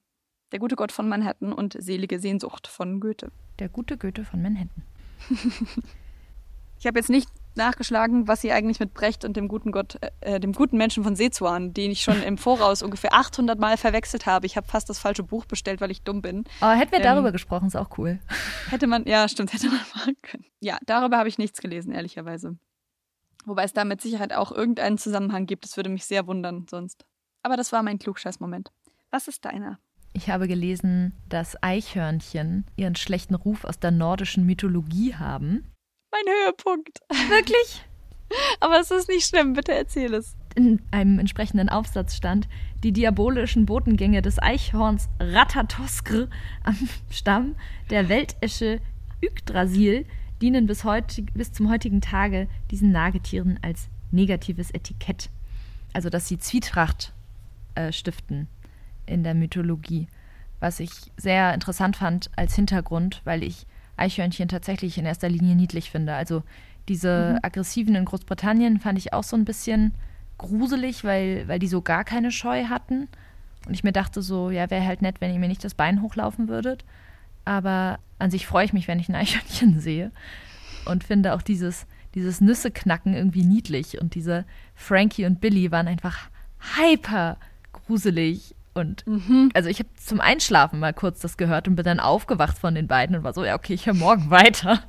Der 0.51 0.59
gute 0.59 0.75
Gott 0.75 0.91
von 0.91 1.09
Manhattan 1.09 1.53
und 1.53 1.81
Selige 1.81 2.19
Sehnsucht 2.19 2.67
von 2.67 2.99
Goethe. 2.99 3.31
Der 3.61 3.69
gute 3.69 3.97
Goethe 3.97 4.25
von 4.25 4.43
Manhattan. 4.43 4.83
ich 6.81 6.89
habe 6.89 6.99
jetzt 6.99 7.09
nicht 7.09 7.31
nachgeschlagen, 7.61 8.27
was 8.27 8.41
sie 8.41 8.51
eigentlich 8.51 8.81
mit 8.81 8.95
Brecht 8.95 9.25
und 9.25 9.37
dem 9.37 9.47
guten 9.47 9.71
Gott, 9.71 9.99
äh, 10.21 10.41
dem 10.41 10.53
guten 10.53 10.77
Menschen 10.77 11.05
von 11.05 11.15
Sezuan, 11.15 11.73
den 11.73 11.91
ich 11.91 12.01
schon 12.03 12.23
im 12.23 12.39
Voraus 12.39 12.83
ungefähr 12.83 13.15
800 13.15 13.59
Mal 13.59 13.77
verwechselt 13.77 14.27
habe. 14.27 14.47
Ich 14.47 14.57
habe 14.57 14.67
fast 14.67 14.89
das 14.89 14.99
falsche 14.99 15.23
Buch 15.23 15.45
bestellt, 15.45 15.81
weil 15.81 15.91
ich 15.91 16.03
dumm 16.03 16.23
bin. 16.23 16.45
Aber 16.61 16.75
hätten 16.75 16.93
wir 16.93 16.99
ähm, 16.99 17.05
darüber 17.05 17.31
gesprochen, 17.31 17.69
ist 17.69 17.77
auch 17.77 17.99
cool. 17.99 18.19
Hätte 18.71 18.87
man, 18.87 19.05
ja, 19.07 19.29
stimmt, 19.29 19.53
hätte 19.53 19.69
man 19.69 19.81
machen 19.95 20.17
können. 20.23 20.45
Ja, 20.61 20.79
darüber 20.87 21.19
habe 21.19 21.29
ich 21.29 21.39
nichts 21.39 21.61
gelesen, 21.61 21.93
ehrlicherweise. 21.93 22.59
Wobei 23.45 23.65
es 23.65 23.73
da 23.73 23.85
mit 23.85 24.01
Sicherheit 24.01 24.33
auch 24.33 24.53
irgendeinen 24.53 24.99
Zusammenhang 24.99 25.47
gibt. 25.47 25.65
Das 25.65 25.77
würde 25.77 25.91
mich 25.91 26.05
sehr 26.05 26.27
wundern 26.27 26.67
sonst. 26.69 27.05
Aber 27.43 27.57
das 27.57 27.73
war 27.73 27.83
mein 27.83 27.99
Klugscheiß-Moment. 27.99 28.71
Was 29.11 29.29
ist 29.29 29.45
deiner? 29.45 29.79
Ich 30.13 30.29
habe 30.29 30.49
gelesen, 30.49 31.15
dass 31.29 31.63
Eichhörnchen 31.63 32.67
ihren 32.77 32.97
schlechten 32.97 33.35
Ruf 33.35 33.65
aus 33.65 33.79
der 33.79 33.93
nordischen 33.93 34.45
Mythologie 34.45 35.15
haben. 35.15 35.70
Mein 36.11 36.35
Höhepunkt. 36.35 37.01
Wirklich? 37.29 37.85
Aber 38.61 38.81
es 38.81 38.91
ist 38.91 39.09
nicht 39.09 39.27
schlimm, 39.27 39.53
bitte 39.55 39.73
erzähl 39.73 40.15
es. 40.15 40.37
In 40.55 40.83
einem 40.91 41.19
entsprechenden 41.19 41.69
Aufsatz 41.69 42.17
stand, 42.17 42.49
die 42.83 42.93
diabolischen 42.93 43.67
Botengänge 43.67 44.23
des 44.23 44.41
Eichhorns 44.41 45.09
Ratatoskr 45.21 46.29
am 46.65 46.77
Stamm 47.11 47.55
der 47.91 48.09
Weltesche 48.09 48.81
Yggdrasil 49.23 50.07
dienen 50.41 50.67
bis, 50.67 50.85
heute, 50.85 51.23
bis 51.23 51.53
zum 51.53 51.71
heutigen 51.71 52.01
Tage 52.01 52.49
diesen 52.71 52.91
Nagetieren 52.91 53.59
als 53.63 53.89
negatives 54.11 54.71
Etikett. 54.71 55.31
Also, 55.93 56.09
dass 56.09 56.29
sie 56.29 56.39
Zwietracht 56.39 57.13
äh, 57.75 57.93
stiften 57.93 58.49
in 59.07 59.23
der 59.23 59.35
Mythologie. 59.35 60.09
Was 60.61 60.81
ich 60.81 60.91
sehr 61.17 61.55
interessant 61.55 61.97
fand 61.97 62.31
als 62.37 62.55
Hintergrund, 62.55 63.23
weil 63.25 63.43
ich 63.43 63.67
Eichhörnchen 64.01 64.49
tatsächlich 64.49 64.99
in 64.99 65.07
erster 65.07 65.29
Linie 65.29 65.55
niedlich 65.55 65.91
finde. 65.91 66.15
Also 66.15 66.43
diese 66.89 67.35
mhm. 67.35 67.39
aggressiven 67.43 67.95
in 67.95 68.05
Großbritannien 68.05 68.81
fand 68.81 68.99
ich 68.99 69.13
auch 69.13 69.23
so 69.23 69.37
ein 69.37 69.45
bisschen 69.45 69.95
gruselig, 70.39 71.05
weil, 71.05 71.47
weil 71.47 71.59
die 71.59 71.69
so 71.69 71.83
gar 71.83 72.05
keine 72.05 72.33
Scheu 72.33 72.65
hatten. 72.65 73.09
Und 73.67 73.75
ich 73.75 73.85
mir 73.85 73.93
dachte 73.93 74.23
so, 74.23 74.51
ja, 74.51 74.71
wäre 74.71 74.87
halt 74.87 75.03
nett, 75.03 75.21
wenn 75.21 75.33
ihr 75.33 75.39
mir 75.39 75.49
nicht 75.49 75.65
das 75.65 75.75
Bein 75.75 76.03
hochlaufen 76.03 76.49
würdet. 76.49 76.85
Aber 77.45 77.99
an 78.19 78.31
sich 78.31 78.47
freue 78.47 78.65
ich 78.65 78.73
mich, 78.73 78.89
wenn 78.89 78.99
ich 78.99 79.09
ein 79.09 79.15
Eichhörnchen 79.15 79.81
sehe. 79.81 80.11
Und 80.87 81.05
finde 81.05 81.35
auch 81.35 81.43
dieses, 81.43 81.87
dieses 82.15 82.41
Nüsse-Knacken 82.41 83.15
irgendwie 83.15 83.45
niedlich. 83.45 84.01
Und 84.01 84.15
diese 84.15 84.45
Frankie 84.75 85.27
und 85.27 85.41
Billy 85.41 85.71
waren 85.71 85.89
einfach 85.89 86.31
hyper 86.77 87.37
gruselig. 87.73 88.55
Und 88.75 89.07
mhm. 89.07 89.51
also 89.55 89.69
ich 89.69 89.79
habe 89.81 89.89
zum 89.97 90.21
Einschlafen 90.21 90.79
mal 90.79 90.95
kurz 90.95 91.21
das 91.21 91.37
gehört 91.37 91.67
und 91.67 91.77
bin 91.77 91.85
dann 91.85 92.01
aufgewacht 92.01 92.59
von 92.59 92.75
den 92.75 92.87
beiden 92.87 93.17
und 93.17 93.25
war 93.25 93.33
so, 93.33 93.45
ja, 93.45 93.57
okay, 93.57 93.75
ich 93.75 93.87
höre 93.87 93.95
morgen 93.95 94.31
weiter. 94.31 94.85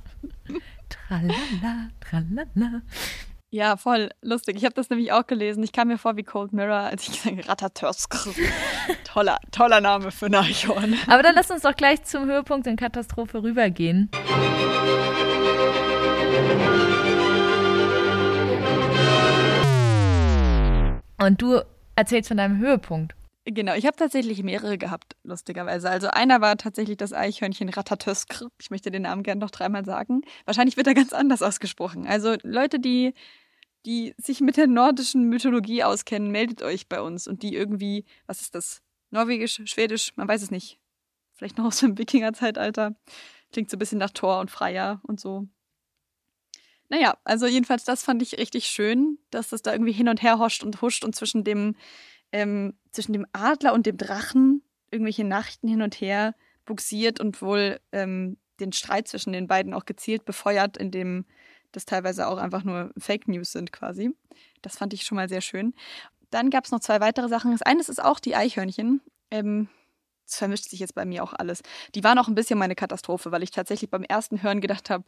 tralala, 0.89 1.89
tralala. 1.99 2.81
Ja, 3.53 3.75
voll 3.75 4.11
lustig. 4.21 4.55
Ich 4.55 4.63
habe 4.63 4.75
das 4.75 4.89
nämlich 4.89 5.11
auch 5.11 5.27
gelesen. 5.27 5.61
Ich 5.61 5.73
kam 5.73 5.89
mir 5.89 5.97
vor 5.97 6.15
wie 6.15 6.23
Cold 6.23 6.53
Mirror, 6.53 6.77
als 6.77 7.07
ich 7.07 7.21
gesagt 7.23 7.49
Ratatörsk. 7.49 8.15
toller, 9.03 9.39
toller 9.51 9.81
Name 9.81 10.11
für 10.11 10.27
ein 10.27 10.35
Eichhorn. 10.35 10.95
Aber 11.07 11.21
dann 11.21 11.35
lass 11.35 11.51
uns 11.51 11.63
doch 11.63 11.75
gleich 11.75 12.03
zum 12.03 12.25
Höhepunkt 12.27 12.65
in 12.67 12.77
Katastrophe 12.77 13.43
rübergehen. 13.43 14.09
Und 21.21 21.41
du 21.41 21.61
erzählst 21.95 22.29
von 22.29 22.37
deinem 22.37 22.57
Höhepunkt. 22.57 23.15
Genau, 23.45 23.73
ich 23.73 23.87
habe 23.87 23.97
tatsächlich 23.97 24.43
mehrere 24.43 24.77
gehabt, 24.77 25.15
lustigerweise. 25.23 25.89
Also 25.89 26.09
einer 26.09 26.41
war 26.41 26.57
tatsächlich 26.57 26.97
das 26.97 27.11
Eichhörnchen 27.11 27.69
Ratatöskr. 27.69 28.51
Ich 28.61 28.69
möchte 28.69 28.91
den 28.91 29.01
Namen 29.01 29.23
gerne 29.23 29.41
noch 29.41 29.49
dreimal 29.49 29.83
sagen. 29.83 30.21
Wahrscheinlich 30.45 30.77
wird 30.77 30.85
er 30.85 30.93
ganz 30.93 31.11
anders 31.11 31.41
ausgesprochen. 31.41 32.05
Also 32.05 32.35
Leute, 32.43 32.79
die, 32.79 33.15
die 33.87 34.13
sich 34.17 34.41
mit 34.41 34.57
der 34.57 34.67
nordischen 34.67 35.27
Mythologie 35.27 35.83
auskennen, 35.83 36.29
meldet 36.29 36.61
euch 36.61 36.87
bei 36.87 37.01
uns. 37.01 37.27
Und 37.27 37.41
die 37.41 37.55
irgendwie, 37.55 38.05
was 38.27 38.41
ist 38.41 38.53
das? 38.53 38.83
Norwegisch, 39.09 39.59
Schwedisch, 39.65 40.15
man 40.15 40.27
weiß 40.27 40.43
es 40.43 40.51
nicht. 40.51 40.79
Vielleicht 41.33 41.57
noch 41.57 41.65
aus 41.65 41.79
dem 41.79 41.97
Wikinger-Zeitalter. 41.97 42.95
Klingt 43.51 43.71
so 43.71 43.75
ein 43.75 43.79
bisschen 43.79 43.97
nach 43.97 44.11
Thor 44.11 44.39
und 44.39 44.51
Freier 44.51 45.01
und 45.03 45.19
so. 45.19 45.47
Naja, 46.89 47.17
also 47.23 47.47
jedenfalls, 47.47 47.85
das 47.85 48.03
fand 48.03 48.21
ich 48.21 48.37
richtig 48.37 48.65
schön, 48.65 49.17
dass 49.31 49.49
das 49.49 49.61
da 49.61 49.71
irgendwie 49.71 49.93
hin 49.93 50.09
und 50.09 50.21
her 50.21 50.37
hoscht 50.37 50.63
und 50.63 50.81
huscht 50.81 51.03
und 51.03 51.15
zwischen 51.15 51.43
dem 51.43 51.75
ähm, 52.31 52.73
zwischen 52.91 53.13
dem 53.13 53.25
Adler 53.33 53.73
und 53.73 53.85
dem 53.85 53.97
Drachen 53.97 54.63
irgendwelche 54.91 55.23
Nachrichten 55.23 55.67
hin 55.67 55.81
und 55.81 55.95
her 55.95 56.35
buxiert 56.65 57.19
und 57.19 57.41
wohl 57.41 57.79
ähm, 57.91 58.37
den 58.59 58.71
Streit 58.73 59.07
zwischen 59.07 59.33
den 59.33 59.47
beiden 59.47 59.73
auch 59.73 59.85
gezielt 59.85 60.25
befeuert, 60.25 60.77
indem 60.77 61.25
das 61.71 61.85
teilweise 61.85 62.27
auch 62.27 62.37
einfach 62.37 62.63
nur 62.63 62.91
Fake 62.97 63.27
News 63.27 63.51
sind 63.51 63.71
quasi. 63.71 64.11
Das 64.61 64.77
fand 64.77 64.93
ich 64.93 65.03
schon 65.03 65.15
mal 65.15 65.29
sehr 65.29 65.41
schön. 65.41 65.73
Dann 66.29 66.49
gab 66.49 66.65
es 66.65 66.71
noch 66.71 66.79
zwei 66.79 66.99
weitere 66.99 67.29
Sachen. 67.29 67.51
Das 67.51 67.61
eine 67.61 67.79
ist 67.79 68.03
auch 68.03 68.19
die 68.19 68.35
Eichhörnchen. 68.35 69.01
Ähm, 69.31 69.69
das 70.25 70.37
vermischt 70.37 70.69
sich 70.69 70.79
jetzt 70.79 70.95
bei 70.95 71.05
mir 71.05 71.23
auch 71.23 71.33
alles. 71.33 71.61
Die 71.95 72.03
waren 72.03 72.17
auch 72.17 72.27
ein 72.27 72.35
bisschen 72.35 72.59
meine 72.59 72.75
Katastrophe, 72.75 73.31
weil 73.31 73.43
ich 73.43 73.51
tatsächlich 73.51 73.89
beim 73.89 74.03
ersten 74.03 74.41
Hören 74.41 74.61
gedacht 74.61 74.89
habe, 74.89 75.03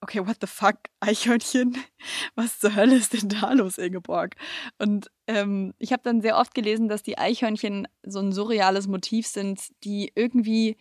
okay, 0.00 0.26
what 0.26 0.38
the 0.40 0.46
fuck, 0.46 0.76
Eichhörnchen? 1.00 1.76
Was 2.34 2.60
zur 2.60 2.74
Hölle 2.74 2.96
ist 2.96 3.12
denn 3.12 3.28
da 3.28 3.52
los, 3.52 3.78
Ingeborg? 3.78 4.36
Und 4.78 5.10
ähm, 5.26 5.74
ich 5.78 5.92
habe 5.92 6.02
dann 6.04 6.20
sehr 6.22 6.36
oft 6.36 6.54
gelesen, 6.54 6.88
dass 6.88 7.02
die 7.02 7.18
Eichhörnchen 7.18 7.88
so 8.04 8.20
ein 8.20 8.32
surreales 8.32 8.86
Motiv 8.86 9.26
sind, 9.26 9.60
die 9.84 10.12
irgendwie 10.14 10.76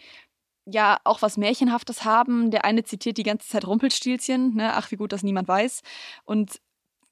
ja 0.66 1.00
auch 1.06 1.22
was 1.22 1.38
Märchenhaftes 1.38 2.04
haben. 2.06 2.52
Der 2.52 2.66
eine 2.66 2.84
zitiert 2.84 3.18
die 3.18 3.24
ganze 3.24 3.48
Zeit 3.48 3.66
Rumpelstilzchen, 3.66 4.56
ne? 4.56 4.74
ach, 4.74 4.92
wie 4.92 4.98
gut, 4.98 5.14
dass 5.14 5.24
niemand 5.24 5.48
weiß. 5.48 5.82
Und 6.26 6.62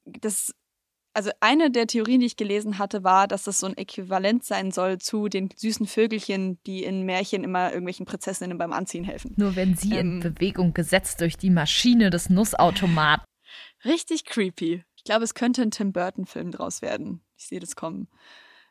das 0.06 0.54
also 1.16 1.32
eine 1.40 1.72
der 1.72 1.88
Theorien, 1.88 2.20
die 2.20 2.26
ich 2.26 2.36
gelesen 2.36 2.78
hatte, 2.78 3.06
war, 3.06 3.28
dass 3.28 3.44
das 3.44 3.62
so 3.62 3.68
ein 3.68 3.78
Äquivalent 3.78 4.44
sein 4.44 4.72
soll 4.72 4.98
zu 4.98 5.30
den 5.30 5.50
süßen 5.56 5.88
Vögelchen, 5.88 6.62
die 6.66 6.84
in 6.84 7.04
Märchen 7.04 7.46
immer 7.46 7.70
irgendwelchen 7.70 8.06
Prinzessinnen 8.06 8.58
beim 8.58 8.74
Anziehen 8.74 9.06
helfen. 9.06 9.34
Nur 9.38 9.56
wenn 9.56 9.76
sie 9.78 9.94
ähm, 9.94 10.00
in 10.00 10.20
Bewegung 10.20 10.74
gesetzt 10.74 11.22
durch 11.22 11.38
die 11.38 11.50
Maschine 11.50 12.10
des 12.10 12.30
Nussautomaten. 12.30 13.26
Richtig 13.86 14.26
creepy. 14.26 14.84
Ich 14.98 15.04
glaube, 15.06 15.24
es 15.24 15.34
könnte 15.34 15.62
ein 15.62 15.72
Tim 15.72 15.94
Burton-Film 15.94 16.52
draus 16.52 16.82
werden. 16.82 17.22
Ich 17.38 17.48
sehe 17.48 17.62
das 17.62 17.78
kommen. 17.78 18.10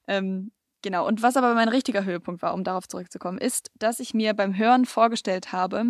Ähm, 0.07 0.53
genau. 0.83 1.07
Und 1.07 1.23
was 1.23 1.39
aber 1.39 1.55
mein 1.55 1.71
richtiger 1.71 2.05
Höhepunkt 2.05 2.43
war, 2.43 2.53
um 2.53 2.63
darauf 2.63 2.87
zurückzukommen, 2.87 3.39
ist, 3.39 3.71
dass 3.79 4.01
ich 4.01 4.13
mir 4.13 4.35
beim 4.35 4.55
Hören 4.55 4.85
vorgestellt 4.85 5.53
habe, 5.53 5.85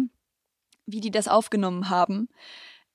wie 0.87 1.01
die 1.01 1.11
das 1.11 1.27
aufgenommen 1.27 1.91
haben 1.91 2.29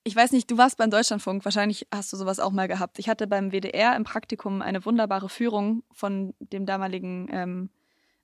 ich 0.10 0.16
weiß 0.16 0.32
nicht, 0.32 0.49
du 0.49 0.57
warst 0.57 0.78
beim 0.78 0.89
Deutschlandfunk, 0.89 1.45
wahrscheinlich 1.45 1.88
hast 1.93 2.12
du 2.12 2.18
sowas 2.18 2.39
auch 2.39 2.51
mal 2.51 2.68
gehabt. 2.68 2.97
Ich 2.97 3.07
hatte 3.07 3.28
beim 3.28 3.51
WDR 3.51 3.95
im 3.95 4.03
Praktikum 4.03 4.64
eine 4.64 4.84
wunderbare 4.84 5.30
Führung 5.30 5.84
von 5.91 6.34
dem 6.39 6.66
damaligen 6.66 7.28
ähm, 7.32 7.70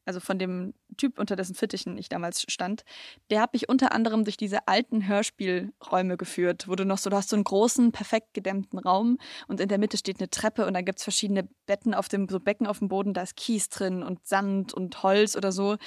also 0.05 0.19
von 0.19 0.39
dem 0.39 0.73
Typ, 0.97 1.19
unter 1.19 1.35
dessen 1.35 1.55
Fittichen 1.55 1.97
ich 1.97 2.09
damals 2.09 2.45
stand, 2.47 2.83
der 3.29 3.41
hat 3.41 3.53
mich 3.53 3.67
unter 3.67 3.91
anderem 3.91 4.23
durch 4.23 4.37
diese 4.37 4.67
alten 4.67 5.07
Hörspielräume 5.07 6.17
geführt, 6.17 6.67
wo 6.67 6.75
du 6.75 6.85
noch 6.85 6.97
so, 6.97 7.09
du 7.09 7.15
hast 7.15 7.29
so 7.29 7.35
einen 7.35 7.43
großen, 7.43 7.91
perfekt 7.91 8.33
gedämmten 8.33 8.79
Raum 8.79 9.17
und 9.47 9.59
in 9.59 9.67
der 9.67 9.77
Mitte 9.77 9.97
steht 9.97 10.19
eine 10.19 10.29
Treppe 10.29 10.65
und 10.65 10.73
da 10.73 10.81
gibt 10.81 10.99
es 10.99 11.03
verschiedene 11.03 11.47
Betten 11.65 11.93
auf 11.93 12.07
dem, 12.07 12.29
so 12.29 12.39
Becken 12.39 12.67
auf 12.67 12.79
dem 12.79 12.87
Boden, 12.87 13.13
da 13.13 13.23
ist 13.23 13.35
Kies 13.35 13.69
drin 13.69 14.03
und 14.03 14.25
Sand 14.25 14.73
und 14.73 15.03
Holz 15.03 15.35
oder 15.35 15.51
so. 15.51 15.77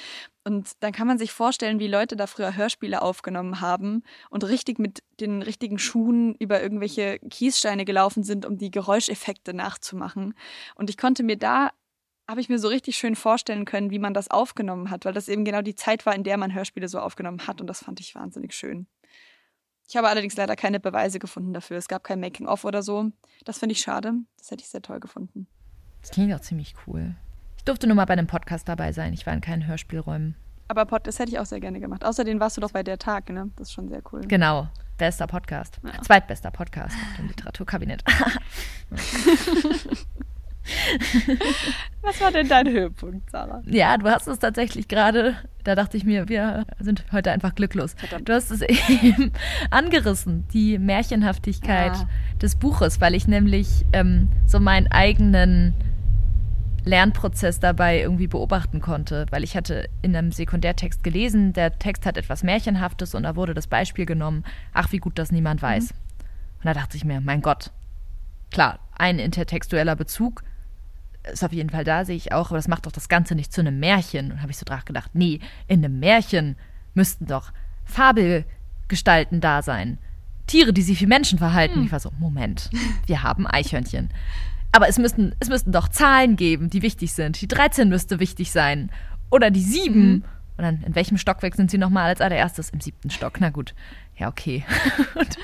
Und 0.45 0.71
dann 0.81 0.93
kann 0.93 1.07
man 1.07 1.19
sich 1.19 1.31
vorstellen, 1.33 1.79
wie 1.79 1.89
Leute 1.89 2.17
da 2.17 2.27
früher 2.27 2.57
Hörspiele 2.57 3.03
aufgenommen 3.03 3.61
haben 3.61 4.03
und 4.31 4.45
richtig 4.45 4.79
mit 4.79 5.03
den 5.21 5.43
richtigen 5.43 5.79
Schuhen 5.79 6.35
über 6.37 6.63
irgendwelche 6.63 7.19
Kiessteine 7.19 7.85
gelaufen 7.85 8.23
sind, 8.23 8.47
um 8.47 8.57
die 8.57 8.71
Geräuscheffekte 8.71 9.53
nachzumachen. 9.53 10.35
Und 10.75 10.89
ich 10.89 10.97
konnte 10.97 11.23
mir 11.23 11.37
da 11.37 11.71
habe 12.29 12.41
ich 12.43 12.51
mir 12.51 12.59
so 12.59 12.69
richtig 12.69 12.97
schön 12.97 13.17
vorstellen 13.17 13.65
können, 13.65 13.91
wie 13.91 13.99
man 13.99 14.13
das 14.13 14.31
aufgenommen 14.31 14.91
hat, 14.91 15.07
weil 15.07 15.15
das 15.15 15.29
eben 15.29 15.45
genau 15.45 15.63
die 15.63 15.75
Zeit 15.75 16.05
war, 16.05 16.15
in 16.15 16.25
der 16.25 16.37
man 16.37 16.55
Hörspiele 16.55 16.87
so 16.87 17.01
aufgenommen 17.01 17.47
hat 17.47 17.61
und 17.61 17.67
das 17.67 17.83
fand 17.83 18.01
ich 18.01 18.15
wahnsinnig 18.15 18.55
schön. 18.55 18.87
Ich 19.89 19.97
habe 19.97 20.09
allerdings 20.09 20.37
leider 20.37 20.55
keine 20.55 20.81
Beweise 20.81 21.19
gefunden 21.19 21.55
dafür. 21.55 21.79
Es 21.79 21.89
gab 21.89 22.05
kein 22.05 22.21
Making-of 22.21 22.67
oder 22.67 22.83
so. 22.83 23.11
Das 23.47 23.59
finde 23.59 23.73
ich 23.73 23.81
schade. 23.81 24.13
Das 24.37 24.51
hätte 24.51 24.63
ich 24.63 24.69
sehr 24.69 24.83
toll 24.83 25.01
gefunden. 25.01 25.47
Das 26.03 26.11
klingt 26.11 26.33
auch 26.35 26.41
ziemlich 26.41 26.75
cool. 26.87 27.17
Ich 27.57 27.65
durfte 27.65 27.87
nur 27.87 27.97
mal 27.97 28.05
bei 28.05 28.13
einem 28.13 28.27
Podcast 28.27 28.69
dabei 28.69 28.93
sein. 28.93 29.15
Ich 29.15 29.25
war 29.25 29.33
in 29.33 29.41
keinen 29.41 29.67
Hörspielräumen. 29.67 30.37
Aber 30.69 30.85
Pod, 30.85 31.07
das 31.07 31.19
hätte 31.19 31.33
ich 31.33 31.39
auch 31.39 31.47
sehr 31.47 31.61
gerne 31.61 31.81
gemacht. 31.81 32.05
Außerdem 32.05 32.39
warst 32.39 32.59
du 32.59 32.61
doch 32.61 32.73
bei 32.73 32.83
der 32.83 32.99
Tag, 32.99 33.31
ne? 33.31 33.51
Das 33.57 33.69
ist 33.69 33.73
schon 33.73 33.89
sehr 33.89 34.03
cool. 34.13 34.21
Genau. 34.29 34.69
Bester 34.99 35.27
Podcast. 35.27 35.81
Ja. 35.83 36.03
Zweitbester 36.03 36.51
Podcast 36.51 36.95
im 37.19 37.29
Literaturkabinett. 37.29 38.05
Was 42.03 42.21
war 42.21 42.31
denn 42.31 42.49
dein 42.49 42.69
Höhepunkt, 42.69 43.31
Sarah? 43.31 43.63
Ja, 43.67 43.97
du 43.99 44.09
hast 44.11 44.27
es 44.27 44.39
tatsächlich 44.39 44.89
gerade, 44.89 45.37
da 45.65 45.75
dachte 45.75 45.97
ich 45.97 46.05
mir, 46.05 46.29
wir 46.29 46.65
sind 46.81 47.05
heute 47.13 47.33
einfach 47.33 47.55
glücklos. 47.55 47.95
Verdammt. 47.95 48.29
Du 48.29 48.35
hast 48.35 48.51
es 48.51 48.63
eben 49.03 49.33
angerissen, 49.71 50.47
die 50.53 50.79
Märchenhaftigkeit 50.79 51.93
ah. 51.93 52.09
des 52.41 52.57
Buches, 52.57 53.01
weil 53.01 53.15
ich 53.15 53.27
nämlich 53.29 53.85
ähm, 53.93 54.29
so 54.47 54.61
meinen 54.61 54.91
eigenen 54.91 55.75
Lernprozess 56.85 57.61
dabei 57.61 58.01
irgendwie 58.01 58.27
beobachten 58.27 58.81
konnte, 58.81 59.27
weil 59.31 59.45
ich 59.45 59.57
hatte 59.57 59.89
in 60.03 60.17
einem 60.17 60.33
Sekundärtext 60.33 61.05
gelesen, 61.05 61.53
der 61.53 61.79
Text 61.79 62.07
hat 62.07 62.17
etwas 62.17 62.43
Märchenhaftes 62.43 63.15
und 63.15 63.25
da 63.25 63.37
wurde 63.37 63.55
das 63.55 63.67
Beispiel 63.67 64.07
genommen, 64.07 64.45
ach 64.73 64.93
wie 64.93 64.99
gut, 64.99 65.19
dass 65.19 65.31
niemand 65.31 65.61
weiß. 65.61 65.93
Mhm. 65.93 65.99
Und 66.59 66.65
da 66.65 66.75
dachte 66.75 66.97
ich 66.97 67.05
mir, 67.05 67.21
mein 67.21 67.43
Gott, 67.43 67.71
klar, 68.51 68.79
ein 68.97 69.19
intertextueller 69.19 69.97
Bezug, 69.97 70.43
ist 71.33 71.45
auf 71.45 71.53
jeden 71.53 71.71
Fall 71.71 71.85
da, 71.85 72.05
sehe 72.05 72.17
ich 72.17 72.33
auch, 72.33 72.49
aber 72.49 72.57
das 72.57 72.69
macht 72.69 72.87
doch 72.87 72.93
das 72.93 73.09
Ganze 73.09 73.35
nicht 73.35 73.53
zu 73.53 73.61
einem 73.61 73.79
Märchen. 73.79 74.33
Und 74.33 74.43
habe 74.43 74.51
ich 74.51 74.59
so 74.59 74.65
drauf 74.65 74.85
gedacht, 74.85 75.11
nee, 75.15 75.41
in 75.67 75.85
einem 75.85 75.99
Märchen 75.99 76.57
müssten 76.95 77.27
doch 77.27 77.53
Fabelgestalten 77.85 79.41
da 79.41 79.63
sein. 79.63 79.99
Tiere, 80.47 80.73
die 80.73 80.83
sich 80.83 81.01
wie 81.01 81.07
Menschen 81.07 81.39
verhalten. 81.39 81.77
Hm. 81.77 81.85
Ich 81.85 81.93
war 81.93 82.01
so, 82.01 82.11
Moment, 82.19 82.71
wir 83.07 83.23
haben 83.23 83.47
Eichhörnchen. 83.47 84.11
Aber 84.73 84.89
es 84.89 84.99
müssten, 84.99 85.35
es 85.41 85.49
müssten 85.49 85.73
doch 85.73 85.89
Zahlen 85.89 86.37
geben, 86.37 86.71
die 86.71 86.83
wichtig 86.83 87.13
sind. 87.13 87.41
Die 87.41 87.49
13 87.49 87.89
müsste 87.89 88.21
wichtig 88.21 88.53
sein. 88.53 88.91
Oder 89.31 89.51
die 89.51 89.63
sieben. 89.63 90.09
Mhm. 90.09 90.25
Und 90.57 90.65
dann, 90.65 90.83
in 90.83 90.95
welchem 90.95 91.19
Stockwerk 91.19 91.55
sind 91.55 91.71
sie 91.71 91.79
nochmal 91.79 92.07
als 92.07 92.21
allererstes? 92.21 92.71
Im 92.71 92.81
siebten 92.81 93.11
Stock. 93.11 93.41
Na 93.41 93.51
gut. 93.51 93.75
Ja, 94.17 94.29
okay. 94.29 94.65
und, 95.15 95.37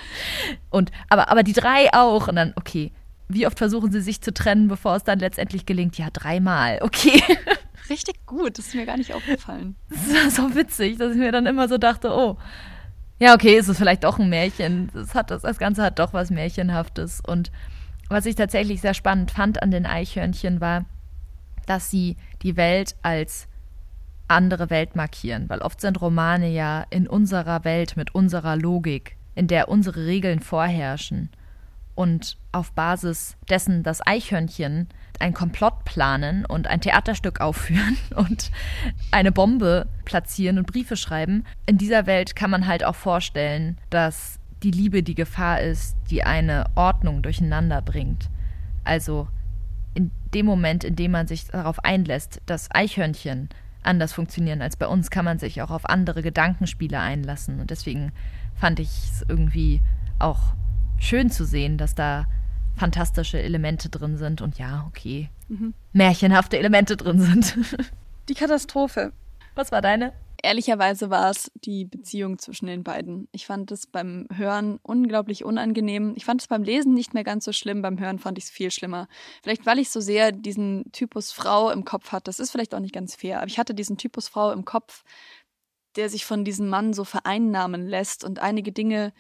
und, 0.71 0.93
aber, 1.09 1.31
aber 1.31 1.43
die 1.43 1.53
drei 1.53 1.93
auch. 1.93 2.29
Und 2.29 2.37
dann, 2.37 2.53
okay. 2.57 2.93
Wie 3.29 3.47
oft 3.47 3.59
versuchen 3.59 3.91
sie 3.91 4.01
sich 4.01 4.21
zu 4.21 4.35
trennen, 4.35 4.69
bevor 4.69 4.97
es 4.97 5.05
dann 5.05 5.19
letztendlich 5.19 5.67
gelingt? 5.67 5.97
Ja, 5.97 6.09
dreimal. 6.13 6.79
Okay. 6.83 7.23
Richtig 7.89 8.27
gut. 8.27 8.59
Das 8.59 8.69
ist 8.69 8.75
mir 8.75 8.87
gar 8.87 8.97
nicht 8.97 9.15
aufgefallen. 9.15 9.77
Das 9.89 10.09
war 10.15 10.31
so 10.31 10.55
witzig, 10.55 10.99
dass 10.99 11.13
ich 11.13 11.19
mir 11.19 11.33
dann 11.33 11.47
immer 11.47 11.69
so 11.69 11.79
dachte, 11.79 12.11
oh. 12.11 12.37
Ja, 13.19 13.35
okay, 13.35 13.57
ist 13.57 13.69
es 13.69 13.79
vielleicht 13.79 14.05
doch 14.05 14.19
ein 14.19 14.29
Märchen. 14.29 14.91
Das, 14.93 15.15
hat, 15.15 15.31
das 15.31 15.59
Ganze 15.59 15.83
hat 15.83 15.99
doch 15.99 16.13
was 16.13 16.31
Märchenhaftes. 16.31 17.23
Und 17.27 17.51
was 18.09 18.27
ich 18.27 18.35
tatsächlich 18.35 18.81
sehr 18.81 18.95
spannend 18.95 19.31
fand 19.31 19.63
an 19.63 19.71
den 19.71 19.87
Eichhörnchen 19.87 20.61
war, 20.61 20.85
dass 21.67 21.91
sie 21.91 22.17
die 22.43 22.57
Welt 22.57 22.97
als 23.03 23.49
andere 24.29 24.71
Welt 24.71 24.97
markieren, 24.97 25.49
weil 25.49 25.61
oft 25.61 25.81
sind 25.81 26.01
Romane 26.01 26.51
ja 26.51 26.85
in 26.91 27.07
unserer 27.07 27.65
Welt 27.65 27.97
mit 27.97 28.15
unserer 28.15 28.57
Logik, 28.57 29.17
in 29.35 29.47
der 29.47 29.69
unsere 29.69 30.07
Regeln 30.07 30.41
vorherrschen 30.41 31.31
und 31.95 32.37
auf 32.53 32.73
Basis 32.73 33.37
dessen 33.49 33.83
das 33.83 34.05
Eichhörnchen 34.07 34.89
ein 35.21 35.35
Komplott 35.35 35.85
planen 35.85 36.45
und 36.45 36.67
ein 36.67 36.81
Theaterstück 36.81 37.41
aufführen 37.41 37.97
und 38.17 38.51
eine 39.11 39.33
Bombe 39.33 39.87
platzieren 40.05 40.59
und 40.59 40.67
Briefe 40.67 40.97
schreiben. 40.97 41.45
In 41.67 41.79
dieser 41.79 42.07
Welt 42.07 42.37
kann 42.37 42.51
man 42.51 42.67
halt 42.67 42.85
auch 42.85 42.97
vorstellen, 42.97 43.79
dass 43.91 44.39
die 44.63 44.71
Liebe 44.71 45.03
die 45.03 45.15
Gefahr 45.15 45.61
ist, 45.61 45.97
die 46.11 46.25
eine 46.25 46.67
Ordnung 46.75 47.23
durcheinander 47.23 47.83
bringt. 47.83 48.29
Also 48.83 49.29
in 49.95 50.11
dem 50.35 50.47
Moment, 50.47 50.85
in 50.85 50.97
dem 50.97 51.13
man 51.13 51.27
sich 51.27 51.47
darauf 51.47 51.85
einlässt, 51.85 52.41
dass 52.47 52.71
Eichhörnchen 52.73 53.49
anders 53.83 54.13
funktionieren 54.13 54.63
als 54.63 54.77
bei 54.77 54.87
uns, 54.87 55.11
kann 55.11 55.25
man 55.25 55.39
sich 55.39 55.63
auch 55.63 55.71
auf 55.71 55.89
andere 55.89 56.23
Gedankenspiele 56.23 56.99
einlassen. 56.99 57.61
Und 57.61 57.71
deswegen 57.71 58.13
fand 58.55 58.81
ich 58.81 58.89
es 58.89 59.25
irgendwie 59.29 59.81
auch 60.19 60.55
schön 60.99 61.31
zu 61.31 61.45
sehen, 61.45 61.79
dass 61.79 61.95
da 61.95 62.27
fantastische 62.77 63.41
Elemente 63.41 63.89
drin 63.89 64.17
sind 64.17 64.41
und 64.41 64.59
ja, 64.59 64.85
okay, 64.89 65.31
mhm. 65.49 65.75
märchenhafte 65.93 66.59
Elemente 66.59 66.97
drin 66.97 67.21
sind. 67.21 67.57
Die 68.29 68.35
Katastrophe. 68.35 69.13
Was 69.55 69.71
war 69.71 69.81
deine? 69.81 70.13
Ehrlicherweise 70.43 71.09
war 71.09 71.31
es 71.31 71.51
die 71.55 71.87
Beziehung 71.87 72.39
zwischen 72.39 72.67
den 72.67 72.83
beiden. 72.83 73.29
Ich 73.33 73.47
fand 73.47 73.71
es 73.73 73.87
beim 73.87 74.27
Hören 74.31 74.79
unglaublich 74.83 75.43
unangenehm. 75.45 76.13
Ich 76.17 76.27
fand 76.27 76.43
es 76.43 76.49
beim 76.49 76.63
Lesen 76.63 76.93
nicht 76.93 77.15
mehr 77.15 77.25
ganz 77.25 77.47
so 77.47 77.53
schlimm, 77.53 77.81
beim 77.81 77.99
Hören 77.99 78.19
fand 78.19 78.37
ich 78.37 78.45
es 78.45 78.51
viel 78.51 78.71
schlimmer. 78.71 79.09
Vielleicht, 79.43 79.65
weil 79.65 79.79
ich 79.79 79.89
so 79.89 80.01
sehr 80.01 80.33
diesen 80.33 80.91
Typus 80.93 81.33
Frau 81.33 81.71
im 81.71 81.85
Kopf 81.87 82.13
hatte. 82.13 82.25
Das 82.25 82.41
ist 82.41 82.51
vielleicht 82.51 82.75
auch 82.75 82.81
nicht 82.81 82.95
ganz 82.95 83.15
fair, 83.15 83.39
aber 83.39 83.47
ich 83.47 83.59
hatte 83.59 83.75
diesen 83.75 83.97
Typus 83.97 84.29
Frau 84.29 84.53
im 84.53 84.67
Kopf, 84.67 85.03
der 85.97 86.11
sich 86.11 86.27
von 86.27 86.45
diesem 86.45 86.69
Mann 86.69 86.93
so 86.93 87.05
vereinnahmen 87.05 87.87
lässt 87.87 88.23
und 88.23 88.39
einige 88.39 88.73
Dinge, 88.73 89.15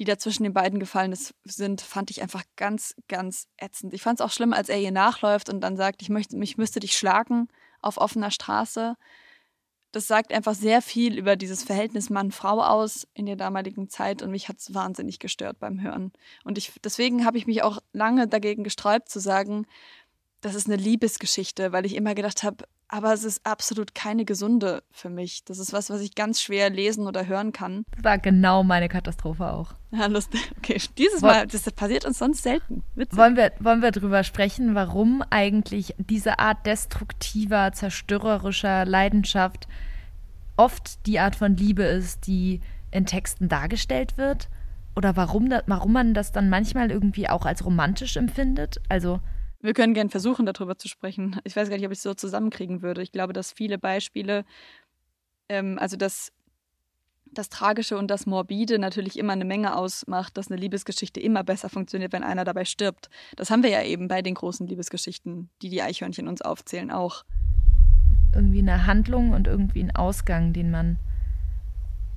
die 0.00 0.04
da 0.04 0.18
zwischen 0.18 0.42
den 0.42 0.52
beiden 0.52 0.80
gefallen 0.80 1.16
sind, 1.44 1.80
fand 1.80 2.10
ich 2.10 2.22
einfach 2.22 2.42
ganz, 2.56 2.96
ganz 3.06 3.46
ätzend. 3.56 3.94
Ich 3.94 4.02
fand 4.02 4.18
es 4.18 4.26
auch 4.26 4.32
schlimm, 4.32 4.52
als 4.52 4.68
er 4.68 4.80
ihr 4.80 4.90
nachläuft 4.90 5.48
und 5.48 5.60
dann 5.60 5.76
sagt, 5.76 6.02
ich, 6.02 6.08
möchte, 6.08 6.36
ich 6.36 6.56
müsste 6.58 6.80
dich 6.80 6.96
schlagen 6.96 7.46
auf 7.80 7.98
offener 7.98 8.32
Straße 8.32 8.96
das 9.92 10.06
sagt 10.06 10.32
einfach 10.32 10.54
sehr 10.54 10.82
viel 10.82 11.18
über 11.18 11.36
dieses 11.36 11.64
Verhältnis 11.64 12.10
Mann-Frau 12.10 12.62
aus 12.62 13.08
in 13.14 13.26
der 13.26 13.36
damaligen 13.36 13.88
Zeit 13.88 14.22
und 14.22 14.30
mich 14.30 14.48
hat 14.48 14.58
es 14.58 14.72
wahnsinnig 14.72 15.18
gestört 15.18 15.58
beim 15.58 15.80
Hören. 15.80 16.12
Und 16.44 16.58
ich, 16.58 16.72
deswegen 16.84 17.24
habe 17.24 17.38
ich 17.38 17.46
mich 17.46 17.62
auch 17.62 17.80
lange 17.92 18.28
dagegen 18.28 18.62
gesträubt 18.62 19.08
zu 19.08 19.18
sagen, 19.18 19.66
das 20.40 20.54
ist 20.54 20.66
eine 20.66 20.76
Liebesgeschichte, 20.76 21.72
weil 21.72 21.86
ich 21.86 21.96
immer 21.96 22.14
gedacht 22.14 22.42
habe, 22.44 22.64
aber 22.92 23.12
es 23.12 23.22
ist 23.22 23.46
absolut 23.46 23.94
keine 23.94 24.24
gesunde 24.24 24.82
für 24.90 25.08
mich. 25.08 25.44
Das 25.44 25.58
ist 25.58 25.72
was, 25.72 25.90
was 25.90 26.00
ich 26.00 26.16
ganz 26.16 26.42
schwer 26.42 26.70
lesen 26.70 27.06
oder 27.06 27.26
hören 27.26 27.52
kann. 27.52 27.84
Das 27.92 28.02
war 28.04 28.18
genau 28.18 28.64
meine 28.64 28.88
Katastrophe 28.88 29.52
auch. 29.52 29.74
Ja, 29.92 30.06
lustig. 30.06 30.40
Okay, 30.60 30.80
dieses 30.98 31.22
Mal, 31.22 31.46
das 31.46 31.62
passiert 31.72 32.04
uns 32.04 32.18
sonst 32.18 32.42
selten. 32.42 32.82
Witzig. 32.94 33.18
Wollen 33.18 33.36
wir, 33.36 33.52
wollen 33.60 33.80
wir 33.80 33.92
drüber 33.92 34.24
sprechen, 34.24 34.74
warum 34.74 35.22
eigentlich 35.30 35.94
diese 35.98 36.38
Art 36.38 36.66
destruktiver, 36.66 37.72
zerstörerischer 37.72 38.84
Leidenschaft 38.84 39.68
oft 40.56 41.06
die 41.06 41.18
Art 41.18 41.36
von 41.36 41.56
Liebe 41.56 41.84
ist, 41.84 42.26
die 42.26 42.60
in 42.90 43.06
Texten 43.06 43.48
dargestellt 43.48 44.18
wird? 44.18 44.48
Oder 44.96 45.16
warum, 45.16 45.48
da, 45.48 45.62
warum 45.66 45.92
man 45.92 46.12
das 46.12 46.32
dann 46.32 46.50
manchmal 46.50 46.90
irgendwie 46.90 47.28
auch 47.28 47.46
als 47.46 47.64
romantisch 47.64 48.16
empfindet? 48.16 48.80
Also 48.88 49.20
wir 49.62 49.74
können 49.74 49.94
gerne 49.94 50.10
versuchen, 50.10 50.46
darüber 50.46 50.76
zu 50.76 50.88
sprechen. 50.88 51.40
Ich 51.44 51.54
weiß 51.54 51.68
gar 51.68 51.76
nicht, 51.76 51.86
ob 51.86 51.92
ich 51.92 51.98
es 51.98 52.02
so 52.02 52.14
zusammenkriegen 52.14 52.82
würde. 52.82 53.02
Ich 53.02 53.12
glaube, 53.12 53.32
dass 53.32 53.52
viele 53.52 53.78
Beispiele, 53.78 54.44
ähm, 55.48 55.78
also 55.78 55.96
das, 55.96 56.32
das 57.26 57.48
Tragische 57.48 57.98
und 57.98 58.08
das 58.08 58.26
Morbide 58.26 58.78
natürlich 58.78 59.18
immer 59.18 59.34
eine 59.34 59.44
Menge 59.44 59.76
ausmacht, 59.76 60.36
dass 60.36 60.50
eine 60.50 60.60
Liebesgeschichte 60.60 61.20
immer 61.20 61.44
besser 61.44 61.68
funktioniert, 61.68 62.12
wenn 62.12 62.24
einer 62.24 62.44
dabei 62.44 62.64
stirbt. 62.64 63.10
Das 63.36 63.50
haben 63.50 63.62
wir 63.62 63.70
ja 63.70 63.82
eben 63.82 64.08
bei 64.08 64.22
den 64.22 64.34
großen 64.34 64.66
Liebesgeschichten, 64.66 65.50
die 65.62 65.68
die 65.68 65.82
Eichhörnchen 65.82 66.28
uns 66.28 66.42
aufzählen, 66.42 66.90
auch. 66.90 67.24
Irgendwie 68.34 68.60
eine 68.60 68.86
Handlung 68.86 69.32
und 69.32 69.46
irgendwie 69.46 69.80
einen 69.80 69.94
Ausgang, 69.94 70.52
den 70.52 70.70
man, 70.70 70.98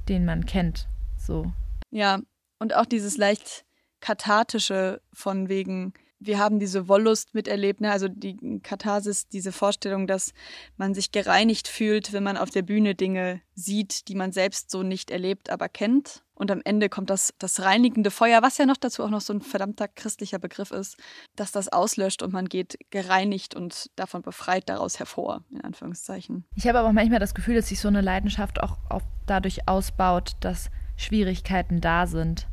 den 0.07 0.25
man 0.25 0.45
kennt. 0.45 0.87
So. 1.17 1.51
Ja, 1.89 2.21
und 2.59 2.75
auch 2.75 2.85
dieses 2.85 3.17
leicht 3.17 3.65
kathartische 3.99 5.01
von 5.11 5.49
wegen, 5.49 5.93
wir 6.25 6.39
haben 6.39 6.59
diese 6.59 6.87
Wollust 6.87 7.33
miterlebt, 7.33 7.81
ne? 7.81 7.91
also 7.91 8.07
die 8.07 8.59
Katharsis, 8.61 9.27
diese 9.27 9.51
Vorstellung, 9.51 10.07
dass 10.07 10.33
man 10.77 10.93
sich 10.93 11.11
gereinigt 11.11 11.67
fühlt, 11.67 12.13
wenn 12.13 12.23
man 12.23 12.37
auf 12.37 12.49
der 12.49 12.61
Bühne 12.61 12.95
Dinge 12.95 13.41
sieht, 13.55 14.07
die 14.07 14.15
man 14.15 14.31
selbst 14.31 14.71
so 14.71 14.83
nicht 14.83 15.11
erlebt, 15.11 15.49
aber 15.49 15.69
kennt. 15.69 16.23
Und 16.35 16.49
am 16.49 16.61
Ende 16.65 16.89
kommt 16.89 17.09
das, 17.09 17.33
das 17.37 17.61
reinigende 17.61 18.09
Feuer, 18.09 18.41
was 18.41 18.57
ja 18.57 18.65
noch 18.65 18.77
dazu 18.77 19.03
auch 19.03 19.09
noch 19.09 19.21
so 19.21 19.33
ein 19.33 19.41
verdammter 19.41 19.87
christlicher 19.87 20.39
Begriff 20.39 20.71
ist, 20.71 20.97
dass 21.35 21.51
das 21.51 21.69
auslöscht 21.69 22.23
und 22.23 22.33
man 22.33 22.49
geht 22.49 22.77
gereinigt 22.89 23.55
und 23.55 23.91
davon 23.95 24.23
befreit 24.23 24.67
daraus 24.67 24.97
hervor, 24.99 25.43
in 25.51 25.61
Anführungszeichen. 25.61 26.45
Ich 26.55 26.67
habe 26.67 26.79
aber 26.79 26.89
auch 26.89 26.93
manchmal 26.93 27.19
das 27.19 27.35
Gefühl, 27.35 27.55
dass 27.55 27.69
sich 27.69 27.79
so 27.79 27.87
eine 27.87 28.01
Leidenschaft 28.01 28.61
auch, 28.61 28.77
auch 28.89 29.03
dadurch 29.27 29.67
ausbaut, 29.67 30.31
dass 30.39 30.71
Schwierigkeiten 30.97 31.81
da 31.81 32.07
sind 32.07 32.47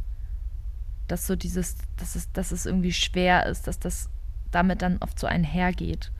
dass 1.10 1.26
so 1.26 1.36
dieses, 1.36 1.76
dass 1.96 2.14
es, 2.14 2.30
dass 2.32 2.52
es 2.52 2.66
irgendwie 2.66 2.92
schwer 2.92 3.46
ist, 3.46 3.66
dass 3.66 3.78
das 3.78 4.08
damit 4.50 4.82
dann 4.82 4.98
oft 4.98 5.18
so 5.18 5.26
einhergeht. 5.26 6.12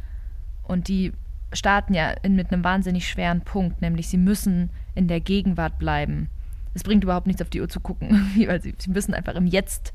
Und 0.63 0.89
die 0.89 1.13
starten 1.53 1.95
ja 1.95 2.11
in, 2.11 2.37
mit 2.37 2.53
einem 2.53 2.65
wahnsinnig 2.65 3.09
schweren 3.09 3.41
Punkt, 3.43 3.81
nämlich 3.81 4.09
sie 4.09 4.19
müssen 4.19 4.71
in 4.95 5.09
der 5.09 5.21
Gegenwart 5.21 5.79
bleiben. 5.79 6.29
Es 6.75 6.85
bringt 6.85 7.03
überhaupt 7.03 7.27
nichts 7.27 7.43
auf 7.43 7.51
die 7.51 7.61
Uhr 7.61 7.69
zu 7.69 7.81
gucken, 7.81 8.11
weil 8.47 8.63
sie, 8.63 8.75
sie 8.79 8.91
müssen 8.91 9.15
einfach 9.15 9.35
im 9.35 9.47
Jetzt 9.47 9.93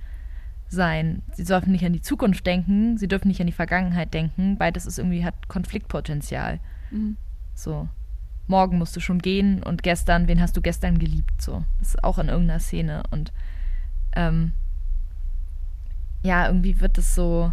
sein. 0.68 1.22
Sie 1.34 1.44
dürfen 1.44 1.72
nicht 1.72 1.86
an 1.86 1.94
die 1.94 2.02
Zukunft 2.02 2.46
denken, 2.46 2.98
sie 2.98 3.08
dürfen 3.08 3.28
nicht 3.28 3.40
an 3.40 3.48
die 3.48 3.54
Vergangenheit 3.54 4.14
denken. 4.14 4.58
Beides 4.58 4.86
ist 4.86 4.98
irgendwie 4.98 5.24
hat 5.24 5.48
Konfliktpotenzial. 5.48 6.60
Mhm. 6.92 7.18
So. 7.54 7.88
Morgen 8.48 8.78
musst 8.78 8.96
du 8.96 9.00
schon 9.00 9.20
gehen 9.20 9.64
und 9.64 9.82
gestern, 9.82 10.28
wen 10.28 10.40
hast 10.40 10.56
du 10.56 10.62
gestern 10.62 11.00
geliebt? 11.00 11.42
So. 11.42 11.64
Das 11.80 11.90
ist 11.90 12.04
auch 12.04 12.20
in 12.20 12.28
irgendeiner 12.28 12.60
Szene. 12.60 13.04
Und 13.10 13.32
ähm, 14.16 14.54
ja, 16.26 16.48
irgendwie 16.48 16.82
wird 16.82 16.98
es 16.98 17.14
so, 17.14 17.52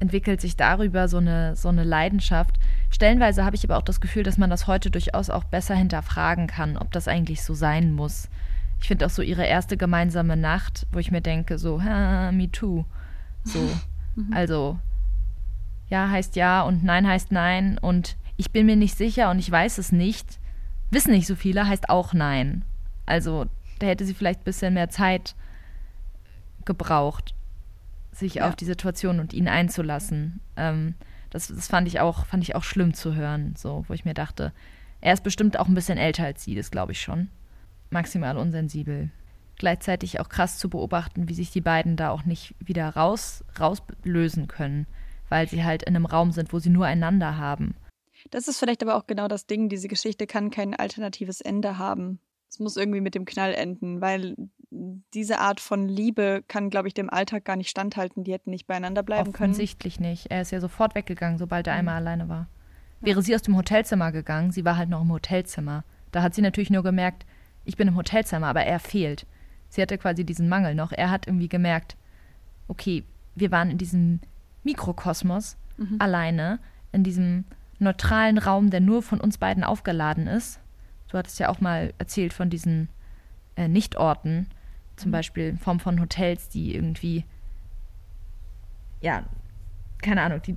entwickelt 0.00 0.40
sich 0.40 0.56
darüber 0.56 1.08
so 1.08 1.18
eine, 1.18 1.54
so 1.56 1.68
eine 1.68 1.84
Leidenschaft. 1.84 2.58
Stellenweise 2.90 3.44
habe 3.44 3.56
ich 3.56 3.64
aber 3.64 3.76
auch 3.78 3.82
das 3.82 4.00
Gefühl, 4.00 4.24
dass 4.24 4.36
man 4.36 4.50
das 4.50 4.66
heute 4.66 4.90
durchaus 4.90 5.30
auch 5.30 5.44
besser 5.44 5.76
hinterfragen 5.76 6.48
kann, 6.48 6.76
ob 6.76 6.90
das 6.92 7.08
eigentlich 7.08 7.42
so 7.42 7.54
sein 7.54 7.92
muss. 7.92 8.28
Ich 8.80 8.88
finde 8.88 9.06
auch 9.06 9.10
so 9.10 9.22
ihre 9.22 9.44
erste 9.44 9.76
gemeinsame 9.76 10.36
Nacht, 10.36 10.86
wo 10.92 10.98
ich 10.98 11.10
mir 11.10 11.20
denke, 11.20 11.58
so, 11.58 11.82
ha, 11.82 12.32
me 12.32 12.50
too. 12.50 12.84
So, 13.44 13.60
mhm. 14.16 14.32
also, 14.32 14.78
ja 15.88 16.10
heißt 16.10 16.36
ja 16.36 16.62
und 16.62 16.84
nein 16.84 17.06
heißt 17.06 17.32
nein 17.32 17.78
und 17.78 18.16
ich 18.36 18.52
bin 18.52 18.66
mir 18.66 18.76
nicht 18.76 18.96
sicher 18.96 19.30
und 19.30 19.38
ich 19.38 19.50
weiß 19.50 19.78
es 19.78 19.90
nicht. 19.90 20.38
Wissen 20.90 21.12
nicht 21.12 21.26
so 21.26 21.34
viele 21.34 21.66
heißt 21.66 21.90
auch 21.90 22.12
nein. 22.12 22.64
Also, 23.06 23.46
da 23.78 23.86
hätte 23.86 24.04
sie 24.04 24.14
vielleicht 24.14 24.40
ein 24.40 24.44
bisschen 24.44 24.74
mehr 24.74 24.90
Zeit 24.90 25.34
gebraucht 26.64 27.34
sich 28.18 28.34
ja. 28.34 28.48
auf 28.48 28.56
die 28.56 28.64
Situation 28.64 29.20
und 29.20 29.32
ihn 29.32 29.48
einzulassen. 29.48 30.40
Ähm, 30.56 30.94
das, 31.30 31.48
das 31.48 31.68
fand 31.68 31.88
ich 31.88 32.00
auch, 32.00 32.26
fand 32.26 32.42
ich 32.42 32.54
auch 32.54 32.64
schlimm 32.64 32.94
zu 32.94 33.14
hören, 33.14 33.54
so, 33.56 33.84
wo 33.88 33.94
ich 33.94 34.04
mir 34.04 34.14
dachte, 34.14 34.52
er 35.00 35.12
ist 35.12 35.22
bestimmt 35.22 35.58
auch 35.58 35.68
ein 35.68 35.74
bisschen 35.74 35.98
älter 35.98 36.24
als 36.24 36.44
sie, 36.44 36.54
das 36.54 36.70
glaube 36.70 36.92
ich 36.92 37.00
schon. 37.00 37.28
Maximal 37.90 38.36
unsensibel. 38.36 39.10
Gleichzeitig 39.56 40.20
auch 40.20 40.28
krass 40.28 40.58
zu 40.58 40.70
beobachten, 40.70 41.28
wie 41.28 41.34
sich 41.34 41.50
die 41.50 41.60
beiden 41.60 41.96
da 41.96 42.10
auch 42.10 42.24
nicht 42.24 42.54
wieder 42.60 42.88
raus, 42.90 43.44
rauslösen 43.58 44.46
können, 44.46 44.86
weil 45.28 45.48
sie 45.48 45.64
halt 45.64 45.82
in 45.82 45.96
einem 45.96 46.06
Raum 46.06 46.32
sind, 46.32 46.52
wo 46.52 46.58
sie 46.58 46.70
nur 46.70 46.86
einander 46.86 47.36
haben. 47.36 47.74
Das 48.30 48.48
ist 48.48 48.58
vielleicht 48.58 48.82
aber 48.82 48.96
auch 48.96 49.06
genau 49.06 49.28
das 49.28 49.46
Ding, 49.46 49.68
diese 49.68 49.88
Geschichte 49.88 50.26
kann 50.26 50.50
kein 50.50 50.74
alternatives 50.74 51.40
Ende 51.40 51.78
haben. 51.78 52.20
Es 52.50 52.58
muss 52.58 52.76
irgendwie 52.76 53.00
mit 53.00 53.14
dem 53.14 53.24
Knall 53.24 53.54
enden, 53.54 54.00
weil 54.00 54.36
diese 54.70 55.38
Art 55.38 55.60
von 55.60 55.88
Liebe 55.88 56.44
kann, 56.46 56.70
glaube 56.70 56.88
ich, 56.88 56.94
dem 56.94 57.08
Alltag 57.10 57.44
gar 57.44 57.56
nicht 57.56 57.70
standhalten. 57.70 58.24
Die 58.24 58.32
hätten 58.32 58.50
nicht 58.50 58.66
beieinander 58.66 59.02
bleiben 59.02 59.32
können. 59.32 59.52
Offensichtlich 59.52 59.98
nicht. 59.98 60.26
Er 60.30 60.42
ist 60.42 60.52
ja 60.52 60.60
sofort 60.60 60.94
weggegangen, 60.94 61.38
sobald 61.38 61.66
er 61.66 61.74
mhm. 61.74 61.78
einmal 61.78 61.96
alleine 61.96 62.28
war. 62.28 62.48
Wäre 63.00 63.22
sie 63.22 63.34
aus 63.34 63.42
dem 63.42 63.56
Hotelzimmer 63.56 64.10
gegangen, 64.10 64.50
sie 64.50 64.64
war 64.64 64.76
halt 64.76 64.88
noch 64.88 65.02
im 65.02 65.12
Hotelzimmer. 65.12 65.84
Da 66.10 66.22
hat 66.22 66.34
sie 66.34 66.42
natürlich 66.42 66.70
nur 66.70 66.82
gemerkt, 66.82 67.26
ich 67.64 67.76
bin 67.76 67.86
im 67.86 67.96
Hotelzimmer, 67.96 68.48
aber 68.48 68.64
er 68.64 68.80
fehlt. 68.80 69.26
Sie 69.68 69.80
hatte 69.80 69.98
quasi 69.98 70.24
diesen 70.24 70.48
Mangel 70.48 70.74
noch. 70.74 70.92
Er 70.92 71.10
hat 71.10 71.26
irgendwie 71.26 71.48
gemerkt, 71.48 71.96
okay, 72.66 73.04
wir 73.34 73.50
waren 73.52 73.70
in 73.70 73.78
diesem 73.78 74.20
Mikrokosmos 74.64 75.56
mhm. 75.76 75.96
alleine, 75.98 76.58
in 76.90 77.04
diesem 77.04 77.44
neutralen 77.78 78.38
Raum, 78.38 78.70
der 78.70 78.80
nur 78.80 79.02
von 79.02 79.20
uns 79.20 79.38
beiden 79.38 79.62
aufgeladen 79.62 80.26
ist. 80.26 80.60
Du 81.08 81.16
hattest 81.16 81.38
ja 81.38 81.48
auch 81.48 81.60
mal 81.60 81.94
erzählt 81.98 82.32
von 82.32 82.50
diesen 82.50 82.88
äh, 83.56 83.68
Nichtorten, 83.68 84.48
zum 84.98 85.10
mhm. 85.10 85.12
Beispiel 85.12 85.48
in 85.48 85.58
Form 85.58 85.80
von 85.80 86.00
Hotels, 86.00 86.48
die 86.48 86.74
irgendwie, 86.74 87.24
ja, 89.00 89.24
keine 90.02 90.22
Ahnung, 90.22 90.40
die 90.42 90.56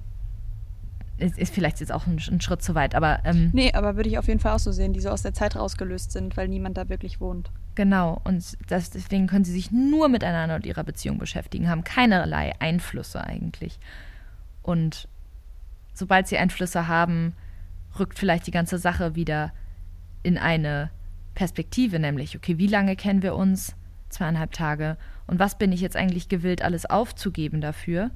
ist, 1.17 1.37
ist 1.37 1.53
vielleicht 1.53 1.79
jetzt 1.79 1.91
auch 1.91 2.07
ein, 2.07 2.19
ein, 2.31 2.41
Schritt 2.41 2.61
zu 2.61 2.75
weit, 2.75 2.95
aber. 2.95 3.19
Ähm, 3.25 3.51
nee, 3.53 3.71
aber 3.73 3.95
würde 3.95 4.09
ich 4.09 4.17
auf 4.17 4.27
jeden 4.27 4.39
Fall 4.39 4.53
auch 4.53 4.59
so 4.59 4.71
sehen, 4.71 4.93
die 4.93 4.99
so 4.99 5.09
aus 5.09 5.21
der 5.21 5.33
Zeit 5.33 5.55
rausgelöst 5.55 6.11
sind, 6.11 6.35
weil 6.35 6.47
niemand 6.47 6.77
da 6.77 6.89
wirklich 6.89 7.21
wohnt. 7.21 7.51
Genau, 7.75 8.19
und 8.23 8.57
das, 8.67 8.89
deswegen 8.89 9.27
können 9.27 9.45
sie 9.45 9.53
sich 9.53 9.71
nur 9.71 10.09
miteinander 10.09 10.55
und 10.55 10.65
ihrer 10.65 10.83
Beziehung 10.83 11.19
beschäftigen, 11.19 11.69
haben 11.69 11.83
keinerlei 11.83 12.53
Einflüsse 12.59 13.23
eigentlich. 13.23 13.79
Und 14.61 15.07
sobald 15.93 16.27
sie 16.27 16.37
Einflüsse 16.37 16.87
haben, 16.87 17.33
rückt 17.97 18.19
vielleicht 18.19 18.47
die 18.47 18.51
ganze 18.51 18.77
Sache 18.77 19.15
wieder 19.15 19.53
in 20.23 20.37
eine 20.37 20.89
Perspektive, 21.33 21.99
nämlich, 21.99 22.35
okay, 22.35 22.57
wie 22.57 22.67
lange 22.67 22.95
kennen 22.95 23.21
wir 23.21 23.35
uns? 23.35 23.75
Zweieinhalb 24.11 24.51
Tage. 24.51 24.97
Und 25.27 25.39
was 25.39 25.57
bin 25.57 25.71
ich 25.71 25.81
jetzt 25.81 25.95
eigentlich 25.95 26.29
gewillt, 26.29 26.61
alles 26.61 26.85
aufzugeben 26.85 27.61
dafür? 27.61 28.11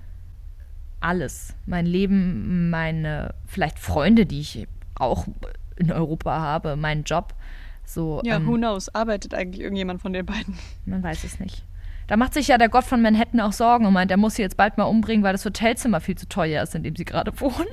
Alles. 0.99 1.55
Mein 1.65 1.85
Leben, 1.85 2.69
meine 2.69 3.33
vielleicht 3.45 3.79
Freunde, 3.79 4.25
die 4.25 4.39
ich 4.39 4.67
auch 4.95 5.25
in 5.75 5.91
Europa 5.91 6.39
habe, 6.39 6.75
meinen 6.75 7.03
Job. 7.03 7.33
So, 7.85 8.21
ja, 8.23 8.37
ähm, 8.37 8.47
who 8.47 8.55
knows? 8.55 8.93
Arbeitet 8.93 9.33
eigentlich 9.33 9.61
irgendjemand 9.61 10.01
von 10.01 10.13
den 10.13 10.25
beiden? 10.25 10.57
Man 10.85 11.03
weiß 11.03 11.23
es 11.23 11.39
nicht. 11.39 11.63
Da 12.07 12.17
macht 12.17 12.33
sich 12.33 12.47
ja 12.47 12.57
der 12.57 12.69
Gott 12.69 12.83
von 12.83 13.01
Manhattan 13.01 13.39
auch 13.39 13.53
Sorgen 13.53 13.85
und 13.85 13.93
meint, 13.93 14.11
er 14.11 14.17
muss 14.17 14.35
sie 14.35 14.43
jetzt 14.43 14.57
bald 14.57 14.77
mal 14.77 14.83
umbringen, 14.83 15.23
weil 15.23 15.31
das 15.31 15.45
Hotelzimmer 15.45 16.01
viel 16.01 16.15
zu 16.15 16.27
teuer 16.27 16.61
ist, 16.61 16.75
in 16.75 16.83
dem 16.83 16.95
sie 16.95 17.05
gerade 17.05 17.39
wohnen. 17.39 17.67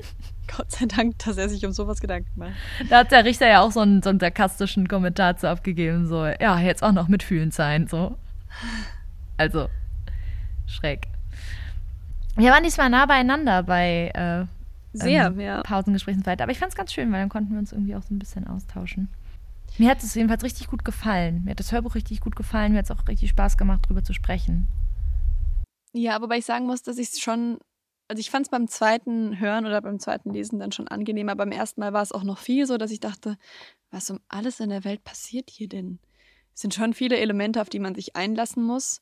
Gott 0.47 0.71
sei 0.71 0.85
Dank, 0.85 1.19
dass 1.19 1.37
er 1.37 1.49
sich 1.49 1.65
um 1.65 1.71
sowas 1.71 2.01
Gedanken 2.01 2.31
macht. 2.35 2.53
Da 2.89 2.99
hat 2.99 3.11
der 3.11 3.25
Richter 3.25 3.47
ja 3.47 3.61
auch 3.61 3.71
so 3.71 3.79
einen, 3.79 4.01
so 4.01 4.09
einen 4.09 4.19
sarkastischen 4.19 4.87
Kommentar 4.87 5.37
zu 5.37 5.49
abgegeben, 5.49 6.07
so, 6.07 6.25
ja, 6.25 6.59
jetzt 6.59 6.83
auch 6.83 6.91
noch 6.91 7.07
mitfühlend 7.07 7.53
sein, 7.53 7.87
so. 7.87 8.17
Also, 9.37 9.69
schräg. 10.67 11.07
Wir 12.35 12.51
waren 12.51 12.63
diesmal 12.63 12.89
nah 12.89 13.05
beieinander 13.05 13.63
bei 13.63 14.11
äh, 14.13 14.45
Sehr, 14.97 15.27
ähm, 15.27 15.39
ja. 15.39 15.61
Pausengesprächen 15.61 16.19
und 16.19 16.25
so 16.25 16.31
weiter. 16.31 16.43
Aber 16.43 16.51
ich 16.51 16.59
fand 16.59 16.71
es 16.71 16.75
ganz 16.75 16.91
schön, 16.91 17.11
weil 17.11 17.19
dann 17.19 17.29
konnten 17.29 17.51
wir 17.51 17.59
uns 17.59 17.71
irgendwie 17.71 17.95
auch 17.95 18.03
so 18.03 18.13
ein 18.13 18.19
bisschen 18.19 18.47
austauschen. 18.47 19.09
Mir 19.77 19.89
hat 19.89 20.03
es 20.03 20.13
jedenfalls 20.13 20.43
richtig 20.43 20.67
gut 20.67 20.85
gefallen. 20.85 21.43
Mir 21.45 21.51
hat 21.51 21.59
das 21.59 21.71
Hörbuch 21.71 21.95
richtig 21.95 22.21
gut 22.21 22.35
gefallen. 22.35 22.73
Mir 22.73 22.79
hat 22.79 22.85
es 22.85 22.91
auch 22.91 23.07
richtig 23.07 23.29
Spaß 23.29 23.57
gemacht, 23.57 23.81
darüber 23.85 24.03
zu 24.03 24.13
sprechen. 24.13 24.67
Ja, 25.93 26.21
wobei 26.21 26.37
ich 26.39 26.45
sagen 26.45 26.65
muss, 26.65 26.83
dass 26.83 26.97
ich 26.97 27.09
es 27.09 27.19
schon, 27.19 27.59
also 28.13 28.19
ich 28.19 28.29
fand 28.29 28.45
es 28.45 28.51
beim 28.51 28.67
zweiten 28.67 29.39
Hören 29.39 29.65
oder 29.65 29.81
beim 29.81 29.97
zweiten 29.97 30.31
Lesen 30.31 30.59
dann 30.59 30.71
schon 30.71 30.87
angenehmer. 30.87 31.35
Beim 31.35 31.51
ersten 31.51 31.81
Mal 31.81 31.93
war 31.93 32.03
es 32.03 32.11
auch 32.11 32.21
noch 32.21 32.37
viel 32.37 32.67
so, 32.67 32.77
dass 32.77 32.91
ich 32.91 32.99
dachte, 32.99 33.39
was 33.89 34.11
um 34.11 34.19
alles 34.27 34.59
in 34.59 34.69
der 34.69 34.83
Welt 34.83 35.03
passiert 35.03 35.49
hier 35.49 35.67
denn? 35.67 35.97
Es 36.53 36.61
sind 36.61 36.75
schon 36.75 36.93
viele 36.93 37.17
Elemente, 37.17 37.59
auf 37.59 37.69
die 37.69 37.79
man 37.79 37.95
sich 37.95 38.15
einlassen 38.15 38.63
muss. 38.63 39.01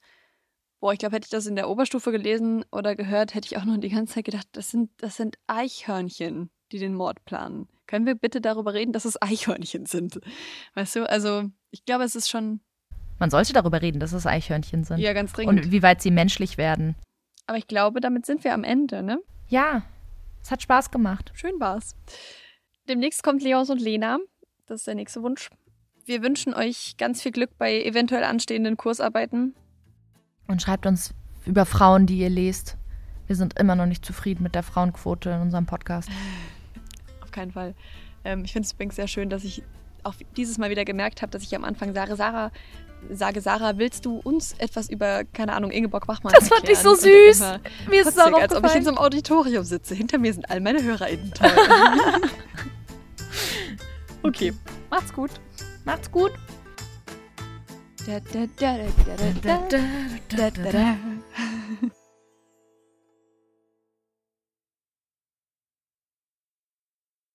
Boah, 0.79 0.93
ich 0.93 0.99
glaube, 0.99 1.17
hätte 1.17 1.25
ich 1.25 1.29
das 1.29 1.45
in 1.45 1.57
der 1.57 1.67
Oberstufe 1.67 2.13
gelesen 2.13 2.63
oder 2.71 2.95
gehört, 2.95 3.35
hätte 3.35 3.47
ich 3.47 3.57
auch 3.57 3.65
noch 3.65 3.75
die 3.75 3.89
ganze 3.89 4.13
Zeit 4.13 4.23
gedacht, 4.23 4.47
das 4.53 4.71
sind, 4.71 4.89
das 4.95 5.17
sind 5.17 5.35
Eichhörnchen, 5.47 6.49
die 6.71 6.79
den 6.79 6.95
Mord 6.95 7.25
planen. 7.25 7.67
Können 7.88 8.05
wir 8.05 8.15
bitte 8.15 8.39
darüber 8.39 8.73
reden, 8.73 8.93
dass 8.93 9.03
es 9.03 9.21
Eichhörnchen 9.21 9.88
sind? 9.88 10.21
Weißt 10.73 10.95
du, 10.95 11.09
also 11.09 11.49
ich 11.69 11.83
glaube, 11.83 12.05
es 12.05 12.15
ist 12.15 12.29
schon. 12.29 12.61
Man 13.19 13.29
sollte 13.29 13.51
darüber 13.51 13.81
reden, 13.81 13.99
dass 13.99 14.13
es 14.13 14.25
Eichhörnchen 14.25 14.85
sind. 14.85 14.99
Ja, 14.99 15.11
ganz 15.11 15.33
dringend. 15.33 15.65
Und 15.65 15.71
wie 15.73 15.83
weit 15.83 16.01
sie 16.01 16.11
menschlich 16.11 16.57
werden. 16.57 16.95
Aber 17.47 17.57
ich 17.57 17.68
glaube, 17.68 17.99
damit 17.99 18.26
sind 18.26 18.43
wir 18.43 18.53
am 18.53 18.63
Ende, 18.63 19.03
ne? 19.03 19.19
Ja, 19.49 19.84
es 20.41 20.51
hat 20.51 20.61
Spaß 20.61 20.91
gemacht. 20.91 21.31
Schön 21.34 21.59
war's. 21.59 21.95
Demnächst 22.88 23.23
kommt 23.23 23.43
Leons 23.43 23.69
und 23.69 23.81
Lena. 23.81 24.19
Das 24.68 24.81
ist 24.81 24.88
der 24.88 24.95
nächste 24.95 25.22
Wunsch. 25.22 25.49
Wir 26.05 26.23
wünschen 26.23 26.53
euch 26.53 26.95
ganz 26.97 27.22
viel 27.22 27.31
Glück 27.31 27.57
bei 27.57 27.84
eventuell 27.84 28.23
anstehenden 28.23 28.77
Kursarbeiten. 28.77 29.55
Und 30.47 30.61
schreibt 30.61 30.85
uns 30.85 31.13
über 31.45 31.65
Frauen, 31.65 32.05
die 32.05 32.18
ihr 32.18 32.30
lest. 32.30 32.77
Wir 33.27 33.35
sind 33.35 33.59
immer 33.59 33.76
noch 33.76 33.85
nicht 33.85 34.05
zufrieden 34.05 34.43
mit 34.43 34.55
der 34.55 34.63
Frauenquote 34.63 35.30
in 35.30 35.41
unserem 35.41 35.65
Podcast 35.65 36.09
auf 37.31 37.31
keinen 37.31 37.51
Fall. 37.51 37.73
Ähm, 38.26 38.43
ich 38.43 38.51
finde 38.51 38.65
es 38.65 38.73
übrigens 38.73 38.97
sehr 38.97 39.07
schön, 39.07 39.30
dass 39.30 39.43
ich 39.43 39.63
auch 40.03 40.15
dieses 40.35 40.57
Mal 40.57 40.69
wieder 40.69 40.84
gemerkt 40.84 41.22
habe, 41.22 41.31
dass 41.31 41.43
ich 41.43 41.55
am 41.55 41.63
Anfang 41.63 41.93
sage, 41.93 42.15
Sarah, 42.15 42.51
sage, 43.09 43.41
Sarah, 43.41 43.77
willst 43.77 44.05
du 44.05 44.17
uns 44.17 44.53
etwas 44.57 44.89
über, 44.89 45.23
keine 45.25 45.53
Ahnung, 45.53 45.71
Ingeborg 45.71 46.07
Bachmann 46.07 46.33
Das 46.33 46.47
fand 46.47 46.69
ich 46.69 46.77
so 46.77 46.95
süß. 46.95 47.41
Mir 47.89 48.01
ist 48.01 48.07
es 48.07 48.17
auch 48.17 48.33
Als 48.33 48.55
ob 48.55 48.65
ich 48.65 48.75
in 48.75 48.83
so 48.83 48.89
einem 48.89 48.97
Auditorium 48.97 49.63
sitze. 49.63 49.95
Hinter 49.95 50.17
mir 50.17 50.33
sind 50.33 50.49
all 50.49 50.59
meine 50.59 50.83
HörerInnen 50.83 51.31
toll. 51.35 51.51
okay, 54.23 54.53
macht's 54.89 55.13
gut. 55.13 55.31
Macht's 55.85 56.11
gut. 56.11 56.31
Da, 58.05 58.19
da, 58.33 58.47
da, 58.57 58.77